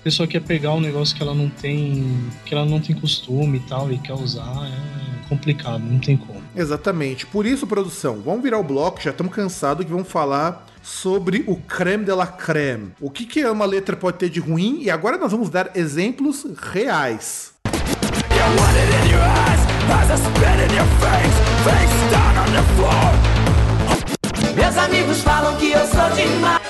A 0.00 0.02
pessoa 0.02 0.26
quer 0.26 0.40
pegar 0.40 0.72
um 0.72 0.80
negócio 0.80 1.14
que 1.14 1.22
ela 1.22 1.34
não 1.34 1.50
tem. 1.50 2.30
que 2.46 2.54
ela 2.54 2.64
não 2.64 2.80
tem 2.80 2.96
costume 2.96 3.58
e 3.58 3.60
tal, 3.60 3.92
e 3.92 3.98
quer 3.98 4.14
usar, 4.14 4.66
é 4.66 5.28
complicado, 5.28 5.80
não 5.80 5.98
tem 5.98 6.16
como. 6.16 6.40
Exatamente. 6.56 7.26
Por 7.26 7.46
isso, 7.46 7.66
produção, 7.66 8.20
vamos 8.20 8.42
virar 8.42 8.58
o 8.58 8.64
bloco, 8.64 9.00
já 9.00 9.10
estamos 9.10 9.34
cansados 9.34 9.84
que 9.84 9.92
vamos 9.92 10.08
falar 10.08 10.66
sobre 10.90 11.44
o 11.46 11.56
creme 11.56 12.04
de 12.04 12.12
la 12.12 12.26
creme. 12.26 12.92
O 13.00 13.10
que, 13.10 13.24
que 13.24 13.44
uma 13.46 13.64
letra 13.64 13.96
pode 13.96 14.18
ter 14.18 14.28
de 14.28 14.40
ruim 14.40 14.80
e 14.82 14.90
agora 14.90 15.16
nós 15.16 15.30
vamos 15.30 15.48
dar 15.48 15.70
exemplos 15.76 16.44
reais. 16.72 17.52
Meus 24.54 24.76
amigos 24.76 25.22
falam 25.22 25.56
que 25.56 25.70
eu 25.70 25.86
sou 25.86 26.10
demais. 26.10 26.60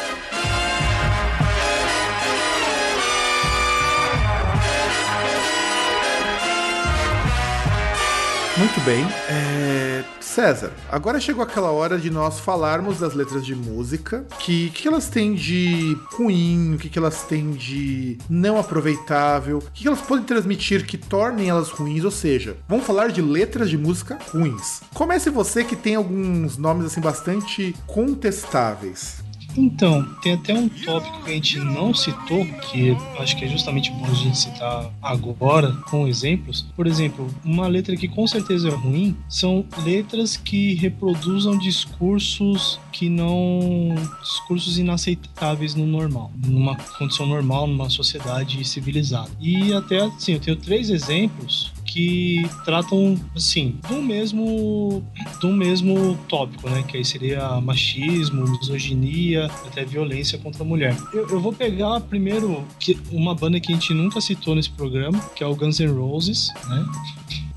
Muito 8.61 8.79
bem. 8.83 9.07
É 9.27 10.05
César, 10.21 10.71
agora 10.91 11.19
chegou 11.19 11.43
aquela 11.43 11.71
hora 11.71 11.99
de 11.99 12.11
nós 12.11 12.39
falarmos 12.39 13.01
das 13.01 13.15
letras 13.15 13.45
de 13.45 13.55
música, 13.55 14.25
que 14.39 14.71
que 14.71 14.87
elas 14.87 15.09
têm 15.09 15.35
de 15.35 15.97
ruim, 16.13 16.75
o 16.75 16.79
que, 16.79 16.89
que 16.91 16.99
elas 16.99 17.23
têm 17.23 17.53
de 17.53 18.19
não 18.29 18.59
aproveitável, 18.59 19.59
o 19.59 19.61
que, 19.73 19.83
que 19.83 19.89
elas 19.89 20.01
podem 20.03 20.25
transmitir 20.25 20.87
que 20.87 20.99
tornem 20.99 21.49
elas 21.49 21.71
ruins, 21.71 22.05
ou 22.05 22.11
seja, 22.11 22.57
vamos 22.69 22.87
falar 22.87 23.09
de 23.09 23.23
letras 23.23 23.71
de 23.71 23.79
música 23.79 24.19
ruins. 24.31 24.83
Comece 24.95 25.31
você 25.31 25.65
que 25.65 25.75
tem 25.75 25.97
alguns 25.97 26.57
nomes 26.57 26.85
assim 26.85 27.01
bastante 27.01 27.75
contestáveis. 27.87 29.25
Então, 29.57 30.05
tem 30.23 30.35
até 30.35 30.55
um 30.55 30.69
tópico 30.69 31.25
que 31.25 31.31
a 31.31 31.35
gente 31.35 31.59
não 31.59 31.93
citou, 31.95 32.45
que 32.45 32.97
acho 33.19 33.37
que 33.37 33.45
é 33.45 33.49
justamente 33.49 33.91
bom 33.93 34.07
a 34.07 34.15
gente 34.15 34.39
citar 34.39 34.91
agora, 35.03 35.73
com 35.89 36.07
exemplos. 36.07 36.67
Por 36.77 36.87
exemplo, 36.87 37.29
uma 37.45 37.67
letra 37.67 37.97
que 37.97 38.09
com 38.09 38.27
certeza 38.27 38.69
é 38.69 38.73
ruim 38.73 39.17
são 39.29 39.65
letras 39.85 40.37
que 40.37 40.75
reproduzam 40.75 41.59
discursos 41.59 42.81
que 42.93 43.09
não. 43.09 43.95
discursos 44.23 44.79
inaceitáveis 44.79 45.75
no 45.75 45.87
normal, 45.87 46.31
numa 46.45 46.77
condição 46.77 47.27
normal, 47.27 47.67
numa 47.67 47.91
sociedade 47.91 48.65
civilizada. 48.65 49.31
E 49.41 49.73
até 49.73 50.01
assim, 50.01 50.35
eu 50.35 50.41
tenho 50.41 50.57
três 50.57 50.91
exemplos 50.91 51.73
que 51.91 52.49
tratam, 52.65 53.19
assim, 53.35 53.79
do 53.89 54.01
mesmo, 54.01 55.03
do 55.41 55.49
mesmo 55.49 56.17
tópico, 56.29 56.71
né? 56.71 56.85
Que 56.87 56.99
aí 56.99 57.05
seria 57.05 57.61
machismo, 57.61 58.49
misoginia, 58.49 59.47
até 59.67 59.85
violência 59.85 60.39
contra 60.39 60.63
a 60.63 60.67
mulher. 60.67 60.97
Eu, 61.13 61.29
eu 61.29 61.41
vou 61.41 61.53
pegar 61.53 62.01
primeiro 62.03 62.65
uma 63.11 63.35
banda 63.35 63.59
que 63.59 63.73
a 63.73 63.75
gente 63.75 63.93
nunca 63.93 64.21
citou 64.21 64.55
nesse 64.55 64.71
programa, 64.71 65.19
que 65.35 65.43
é 65.43 65.47
o 65.47 65.55
Guns 65.55 65.81
N' 65.81 65.89
Roses, 65.89 66.49
né? 66.69 66.87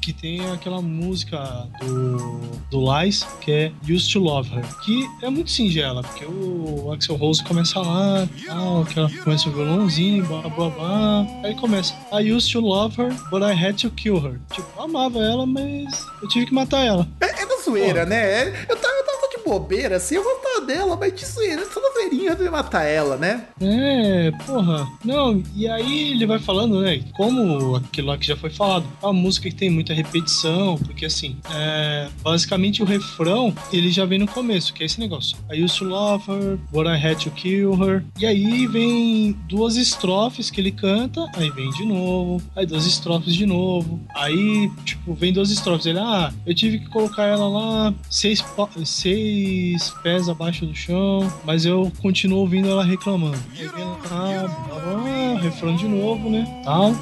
Que 0.03 0.11
tem 0.13 0.45
aquela 0.51 0.81
música 0.81 1.39
do, 1.79 2.39
do 2.69 3.01
Lies, 3.01 3.23
que 3.39 3.51
é 3.51 3.71
Used 3.89 4.11
to 4.11 4.19
Love 4.19 4.53
Her, 4.53 4.63
que 4.83 5.07
é 5.21 5.29
muito 5.29 5.49
singela, 5.49 6.01
porque 6.03 6.25
o 6.25 6.91
Axel 6.91 7.15
Rose 7.15 7.41
começa 7.43 7.79
lá, 7.79 8.27
tal, 8.45 8.83
que 8.85 8.99
ela 8.99 9.09
começa 9.23 9.47
o 9.47 9.51
violãozinho, 9.53 10.25
blá 10.25 10.41
blá 10.41 10.69
blá, 10.69 11.25
aí 11.43 11.55
começa 11.55 11.93
I 12.11 12.31
used 12.33 12.51
to 12.51 12.59
love 12.59 12.99
her, 13.01 13.13
but 13.29 13.41
I 13.41 13.53
had 13.53 13.75
to 13.81 13.89
kill 13.91 14.17
her. 14.17 14.39
Tipo, 14.51 14.67
eu 14.77 14.83
amava 14.83 15.19
ela, 15.19 15.45
mas 15.45 16.05
eu 16.21 16.27
tive 16.27 16.47
que 16.47 16.53
matar 16.53 16.83
ela. 16.85 17.07
É, 17.21 17.43
é 17.43 17.45
da 17.45 17.55
zoeira, 17.63 18.05
né? 18.05 18.17
É- 18.49 18.65
Eu 18.69 18.75
tava, 18.75 18.93
eu 18.93 19.05
tava 19.05 19.29
de 19.37 19.43
bobeira, 19.45 19.95
assim, 19.97 20.15
eu 20.15 20.23
gostava 20.23 20.42
dela, 20.63 20.95
mas 20.95 21.13
de 21.13 21.25
zoeira, 21.25 21.65
só 21.65 21.81
na 21.81 21.93
zoeirinha 21.93 22.35
de 22.35 22.49
matar 22.49 22.83
ela, 22.83 23.17
né? 23.17 23.45
É, 23.59 24.31
porra. 24.45 24.87
Não, 25.03 25.41
e 25.55 25.67
aí 25.67 26.11
ele 26.11 26.25
vai 26.25 26.39
falando, 26.39 26.81
né? 26.81 27.03
Como 27.13 27.75
aquilo 27.75 28.07
lá 28.07 28.17
que 28.17 28.27
já 28.27 28.35
foi 28.35 28.49
falado, 28.49 28.85
a 29.01 29.11
música 29.13 29.49
que 29.49 29.55
tem 29.55 29.69
muita 29.69 29.93
repetição, 29.93 30.77
porque 30.77 31.05
assim, 31.05 31.37
é, 31.53 32.07
basicamente 32.21 32.81
o 32.81 32.85
refrão 32.85 33.53
ele 33.71 33.91
já 33.91 34.05
vem 34.05 34.19
no 34.19 34.27
começo, 34.27 34.73
que 34.73 34.83
é 34.83 34.85
esse 34.85 34.99
negócio. 34.99 35.37
I 35.51 35.63
used 35.63 35.77
to 35.79 35.85
love 35.85 36.29
her, 36.29 36.57
but 36.71 36.87
I 36.87 36.95
had 36.95 37.17
to 37.23 37.31
kill 37.31 37.73
her. 37.83 38.03
E 38.19 38.25
aí 38.25 38.67
vem 38.67 39.33
duas 39.47 39.75
estrofes 39.75 40.49
que 40.49 40.61
ele 40.61 40.71
canta, 40.71 41.25
aí 41.35 41.49
vem 41.51 41.69
de 41.71 41.85
novo, 41.85 42.41
aí 42.55 42.65
duas 42.65 42.85
estrofes 42.85 43.33
de 43.33 43.45
novo. 43.45 43.99
Aí, 44.15 44.71
tipo, 44.85 45.13
vem 45.13 45.33
duas 45.33 45.49
estrofes. 45.49 45.85
Ele, 45.85 45.99
ah, 45.99 46.31
eu 46.45 46.53
tive 46.53 46.79
que 46.79 46.89
colocar 46.89 47.23
ela 47.23 47.47
lá 47.47 47.93
seis, 48.09 48.43
seis 48.85 49.89
pés 50.03 50.29
abaixo 50.29 50.52
do 50.61 50.75
chão, 50.75 51.31
mas 51.45 51.65
eu 51.65 51.91
continuo 52.01 52.39
ouvindo 52.39 52.69
ela 52.69 52.83
reclamando. 52.83 53.37
Aí 53.57 53.67
vem 53.67 53.83
lá, 53.83 53.99
ah, 54.11 54.65
blá, 54.67 54.79
blá, 54.79 55.39
refrão 55.41 55.75
de 55.75 55.87
novo, 55.87 56.29
né? 56.29 56.45
Tal. 56.63 56.93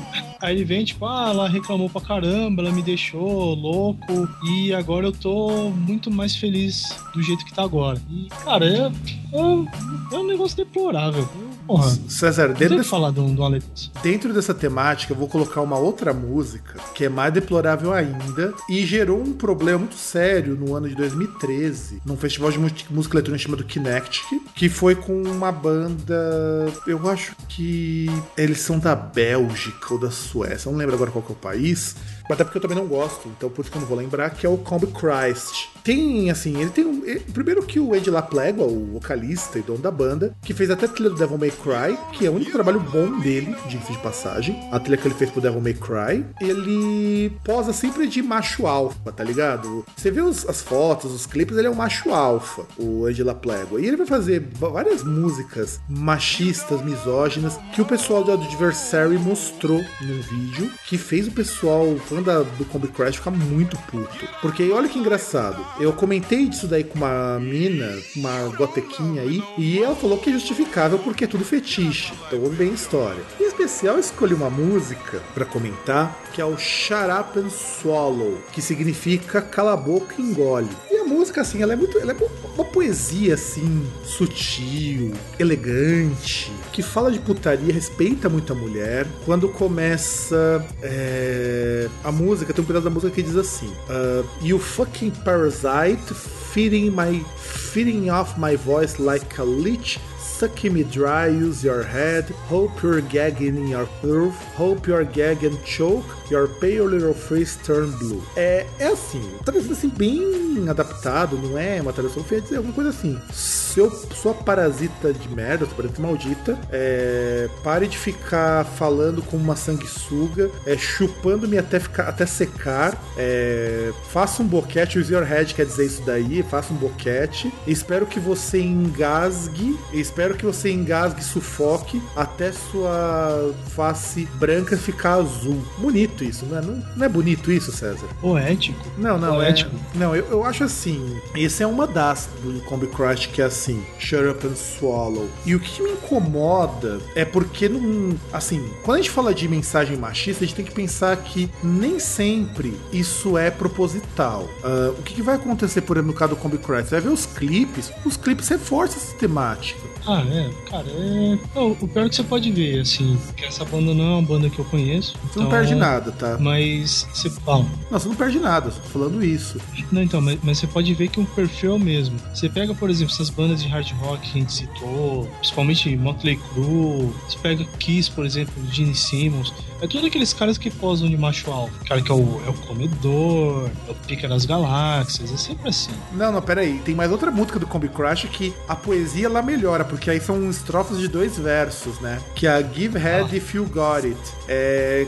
Aí 0.42 0.56
ele 0.56 0.66
vem, 0.66 0.84
tipo, 0.84 1.06
ah, 1.06 1.30
ela 1.30 1.48
reclamou 1.48 1.90
pra 1.90 2.02
caramba, 2.02 2.64
ela 2.64 2.72
me 2.72 2.82
deixou 2.82 3.54
louco 3.54 4.28
e 4.44 4.74
agora 4.74 5.06
eu 5.06 5.12
tô 5.12 5.70
muito 5.70 6.10
mais 6.10 6.36
feliz 6.36 6.96
do 7.14 7.22
jeito 7.22 7.46
que 7.46 7.54
tá 7.54 7.64
agora. 7.64 8.02
E, 8.10 8.28
cara, 8.44 8.66
é, 8.66 8.92
é, 9.34 10.16
é 10.16 10.20
um 10.20 10.28
negócio 10.28 10.58
deplorável. 10.58 11.28
Porra, 11.66 11.90
César, 12.10 12.50
dentro 12.50 12.78
desse, 12.78 12.90
falar 12.90 13.12
de 13.12 13.20
uma 13.20 13.48
letra 13.48 13.70
dessa. 13.70 13.92
dentro 14.04 14.34
dessa 14.34 14.54
temática, 14.54 15.14
eu 15.14 15.18
vou 15.18 15.28
colocar 15.28 15.62
uma 15.62 15.78
outra 15.78 16.14
música 16.14 16.80
que 16.94 17.06
é 17.06 17.10
mais 17.10 17.34
deplorável 17.34 17.94
ainda 17.94 18.54
e 18.70 18.86
gerou 18.86 19.22
um 19.22 19.32
problema 19.32 19.80
muito 19.80 19.96
sério 19.96 20.56
no 20.56 20.76
ano 20.76 20.90
de 20.90 20.96
2013, 20.96 22.02
num 22.06 22.18
festival 22.18 22.52
de 22.52 22.60
música 22.90 23.16
eletrônica 23.16 23.44
chamado 23.44 23.64
Kinect, 23.64 24.22
que 24.56 24.68
foi 24.68 24.96
com 24.96 25.22
uma 25.22 25.52
banda. 25.52 26.74
Eu 26.86 27.10
acho 27.10 27.36
que 27.48 28.10
eles 28.38 28.60
são 28.60 28.80
da 28.80 28.96
Bélgica 28.96 29.94
ou 29.94 30.00
da 30.00 30.12
Suécia, 30.12 30.70
não 30.70 30.78
lembro 30.78 30.96
agora 30.96 31.12
qual 31.12 31.24
que 31.24 31.32
é 31.32 31.36
o 31.36 31.38
país. 31.38 31.96
Mas 32.24 32.32
até 32.32 32.44
porque 32.44 32.58
eu 32.58 32.62
também 32.62 32.78
não 32.78 32.88
gosto, 32.88 33.28
então 33.28 33.50
por 33.50 33.62
isso 33.62 33.72
que 33.72 33.78
eu 33.78 33.82
não 33.82 33.88
vou 33.88 33.98
lembrar, 33.98 34.30
que 34.32 34.46
é 34.46 34.50
o 34.50 34.58
Combi 34.58 34.88
Christ. 34.88 35.70
Tem, 35.84 36.30
assim, 36.30 36.60
ele 36.62 36.70
tem 36.70 36.86
um. 36.86 37.04
ele- 37.06 37.20
primeiro 37.22 37.64
que 37.64 37.80
o 37.80 37.96
Ed 37.96 38.10
Laplegua, 38.10 38.66
o 38.66 38.86
vocalista 38.94 39.58
e 39.58 39.62
dono 39.62 39.80
da 39.80 39.90
banda, 39.92 40.36
que 40.42 40.54
fez 40.54 40.70
até 40.70 40.86
a 40.86 40.90
trilha 40.90 41.10
do 41.10 41.16
Devil 41.16 41.38
May 41.38 41.52
Cry, 41.52 41.98
que 42.14 42.26
é 42.26 42.30
o 42.30 42.34
único 42.34 42.52
trabalho 42.52 42.80
bom 42.80 43.20
dele, 43.20 43.56
diga-se 43.68 43.92
de 43.92 43.98
passagem. 44.00 44.60
A 44.72 44.80
trilha 44.80 44.98
que 44.98 45.08
ele 45.08 45.16
fez 45.16 45.30
pro 45.32 45.42
Devil 45.42 45.62
May 45.62 45.74
Cry. 45.74 46.26
Ele 46.40 47.32
posa 47.44 47.74
sempre 47.74 48.08
de 48.08 48.22
macho 48.22 48.68
alfa, 48.68 49.12
tá 49.12 49.24
ligado? 49.24 49.84
Você 49.96 50.12
vê 50.12 50.22
os- 50.22 50.48
as 50.48 50.62
fotos, 50.62 51.12
os 51.14 51.26
clipes, 51.26 51.58
ele 51.58 51.68
é 51.68 51.72
um 51.72 51.76
macho 51.76 52.12
alfa, 52.12 52.64
o 52.78 53.08
Ed 53.10 53.24
Laplegua. 53.24 53.82
E 53.82 53.88
ele 53.88 53.98
vai 53.98 54.06
fazer 54.08 54.48
várias 54.54 55.04
músicas 55.04 55.80
machistas, 55.90 56.82
misóginas, 56.84 57.58
que 57.74 57.82
o 57.82 57.86
pessoal 57.86 58.24
do 58.24 58.32
Adversary 58.34 59.18
mostrou 59.18 59.84
num 60.02 60.22
vídeo, 60.22 60.70
que 60.88 60.98
fez 60.98 61.28
o 61.28 61.32
pessoal, 61.32 61.96
fã 62.08 62.22
da- 62.22 62.44
do 62.44 62.66
Combi 62.66 62.88
Crash, 62.88 63.16
ficar 63.16 63.32
muito 63.32 63.78
puto. 63.90 64.28
Porque 64.42 64.70
olha 64.72 64.88
que 64.90 65.00
engraçado. 65.00 65.71
Eu 65.80 65.94
comentei 65.94 66.48
disso 66.48 66.68
daí 66.68 66.84
com 66.84 66.98
uma 66.98 67.40
mina, 67.40 67.98
uma 68.16 68.48
gotequinha 68.56 69.22
aí, 69.22 69.42
e 69.58 69.82
ela 69.82 69.96
falou 69.96 70.18
que 70.18 70.30
é 70.30 70.34
justificável 70.34 71.00
porque 71.00 71.24
é 71.24 71.28
tudo 71.28 71.46
fetiche. 71.46 72.14
Então 72.28 72.50
bem 72.50 72.74
história. 72.74 73.24
Em 73.40 73.48
especial, 73.48 73.98
escolhi 74.00 74.34
uma 74.34 74.50
música 74.50 75.22
pra 75.34 75.46
comentar, 75.46 76.16
que 76.34 76.42
é 76.42 76.46
o 76.46 76.58
Shut 76.58 77.10
Up 77.20 77.40
and 77.40 77.50
Swallow, 77.50 78.38
que 78.52 78.62
significa 78.62 79.42
cala 79.42 79.74
a 79.74 79.78
boca 79.78 80.16
e 80.18 80.22
engole. 80.22 80.70
Música, 81.12 81.42
assim, 81.42 81.62
ela 81.62 81.74
é 81.74 81.76
muito. 81.76 81.98
Ela 81.98 82.14
é 82.14 82.18
uma 82.56 82.64
poesia, 82.64 83.34
assim, 83.34 83.86
sutil, 84.04 85.14
elegante, 85.38 86.52
que 86.72 86.82
fala 86.82 87.12
de 87.12 87.20
putaria, 87.20 87.74
respeita 87.74 88.30
muito 88.30 88.54
a 88.54 88.56
mulher. 88.56 89.06
Quando 89.26 89.50
começa 89.50 90.66
é, 90.82 91.88
a 92.04 92.12
música, 92.12 92.54
tem 92.54 92.64
um 92.64 92.68
pedaço 92.68 92.86
da 92.86 92.90
música 92.90 93.14
que 93.14 93.22
diz 93.22 93.36
assim: 93.36 93.68
uh, 93.68 94.26
You 94.42 94.58
fucking 94.58 95.12
parasite, 95.24 96.14
feeding 96.54 96.90
my 96.92 97.24
feeding 97.72 98.10
off 98.10 98.40
my 98.40 98.56
voice 98.56 99.02
like 99.02 99.40
a 99.40 99.44
leech. 99.44 100.00
Sucking 100.20 100.74
me 100.74 100.84
dry, 100.84 101.28
use 101.28 101.64
your 101.64 101.84
head. 101.84 102.26
Hope 102.50 102.82
you're 102.82 103.02
gagging 103.02 103.58
in 103.58 103.68
your 103.68 103.88
curve. 104.02 104.34
Hope 104.56 104.88
you're 104.88 105.04
gagging 105.04 105.58
choke. 105.64 106.06
Your 106.32 106.48
pale 106.48 106.88
little 106.88 107.14
face 107.14 107.58
turn 107.66 107.92
blue. 107.98 108.24
É, 108.38 108.66
é 108.80 108.88
assim, 108.88 109.22
traduzindo 109.44 109.74
assim, 109.74 109.90
bem 109.90 110.66
adaptado, 110.70 111.38
não 111.38 111.58
é 111.58 111.82
uma 111.82 111.92
tradução 111.92 112.24
feia, 112.24 112.40
dizer 112.40 112.56
alguma 112.56 112.74
coisa 112.74 112.90
assim. 112.90 113.20
Seu, 113.34 113.92
sua 113.92 114.34
parasita 114.34 115.12
de 115.12 115.28
merda, 115.28 115.66
sua 115.66 115.76
parasita 115.76 116.02
maldita, 116.02 116.58
é, 116.72 117.50
pare 117.62 117.86
de 117.86 117.98
ficar 117.98 118.64
falando 118.64 119.22
como 119.22 119.44
uma 119.44 119.58
sanguessuga, 119.58 120.50
é, 120.66 120.78
chupando-me 120.78 121.58
até, 121.58 121.82
ficar, 121.82 122.08
até 122.08 122.26
secar, 122.26 122.98
é, 123.18 123.92
faça 124.10 124.42
um 124.42 124.48
boquete, 124.48 125.00
use 125.00 125.12
your 125.12 125.24
head 125.24 125.54
quer 125.54 125.66
dizer 125.66 125.86
isso 125.86 126.02
daí, 126.06 126.44
faça 126.44 126.74
um 126.74 126.78
boquete. 126.78 127.52
Espero 127.68 128.06
que 128.06 128.22
você 128.22 128.62
engasgue, 128.62 129.78
espero 129.92 130.36
que 130.36 130.46
você 130.46 130.72
engasgue 130.72 131.22
sufoque 131.22 132.02
até 132.16 132.54
sua 132.54 133.54
face 133.76 134.26
branca 134.36 134.78
ficar 134.78 135.16
azul. 135.16 135.62
Bonito 135.78 136.21
isso, 136.24 136.46
não 136.46 136.58
é, 136.58 136.62
não, 136.62 136.84
não 136.96 137.06
é 137.06 137.10
bonito 137.10 137.52
isso, 137.52 137.72
César? 137.72 138.08
Poético. 138.22 138.80
Não, 138.98 139.18
não, 139.18 139.36
é, 139.42 139.46
Poético. 139.46 139.76
não, 139.96 140.16
eu, 140.16 140.26
eu 140.28 140.44
acho 140.46 140.64
assim. 140.64 141.18
Esse 141.36 141.64
é 141.64 141.68
uma 141.68 141.86
das 141.88 142.30
do 142.44 142.62
Combi 142.66 142.88
Crush 142.88 143.28
que 143.28 143.42
é 143.42 143.46
assim, 143.46 143.84
Shut 144.00 144.26
Up 144.28 144.46
and 144.48 144.56
Swallow. 144.56 145.28
E 145.46 145.56
o 145.56 145.60
que 145.60 145.82
me 145.82 145.92
incomoda 145.92 147.00
é 147.16 147.26
porque 147.26 147.68
não, 147.68 148.16
assim, 148.32 148.64
quando 148.84 148.96
a 149.00 149.02
gente 149.02 149.12
fala 149.12 149.34
de 149.34 149.48
mensagem 149.48 149.98
machista, 149.98 150.44
a 150.44 150.48
gente 150.48 150.56
tem 150.56 150.66
que 150.66 150.72
pensar 150.72 151.16
que 151.18 151.50
nem 151.64 152.00
sempre 152.00 152.74
isso 152.92 153.38
é 153.38 153.50
proposital. 153.52 154.48
Ah, 154.64 154.94
o 154.98 155.02
que, 155.04 155.14
que 155.16 155.22
vai 155.22 155.36
acontecer, 155.36 155.82
por 155.82 155.98
exemplo, 155.98 156.12
no 156.14 156.18
caso 156.18 156.32
do 156.32 156.36
Combi 156.38 156.58
Crush? 156.58 156.86
Você 156.86 156.92
vai 156.92 157.02
ver 157.02 157.10
os 157.10 157.26
clipes, 157.26 157.92
os 158.06 158.18
clipes 158.18 158.48
reforçam 158.48 158.98
essa 158.98 159.16
temática. 159.18 159.80
Ah, 160.08 160.22
é, 160.22 160.50
cara, 160.70 160.86
é. 160.88 161.38
Não, 161.56 161.72
o 161.72 161.88
pior 161.88 162.06
é 162.06 162.10
que 162.10 162.16
você 162.16 162.24
pode 162.24 162.52
ver, 162.52 162.80
assim, 162.82 163.18
que 163.38 163.46
essa 163.46 163.64
banda 163.64 163.94
não 163.94 164.04
é 164.04 164.10
uma 164.16 164.22
banda 164.24 164.50
que 164.50 164.58
eu 164.58 164.66
conheço. 164.66 165.14
Você 165.32 165.40
não 165.40 165.48
então- 165.48 165.50
perde 165.60 165.76
nada, 165.76 166.11
tá? 166.12 166.38
Mas 166.40 167.08
você 167.14 167.30
fala. 167.30 167.66
Não, 167.90 168.00
você 168.00 168.08
não 168.08 168.16
perde 168.16 168.40
nada, 168.40 168.72
tô 168.72 168.82
falando 168.90 169.24
isso. 169.24 169.60
Não, 169.92 170.02
então, 170.02 170.20
mas, 170.22 170.40
mas 170.42 170.58
você 170.60 170.68
pode 170.68 170.94
ver 170.94 171.10
que 171.10 171.20
o 171.20 171.26
perfil 171.26 171.72
é 171.72 171.76
o 171.76 171.80
mesmo. 171.80 172.18
Você 172.34 172.50
pega, 172.50 172.74
por 172.74 172.90
exemplo, 172.90 173.14
essas 173.14 173.30
bandas 173.30 173.52
bandas 173.52 173.62
de 173.62 173.68
hard 173.68 173.92
rock 174.00 174.22
que 174.22 174.38
a 174.38 174.42
gente 174.42 174.54
citou, 174.54 175.26
principalmente 175.40 175.96
Motley 175.96 176.38
Crue, 176.38 177.12
você 177.28 177.38
pega 177.40 177.66
Kiss, 177.80 178.10
por 178.10 178.26
exemplo, 178.26 178.54
Gene 178.72 178.96
Simmons, 178.96 179.54
é 179.82 179.88
tudo 179.88 180.08
aqueles 180.08 180.32
caras 180.34 180.58
que 180.58 180.70
posam 180.70 181.10
de 181.10 181.18
macho 181.18 181.52
alfa. 181.52 181.74
O 181.82 181.86
cara 181.86 182.02
que 182.02 182.12
é 182.12 182.16
o, 182.16 182.42
é 182.46 182.50
o 182.50 182.54
comedor, 182.54 183.70
é 183.88 183.92
o 183.92 183.96
pica 183.96 184.28
das 184.28 184.46
galáxias, 184.46 185.32
é 185.34 185.38
sempre 185.38 185.70
assim. 185.70 185.92
Não, 186.14 186.32
não, 186.32 186.42
peraí. 186.42 186.80
Tem 186.86 186.94
mais 186.94 187.12
outra 187.12 187.32
música 187.32 187.58
do 187.60 187.66
Combi 187.66 187.90
Crash 187.90 188.26
que 188.32 188.54
a 188.68 188.76
poesia 188.76 189.28
lá 189.28 189.42
melhora, 189.42 189.84
porque 189.84 190.10
aí 190.10 190.20
são 190.20 190.50
estrofes 190.50 191.00
de 191.00 191.08
dois 191.08 191.38
versos, 191.38 192.00
né? 192.00 192.22
Que 192.36 192.48
é 192.48 192.52
a 192.52 192.62
Give 192.62 192.98
Head 192.98 193.30
Ah. 193.32 193.36
If 193.36 193.56
You 193.56 193.66
Got 193.66 194.06
It. 194.06 194.20
É, 194.48 195.08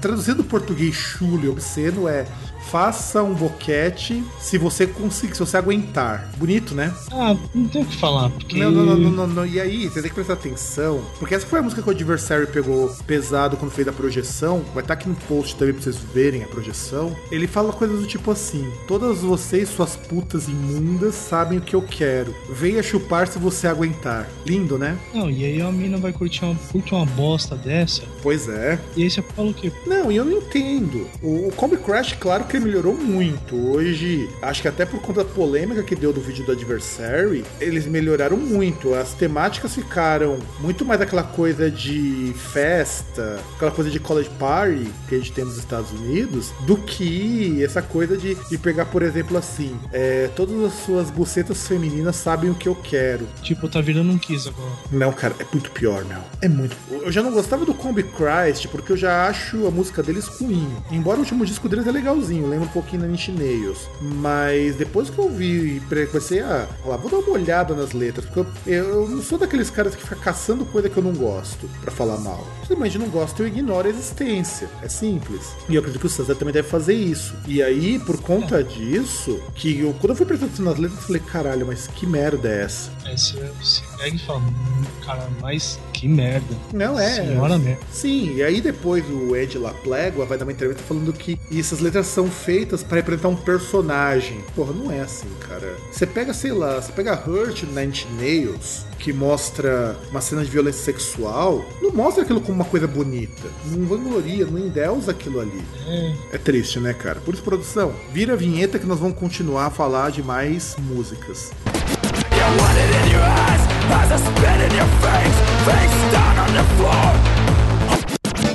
traduzido 0.00 0.42
do 0.42 0.44
português 0.44 0.94
chulo 0.94 1.44
e 1.44 1.48
obsceno 1.48 2.08
é 2.08 2.26
Faça 2.70 3.22
um 3.22 3.34
boquete 3.34 4.22
se 4.40 4.58
você 4.58 4.86
conseguir, 4.86 5.34
se 5.34 5.40
você 5.40 5.56
aguentar. 5.56 6.30
Bonito, 6.36 6.74
né? 6.74 6.92
Ah, 7.12 7.36
não 7.54 7.68
tem 7.68 7.82
o 7.82 7.86
que 7.86 7.96
falar, 7.96 8.30
porque. 8.30 8.58
Não, 8.58 8.70
não, 8.70 8.96
não, 8.96 9.10
não, 9.10 9.26
não. 9.26 9.46
E 9.46 9.60
aí, 9.60 9.88
você 9.88 10.00
tem 10.00 10.08
que 10.08 10.14
prestar 10.14 10.34
atenção, 10.34 11.02
porque 11.18 11.34
essa 11.34 11.46
foi 11.46 11.58
a 11.60 11.62
música 11.62 11.82
que 11.82 11.88
o 11.88 11.92
Adversary 11.92 12.46
pegou 12.46 12.88
pesado 13.06 13.56
quando 13.56 13.70
fez 13.70 13.86
a 13.86 13.92
projeção. 13.92 14.64
Vai 14.74 14.82
estar 14.82 14.94
aqui 14.94 15.08
no 15.08 15.14
post 15.14 15.56
também 15.56 15.74
pra 15.74 15.82
vocês 15.82 15.96
verem 16.12 16.42
a 16.42 16.46
projeção. 16.48 17.16
Ele 17.30 17.46
fala 17.46 17.72
coisas 17.72 18.00
do 18.00 18.06
tipo 18.06 18.30
assim: 18.30 18.68
Todas 18.88 19.18
vocês, 19.18 19.68
suas 19.68 19.96
putas 19.96 20.48
imundas, 20.48 21.14
sabem 21.14 21.58
o 21.58 21.62
que 21.62 21.74
eu 21.74 21.82
quero. 21.82 22.34
Venha 22.50 22.82
chupar 22.82 23.28
se 23.28 23.38
você 23.38 23.66
aguentar. 23.66 24.28
Lindo, 24.44 24.76
né? 24.78 24.98
Não, 25.14 25.30
e 25.30 25.44
aí 25.44 25.60
a 25.62 25.70
mina 25.70 25.98
vai 25.98 26.12
curtir 26.12 26.44
uma, 26.44 26.54
curte 26.72 26.94
uma 26.94 27.06
bosta 27.06 27.54
dessa, 27.56 28.02
Pois 28.22 28.48
é. 28.48 28.78
e 28.96 29.02
aí 29.04 29.10
você 29.10 29.22
fala 29.22 29.50
o 29.50 29.54
quê? 29.54 29.70
Não, 29.86 30.10
e 30.10 30.16
eu 30.16 30.24
não 30.24 30.38
entendo. 30.38 31.06
O, 31.22 31.48
o 31.48 31.52
Combi 31.52 31.76
Crash, 31.76 32.14
claro 32.18 32.44
que 32.44 32.55
ele 32.56 32.64
melhorou 32.64 32.94
muito. 32.94 33.54
Hoje, 33.54 34.28
acho 34.40 34.62
que 34.62 34.68
até 34.68 34.84
por 34.84 35.00
conta 35.00 35.22
da 35.22 35.30
polêmica 35.30 35.82
que 35.82 35.94
deu 35.94 36.12
do 36.12 36.20
vídeo 36.20 36.44
do 36.44 36.52
Adversary, 36.52 37.44
eles 37.60 37.86
melhoraram 37.86 38.36
muito. 38.36 38.94
As 38.94 39.12
temáticas 39.12 39.74
ficaram 39.74 40.38
muito 40.60 40.84
mais 40.84 41.00
aquela 41.00 41.22
coisa 41.22 41.70
de 41.70 42.34
festa, 42.52 43.38
aquela 43.54 43.70
coisa 43.70 43.90
de 43.90 44.00
college 44.00 44.30
party 44.38 44.90
que 45.08 45.14
a 45.14 45.18
gente 45.18 45.32
tem 45.32 45.44
nos 45.44 45.58
Estados 45.58 45.90
Unidos, 45.92 46.52
do 46.66 46.76
que 46.76 47.62
essa 47.62 47.82
coisa 47.82 48.16
de, 48.16 48.34
de 48.34 48.58
pegar, 48.58 48.86
por 48.86 49.02
exemplo, 49.02 49.36
assim: 49.36 49.78
é, 49.92 50.30
todas 50.34 50.62
as 50.64 50.72
suas 50.84 51.10
bucetas 51.10 51.66
femininas 51.66 52.16
sabem 52.16 52.50
o 52.50 52.54
que 52.54 52.68
eu 52.68 52.74
quero. 52.74 53.26
Tipo, 53.42 53.68
tá 53.68 53.80
virando 53.80 54.10
um 54.10 54.18
Kiss 54.18 54.48
agora. 54.48 54.72
Não, 54.90 55.12
cara, 55.12 55.34
é 55.38 55.46
muito 55.52 55.70
pior, 55.70 56.04
meu. 56.04 56.18
É 56.40 56.48
muito. 56.48 56.76
Eu 56.90 57.12
já 57.12 57.22
não 57.22 57.32
gostava 57.32 57.64
do 57.64 57.74
Combi 57.74 58.02
Christ 58.02 58.68
porque 58.68 58.92
eu 58.92 58.96
já 58.96 59.26
acho 59.28 59.66
a 59.66 59.70
música 59.70 60.02
deles 60.02 60.26
ruim. 60.26 60.68
Embora 60.90 61.18
o 61.18 61.20
último 61.20 61.44
disco 61.44 61.68
deles 61.68 61.86
é 61.86 61.92
legalzinho, 61.92 62.45
lembra 62.46 62.66
um 62.66 62.72
pouquinho 62.72 63.02
da 63.02 63.08
Nine 63.08 63.18
Inch 63.18 63.28
Nails. 63.28 63.88
Mas 64.00 64.76
depois 64.76 65.10
que 65.10 65.18
eu 65.18 65.28
vi 65.28 65.76
e 65.76 66.06
comecei 66.06 66.40
a. 66.40 66.66
Vou 66.84 67.10
dar 67.10 67.18
uma 67.18 67.30
olhada 67.30 67.74
nas 67.74 67.92
letras, 67.92 68.26
porque 68.26 68.40
eu, 68.40 68.74
eu 68.74 69.08
não 69.08 69.22
sou 69.22 69.38
daqueles 69.38 69.70
caras 69.70 69.94
que 69.94 70.02
fica 70.02 70.16
caçando 70.16 70.64
coisa 70.64 70.88
que 70.88 70.96
eu 70.96 71.02
não 71.02 71.12
gosto 71.12 71.68
pra 71.80 71.90
falar 71.90 72.18
mal. 72.18 72.46
Simplesmente 72.60 72.98
não 72.98 73.08
gosto, 73.08 73.42
eu 73.42 73.48
ignoro 73.48 73.86
a 73.86 73.90
existência. 73.90 74.68
É 74.82 74.88
simples. 74.88 75.52
E 75.68 75.74
eu 75.74 75.80
acredito 75.80 76.00
que 76.00 76.06
o 76.06 76.10
César 76.10 76.34
também 76.34 76.54
deve 76.54 76.68
fazer 76.68 76.94
isso. 76.94 77.34
E 77.46 77.62
aí, 77.62 77.98
por 77.98 78.20
conta 78.20 78.62
disso, 78.62 79.40
que 79.54 79.80
eu, 79.80 79.94
quando 79.94 80.10
eu 80.10 80.16
fui 80.16 80.26
prestando 80.26 80.62
nas 80.62 80.78
letras, 80.78 81.00
eu 81.00 81.06
falei, 81.06 81.22
caralho, 81.22 81.66
mas 81.66 81.86
que 81.86 82.06
merda 82.06 82.48
é 82.48 82.62
essa? 82.62 82.90
Aí 83.04 83.16
você, 83.16 83.36
você 83.60 83.82
pega 83.98 84.16
e 84.16 84.18
fala, 84.18 84.38
"Hum, 84.38 84.84
cara, 85.04 85.28
mas 85.40 85.78
que 85.92 86.06
merda. 86.08 86.54
Não 86.72 86.98
é. 86.98 87.14
Senhora 87.14 87.58
merda. 87.58 87.80
Sim, 87.90 88.34
e 88.36 88.42
aí 88.42 88.60
depois 88.60 89.04
o 89.08 89.34
Ed 89.34 89.56
Laplégua 89.58 90.26
vai 90.26 90.36
dar 90.36 90.44
uma 90.44 90.52
entrevista 90.52 90.82
falando 90.86 91.12
que 91.12 91.38
essas 91.52 91.80
letras 91.80 92.06
são 92.06 92.28
feitas 92.28 92.82
para 92.82 92.96
representar 92.96 93.28
um 93.28 93.36
personagem. 93.36 94.38
Porra, 94.54 94.72
não 94.74 94.92
é 94.92 95.00
assim, 95.00 95.28
cara. 95.48 95.74
Você 95.90 96.06
pega, 96.06 96.34
sei 96.34 96.52
lá, 96.52 96.80
você 96.80 96.92
pega 96.92 97.14
Hurt 97.26 97.62
Nine 97.62 98.06
Nails, 98.20 98.84
que 98.98 99.12
mostra 99.12 99.96
uma 100.10 100.20
cena 100.20 100.44
de 100.44 100.50
violência 100.50 100.82
sexual, 100.84 101.64
não 101.80 101.90
mostra 101.92 102.22
aquilo 102.24 102.40
como 102.40 102.54
uma 102.56 102.64
coisa 102.64 102.86
bonita. 102.86 103.48
Não 103.66 103.86
vangloria, 103.86 104.44
não 104.44 104.58
endeusa 104.58 105.12
aquilo 105.12 105.40
ali. 105.40 105.62
É, 105.86 106.12
É 106.32 106.38
triste, 106.38 106.78
né, 106.78 106.92
cara? 106.92 107.20
Por 107.20 107.32
isso, 107.32 107.42
produção, 107.42 107.92
vira 108.12 108.34
a 108.34 108.36
vinheta 108.36 108.78
que 108.78 108.86
nós 108.86 108.98
vamos 108.98 109.16
continuar 109.18 109.66
a 109.66 109.70
falar 109.70 110.10
de 110.10 110.22
mais 110.22 110.76
músicas. 110.78 111.52
You 111.66 112.62
want 112.62 112.76
it 112.76 113.08
in 113.08 113.12
your 113.12 113.22
eyes 113.22 113.75
as 113.92 114.12
I 114.12 114.16
spit 114.16 114.60
in 114.66 114.72
your 114.76 114.90
face, 115.04 115.38
face 115.66 115.96
down 116.12 116.38
on 116.38 116.50
the 116.54 116.64
floor. 116.76 117.36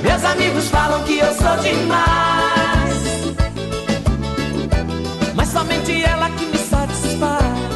Meus 0.02 0.24
amigos 0.24 0.68
falam 0.68 1.02
que 1.04 1.18
eu 1.18 1.32
sou 1.34 1.56
demais. 1.62 3.02
Mas 5.34 5.48
somente 5.48 6.02
ela 6.02 6.28
que 6.30 6.46
me 6.46 6.58
satisfaz. 6.58 7.72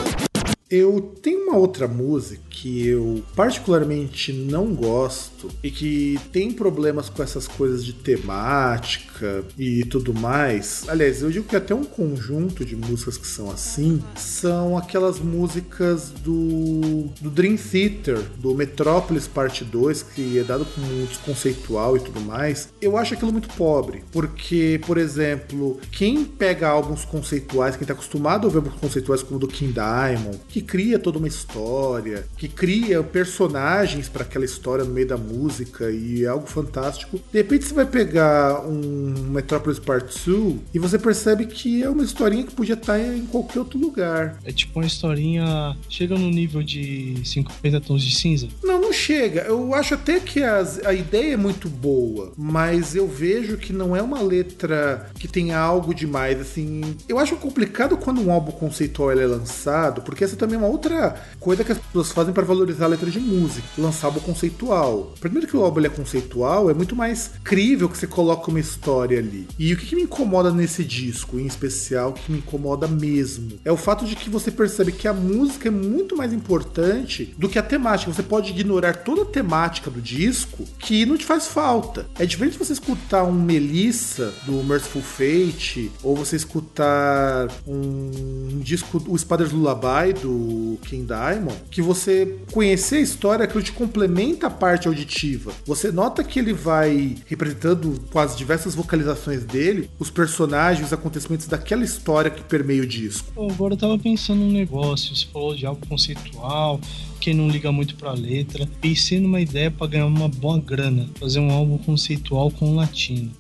Eu 0.68 1.14
tenho 1.22 1.48
uma 1.48 1.56
outra 1.56 1.86
música 1.86 2.42
que 2.50 2.88
eu 2.88 3.22
particularmente 3.36 4.32
não 4.32 4.74
gosto 4.74 5.48
e 5.62 5.70
que 5.70 6.18
tem 6.32 6.50
problemas 6.50 7.08
com 7.08 7.22
essas 7.22 7.46
coisas 7.46 7.84
de 7.84 7.92
temática 7.92 9.15
e 9.58 9.84
tudo 9.84 10.12
mais. 10.14 10.84
Aliás, 10.88 11.22
eu 11.22 11.30
digo 11.30 11.46
que 11.46 11.56
até 11.56 11.74
um 11.74 11.84
conjunto 11.84 12.64
de 12.64 12.76
músicas 12.76 13.16
que 13.16 13.26
são 13.26 13.50
assim 13.50 14.02
são 14.16 14.76
aquelas 14.76 15.18
músicas 15.18 16.10
do, 16.10 17.08
do 17.20 17.30
Dream 17.30 17.56
Theater, 17.56 18.18
do 18.38 18.54
Metrópolis 18.54 19.26
Parte 19.26 19.64
2, 19.64 20.02
que 20.02 20.38
é 20.38 20.44
dado 20.44 20.64
como 20.64 20.86
um 20.86 21.04
desconceitual 21.04 21.96
e 21.96 22.00
tudo 22.00 22.20
mais. 22.20 22.68
Eu 22.80 22.96
acho 22.96 23.14
aquilo 23.14 23.32
muito 23.32 23.48
pobre, 23.50 24.02
porque, 24.12 24.80
por 24.86 24.98
exemplo, 24.98 25.80
quem 25.92 26.24
pega 26.24 26.68
álbuns 26.68 27.04
conceituais, 27.04 27.76
quem 27.76 27.86
tá 27.86 27.92
acostumado 27.92 28.44
a 28.44 28.46
ouvir 28.46 28.58
álbuns 28.58 28.80
conceituais 28.80 29.22
como 29.22 29.36
o 29.36 29.40
do 29.40 29.48
King 29.48 29.72
Diamond, 29.72 30.40
que 30.48 30.60
cria 30.60 30.98
toda 30.98 31.18
uma 31.18 31.28
história, 31.28 32.26
que 32.36 32.48
cria 32.48 33.02
personagens 33.02 34.08
para 34.08 34.22
aquela 34.22 34.44
história 34.44 34.84
no 34.84 34.92
meio 34.92 35.06
da 35.06 35.16
música 35.16 35.90
e 35.90 36.24
é 36.24 36.28
algo 36.28 36.46
fantástico. 36.46 37.18
De 37.32 37.38
repente 37.38 37.66
você 37.66 37.74
vai 37.74 37.86
pegar 37.86 38.66
um 38.66 39.05
Metropolis 39.06 39.78
Part 39.78 40.14
2 40.28 40.56
e 40.74 40.78
você 40.78 40.98
percebe 40.98 41.46
que 41.46 41.82
é 41.82 41.88
uma 41.90 42.02
historinha 42.04 42.44
que 42.44 42.54
podia 42.54 42.74
estar 42.74 42.98
em 42.98 43.24
qualquer 43.26 43.58
outro 43.60 43.78
lugar. 43.78 44.38
é 44.44 44.52
tipo 44.52 44.78
uma 44.78 44.86
historinha. 44.86 45.76
Chega 45.88 46.16
no 46.16 46.28
nível 46.30 46.62
de 46.62 47.16
50 47.24 47.80
tons 47.80 48.02
de 48.02 48.14
cinza. 48.14 48.48
Não, 48.62 48.80
não 48.80 48.92
chega. 48.92 49.42
Eu 49.42 49.74
acho 49.74 49.94
até 49.94 50.20
que 50.20 50.42
as- 50.42 50.84
a 50.84 50.92
ideia 50.92 51.34
é 51.34 51.36
muito 51.36 51.68
boa, 51.68 52.32
mas 52.36 52.94
eu 52.94 53.06
vejo 53.08 53.56
que 53.56 53.72
não 53.72 53.94
é 53.96 54.02
uma 54.02 54.20
letra 54.20 55.10
que 55.18 55.28
tenha 55.28 55.58
algo 55.58 55.94
demais. 55.94 56.40
Assim, 56.40 56.82
eu 57.08 57.18
acho 57.18 57.36
complicado 57.36 57.96
quando 57.96 58.20
um 58.20 58.30
álbum 58.30 58.52
conceitual 58.52 59.10
é 59.12 59.26
lançado, 59.26 60.02
porque 60.02 60.24
essa 60.24 60.36
também 60.36 60.56
é 60.56 60.58
uma 60.58 60.68
outra 60.68 61.16
coisa 61.40 61.64
que 61.64 61.72
as 61.72 61.78
pessoas 61.78 62.12
fazem 62.12 62.32
para 62.34 62.44
valorizar 62.44 62.84
a 62.86 62.88
letra 62.88 63.10
de 63.10 63.20
música, 63.20 63.66
lançar 63.78 64.08
álbum 64.08 64.20
conceitual. 64.20 65.14
Primeiro 65.20 65.46
que 65.46 65.56
o 65.56 65.62
álbum 65.64 65.80
é 65.84 65.88
conceitual, 65.88 66.70
é 66.70 66.74
muito 66.74 66.94
mais 66.96 67.30
crível 67.44 67.88
que 67.88 67.96
você 67.98 68.06
coloca 68.06 68.50
uma 68.50 68.60
história 68.60 68.95
ali. 69.02 69.46
E 69.58 69.72
o 69.72 69.76
que, 69.76 69.86
que 69.86 69.96
me 69.96 70.02
incomoda 70.02 70.50
nesse 70.50 70.84
disco, 70.84 71.38
em 71.38 71.46
especial, 71.46 72.12
que 72.12 72.30
me 72.30 72.38
incomoda 72.38 72.86
mesmo, 72.86 73.58
é 73.64 73.72
o 73.72 73.76
fato 73.76 74.04
de 74.04 74.16
que 74.16 74.30
você 74.30 74.50
percebe 74.50 74.92
que 74.92 75.08
a 75.08 75.12
música 75.12 75.68
é 75.68 75.70
muito 75.70 76.16
mais 76.16 76.32
importante 76.32 77.34
do 77.38 77.48
que 77.48 77.58
a 77.58 77.62
temática. 77.62 78.12
Você 78.12 78.22
pode 78.22 78.50
ignorar 78.50 78.94
toda 78.96 79.22
a 79.22 79.26
temática 79.26 79.90
do 79.90 80.00
disco 80.00 80.64
que 80.78 81.04
não 81.06 81.16
te 81.16 81.24
faz 81.24 81.46
falta. 81.46 82.06
É 82.18 82.26
diferente 82.26 82.58
você 82.58 82.72
escutar 82.72 83.24
um 83.24 83.32
Melissa 83.32 84.32
do 84.44 84.62
Merciful 84.64 85.02
Fate 85.02 85.90
ou 86.02 86.16
você 86.16 86.36
escutar 86.36 87.48
um, 87.66 88.60
disco, 88.60 89.02
o 89.08 89.16
Spider's 89.16 89.52
Lullaby 89.52 90.12
do 90.20 90.78
King 90.82 91.06
Diamond, 91.06 91.56
que 91.70 91.82
você 91.82 92.38
conhecer 92.52 92.96
a 92.96 93.00
história, 93.00 93.44
aquilo 93.44 93.62
te 93.62 93.72
complementa 93.72 94.46
a 94.46 94.50
parte 94.50 94.88
auditiva. 94.88 95.52
Você 95.64 95.90
nota 95.90 96.24
que 96.24 96.38
ele 96.38 96.52
vai 96.52 97.16
representando 97.26 98.04
as 98.14 98.36
diversas 98.36 98.74
vocalizações 98.86 99.44
dele 99.44 99.90
os 99.98 100.08
personagens, 100.08 100.86
os 100.86 100.92
acontecimentos 100.92 101.46
daquela 101.46 101.84
história 101.84 102.30
que 102.30 102.42
permeia 102.42 102.82
o 102.82 102.86
disco. 102.86 103.28
Agora 103.52 103.74
eu 103.74 103.78
tava 103.78 103.98
pensando 103.98 104.40
num 104.40 104.52
negócio. 104.52 105.14
Você 105.14 105.26
falou 105.26 105.54
de 105.54 105.66
algo 105.66 105.84
conceitual, 105.86 106.80
quem 107.16 107.34
não 107.34 107.48
liga 107.48 107.70
muito 107.72 107.96
pra 107.96 108.12
letra. 108.12 108.68
Pensei 108.80 109.20
numa 109.20 109.40
ideia 109.40 109.70
pra 109.70 109.86
ganhar 109.86 110.06
uma 110.06 110.28
boa 110.28 110.58
grana. 110.58 111.08
Fazer 111.18 111.40
um 111.40 111.50
álbum 111.50 111.78
conceitual 111.78 112.50
com 112.50 112.74
latino. 112.74 113.30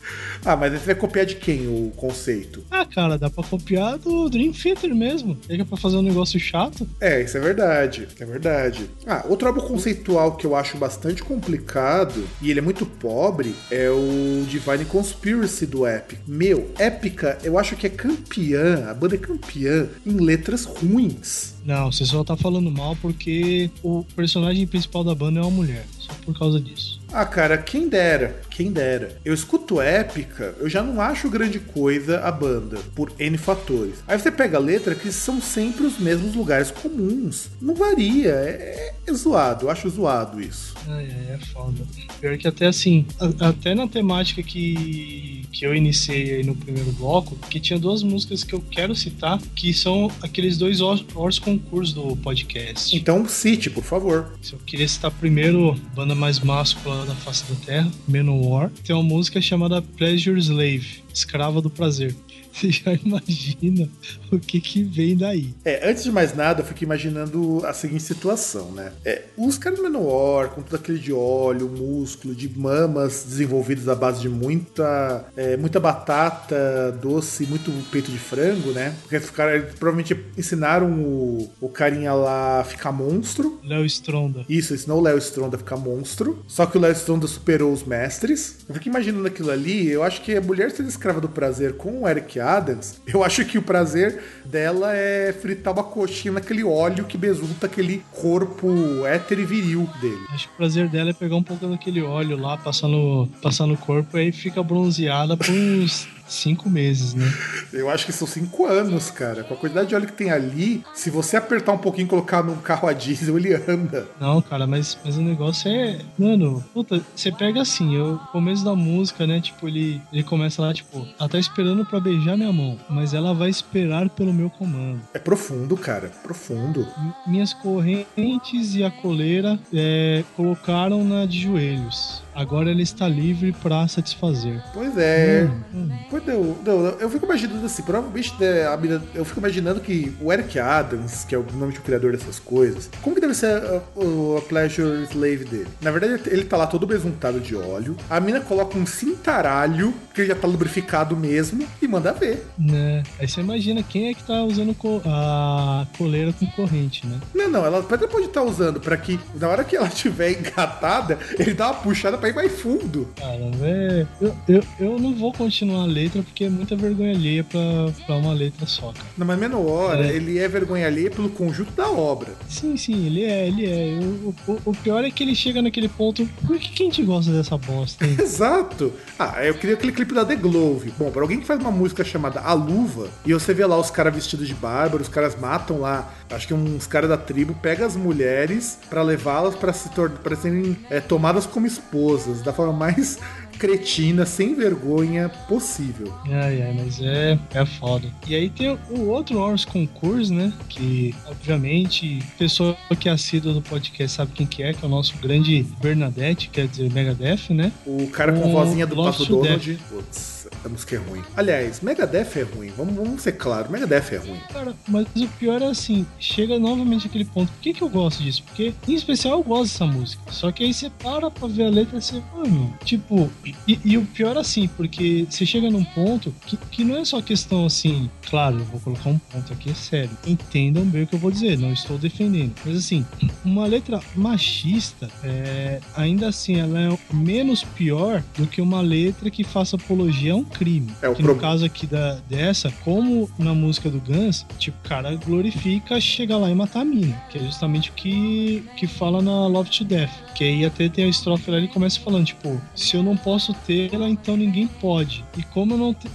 Ah, 0.44 0.56
mas 0.56 0.72
você 0.72 0.86
vai 0.86 0.94
copiar 0.94 1.26
de 1.26 1.36
quem 1.36 1.66
o 1.66 1.92
conceito? 1.96 2.64
Ah, 2.70 2.84
cara, 2.84 3.18
dá 3.18 3.30
pra 3.30 3.44
copiar 3.44 3.98
do 3.98 4.28
Dream 4.28 4.52
Theater 4.52 4.94
mesmo. 4.94 5.36
Chega 5.46 5.64
pra 5.64 5.76
fazer 5.76 5.96
um 5.96 6.02
negócio 6.02 6.38
chato. 6.38 6.88
É, 7.00 7.22
isso 7.22 7.36
é 7.36 7.40
verdade. 7.40 8.08
É 8.18 8.24
verdade. 8.24 8.90
Ah, 9.06 9.24
outro 9.28 9.48
álbum 9.48 9.60
conceitual 9.60 10.36
que 10.36 10.46
eu 10.46 10.54
acho 10.54 10.76
bastante 10.76 11.22
complicado 11.22 12.26
e 12.40 12.50
ele 12.50 12.60
é 12.60 12.62
muito 12.62 12.86
pobre 12.86 13.54
é 13.70 13.90
o 13.90 14.44
Divine 14.48 14.84
Conspiracy 14.84 15.66
do 15.66 15.86
Epic. 15.86 16.18
Meu, 16.26 16.70
Épica, 16.78 17.38
eu 17.42 17.58
acho 17.58 17.76
que 17.76 17.86
é 17.86 17.90
campeã, 17.90 18.88
a 18.88 18.94
banda 18.94 19.14
é 19.14 19.18
campeã 19.18 19.88
em 20.04 20.12
letras 20.12 20.64
ruins. 20.64 21.55
Não, 21.66 21.90
você 21.90 22.06
só 22.06 22.22
tá 22.22 22.36
falando 22.36 22.70
mal 22.70 22.94
porque 23.02 23.68
o 23.82 24.04
personagem 24.14 24.64
principal 24.68 25.02
da 25.02 25.16
banda 25.16 25.40
é 25.40 25.42
uma 25.42 25.50
mulher. 25.50 25.84
Só 25.98 26.12
por 26.24 26.38
causa 26.38 26.60
disso. 26.60 27.00
Ah, 27.18 27.24
cara, 27.24 27.56
quem 27.56 27.88
dera, 27.88 28.40
quem 28.50 28.70
dera. 28.70 29.16
Eu 29.24 29.32
escuto 29.32 29.80
épica, 29.80 30.54
eu 30.60 30.68
já 30.68 30.82
não 30.82 31.00
acho 31.00 31.30
grande 31.30 31.58
coisa 31.58 32.20
a 32.20 32.30
banda, 32.30 32.78
por 32.94 33.10
N 33.18 33.38
fatores. 33.38 33.94
Aí 34.06 34.18
você 34.18 34.30
pega 34.30 34.58
a 34.58 34.60
letra 34.60 34.94
que 34.94 35.10
são 35.10 35.40
sempre 35.40 35.86
os 35.86 35.98
mesmos 35.98 36.34
lugares 36.34 36.70
comuns. 36.70 37.48
Não 37.58 37.74
varia, 37.74 38.30
é, 38.32 38.92
é 39.06 39.12
zoado, 39.14 39.64
eu 39.64 39.70
acho 39.70 39.88
zoado 39.88 40.42
isso. 40.42 40.74
Ai, 40.86 41.08
ai, 41.10 41.34
é 41.34 41.38
foda. 41.52 41.82
Pior 42.20 42.36
que 42.36 42.46
até 42.46 42.66
assim, 42.66 43.06
a- 43.18 43.48
até 43.48 43.74
na 43.74 43.88
temática 43.88 44.42
que, 44.42 45.46
que 45.52 45.64
eu 45.66 45.74
iniciei 45.74 46.34
aí 46.36 46.44
no 46.44 46.54
primeiro 46.54 46.92
bloco, 46.92 47.34
que 47.48 47.58
tinha 47.58 47.78
duas 47.78 48.02
músicas 48.02 48.44
que 48.44 48.54
eu 48.54 48.60
quero 48.70 48.94
citar, 48.94 49.40
que 49.54 49.72
são 49.72 50.10
aqueles 50.22 50.58
dois 50.58 50.80
hors 50.82 51.38
concursos 51.38 51.94
do 51.94 52.14
podcast. 52.16 52.94
Então 52.94 53.26
cite, 53.26 53.70
por 53.70 53.82
favor. 53.84 54.34
Se 54.42 54.52
eu 54.52 54.58
queria 54.66 54.86
citar 54.86 55.10
primeiro 55.10 55.74
banda 55.94 56.14
mais 56.14 56.40
máscula 56.40 57.05
da 57.06 57.14
face 57.14 57.44
da 57.48 57.54
Terra, 57.64 57.90
Manowar, 58.08 58.70
tem 58.84 58.94
uma 58.94 59.02
música 59.02 59.40
chamada 59.40 59.80
Pleasure 59.80 60.38
Slave, 60.40 61.04
Escrava 61.14 61.62
do 61.62 61.70
Prazer. 61.70 62.14
Você 62.66 62.70
já 62.70 62.92
imagina 62.94 63.88
o 64.32 64.38
que 64.38 64.60
que 64.60 64.82
vem 64.82 65.16
daí. 65.16 65.54
É, 65.64 65.90
antes 65.90 66.02
de 66.04 66.10
mais 66.10 66.34
nada, 66.34 66.62
eu 66.62 66.64
fico 66.64 66.82
imaginando 66.84 67.60
a 67.66 67.72
seguinte 67.74 68.02
situação, 68.02 68.72
né? 68.72 68.92
É, 69.04 69.24
os 69.36 69.58
caras 69.58 69.78
Menor, 69.78 70.48
com 70.48 70.62
tudo 70.62 70.76
aquele 70.76 70.98
de 70.98 71.12
óleo, 71.12 71.68
músculo, 71.68 72.34
de 72.34 72.48
mamas 72.48 73.24
desenvolvidas 73.28 73.88
à 73.88 73.94
base 73.94 74.22
de 74.22 74.28
muita, 74.28 75.26
é, 75.36 75.56
muita 75.56 75.78
batata 75.78 76.92
doce, 77.00 77.46
muito 77.46 77.70
peito 77.90 78.10
de 78.10 78.18
frango, 78.18 78.70
né? 78.70 78.94
Porque 79.02 79.16
os 79.16 79.30
caras 79.30 79.74
provavelmente 79.78 80.16
ensinaram 80.36 80.90
o, 80.92 81.52
o 81.60 81.68
carinha 81.68 82.14
lá 82.14 82.60
a 82.60 82.64
ficar 82.64 82.90
monstro. 82.90 83.60
Léo 83.62 83.84
Stronda. 83.84 84.44
Isso, 84.48 84.74
ensinou 84.74 84.98
o 84.98 85.02
Léo 85.02 85.18
Stronda 85.18 85.56
a 85.56 85.58
ficar 85.58 85.76
monstro. 85.76 86.42
Só 86.46 86.64
que 86.64 86.78
o 86.78 86.80
Léo 86.80 86.92
Stronda 86.92 87.26
superou 87.26 87.72
os 87.72 87.84
mestres. 87.84 88.58
Eu 88.66 88.74
fico 88.74 88.88
imaginando 88.88 89.26
aquilo 89.26 89.50
ali. 89.50 89.88
Eu 89.88 90.02
acho 90.02 90.22
que 90.22 90.34
a 90.34 90.40
mulher 90.40 90.70
sendo 90.70 90.88
escrava 90.88 91.20
do 91.20 91.28
prazer 91.28 91.74
com 91.74 92.02
o 92.02 92.08
Eric 92.08 92.40
Adams, 92.46 93.00
eu 93.06 93.22
acho 93.24 93.44
que 93.44 93.58
o 93.58 93.62
prazer 93.62 94.22
dela 94.44 94.94
é 94.94 95.32
fritar 95.32 95.72
uma 95.72 95.84
coxinha 95.84 96.32
naquele 96.32 96.64
óleo 96.64 97.04
que 97.04 97.18
besunta 97.18 97.66
aquele 97.66 98.02
corpo 98.12 99.04
hétero 99.06 99.40
e 99.40 99.44
viril 99.44 99.88
dele. 100.00 100.24
Acho 100.30 100.48
que 100.48 100.54
o 100.54 100.56
prazer 100.56 100.88
dela 100.88 101.10
é 101.10 101.12
pegar 101.12 101.36
um 101.36 101.42
pouco 101.42 101.66
daquele 101.66 102.02
óleo 102.02 102.36
lá, 102.36 102.56
passar 102.56 102.88
no, 102.88 103.28
passar 103.42 103.66
no 103.66 103.76
corpo 103.76 104.16
e 104.16 104.20
aí 104.20 104.32
fica 104.32 104.62
bronzeada 104.62 105.36
por 105.36 105.50
uns 105.50 106.08
cinco 106.28 106.68
meses, 106.68 107.14
né? 107.14 107.26
Eu 107.72 107.90
acho 107.90 108.06
que 108.06 108.12
são 108.12 108.26
cinco 108.26 108.66
anos, 108.66 109.10
cara. 109.10 109.44
Com 109.44 109.54
a 109.54 109.56
quantidade 109.56 109.88
de 109.88 109.94
óleo 109.94 110.06
que 110.06 110.12
tem 110.12 110.30
ali, 110.30 110.82
se 110.94 111.10
você 111.10 111.36
apertar 111.36 111.72
um 111.72 111.78
pouquinho 111.78 112.06
e 112.06 112.08
colocar 112.08 112.42
num 112.42 112.56
carro 112.56 112.88
a 112.88 112.92
diesel, 112.92 113.38
ele 113.38 113.54
anda. 113.54 114.06
Não, 114.20 114.40
cara, 114.40 114.66
mas, 114.66 114.98
mas 115.04 115.16
o 115.16 115.22
negócio 115.22 115.70
é. 115.70 115.98
Mano, 116.18 116.64
puta, 116.72 117.00
você 117.14 117.30
pega 117.32 117.62
assim, 117.62 117.98
o 117.98 118.18
começo 118.32 118.64
da 118.64 118.74
música, 118.74 119.26
né? 119.26 119.40
Tipo, 119.40 119.68
ele, 119.68 120.00
ele 120.12 120.22
começa 120.22 120.62
lá, 120.62 120.72
tipo, 120.72 121.06
ela 121.18 121.28
tá 121.28 121.38
esperando 121.38 121.84
pra 121.84 122.00
beijar 122.00 122.36
minha 122.36 122.52
mão, 122.52 122.78
mas 122.88 123.14
ela 123.14 123.34
vai 123.34 123.50
esperar 123.50 124.08
pelo 124.10 124.32
meu 124.32 124.50
comando. 124.50 125.00
É 125.14 125.18
profundo, 125.18 125.76
cara. 125.76 126.10
Profundo. 126.22 126.86
Minhas 127.26 127.52
correntes 127.52 128.74
e 128.74 128.84
a 128.84 128.90
coleira 128.90 129.58
é, 129.72 130.24
colocaram 130.36 131.04
na 131.04 131.26
de 131.26 131.40
joelhos. 131.40 132.22
Agora 132.36 132.70
ela 132.70 132.82
está 132.82 133.08
livre 133.08 133.52
pra 133.62 133.88
satisfazer. 133.88 134.62
Pois 134.74 134.96
é. 134.98 135.48
Hum, 135.74 135.88
hum. 135.90 135.98
Pois 136.10 136.22
deu, 136.22 136.56
deu, 136.62 136.80
eu 137.00 137.08
fico 137.10 137.24
imaginando 137.24 137.64
assim, 137.66 137.82
provavelmente 137.82 138.34
né, 138.38 138.66
a 138.66 138.76
mina- 138.76 139.02
eu 139.14 139.24
fico 139.24 139.40
imaginando 139.40 139.80
que 139.80 140.14
o 140.20 140.32
Eric 140.32 140.58
Adams, 140.58 141.24
que 141.24 141.34
é 141.34 141.38
o 141.38 141.44
nome 141.54 141.72
do 141.72 141.80
criador 141.80 142.12
dessas 142.12 142.38
coisas, 142.38 142.90
como 143.02 143.14
que 143.14 143.20
deve 143.20 143.34
ser 143.34 143.56
a, 143.62 143.80
o- 143.98 144.36
a 144.38 144.42
Pleasure 144.42 145.04
Slave 145.10 145.44
dele? 145.44 145.68
Na 145.80 145.90
verdade, 145.90 146.22
ele 146.26 146.44
tá 146.44 146.56
lá 146.56 146.66
todo 146.66 146.86
besuntado 146.86 147.40
de 147.40 147.56
óleo, 147.56 147.96
a 148.10 148.20
mina 148.20 148.40
coloca 148.40 148.76
um 148.78 148.84
cintaralho, 148.86 149.92
que 150.14 150.20
ele 150.20 150.28
já 150.28 150.34
tá 150.34 150.46
lubrificado 150.46 151.16
mesmo, 151.16 151.66
e 151.80 151.88
manda 151.88 152.12
ver. 152.12 152.46
Né? 152.58 153.02
Aí 153.18 153.26
você 153.28 153.40
imagina 153.40 153.82
quem 153.82 154.10
é 154.10 154.14
que 154.14 154.22
tá 154.22 154.42
usando 154.44 154.74
co- 154.74 155.00
a 155.06 155.86
coleira 155.96 156.32
com 156.32 156.46
corrente, 156.48 157.06
né? 157.06 157.18
Não, 157.34 157.48
não, 157.50 157.64
ela 157.66 157.80
até 157.80 158.06
pode 158.06 158.26
estar 158.26 158.42
usando 158.42 158.80
pra 158.80 158.96
que 158.96 159.18
na 159.34 159.48
hora 159.48 159.64
que 159.64 159.76
ela 159.76 159.88
estiver 159.88 160.38
engatada, 160.38 161.18
ele 161.38 161.54
dá 161.54 161.66
uma 161.70 161.74
puxada 161.74 162.16
pra 162.18 162.25
ir 162.28 162.34
mais 162.34 162.52
fundo. 162.60 163.08
Cara, 163.16 163.50
velho, 163.56 164.08
eu, 164.20 164.36
eu, 164.48 164.62
eu 164.78 164.98
não 164.98 165.14
vou 165.14 165.32
continuar 165.32 165.82
a 165.82 165.86
letra 165.86 166.22
porque 166.22 166.44
é 166.44 166.48
muita 166.50 166.74
vergonha 166.76 167.12
alheia 167.14 167.44
pra, 167.44 167.60
pra 168.06 168.16
uma 168.16 168.32
letra 168.32 168.66
só, 168.66 168.92
cara. 168.92 169.06
Na 169.16 169.24
mas 169.24 169.38
menor 169.38 169.96
É. 170.04 170.08
ele 170.14 170.38
é 170.38 170.48
vergonha 170.48 170.86
alheia 170.86 171.10
pelo 171.10 171.28
conjunto 171.30 171.72
da 171.72 171.88
obra. 171.90 172.34
Sim, 172.48 172.76
sim, 172.76 173.06
ele 173.06 173.24
é, 173.24 173.46
ele 173.48 173.66
é. 173.66 173.98
Eu- 173.98 174.34
o, 174.46 174.60
o 174.70 174.74
pior 174.76 175.04
é 175.04 175.10
que 175.10 175.22
ele 175.22 175.34
chega 175.34 175.60
naquele 175.62 175.88
ponto. 175.88 176.26
Por 176.46 176.58
que, 176.58 176.68
que 176.70 176.82
a 176.82 176.86
gente 176.86 177.02
gosta 177.02 177.30
dessa 177.32 177.56
bosta, 177.58 178.06
hein? 178.06 178.16
Exato! 178.20 178.92
Ah, 179.18 179.44
eu 179.44 179.54
queria 179.54 179.74
aquele 179.74 179.92
clipe 179.92 180.14
da 180.14 180.24
The 180.24 180.36
Glove. 180.36 180.92
Bom, 180.98 181.10
pra 181.10 181.22
alguém 181.22 181.40
que 181.40 181.46
faz 181.46 181.60
uma 181.60 181.70
música 181.70 182.04
chamada 182.04 182.40
A 182.40 182.52
Luva, 182.52 183.08
e 183.24 183.32
você 183.32 183.52
vê 183.54 183.64
lá 183.66 183.78
os 183.78 183.90
caras 183.90 184.14
vestidos 184.14 184.46
de 184.48 184.54
bárbaro, 184.54 185.02
os 185.02 185.08
caras 185.08 185.38
matam 185.38 185.80
lá, 185.80 186.12
acho 186.30 186.48
que 186.48 186.54
uns 186.54 186.86
caras 186.86 187.08
da 187.08 187.16
tribo, 187.16 187.54
pega 187.54 187.86
as 187.86 187.96
mulheres 187.96 188.78
pra 188.88 189.02
levá-las 189.02 189.54
pra 189.54 189.72
se 189.72 189.88
pra 190.22 190.36
serem 190.36 190.76
é, 190.90 191.00
tomadas 191.00 191.46
como 191.46 191.66
esposas, 191.66 192.42
da 192.42 192.52
forma 192.52 192.72
mais 192.72 193.18
cretina, 193.58 194.26
sem 194.26 194.54
vergonha 194.54 195.28
possível. 195.48 196.12
Ai, 196.26 196.62
ai, 196.62 196.74
mas 196.78 197.00
é, 197.00 197.38
é 197.54 197.64
foda. 197.64 198.06
E 198.26 198.34
aí 198.34 198.50
tem 198.50 198.78
o 198.90 199.08
outro 199.08 199.38
Horus 199.38 199.64
Concurso, 199.64 200.32
né? 200.32 200.52
Que, 200.68 201.14
obviamente, 201.26 202.22
pessoa 202.38 202.76
que 203.00 203.08
é 203.08 203.12
assídua 203.12 203.52
do 203.52 203.62
podcast 203.62 204.16
sabe 204.16 204.32
quem 204.32 204.46
que 204.46 204.62
é, 204.62 204.72
que 204.72 204.84
é 204.84 204.86
o 204.86 204.90
nosso 204.90 205.16
grande 205.18 205.66
Bernadette, 205.80 206.48
quer 206.50 206.66
dizer, 206.66 206.92
Megadeth, 206.92 207.50
né? 207.50 207.72
O 207.86 208.08
cara 208.08 208.32
com 208.32 208.48
O 208.48 208.52
vozinha 208.52 208.86
do 208.86 208.96
Pato 208.96 209.24
to 209.24 209.36
Donald. 209.36 209.78
Putz, 209.88 210.35
a 210.66 210.68
música 210.68 210.96
é 210.96 210.98
ruim. 210.98 211.22
Aliás, 211.36 211.80
Megadeth 211.80 212.36
é 212.36 212.42
ruim. 212.42 212.72
Vamos, 212.76 212.94
vamos 212.94 213.22
ser 213.22 213.32
claros, 213.32 213.70
Megadeth 213.70 214.12
é 214.12 214.16
ruim. 214.16 214.40
Cara, 214.52 214.74
mas 214.88 215.06
o 215.16 215.28
pior 215.38 215.62
é 215.62 215.66
assim, 215.66 216.06
chega 216.18 216.58
novamente 216.58 217.06
aquele 217.06 217.24
ponto. 217.24 217.50
Por 217.52 217.60
que, 217.60 217.72
que 217.72 217.82
eu 217.82 217.88
gosto 217.88 218.22
disso? 218.22 218.42
Porque, 218.44 218.74
em 218.86 218.94
especial, 218.94 219.38
eu 219.38 219.42
gosto 219.42 219.72
dessa 219.72 219.86
música. 219.86 220.22
Só 220.30 220.50
que 220.52 220.64
aí 220.64 220.74
você 220.74 220.90
para 220.90 221.30
pra 221.30 221.48
ver 221.48 221.66
a 221.66 221.70
letra 221.70 221.98
e 221.98 222.02
você, 222.02 222.22
mano, 222.34 222.74
tipo, 222.84 223.30
e, 223.66 223.78
e 223.84 223.96
o 223.96 224.04
pior 224.04 224.36
é 224.36 224.40
assim, 224.40 224.68
porque 224.68 225.26
você 225.28 225.46
chega 225.46 225.70
num 225.70 225.84
ponto 225.84 226.34
que, 226.46 226.56
que 226.56 226.84
não 226.84 226.98
é 226.98 227.04
só 227.04 227.22
questão 227.22 227.66
assim, 227.66 228.10
claro, 228.28 228.58
eu 228.58 228.64
vou 228.64 228.80
colocar 228.80 229.10
um 229.10 229.18
ponto 229.18 229.52
aqui, 229.52 229.70
é 229.70 229.74
sério. 229.74 230.10
Entendam 230.26 230.84
bem 230.84 231.04
o 231.04 231.06
que 231.06 231.14
eu 231.14 231.18
vou 231.18 231.30
dizer, 231.30 231.58
não 231.58 231.72
estou 231.72 231.96
defendendo. 231.96 232.52
Mas 232.64 232.76
assim, 232.76 233.06
uma 233.44 233.66
letra 233.66 234.00
machista, 234.14 235.08
é, 235.22 235.80
ainda 235.96 236.28
assim, 236.28 236.56
ela 236.56 236.80
é 236.80 236.98
menos 237.12 237.62
pior 237.62 238.22
do 238.36 238.46
que 238.46 238.60
uma 238.60 238.80
letra 238.80 239.30
que 239.30 239.44
faça 239.44 239.76
apologia 239.76 240.32
a 240.32 240.36
um 240.36 240.44
crime. 240.58 240.92
É, 241.02 241.08
o 241.08 241.14
que 241.14 241.22
pro- 241.22 241.34
no 241.34 241.40
caso 241.40 241.64
aqui 241.64 241.86
da, 241.86 242.14
dessa, 242.28 242.70
como 242.84 243.28
na 243.38 243.54
música 243.54 243.90
do 243.90 244.00
Guns, 244.00 244.46
tipo, 244.58 244.76
o 244.84 244.88
cara 244.88 245.14
glorifica 245.16 246.00
chegar 246.00 246.36
lá 246.38 246.50
e 246.50 246.54
matar 246.54 246.80
a 246.80 246.84
mina. 246.84 247.16
Que 247.30 247.38
é 247.38 247.42
justamente 247.42 247.90
o 247.90 247.92
que, 247.92 248.64
que 248.76 248.86
fala 248.86 249.20
na 249.22 249.46
Love 249.46 249.70
to 249.70 249.84
Death. 249.84 250.10
Que 250.36 250.44
aí 250.44 250.64
até 250.66 250.88
tem 250.88 251.04
a 251.06 251.08
estrofe 251.08 251.50
lá 251.50 251.58
e 251.58 251.66
começa 251.68 251.98
falando, 252.00 252.26
tipo, 252.26 252.60
se 252.74 252.94
eu 252.96 253.02
não 253.02 253.16
posso 253.16 253.54
tê-la, 253.66 254.08
então 254.08 254.36
ninguém 254.36 254.66
pode. 254.66 255.24
E 255.36 255.42
como 255.42 255.72
eu 255.74 255.78
não 255.78 255.94
te- 255.94 256.08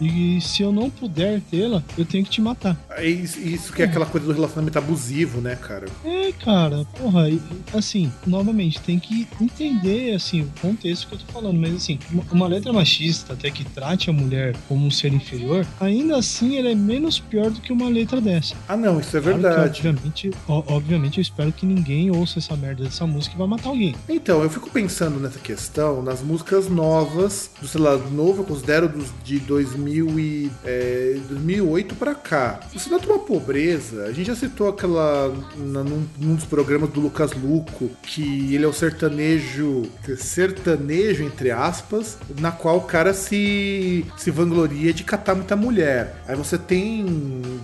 e, 0.00 0.36
e 0.36 0.40
se 0.40 0.62
eu 0.62 0.70
não 0.70 0.88
puder 0.88 1.40
tê-la, 1.50 1.82
eu 1.98 2.04
tenho 2.04 2.22
que 2.24 2.30
te 2.30 2.40
matar. 2.40 2.76
É 2.90 3.04
Isso, 3.06 3.72
que 3.72 3.82
é 3.82 3.84
aquela 3.86 4.06
coisa 4.06 4.24
do 4.26 4.32
relacionamento 4.32 4.78
abusivo, 4.78 5.40
né, 5.40 5.56
cara? 5.56 5.86
É, 6.04 6.30
cara, 6.32 6.84
porra, 6.96 7.28
e- 7.28 7.40
assim, 7.74 8.12
novamente, 8.24 8.80
tem 8.80 8.98
que 9.00 9.26
entender, 9.40 10.14
assim, 10.14 10.42
o 10.42 10.52
contexto 10.60 11.08
que 11.08 11.14
eu 11.14 11.18
tô 11.18 11.32
falando, 11.32 11.58
mas 11.58 11.74
assim, 11.74 11.98
uma, 12.12 12.22
uma 12.30 12.46
letra 12.46 12.72
machista, 12.72 13.32
até 13.32 13.50
que 13.50 13.64
trate 13.64 14.10
a 14.10 14.12
mulher 14.12 14.54
como 14.68 14.86
um 14.86 14.90
ser 14.92 15.12
inferior, 15.12 15.66
ainda 15.80 16.16
assim 16.16 16.56
ela 16.56 16.68
é 16.70 16.74
menos 16.74 17.18
pior 17.18 17.50
do 17.50 17.60
que 17.60 17.72
uma 17.72 17.88
letra 17.88 18.20
dessa. 18.20 18.54
Ah, 18.68 18.76
não, 18.76 19.00
isso 19.00 19.16
é 19.16 19.20
Claro 19.20 19.36
que, 19.38 19.42
verdade. 19.42 19.78
obviamente, 19.88 20.30
o- 20.46 20.64
obviamente, 20.68 21.18
eu 21.18 21.22
espero 21.22 21.50
que 21.52 21.66
ninguém 21.66 22.10
ouça 22.10 22.38
essa 22.38 22.54
merda 22.56 22.84
dessa 22.84 23.04
música 23.06 23.34
e 23.34 23.38
vá 23.38 23.46
matar 23.46 23.55
alguém. 23.64 23.94
Então, 24.08 24.42
eu 24.42 24.50
fico 24.50 24.70
pensando 24.70 25.18
nessa 25.20 25.38
questão 25.38 26.02
nas 26.02 26.20
músicas 26.22 26.68
novas, 26.68 27.50
do 27.60 27.82
lá, 27.82 27.96
novo, 27.96 28.42
eu 28.42 28.46
considero 28.46 28.88
dos 28.88 29.08
de 29.24 29.38
2000 29.38 30.18
e, 30.18 30.50
é, 30.64 31.16
2008 31.28 31.94
pra 31.94 32.14
cá. 32.14 32.60
Você 32.72 32.88
nota 32.90 33.06
uma 33.06 33.18
pobreza, 33.18 34.04
a 34.04 34.12
gente 34.12 34.26
já 34.26 34.36
citou 34.36 34.68
aquela 34.68 35.32
na- 35.56 35.84
num, 35.84 36.04
num 36.18 36.34
dos 36.34 36.44
programas 36.44 36.90
do 36.90 37.00
Lucas 37.00 37.32
Luco, 37.32 37.90
que 38.02 38.54
ele 38.54 38.64
é 38.64 38.68
o 38.68 38.72
sertanejo, 38.72 39.84
sertanejo 40.16 41.22
entre 41.24 41.50
aspas, 41.50 42.18
na 42.40 42.50
qual 42.50 42.78
o 42.78 42.82
cara 42.82 43.14
se, 43.14 44.04
se 44.16 44.30
vangloria 44.30 44.92
de 44.92 45.04
catar 45.04 45.34
muita 45.34 45.54
mulher. 45.56 46.22
Aí 46.26 46.36
você 46.36 46.58
tem 46.58 47.04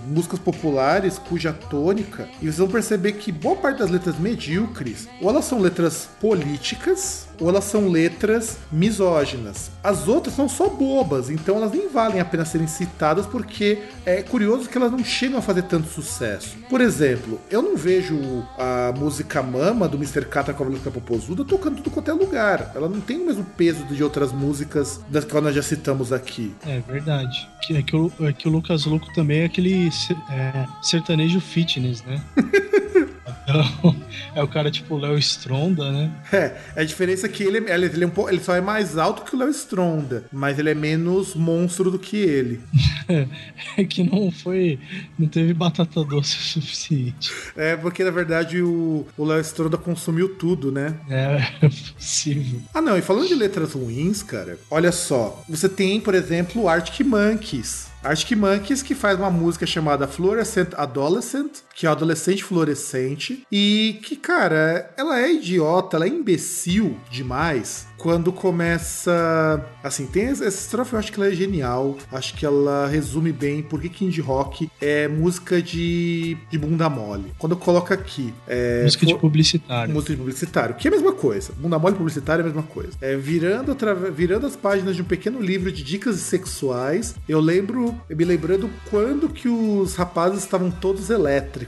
músicas 0.07 0.39
populares 0.39 1.17
cuja 1.17 1.51
tônica, 1.53 2.27
e 2.41 2.45
vocês 2.45 2.57
vão 2.57 2.67
perceber 2.67 3.13
que 3.13 3.31
boa 3.31 3.55
parte 3.55 3.79
das 3.79 3.89
letras 3.89 4.17
medíocres, 4.17 5.07
ou 5.21 5.29
elas 5.29 5.45
são 5.45 5.59
letras 5.59 5.82
políticas, 6.21 7.27
ou 7.39 7.49
elas 7.49 7.63
são 7.63 7.87
letras 7.89 8.57
misóginas. 8.71 9.71
As 9.83 10.07
outras 10.07 10.35
são 10.35 10.47
só 10.47 10.69
bobas, 10.69 11.29
então 11.29 11.57
elas 11.57 11.71
nem 11.71 11.89
valem 11.89 12.19
a 12.19 12.25
pena 12.25 12.45
serem 12.45 12.67
citadas 12.67 13.25
porque 13.25 13.79
é 14.05 14.21
curioso 14.21 14.69
que 14.69 14.77
elas 14.77 14.91
não 14.91 15.03
chegam 15.03 15.39
a 15.39 15.41
fazer 15.41 15.63
tanto 15.63 15.87
sucesso. 15.89 16.55
Por 16.69 16.79
exemplo, 16.79 17.39
eu 17.49 17.61
não 17.61 17.75
vejo 17.75 18.17
a 18.57 18.93
música 18.97 19.41
Mama 19.41 19.87
do 19.87 19.97
Mr. 19.97 20.25
Catra 20.25 20.53
Cavaleiro 20.53 20.91
Popozuda 20.91 21.43
tocando 21.43 21.77
tudo 21.77 21.89
quanto 21.91 22.11
é 22.11 22.13
lugar. 22.13 22.71
Ela 22.75 22.87
não 22.87 23.01
tem 23.01 23.19
o 23.21 23.25
mesmo 23.25 23.43
peso 23.57 23.83
de 23.85 24.03
outras 24.03 24.31
músicas 24.31 24.99
das 25.09 25.25
que 25.25 25.33
nós 25.41 25.55
já 25.55 25.61
citamos 25.63 26.13
aqui. 26.13 26.53
É 26.65 26.79
verdade. 26.81 27.49
Que- 27.65 27.75
É 27.77 27.81
que, 27.81 27.95
o, 27.95 28.11
é 28.21 28.31
que 28.33 28.47
o 28.47 28.51
Lucas 28.51 28.85
Luco 28.85 29.07
também 29.13 29.39
é 29.41 29.45
aquele 29.45 29.89
é, 30.29 30.65
sertanejo 30.81 31.39
fitness, 31.41 32.03
né? 32.03 32.21
É 34.35 34.41
o 34.41 34.47
cara 34.47 34.71
tipo 34.71 34.97
Léo 34.97 35.17
Stronda, 35.17 35.91
né? 35.91 36.11
É, 36.31 36.57
a 36.75 36.83
diferença 36.83 37.25
é 37.25 37.29
que 37.29 37.43
ele, 37.43 37.57
ele, 37.69 37.85
ele 37.85 38.03
é 38.03 38.07
um 38.07 38.09
pouco, 38.09 38.29
ele 38.29 38.41
só 38.41 38.55
é 38.55 38.61
mais 38.61 38.97
alto 38.97 39.23
que 39.23 39.35
o 39.35 39.39
Léo 39.39 39.49
Stronda, 39.49 40.25
mas 40.31 40.57
ele 40.59 40.69
é 40.69 40.75
menos 40.75 41.35
monstro 41.35 41.91
do 41.91 41.99
que 41.99 42.17
ele. 42.17 42.61
É 43.75 43.83
que 43.83 44.03
não 44.03 44.31
foi. 44.31 44.79
Não 45.17 45.27
teve 45.27 45.53
batata 45.53 46.03
doce 46.03 46.37
o 46.37 46.61
suficiente. 46.61 47.31
É, 47.55 47.75
porque 47.75 48.03
na 48.03 48.11
verdade 48.11 48.61
o 48.61 49.05
o 49.17 49.25
Léo 49.25 49.41
Stronda 49.41 49.77
consumiu 49.77 50.29
tudo, 50.35 50.71
né? 50.71 50.95
É, 51.09 51.65
é 51.65 51.69
possível. 51.95 52.61
Ah, 52.73 52.81
não, 52.81 52.97
e 52.97 53.01
falando 53.01 53.27
de 53.27 53.35
letras 53.35 53.73
ruins, 53.73 54.21
cara, 54.23 54.57
olha 54.69 54.91
só. 54.91 55.43
Você 55.49 55.67
tem, 55.67 55.99
por 55.99 56.13
exemplo, 56.13 56.63
o 56.63 56.69
Arctic 56.69 57.05
Monkeys. 57.05 57.91
Arctic 58.03 58.37
Monkeys 58.37 58.83
que 58.83 58.93
faz 58.93 59.17
uma 59.17 59.31
música 59.31 59.65
chamada 59.65 60.07
Fluorescent 60.07 60.73
Adolescent, 60.75 61.61
que 61.75 61.85
é 61.85 61.89
o 61.89 61.91
adolescente 61.91 62.43
fluorescente, 62.43 63.45
e 63.51 63.99
que, 64.03 64.15
cara, 64.15 64.93
ela 64.97 65.19
é 65.19 65.33
idiota, 65.33 65.97
ela 65.97 66.05
é 66.05 66.09
imbecil 66.09 66.97
demais 67.09 67.87
quando 68.03 68.33
começa. 68.33 69.65
Assim, 69.81 70.05
tem 70.05 70.25
essa 70.25 70.45
estrofe, 70.45 70.91
eu 70.91 70.99
acho 70.99 71.11
que 71.11 71.17
ela 71.17 71.29
é 71.29 71.31
genial. 71.33 71.97
Acho 72.11 72.33
que 72.35 72.45
ela 72.45 72.85
resume 72.87 73.31
bem 73.31 73.63
por 73.63 73.79
que 73.79 73.87
que 73.87 74.03
indie 74.03 74.19
rock 74.19 74.69
é 74.81 75.07
música 75.07 75.61
de, 75.61 76.37
de 76.51 76.57
bunda 76.57 76.89
mole. 76.89 77.33
Quando 77.39 77.55
coloca 77.55 77.93
aqui. 77.93 78.33
É, 78.45 78.83
Música 78.83 79.05
de 79.05 79.15
publicitário. 79.17 79.93
Música 79.93 80.13
de 80.13 80.19
publicitário, 80.19 80.75
que 80.75 80.87
é 80.87 80.89
a 80.89 80.91
mesma 80.91 81.13
coisa. 81.13 81.53
Bunda 81.57 81.79
mole 81.79 81.95
publicitário 81.95 82.41
é 82.41 82.43
a 82.43 82.47
mesma 82.47 82.63
coisa. 82.63 82.91
É, 82.99 83.15
virando, 83.15 83.75
virando 84.13 84.45
as 84.45 84.57
páginas 84.57 84.97
de 84.97 85.01
um 85.01 85.05
pequeno 85.05 85.39
livro 85.39 85.71
de 85.71 85.81
dicas 85.81 86.17
sexuais, 86.17 87.15
eu 87.27 87.39
lembro, 87.39 87.95
eu 88.09 88.17
me 88.17 88.25
lembrando 88.25 88.69
quando 88.91 89.29
que 89.29 89.47
os 89.47 89.95
rapazes 89.95 90.39
estavam 90.39 90.69
todos 90.69 91.09
elétricos. 91.09 91.62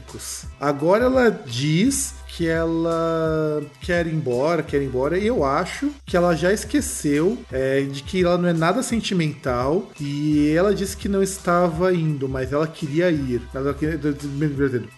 Agora 0.60 1.04
ela 1.04 1.30
diz 1.30 2.14
que 2.36 2.46
ela 2.46 3.62
quer 3.80 4.06
ir 4.06 4.12
embora, 4.12 4.62
quer 4.62 4.82
ir 4.82 4.86
embora, 4.86 5.16
e 5.16 5.26
eu 5.26 5.42
acho 5.42 5.90
que 6.04 6.16
ela 6.16 6.36
já 6.36 6.52
esqueceu 6.52 7.38
é, 7.50 7.80
de 7.80 8.02
que 8.02 8.22
ela 8.22 8.36
não 8.36 8.48
é 8.48 8.52
nada 8.52 8.82
sentimental 8.82 9.90
e 9.98 10.50
ela 10.50 10.74
disse 10.74 10.96
que 10.96 11.08
não 11.08 11.22
estava 11.22 11.94
indo, 11.94 12.28
mas 12.28 12.52
ela 12.52 12.66
queria 12.66 13.10
ir. 13.10 13.40
Ela, 13.54 13.74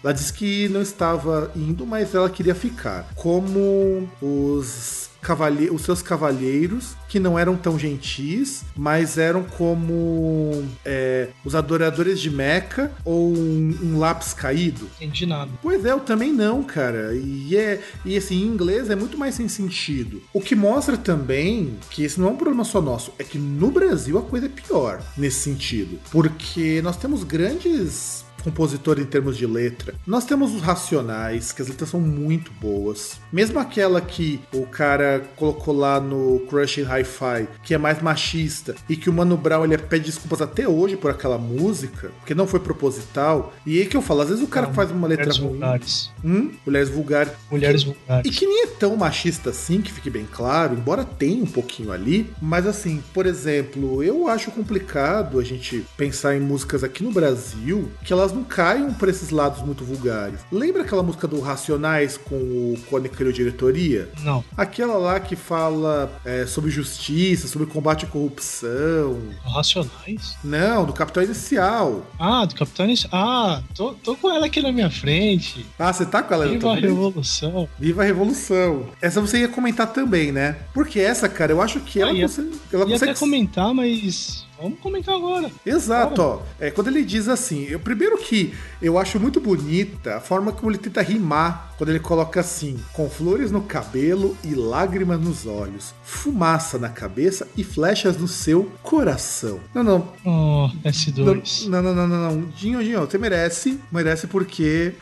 ela 0.03 0.13
disse 0.13 0.33
que 0.33 0.67
não 0.67 0.81
estava 0.81 1.49
indo, 1.55 1.85
mas 1.85 2.13
ela 2.13 2.29
queria 2.29 2.53
ficar. 2.53 3.07
Como 3.15 4.09
os 4.21 5.08
cavalhe- 5.21 5.69
os 5.69 5.81
seus 5.83 6.01
cavalheiros, 6.01 6.95
que 7.07 7.19
não 7.19 7.37
eram 7.37 7.55
tão 7.55 7.77
gentis, 7.77 8.63
mas 8.75 9.17
eram 9.17 9.43
como 9.43 10.63
é, 10.85 11.29
os 11.43 11.55
adoradores 11.55 12.19
de 12.19 12.29
Meca 12.29 12.91
ou 13.03 13.29
um, 13.35 13.77
um 13.83 13.99
lápis 13.99 14.33
caído. 14.33 14.87
Entendi 14.97 15.25
nada. 15.25 15.51
Pois 15.61 15.83
é, 15.85 15.91
eu 15.91 15.99
também 15.99 16.31
não, 16.31 16.63
cara. 16.63 17.13
E, 17.15 17.55
é, 17.55 17.81
e 18.05 18.15
assim, 18.15 18.41
em 18.43 18.47
inglês 18.47 18.89
é 18.89 18.95
muito 18.95 19.17
mais 19.17 19.35
sem 19.35 19.47
sentido. 19.47 20.21
O 20.33 20.41
que 20.41 20.55
mostra 20.55 20.97
também 20.97 21.77
que 21.89 22.03
esse 22.03 22.19
não 22.19 22.27
é 22.29 22.31
um 22.31 22.37
problema 22.37 22.63
só 22.63 22.81
nosso, 22.81 23.11
é 23.17 23.23
que 23.23 23.37
no 23.37 23.71
Brasil 23.71 24.17
a 24.17 24.21
coisa 24.21 24.45
é 24.45 24.49
pior 24.49 25.01
nesse 25.17 25.39
sentido. 25.41 25.99
Porque 26.11 26.81
nós 26.81 26.97
temos 26.97 27.23
grandes 27.23 28.23
compositores 28.41 29.03
em 29.03 29.07
termos 29.07 29.37
de 29.37 29.45
letra. 29.45 29.93
Nós 30.05 30.25
temos 30.25 30.53
os 30.53 30.61
Racionais, 30.61 31.51
que 31.51 31.61
as 31.61 31.67
letras 31.67 31.89
são 31.89 31.99
muito 31.99 32.51
boas. 32.59 33.19
Mesmo 33.31 33.59
aquela 33.59 34.01
que 34.01 34.39
o 34.53 34.65
cara 34.65 35.23
colocou 35.35 35.75
lá 35.75 35.99
no 35.99 36.39
Crush 36.49 36.79
in 36.79 36.83
Hi-Fi, 36.83 37.47
que 37.63 37.73
é 37.73 37.77
mais 37.77 38.01
machista, 38.01 38.75
e 38.89 38.95
que 38.95 39.09
o 39.09 39.13
Mano 39.13 39.37
Brown 39.37 39.63
ele 39.65 39.77
pede 39.77 40.05
desculpas 40.05 40.41
até 40.41 40.67
hoje 40.67 40.95
por 40.97 41.11
aquela 41.11 41.37
música, 41.37 42.11
porque 42.19 42.33
não 42.35 42.47
foi 42.47 42.59
proposital. 42.59 43.53
E 43.65 43.79
aí 43.79 43.85
que 43.85 43.95
eu 43.97 44.01
falo, 44.01 44.21
às 44.21 44.29
vezes 44.29 44.43
o 44.43 44.47
cara 44.47 44.67
Não, 44.67 44.73
faz 44.73 44.91
uma 44.91 45.07
letra 45.07 45.25
Mulheres 45.25 45.37
ruim. 45.41 45.51
vulgares. 45.51 46.11
Hum, 46.23 46.51
mulheres 46.65 46.89
vulgares. 46.89 47.33
Mulheres 47.51 47.81
E 47.81 47.85
vulgares. 47.85 48.37
que 48.37 48.45
nem 48.45 48.63
é 48.63 48.67
tão 48.67 48.95
machista 48.95 49.49
assim, 49.51 49.81
que 49.81 49.91
fique 49.91 50.09
bem 50.09 50.27
claro, 50.29 50.73
embora 50.75 51.03
tenha 51.05 51.43
um 51.43 51.47
pouquinho 51.47 51.91
ali. 51.91 52.29
Mas 52.41 52.65
assim, 52.67 53.03
por 53.13 53.25
exemplo, 53.25 54.03
eu 54.03 54.27
acho 54.27 54.51
complicado 54.51 55.39
a 55.39 55.43
gente 55.43 55.85
pensar 55.97 56.35
em 56.35 56.39
músicas 56.39 56.83
aqui 56.83 57.03
no 57.03 57.11
Brasil 57.11 57.89
que 58.03 58.13
elas 58.13 58.28
não 58.31 58.43
caiam 58.43 58.93
pra 58.93 59.09
esses 59.09 59.29
lados 59.29 59.61
muito 59.63 59.83
vulgares. 59.83 60.39
Lembra 60.51 60.83
aquela 60.83 61.03
música 61.03 61.27
do 61.27 61.39
Racionais 61.39 62.17
com 62.17 62.35
o 62.35 62.75
Cone 62.89 63.09
criou 63.09 63.31
diretoria? 63.31 64.09
Não. 64.23 64.43
Aquela 64.57 64.97
lá 64.97 65.19
que 65.19 65.35
fala 65.35 66.11
é, 66.25 66.45
sobre 66.45 66.69
justiça, 66.71 67.47
sobre 67.47 67.67
combate 67.67 68.05
à 68.05 68.07
corrupção. 68.07 69.19
Racionais? 69.43 70.35
Não, 70.43 70.85
do 70.85 70.93
Capital 70.93 71.23
Inicial. 71.23 72.05
Ah, 72.19 72.45
do 72.45 72.55
Capitão 72.55 72.85
Inicial. 72.85 73.09
Ah, 73.13 73.61
tô, 73.75 73.93
tô 73.93 74.15
com 74.15 74.29
ela 74.29 74.45
aqui 74.45 74.61
na 74.61 74.71
minha 74.71 74.89
frente. 74.89 75.65
Ah, 75.77 75.91
você 75.93 76.05
tá 76.05 76.21
com 76.23 76.33
ela 76.33 76.47
Viva 76.47 76.71
a 76.71 76.75
revolução. 76.75 77.69
Viva 77.79 78.01
a 78.01 78.05
Revolução. 78.05 78.85
Essa 79.01 79.21
você 79.21 79.39
ia 79.39 79.47
comentar 79.47 79.87
também, 79.93 80.31
né? 80.31 80.57
Porque 80.73 80.99
essa, 80.99 81.27
cara, 81.29 81.51
eu 81.51 81.61
acho 81.61 81.79
que 81.79 82.01
ela, 82.01 82.11
Ah, 82.11 82.13
ia- 82.13 82.21
consegue, 82.27 82.51
ela 82.73 82.83
Ia 82.85 82.91
consegue. 82.91 83.11
até 83.11 83.19
comentar, 83.19 83.73
mas 83.73 84.45
vamos 84.61 84.79
comentar 84.79 85.15
agora. 85.15 85.49
Exato, 85.65 86.21
ó. 86.21 86.41
É, 86.59 86.69
quando 86.71 86.87
ele 86.87 87.03
diz 87.03 87.27
assim, 87.27 87.63
eu 87.65 87.79
primeiro 87.79 88.17
que 88.17 88.53
eu 88.81 88.97
acho 88.97 89.19
muito 89.19 89.39
bonita 89.39 90.17
a 90.17 90.19
forma 90.21 90.51
como 90.51 90.71
ele 90.71 90.77
tenta 90.77 91.01
rimar, 91.01 91.73
quando 91.77 91.89
ele 91.89 91.99
coloca 91.99 92.39
assim, 92.39 92.77
com 92.93 93.09
flores 93.09 93.51
no 93.51 93.61
cabelo 93.61 94.35
e 94.43 94.53
lágrimas 94.53 95.19
nos 95.19 95.45
olhos, 95.45 95.93
fumaça 96.03 96.77
na 96.77 96.89
cabeça 96.89 97.47
e 97.55 97.63
flechas 97.63 98.17
no 98.17 98.27
seu 98.27 98.69
coração. 98.83 99.59
Não, 99.73 99.83
não. 99.83 100.07
Oh, 100.25 100.67
Não, 100.83 100.91
S2. 100.91 101.67
não, 101.67 101.81
não, 101.81 101.95
não, 101.95 102.07
não, 102.07 102.31
não. 102.35 102.41
Dinho, 102.49 102.83
Dinho, 102.83 102.99
você 103.01 103.17
merece. 103.17 103.79
Merece 103.91 104.27
porque. 104.27 104.93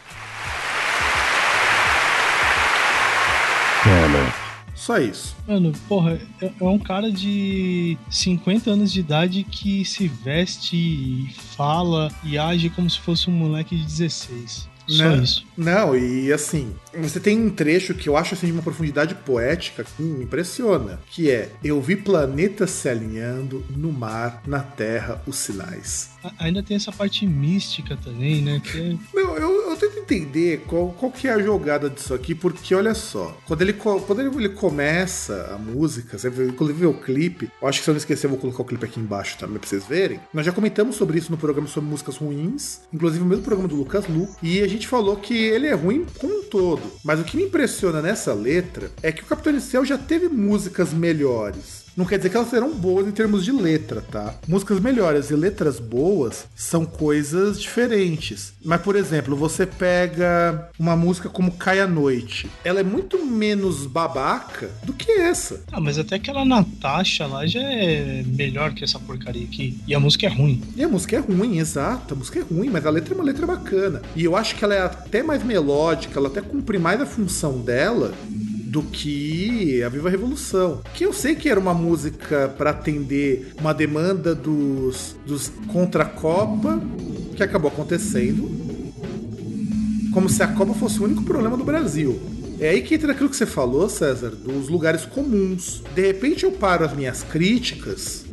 Só 4.88 4.97
isso. 4.99 5.35
Mano, 5.45 5.73
porra, 5.85 6.18
é 6.41 6.49
é 6.61 6.64
um 6.64 6.80
cara 6.80 7.11
de 7.11 7.97
50 8.09 8.72
anos 8.72 8.89
de 8.89 9.01
idade 9.01 9.43
que 9.43 9.84
se 9.84 10.07
veste 10.07 10.77
e 10.77 11.35
fala 11.57 12.09
e 12.23 12.38
age 12.38 12.69
como 12.69 12.89
se 12.89 12.97
fosse 12.97 13.30
um 13.30 13.34
moleque 13.34 13.76
de 13.76 13.84
16. 13.84 14.69
Só 14.88 15.09
Né? 15.09 15.18
isso. 15.18 15.45
Não, 15.57 15.97
e 15.97 16.31
assim, 16.31 16.73
você 16.97 17.19
tem 17.19 17.38
um 17.38 17.49
trecho 17.49 17.93
que 17.93 18.07
eu 18.07 18.15
acho 18.15 18.34
assim 18.34 18.47
de 18.47 18.53
uma 18.53 18.61
profundidade 18.61 19.14
poética 19.14 19.84
que 19.84 20.01
me 20.01 20.23
impressiona, 20.23 20.99
que 21.11 21.30
é 21.30 21.51
eu 21.61 21.81
vi 21.81 21.97
planetas 21.97 22.69
se 22.69 22.88
alinhando 22.88 23.65
no 23.76 23.91
mar, 23.91 24.41
na 24.47 24.61
terra, 24.61 25.22
os 25.27 25.35
sinais. 25.35 26.11
Ainda 26.39 26.63
tem 26.63 26.77
essa 26.77 26.91
parte 26.91 27.25
mística 27.25 27.97
também, 27.97 28.41
né? 28.41 28.61
É 28.75 28.95
Não, 29.13 29.37
eu, 29.37 29.69
eu 29.69 29.77
tento 29.77 29.99
entender 29.99 30.63
qual, 30.67 30.89
qual 30.89 31.11
que 31.11 31.27
é 31.27 31.33
a 31.33 31.39
jogada 31.39 31.89
disso 31.89 32.13
aqui, 32.13 32.33
porque 32.33 32.73
olha 32.73 32.93
só, 32.93 33.37
quando 33.45 33.61
ele, 33.61 33.73
quando 33.73 34.19
ele, 34.19 34.35
ele 34.35 34.49
começa 34.49 35.51
a 35.53 35.57
música, 35.57 36.17
você 36.17 36.27
inclusive 36.27 36.85
o 36.85 36.93
clipe, 36.93 37.49
eu 37.61 37.67
acho 37.67 37.79
que 37.79 37.85
se 37.85 37.89
eu 37.89 37.93
não 37.93 37.97
esquecer, 37.97 38.25
eu 38.25 38.31
vou 38.31 38.39
colocar 38.39 38.61
o 38.61 38.65
clipe 38.65 38.85
aqui 38.85 38.99
embaixo 38.99 39.37
também 39.37 39.59
pra 39.59 39.67
vocês 39.67 39.85
verem. 39.85 40.19
Nós 40.33 40.45
já 40.45 40.51
comentamos 40.51 40.95
sobre 40.95 41.17
isso 41.17 41.31
no 41.31 41.37
programa 41.37 41.67
sobre 41.67 41.89
músicas 41.89 42.17
ruins, 42.17 42.81
inclusive 42.93 43.23
no 43.23 43.29
mesmo 43.29 43.43
programa 43.43 43.67
do 43.67 43.75
Lucas 43.75 44.07
Lu, 44.07 44.27
e 44.41 44.61
a 44.61 44.67
gente 44.67 44.87
falou 44.87 45.15
que 45.15 45.35
ele 45.35 45.67
é 45.67 45.73
ruim 45.73 46.05
como 46.17 46.39
um 46.39 46.43
todo. 46.43 46.81
Mas 47.03 47.19
o 47.19 47.23
que 47.23 47.37
me 47.37 47.43
impressiona 47.43 48.01
nessa 48.01 48.33
letra 48.33 48.91
é 49.01 49.11
que 49.11 49.23
o 49.23 49.25
Capitão 49.25 49.53
Inicial 49.53 49.85
já 49.85 49.97
teve 49.97 50.27
músicas 50.27 50.93
melhores. 50.93 51.86
Não 51.98 52.06
quer 52.06 52.18
dizer 52.18 52.30
que 52.30 52.38
elas 52.38 52.52
serão 52.52 52.76
boas 52.76 53.07
em 53.07 53.11
termos 53.11 53.44
de 53.44 53.52
letra, 53.52 54.02
tá? 54.02 54.36
Músicas 54.48 54.80
melhores 54.80 55.32
e 55.32 55.36
letras 55.36 55.80
boas 55.80 56.45
são 56.56 56.86
coisas 56.86 57.60
diferentes. 57.60 58.53
Mas, 58.64 58.82
por 58.82 58.95
exemplo, 58.95 59.36
você 59.36 59.65
pega 59.65 60.69
uma 60.78 60.95
música 60.95 61.28
como 61.28 61.53
Cai 61.53 61.80
à 61.80 61.88
Noite. 61.88 62.52
Ela 62.64 62.82
é 62.82 62.84
muito 62.84 63.26
menos 63.26 63.88
babaca 63.88 64.69
do 64.84 64.94
que 64.94 65.11
essa. 65.11 65.64
Ah, 65.72 65.82
mas 65.82 65.98
até 65.98 66.18
aquela 66.18 66.45
Natasha 66.45 67.26
lá 67.26 67.48
já 67.48 67.61
é 67.61 68.24
melhor 68.28 68.76
que 68.76 68.84
essa 68.84 68.99
porcaria 68.99 69.45
aqui. 69.45 69.80
E 69.88 69.95
a 69.95 69.99
música 69.99 70.28
é 70.28 70.30
ruim. 70.30 70.61
E 70.76 70.84
a 70.84 70.88
música 70.88 71.15
é 71.15 71.19
ruim, 71.19 71.57
exato. 71.57 72.14
A 72.14 72.18
música 72.18 72.40
é 72.40 72.44
ruim, 72.44 72.69
mas 72.69 72.86
a 72.86 72.91
letra 72.91 73.15
é 73.15 73.18
uma 73.18 73.24
letra 73.24 73.48
bacana. 73.48 74.03
E 74.15 74.24
eu 74.24 74.36
acho 74.36 74.56
que 74.56 74.64
ela 74.64 74.76
é 74.76 74.82
até 74.82 75.24
mais 75.24 75.44
melódica, 75.44 76.19
ela 76.19 76.28
até 76.28 76.41
cumpre 76.41 76.78
mais 76.78 77.02
a 77.02 77.07
função 77.07 77.57
dela 77.57 78.14
do 78.68 78.84
que 78.84 79.81
a 79.81 79.89
Viva 79.89 80.10
Revolução. 80.10 80.81
Que 80.94 81.06
eu 81.06 81.14
sei 81.14 81.35
que 81.35 81.49
era 81.49 81.60
uma 81.60 81.73
música 81.73 82.49
para 82.57 82.72
atender 82.72 83.53
uma 83.60 83.73
demanda 83.73 84.35
dos, 84.35 85.15
dos 85.26 85.52
contra 85.68 86.03
a 86.03 86.06
Copa, 86.06 86.81
que 87.35 87.44
acabou 87.44 87.72
acontecendo. 87.72 88.49
Como 90.14 90.27
se 90.30 90.41
a 90.44 90.48
Copa 90.48 90.73
fosse 90.73 90.99
o 90.99 91.03
único 91.03 91.23
problema 91.23 91.56
do 91.56 91.64
Brasil. 91.64 92.19
É 92.60 92.69
aí 92.69 92.81
que 92.81 92.95
entra 92.95 93.11
aquilo 93.11 93.30
que 93.30 93.35
você 93.38 93.45
falou, 93.45 93.88
César, 93.88 94.31
dos 94.31 94.68
lugares 94.68 95.06
comuns. 95.06 95.84
De 95.94 96.02
repente 96.02 96.44
eu 96.44 96.52
paro 96.52 96.84
as 96.84 96.94
minhas 96.94 97.23
críticas 97.23 98.26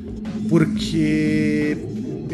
porque 0.49 1.77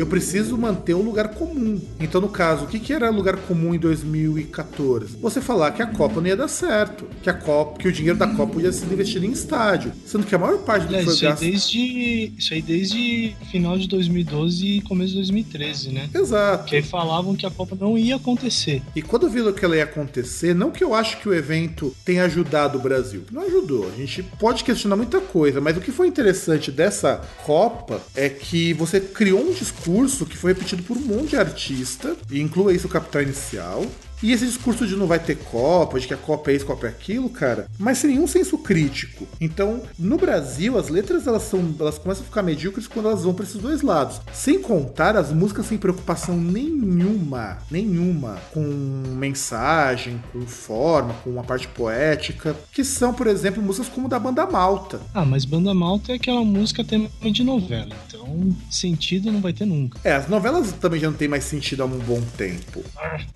eu 0.00 0.06
preciso 0.06 0.56
manter 0.56 0.94
um 0.94 1.02
lugar 1.02 1.28
comum. 1.34 1.78
Então, 2.00 2.22
no 2.22 2.30
caso, 2.30 2.64
o 2.64 2.66
que, 2.66 2.78
que 2.78 2.90
era 2.90 3.10
lugar 3.10 3.36
comum 3.36 3.74
em 3.74 3.78
2014? 3.78 5.18
Você 5.20 5.42
falar 5.42 5.72
que 5.72 5.82
a 5.82 5.86
Copa 5.86 6.22
não 6.22 6.26
ia 6.26 6.36
dar 6.36 6.48
certo, 6.48 7.04
que 7.22 7.28
a 7.28 7.34
Copa, 7.34 7.78
que 7.78 7.86
o 7.86 7.92
dinheiro 7.92 8.18
da 8.18 8.26
Copa 8.26 8.62
ia 8.62 8.72
ser 8.72 8.86
investido 8.86 9.26
em 9.26 9.32
estádio, 9.32 9.92
sendo 10.06 10.24
que 10.24 10.34
a 10.34 10.38
maior 10.38 10.56
parte 10.60 10.86
do 10.86 10.96
É, 10.96 11.02
isso, 11.02 11.10
aí 11.10 11.30
gasto. 11.30 11.42
desde, 11.42 12.32
isso 12.38 12.54
aí 12.54 12.62
desde 12.62 13.36
final 13.50 13.76
de 13.76 13.86
2012 13.88 14.66
e 14.66 14.80
começo 14.80 15.10
de 15.10 15.16
2013, 15.16 15.90
né? 15.90 16.08
Exato. 16.14 16.64
Que 16.64 16.76
aí 16.76 16.82
falavam 16.82 17.36
que 17.36 17.44
a 17.44 17.50
Copa 17.50 17.76
não 17.78 17.98
ia 17.98 18.16
acontecer. 18.16 18.82
E 18.96 19.02
quando 19.02 19.26
eu 19.26 19.30
vi 19.30 19.52
que 19.52 19.64
ela 19.66 19.76
ia 19.76 19.84
acontecer, 19.84 20.54
não 20.54 20.70
que 20.70 20.82
eu 20.82 20.94
acho 20.94 21.20
que 21.20 21.28
o 21.28 21.34
evento 21.34 21.94
tenha 22.06 22.24
ajudado 22.24 22.78
o 22.78 22.80
Brasil. 22.80 23.24
Não 23.30 23.42
ajudou. 23.42 23.86
A 23.86 23.96
gente 23.98 24.22
pode 24.22 24.64
questionar 24.64 24.96
muita 24.96 25.20
coisa, 25.20 25.60
mas 25.60 25.76
o 25.76 25.80
que 25.80 25.92
foi 25.92 26.06
interessante 26.06 26.72
dessa 26.72 27.20
Copa 27.44 28.00
é 28.14 28.30
que 28.30 28.72
você 28.72 28.98
criou 28.98 29.40
um 29.40 29.52
discurso 29.52 29.89
que 30.26 30.36
foi 30.36 30.52
repetido 30.52 30.82
por 30.82 30.96
um 30.96 31.00
monte 31.00 31.30
de 31.30 31.36
artista, 31.36 32.16
e 32.30 32.40
inclua 32.40 32.72
isso 32.72 32.86
o 32.86 32.90
Capital 32.90 33.22
Inicial. 33.22 33.84
E 34.22 34.32
esse 34.32 34.44
discurso 34.44 34.86
de 34.86 34.96
não 34.96 35.06
vai 35.06 35.18
ter 35.18 35.36
Copa, 35.36 35.98
de 35.98 36.06
que 36.06 36.12
a 36.12 36.16
Copa 36.16 36.50
é 36.50 36.54
isso, 36.54 36.66
Copa 36.66 36.86
é 36.86 36.90
aquilo, 36.90 37.30
cara, 37.30 37.66
mas 37.78 37.98
sem 37.98 38.10
nenhum 38.10 38.26
senso 38.26 38.58
crítico. 38.58 39.26
Então, 39.40 39.82
no 39.98 40.18
Brasil, 40.18 40.76
as 40.76 40.88
letras 40.88 41.26
elas 41.26 41.44
são, 41.44 41.74
elas 41.80 41.98
começam 41.98 42.22
a 42.22 42.26
ficar 42.26 42.42
medíocres 42.42 42.86
quando 42.86 43.08
elas 43.08 43.24
vão 43.24 43.32
para 43.32 43.44
esses 43.44 43.60
dois 43.60 43.80
lados. 43.80 44.20
Sem 44.32 44.60
contar 44.60 45.16
as 45.16 45.32
músicas 45.32 45.66
sem 45.66 45.78
preocupação 45.78 46.36
nenhuma, 46.36 47.58
nenhuma 47.70 48.38
com 48.52 48.60
mensagem, 48.60 50.22
com 50.32 50.42
forma, 50.42 51.14
com 51.24 51.30
uma 51.30 51.42
parte 51.42 51.66
poética, 51.68 52.54
que 52.72 52.84
são, 52.84 53.14
por 53.14 53.26
exemplo, 53.26 53.62
músicas 53.62 53.88
como 53.88 54.08
da 54.08 54.18
banda 54.18 54.46
Malta. 54.46 55.00
Ah, 55.14 55.24
mas 55.24 55.46
Banda 55.46 55.72
Malta 55.72 56.12
é 56.12 56.16
aquela 56.16 56.44
música 56.44 56.84
tema 56.84 57.08
de 57.22 57.42
novela, 57.42 57.96
então 58.06 58.54
sentido 58.70 59.32
não 59.32 59.40
vai 59.40 59.52
ter 59.52 59.64
nunca. 59.64 59.98
É, 60.04 60.12
as 60.12 60.28
novelas 60.28 60.72
também 60.72 61.00
já 61.00 61.08
não 61.08 61.16
tem 61.16 61.28
mais 61.28 61.44
sentido 61.44 61.82
há 61.82 61.86
um 61.86 61.98
bom 61.98 62.20
tempo. 62.36 62.82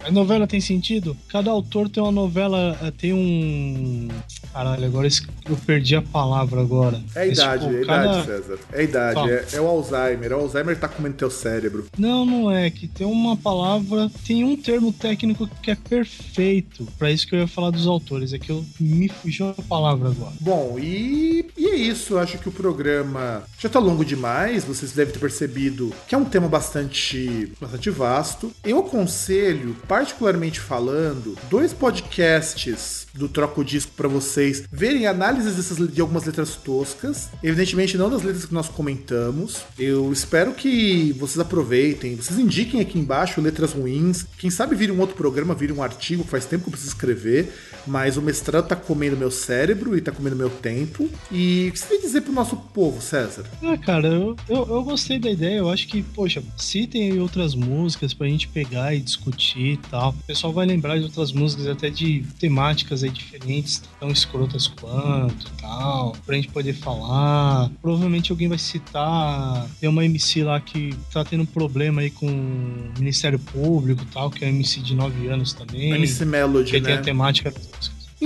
A 0.01 0.11
novela 0.11 0.47
tem 0.47 0.61
sentido? 0.61 0.74
Cada 1.29 1.51
autor 1.51 1.89
tem 1.89 2.03
uma 2.03 2.13
novela, 2.13 2.79
eh, 2.83 2.91
tem 2.97 3.13
um. 3.13 4.09
Caralho, 4.53 4.85
agora 4.87 5.09
eu 5.49 5.57
perdi 5.67 5.97
a 5.97 6.03
palavra 6.03 6.61
agora. 6.61 7.03
É 7.15 7.23
a 7.23 7.27
Mas, 7.27 7.39
idade, 7.39 7.65
tipo, 7.67 7.77
é 7.77 7.83
a 7.83 7.87
cada- 7.87 8.05
idade, 8.05 8.27
César. 8.27 8.59
É 8.73 8.79
a 8.79 8.83
idade, 8.83 9.15
Fala. 9.15 9.31
é, 9.31 9.47
é 9.53 9.61
o 9.61 9.67
Alzheimer. 9.67 10.33
O 10.33 10.35
Alzheimer 10.41 10.79
tá 10.79 10.89
comendo 10.89 11.17
teu 11.17 11.31
cérebro. 11.31 11.87
Não, 11.99 12.25
não 12.25 12.51
é. 12.51 12.71
Que 12.71 12.87
tem 12.87 13.07
uma 13.07 13.37
palavra, 13.37 14.11
tem 14.27 14.45
um 14.45 14.57
termo 14.57 14.93
técnico 14.93 15.49
que 15.63 15.71
é 15.71 15.75
perfeito. 15.75 16.87
Pra 16.99 17.11
isso 17.11 17.27
que 17.27 17.35
eu 17.35 17.41
ia 17.41 17.47
falar 17.49 17.71
dos 17.71 17.87
autores. 17.87 18.33
É 18.33 18.39
que 18.39 18.51
eu 18.51 18.65
me 18.81 19.09
fugiu 19.09 19.49
a 19.51 19.55
palavra 19.63 20.09
agora. 20.11 20.33
Bom, 20.41 20.79
e, 20.79 21.47
e 21.57 21.67
é 21.67 21.75
isso. 21.77 22.15
Eu 22.15 22.19
acho 22.19 22.39
que 22.39 22.49
o 22.49 22.53
programa 22.53 23.43
já 23.59 23.69
tá 23.69 23.79
longo 23.79 24.05
demais. 24.05 24.65
Vocês 24.65 24.93
devem 24.93 25.13
ter 25.13 25.19
percebido 25.21 25.93
que 26.09 26.15
é 26.15 26.19
um 26.19 26.25
tema 26.25 26.49
bastante, 26.49 27.53
bastante 27.61 27.91
vasto. 27.91 28.53
Eu 28.65 28.79
aconselho, 28.79 29.77
particularmente 29.89 30.61
falando, 30.65 31.37
dois 31.51 31.73
podcasts 31.73 33.07
do 33.15 33.29
Troco 33.29 33.65
Disco 33.65 33.93
para 33.97 34.09
vocês 34.09 34.65
verem 34.73 35.07
análises 35.07 35.55
dessas, 35.55 35.93
de 35.93 36.01
algumas 36.01 36.25
letras 36.25 36.57
toscas. 36.57 37.29
Evidentemente, 37.43 37.97
não 37.97 38.11
das 38.11 38.23
letras 38.23 38.47
que 38.47 38.55
nós 38.55 38.69
comentamos. 38.69 39.59
Eu 39.79 40.13
espero 40.13 40.53
que 40.53 41.13
vocês 41.13 41.39
aproveitem, 41.39 42.17
vocês 42.17 42.39
indiquem 42.39 42.81
aqui 42.81 42.99
embaixo 42.99 43.41
letras 43.41 43.73
ruins. 43.73 44.27
Quem 44.39 44.51
sabe 44.51 44.75
vire 44.75 44.91
um 44.91 45.01
outro 45.01 45.17
programa, 45.17 45.55
vire 45.55 45.73
um 45.73 45.83
artigo, 45.83 46.25
faz 46.25 46.47
tempo 46.47 46.65
que 46.65 46.69
eu 46.69 46.73
preciso 46.73 46.95
escrever. 46.95 47.53
Mas 47.87 48.17
o 48.17 48.23
mestrado 48.23 48.67
tá 48.67 48.77
comendo 48.77 49.17
meu 49.17 49.31
cérebro 49.31 49.97
e 49.97 50.01
tá 50.01 50.11
comendo 50.11 50.37
meu 50.37 50.51
tempo. 50.51 51.09
E 51.31 51.69
o 51.69 51.73
que 51.73 51.79
você 51.79 51.87
tem 51.87 51.99
a 51.99 52.01
dizer 52.01 52.21
pro 52.23 52.33
nosso 52.33 52.57
povo, 52.57 53.01
César? 53.01 53.45
Ah, 53.63 53.77
cara, 53.77 54.09
eu, 54.09 54.37
eu, 54.49 54.67
eu 54.69 54.83
gostei 54.83 55.19
da 55.19 55.31
ideia. 55.31 55.59
Eu 55.59 55.71
acho 55.71 55.87
que, 55.89 56.03
poxa, 56.03 56.43
citem 56.57 57.13
aí 57.13 57.19
outras 57.19 57.55
músicas 57.55 58.15
pra 58.15 58.27
gente 58.27 58.49
pegar 58.49 58.95
e 58.95 59.01
discutir 59.01 59.73
e 59.73 59.77
tal. 59.77 60.11
O 60.11 60.27
pessoal 60.27 60.53
vai 60.53 60.67
lembrar 60.67 60.99
de 60.99 61.05
outras 61.05 61.33
músicas 61.33 61.67
até 61.67 61.91
de 61.91 62.25
temáticas 62.39 63.03
aí 63.03 63.11
diferentes, 63.11 63.83
tão 64.01 64.11
escrotas 64.11 64.67
quanto 64.67 65.47
e 65.47 65.61
tal, 65.61 66.17
pra 66.25 66.37
gente 66.37 66.49
poder 66.49 66.73
falar. 66.73 67.71
Provavelmente 67.83 68.31
alguém 68.31 68.49
vai 68.49 68.59
citar. 68.59 69.69
Tem 69.81 69.89
uma 69.89 70.05
MC 70.05 70.43
lá 70.43 70.61
que 70.61 70.95
tá 71.13 71.25
tendo 71.25 71.47
problema 71.47 72.01
aí 72.01 72.11
com 72.11 72.27
o 72.27 72.99
Ministério 72.99 73.39
Público 73.39 74.03
e 74.03 74.07
tal, 74.07 74.31
que 74.31 74.45
é 74.45 74.49
uma 74.49 74.55
MC 74.55 74.81
de 74.81 74.95
9 74.95 75.29
anos 75.29 75.53
também. 75.53 75.93
MC 75.93 76.25
Melody, 76.25 76.73
que 76.73 76.81
tem 76.81 76.95
né? 76.95 77.01
a 77.01 77.03
temática 77.03 77.51
das 77.51 77.59
músicas. 77.59 77.74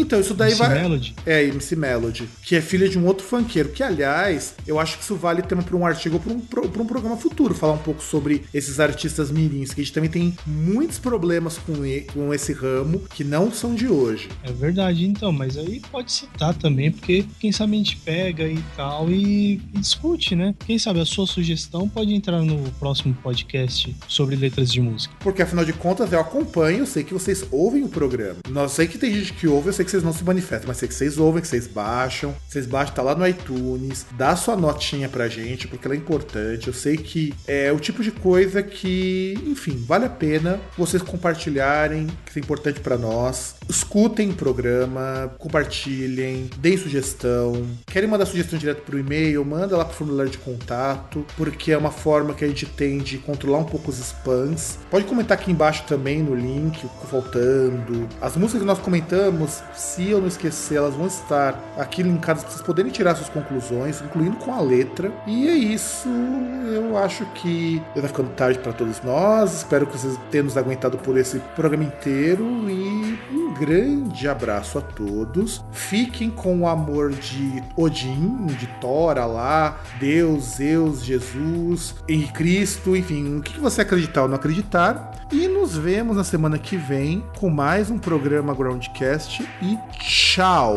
Então, 0.01 0.21
isso 0.21 0.35
daí 0.35 0.51
MC 0.53 0.59
vai. 0.63 0.83
Melody? 0.83 1.15
É, 1.27 1.45
MC 1.45 1.77
Melody, 1.77 2.29
que 2.43 2.57
é 2.57 2.61
filha 2.61 2.89
de 2.89 2.99
um 2.99 3.07
outro 3.07 3.25
funkeiro. 3.27 3.69
Que, 3.71 3.83
aliás, 3.83 4.55
eu 4.67 4.79
acho 4.79 4.97
que 4.99 5.05
isso 5.05 5.17
vale 5.17 5.43
tema 5.43 5.63
para 5.63 5.77
um 5.77 5.85
artigo 5.87 6.15
ou 6.17 6.21
para 6.21 6.33
um, 6.33 6.41
pra 6.71 6.83
um 6.83 6.87
programa 6.87 7.17
futuro. 7.17 7.55
Falar 7.55 7.75
um 7.75 7.79
pouco 7.79 8.03
sobre 8.03 8.45
esses 8.55 8.79
artistas 8.81 9.31
mirins, 9.31 9.73
que 9.75 9.81
a 9.81 9.85
gente 9.85 9.93
também 9.93 10.11
tem 10.11 10.35
muitos 10.47 10.99
problemas 10.99 11.59
com, 11.59 11.85
e- 11.85 12.03
com 12.03 12.33
esse 12.33 12.53
ramo 12.53 13.01
que 13.15 13.25
não 13.25 13.53
são 13.53 13.75
de 13.75 13.89
hoje. 13.89 14.29
É 14.43 14.53
verdade, 14.53 15.05
então, 15.07 15.33
mas 15.33 15.57
aí 15.57 15.81
pode 15.91 16.13
citar 16.13 16.55
também, 16.55 16.91
porque 16.91 17.25
quem 17.41 17.51
sabe 17.53 17.75
a 17.75 17.79
gente 17.79 17.97
pega 17.97 18.47
e 18.47 18.63
tal 18.77 19.11
e, 19.11 19.55
e 19.75 19.79
discute, 19.79 20.35
né? 20.37 20.55
Quem 20.67 20.79
sabe 20.79 21.01
a 21.01 21.05
sua 21.05 21.27
sugestão 21.27 21.89
pode 21.89 22.13
entrar 22.15 22.41
no 22.43 22.71
próximo 22.73 23.15
podcast 23.23 23.95
sobre 24.07 24.37
letras 24.37 24.71
de 24.73 24.81
música. 24.81 25.15
Porque, 25.21 25.43
afinal 25.43 25.65
de 25.65 25.73
contas, 25.73 26.13
eu 26.13 26.21
acompanho, 26.21 26.79
eu 26.81 26.87
sei 26.87 27.03
que 27.05 27.13
vocês 27.13 27.45
ouvem 27.51 27.83
o 27.83 27.89
programa. 27.89 28.37
Não 28.51 28.69
sei 28.69 28.87
que 28.87 28.99
tem 28.99 29.13
gente 29.15 29.33
que 29.33 29.47
ouve, 29.47 29.69
eu 29.69 29.73
sei 29.73 29.85
que 29.85 29.88
vocês 29.91 30.03
não 30.03 30.13
se 30.13 30.25
manifestam, 30.25 30.69
mas 30.69 30.77
sei 30.77 30.89
que 30.89 30.95
vocês 30.95 31.19
ouvem, 31.19 31.41
que 31.41 31.49
vocês 31.49 31.67
baixam. 31.67 32.35
Vocês 32.49 32.67
baixam, 32.67 32.95
tá 32.95 33.03
lá 33.03 33.15
no 33.15 33.27
iTunes, 33.27 34.07
dá 34.13 34.35
sua 34.37 34.57
notinha 34.57 35.09
pra 35.09 35.29
gente, 35.29 35.69
porque 35.69 35.87
ela 35.87 35.95
é 35.95 35.99
importante. 35.99 36.69
Eu 36.69 36.75
sei 36.75 36.97
que 36.97 37.35
é 37.47 37.73
o 37.73 37.79
tipo 37.79 38.03
de 38.03 38.11
coisa 38.11 38.63
que, 38.63 39.39
enfim, 39.47 39.85
vale 39.87 40.07
a 40.07 40.11
pena 40.11 40.61
vocês 40.77 41.03
compartilharem, 41.03 42.07
que 42.27 42.39
é 42.39 42.43
importante 42.43 42.81
pra 42.81 42.97
nós. 42.97 43.57
Escutem 43.69 44.31
o 44.31 44.35
programa, 44.35 45.31
compartilhem, 45.39 46.51
deem 46.59 46.77
sugestão. 46.77 47.67
Querem 47.87 48.09
mandar 48.09 48.27
sugestão 48.27 48.59
direto 48.59 48.83
pro 48.83 48.99
e-mail, 48.99 49.45
manda 49.45 49.77
lá 49.77 49.85
pro 49.85 49.95
formulário 49.95 50.31
de 50.31 50.39
contato, 50.39 51.25
porque 51.37 51.73
é 51.73 51.79
uma 51.79 51.91
forma 51.91 52.35
que 52.35 52.45
a 52.45 52.49
gente 52.49 52.67
tem 52.67 52.99
de 52.99 53.19
controlar 53.19 53.59
um 53.59 53.65
pouco 53.65 53.91
os 53.91 53.99
spams. 53.99 54.79
Pode 54.91 55.05
comentar 55.05 55.39
aqui 55.39 55.51
embaixo 55.51 55.85
também 55.87 56.23
no 56.23 56.35
link, 56.35 56.77
o 56.77 56.89
que 56.89 56.89
ficou 56.89 57.23
faltando. 57.23 58.09
As 58.21 58.37
músicas 58.37 58.61
que 58.61 58.67
nós 58.67 58.79
comentamos, 58.79 59.63
se 59.75 60.11
eu 60.11 60.21
não 60.21 60.29
esquecer, 60.29 60.77
elas 60.77 60.95
vão 60.95 61.07
estar 61.07 61.59
aqui 61.77 62.03
linkadas 62.03 62.43
para 62.43 62.53
vocês 62.53 62.63
poderem 62.63 62.91
tirar 62.91 63.15
suas 63.15 63.29
conclusões, 63.29 64.01
incluindo 64.01 64.37
com 64.37 64.53
a 64.53 64.61
letra. 64.61 65.13
E 65.27 65.49
é 65.49 65.55
isso. 65.55 66.09
Eu 66.09 66.97
acho 66.99 67.25
que 67.35 67.83
tá 67.95 68.09
ficando 68.09 68.31
tarde 68.31 68.59
para 68.59 68.73
todos 68.73 69.03
nós. 69.03 69.59
Espero 69.59 69.87
que 69.87 69.97
vocês 69.97 70.19
tenham 70.31 70.45
nos 70.45 70.57
aguentado 70.57 70.99
por 70.99 71.17
esse 71.17 71.39
programa 71.55 71.85
inteiro 71.85 72.45
e 72.69 73.19
um 73.33 73.55
grande 73.55 74.29
abraço 74.29 74.79
a 74.79 74.83
todos. 74.83 75.65
Fiquem 75.73 76.31
com 76.31 76.61
o 76.61 76.69
amor 76.69 77.11
de 77.11 77.63
Odin, 77.77 78.47
de 78.47 78.67
Thor, 78.81 79.17
lá, 79.27 79.81
Deus, 79.99 80.57
Zeus, 80.57 81.05
Jesus, 81.05 81.95
em 82.09 82.27
Cristo, 82.27 82.97
enfim, 82.97 83.39
o 83.39 83.43
que 83.43 83.59
você 83.59 83.83
acreditar 83.83 84.23
ou 84.23 84.29
não 84.29 84.37
acreditar. 84.37 85.18
E 85.31 85.47
nos 85.47 85.77
vemos 85.77 86.17
na 86.17 86.25
semana 86.25 86.59
que 86.59 86.77
vem 86.77 87.23
com 87.39 87.51
mais 87.51 87.91
um 87.91 87.99
programa 87.99 88.55
Groundcast 88.55 89.47
e 89.61 89.79
tchau! 89.99 90.77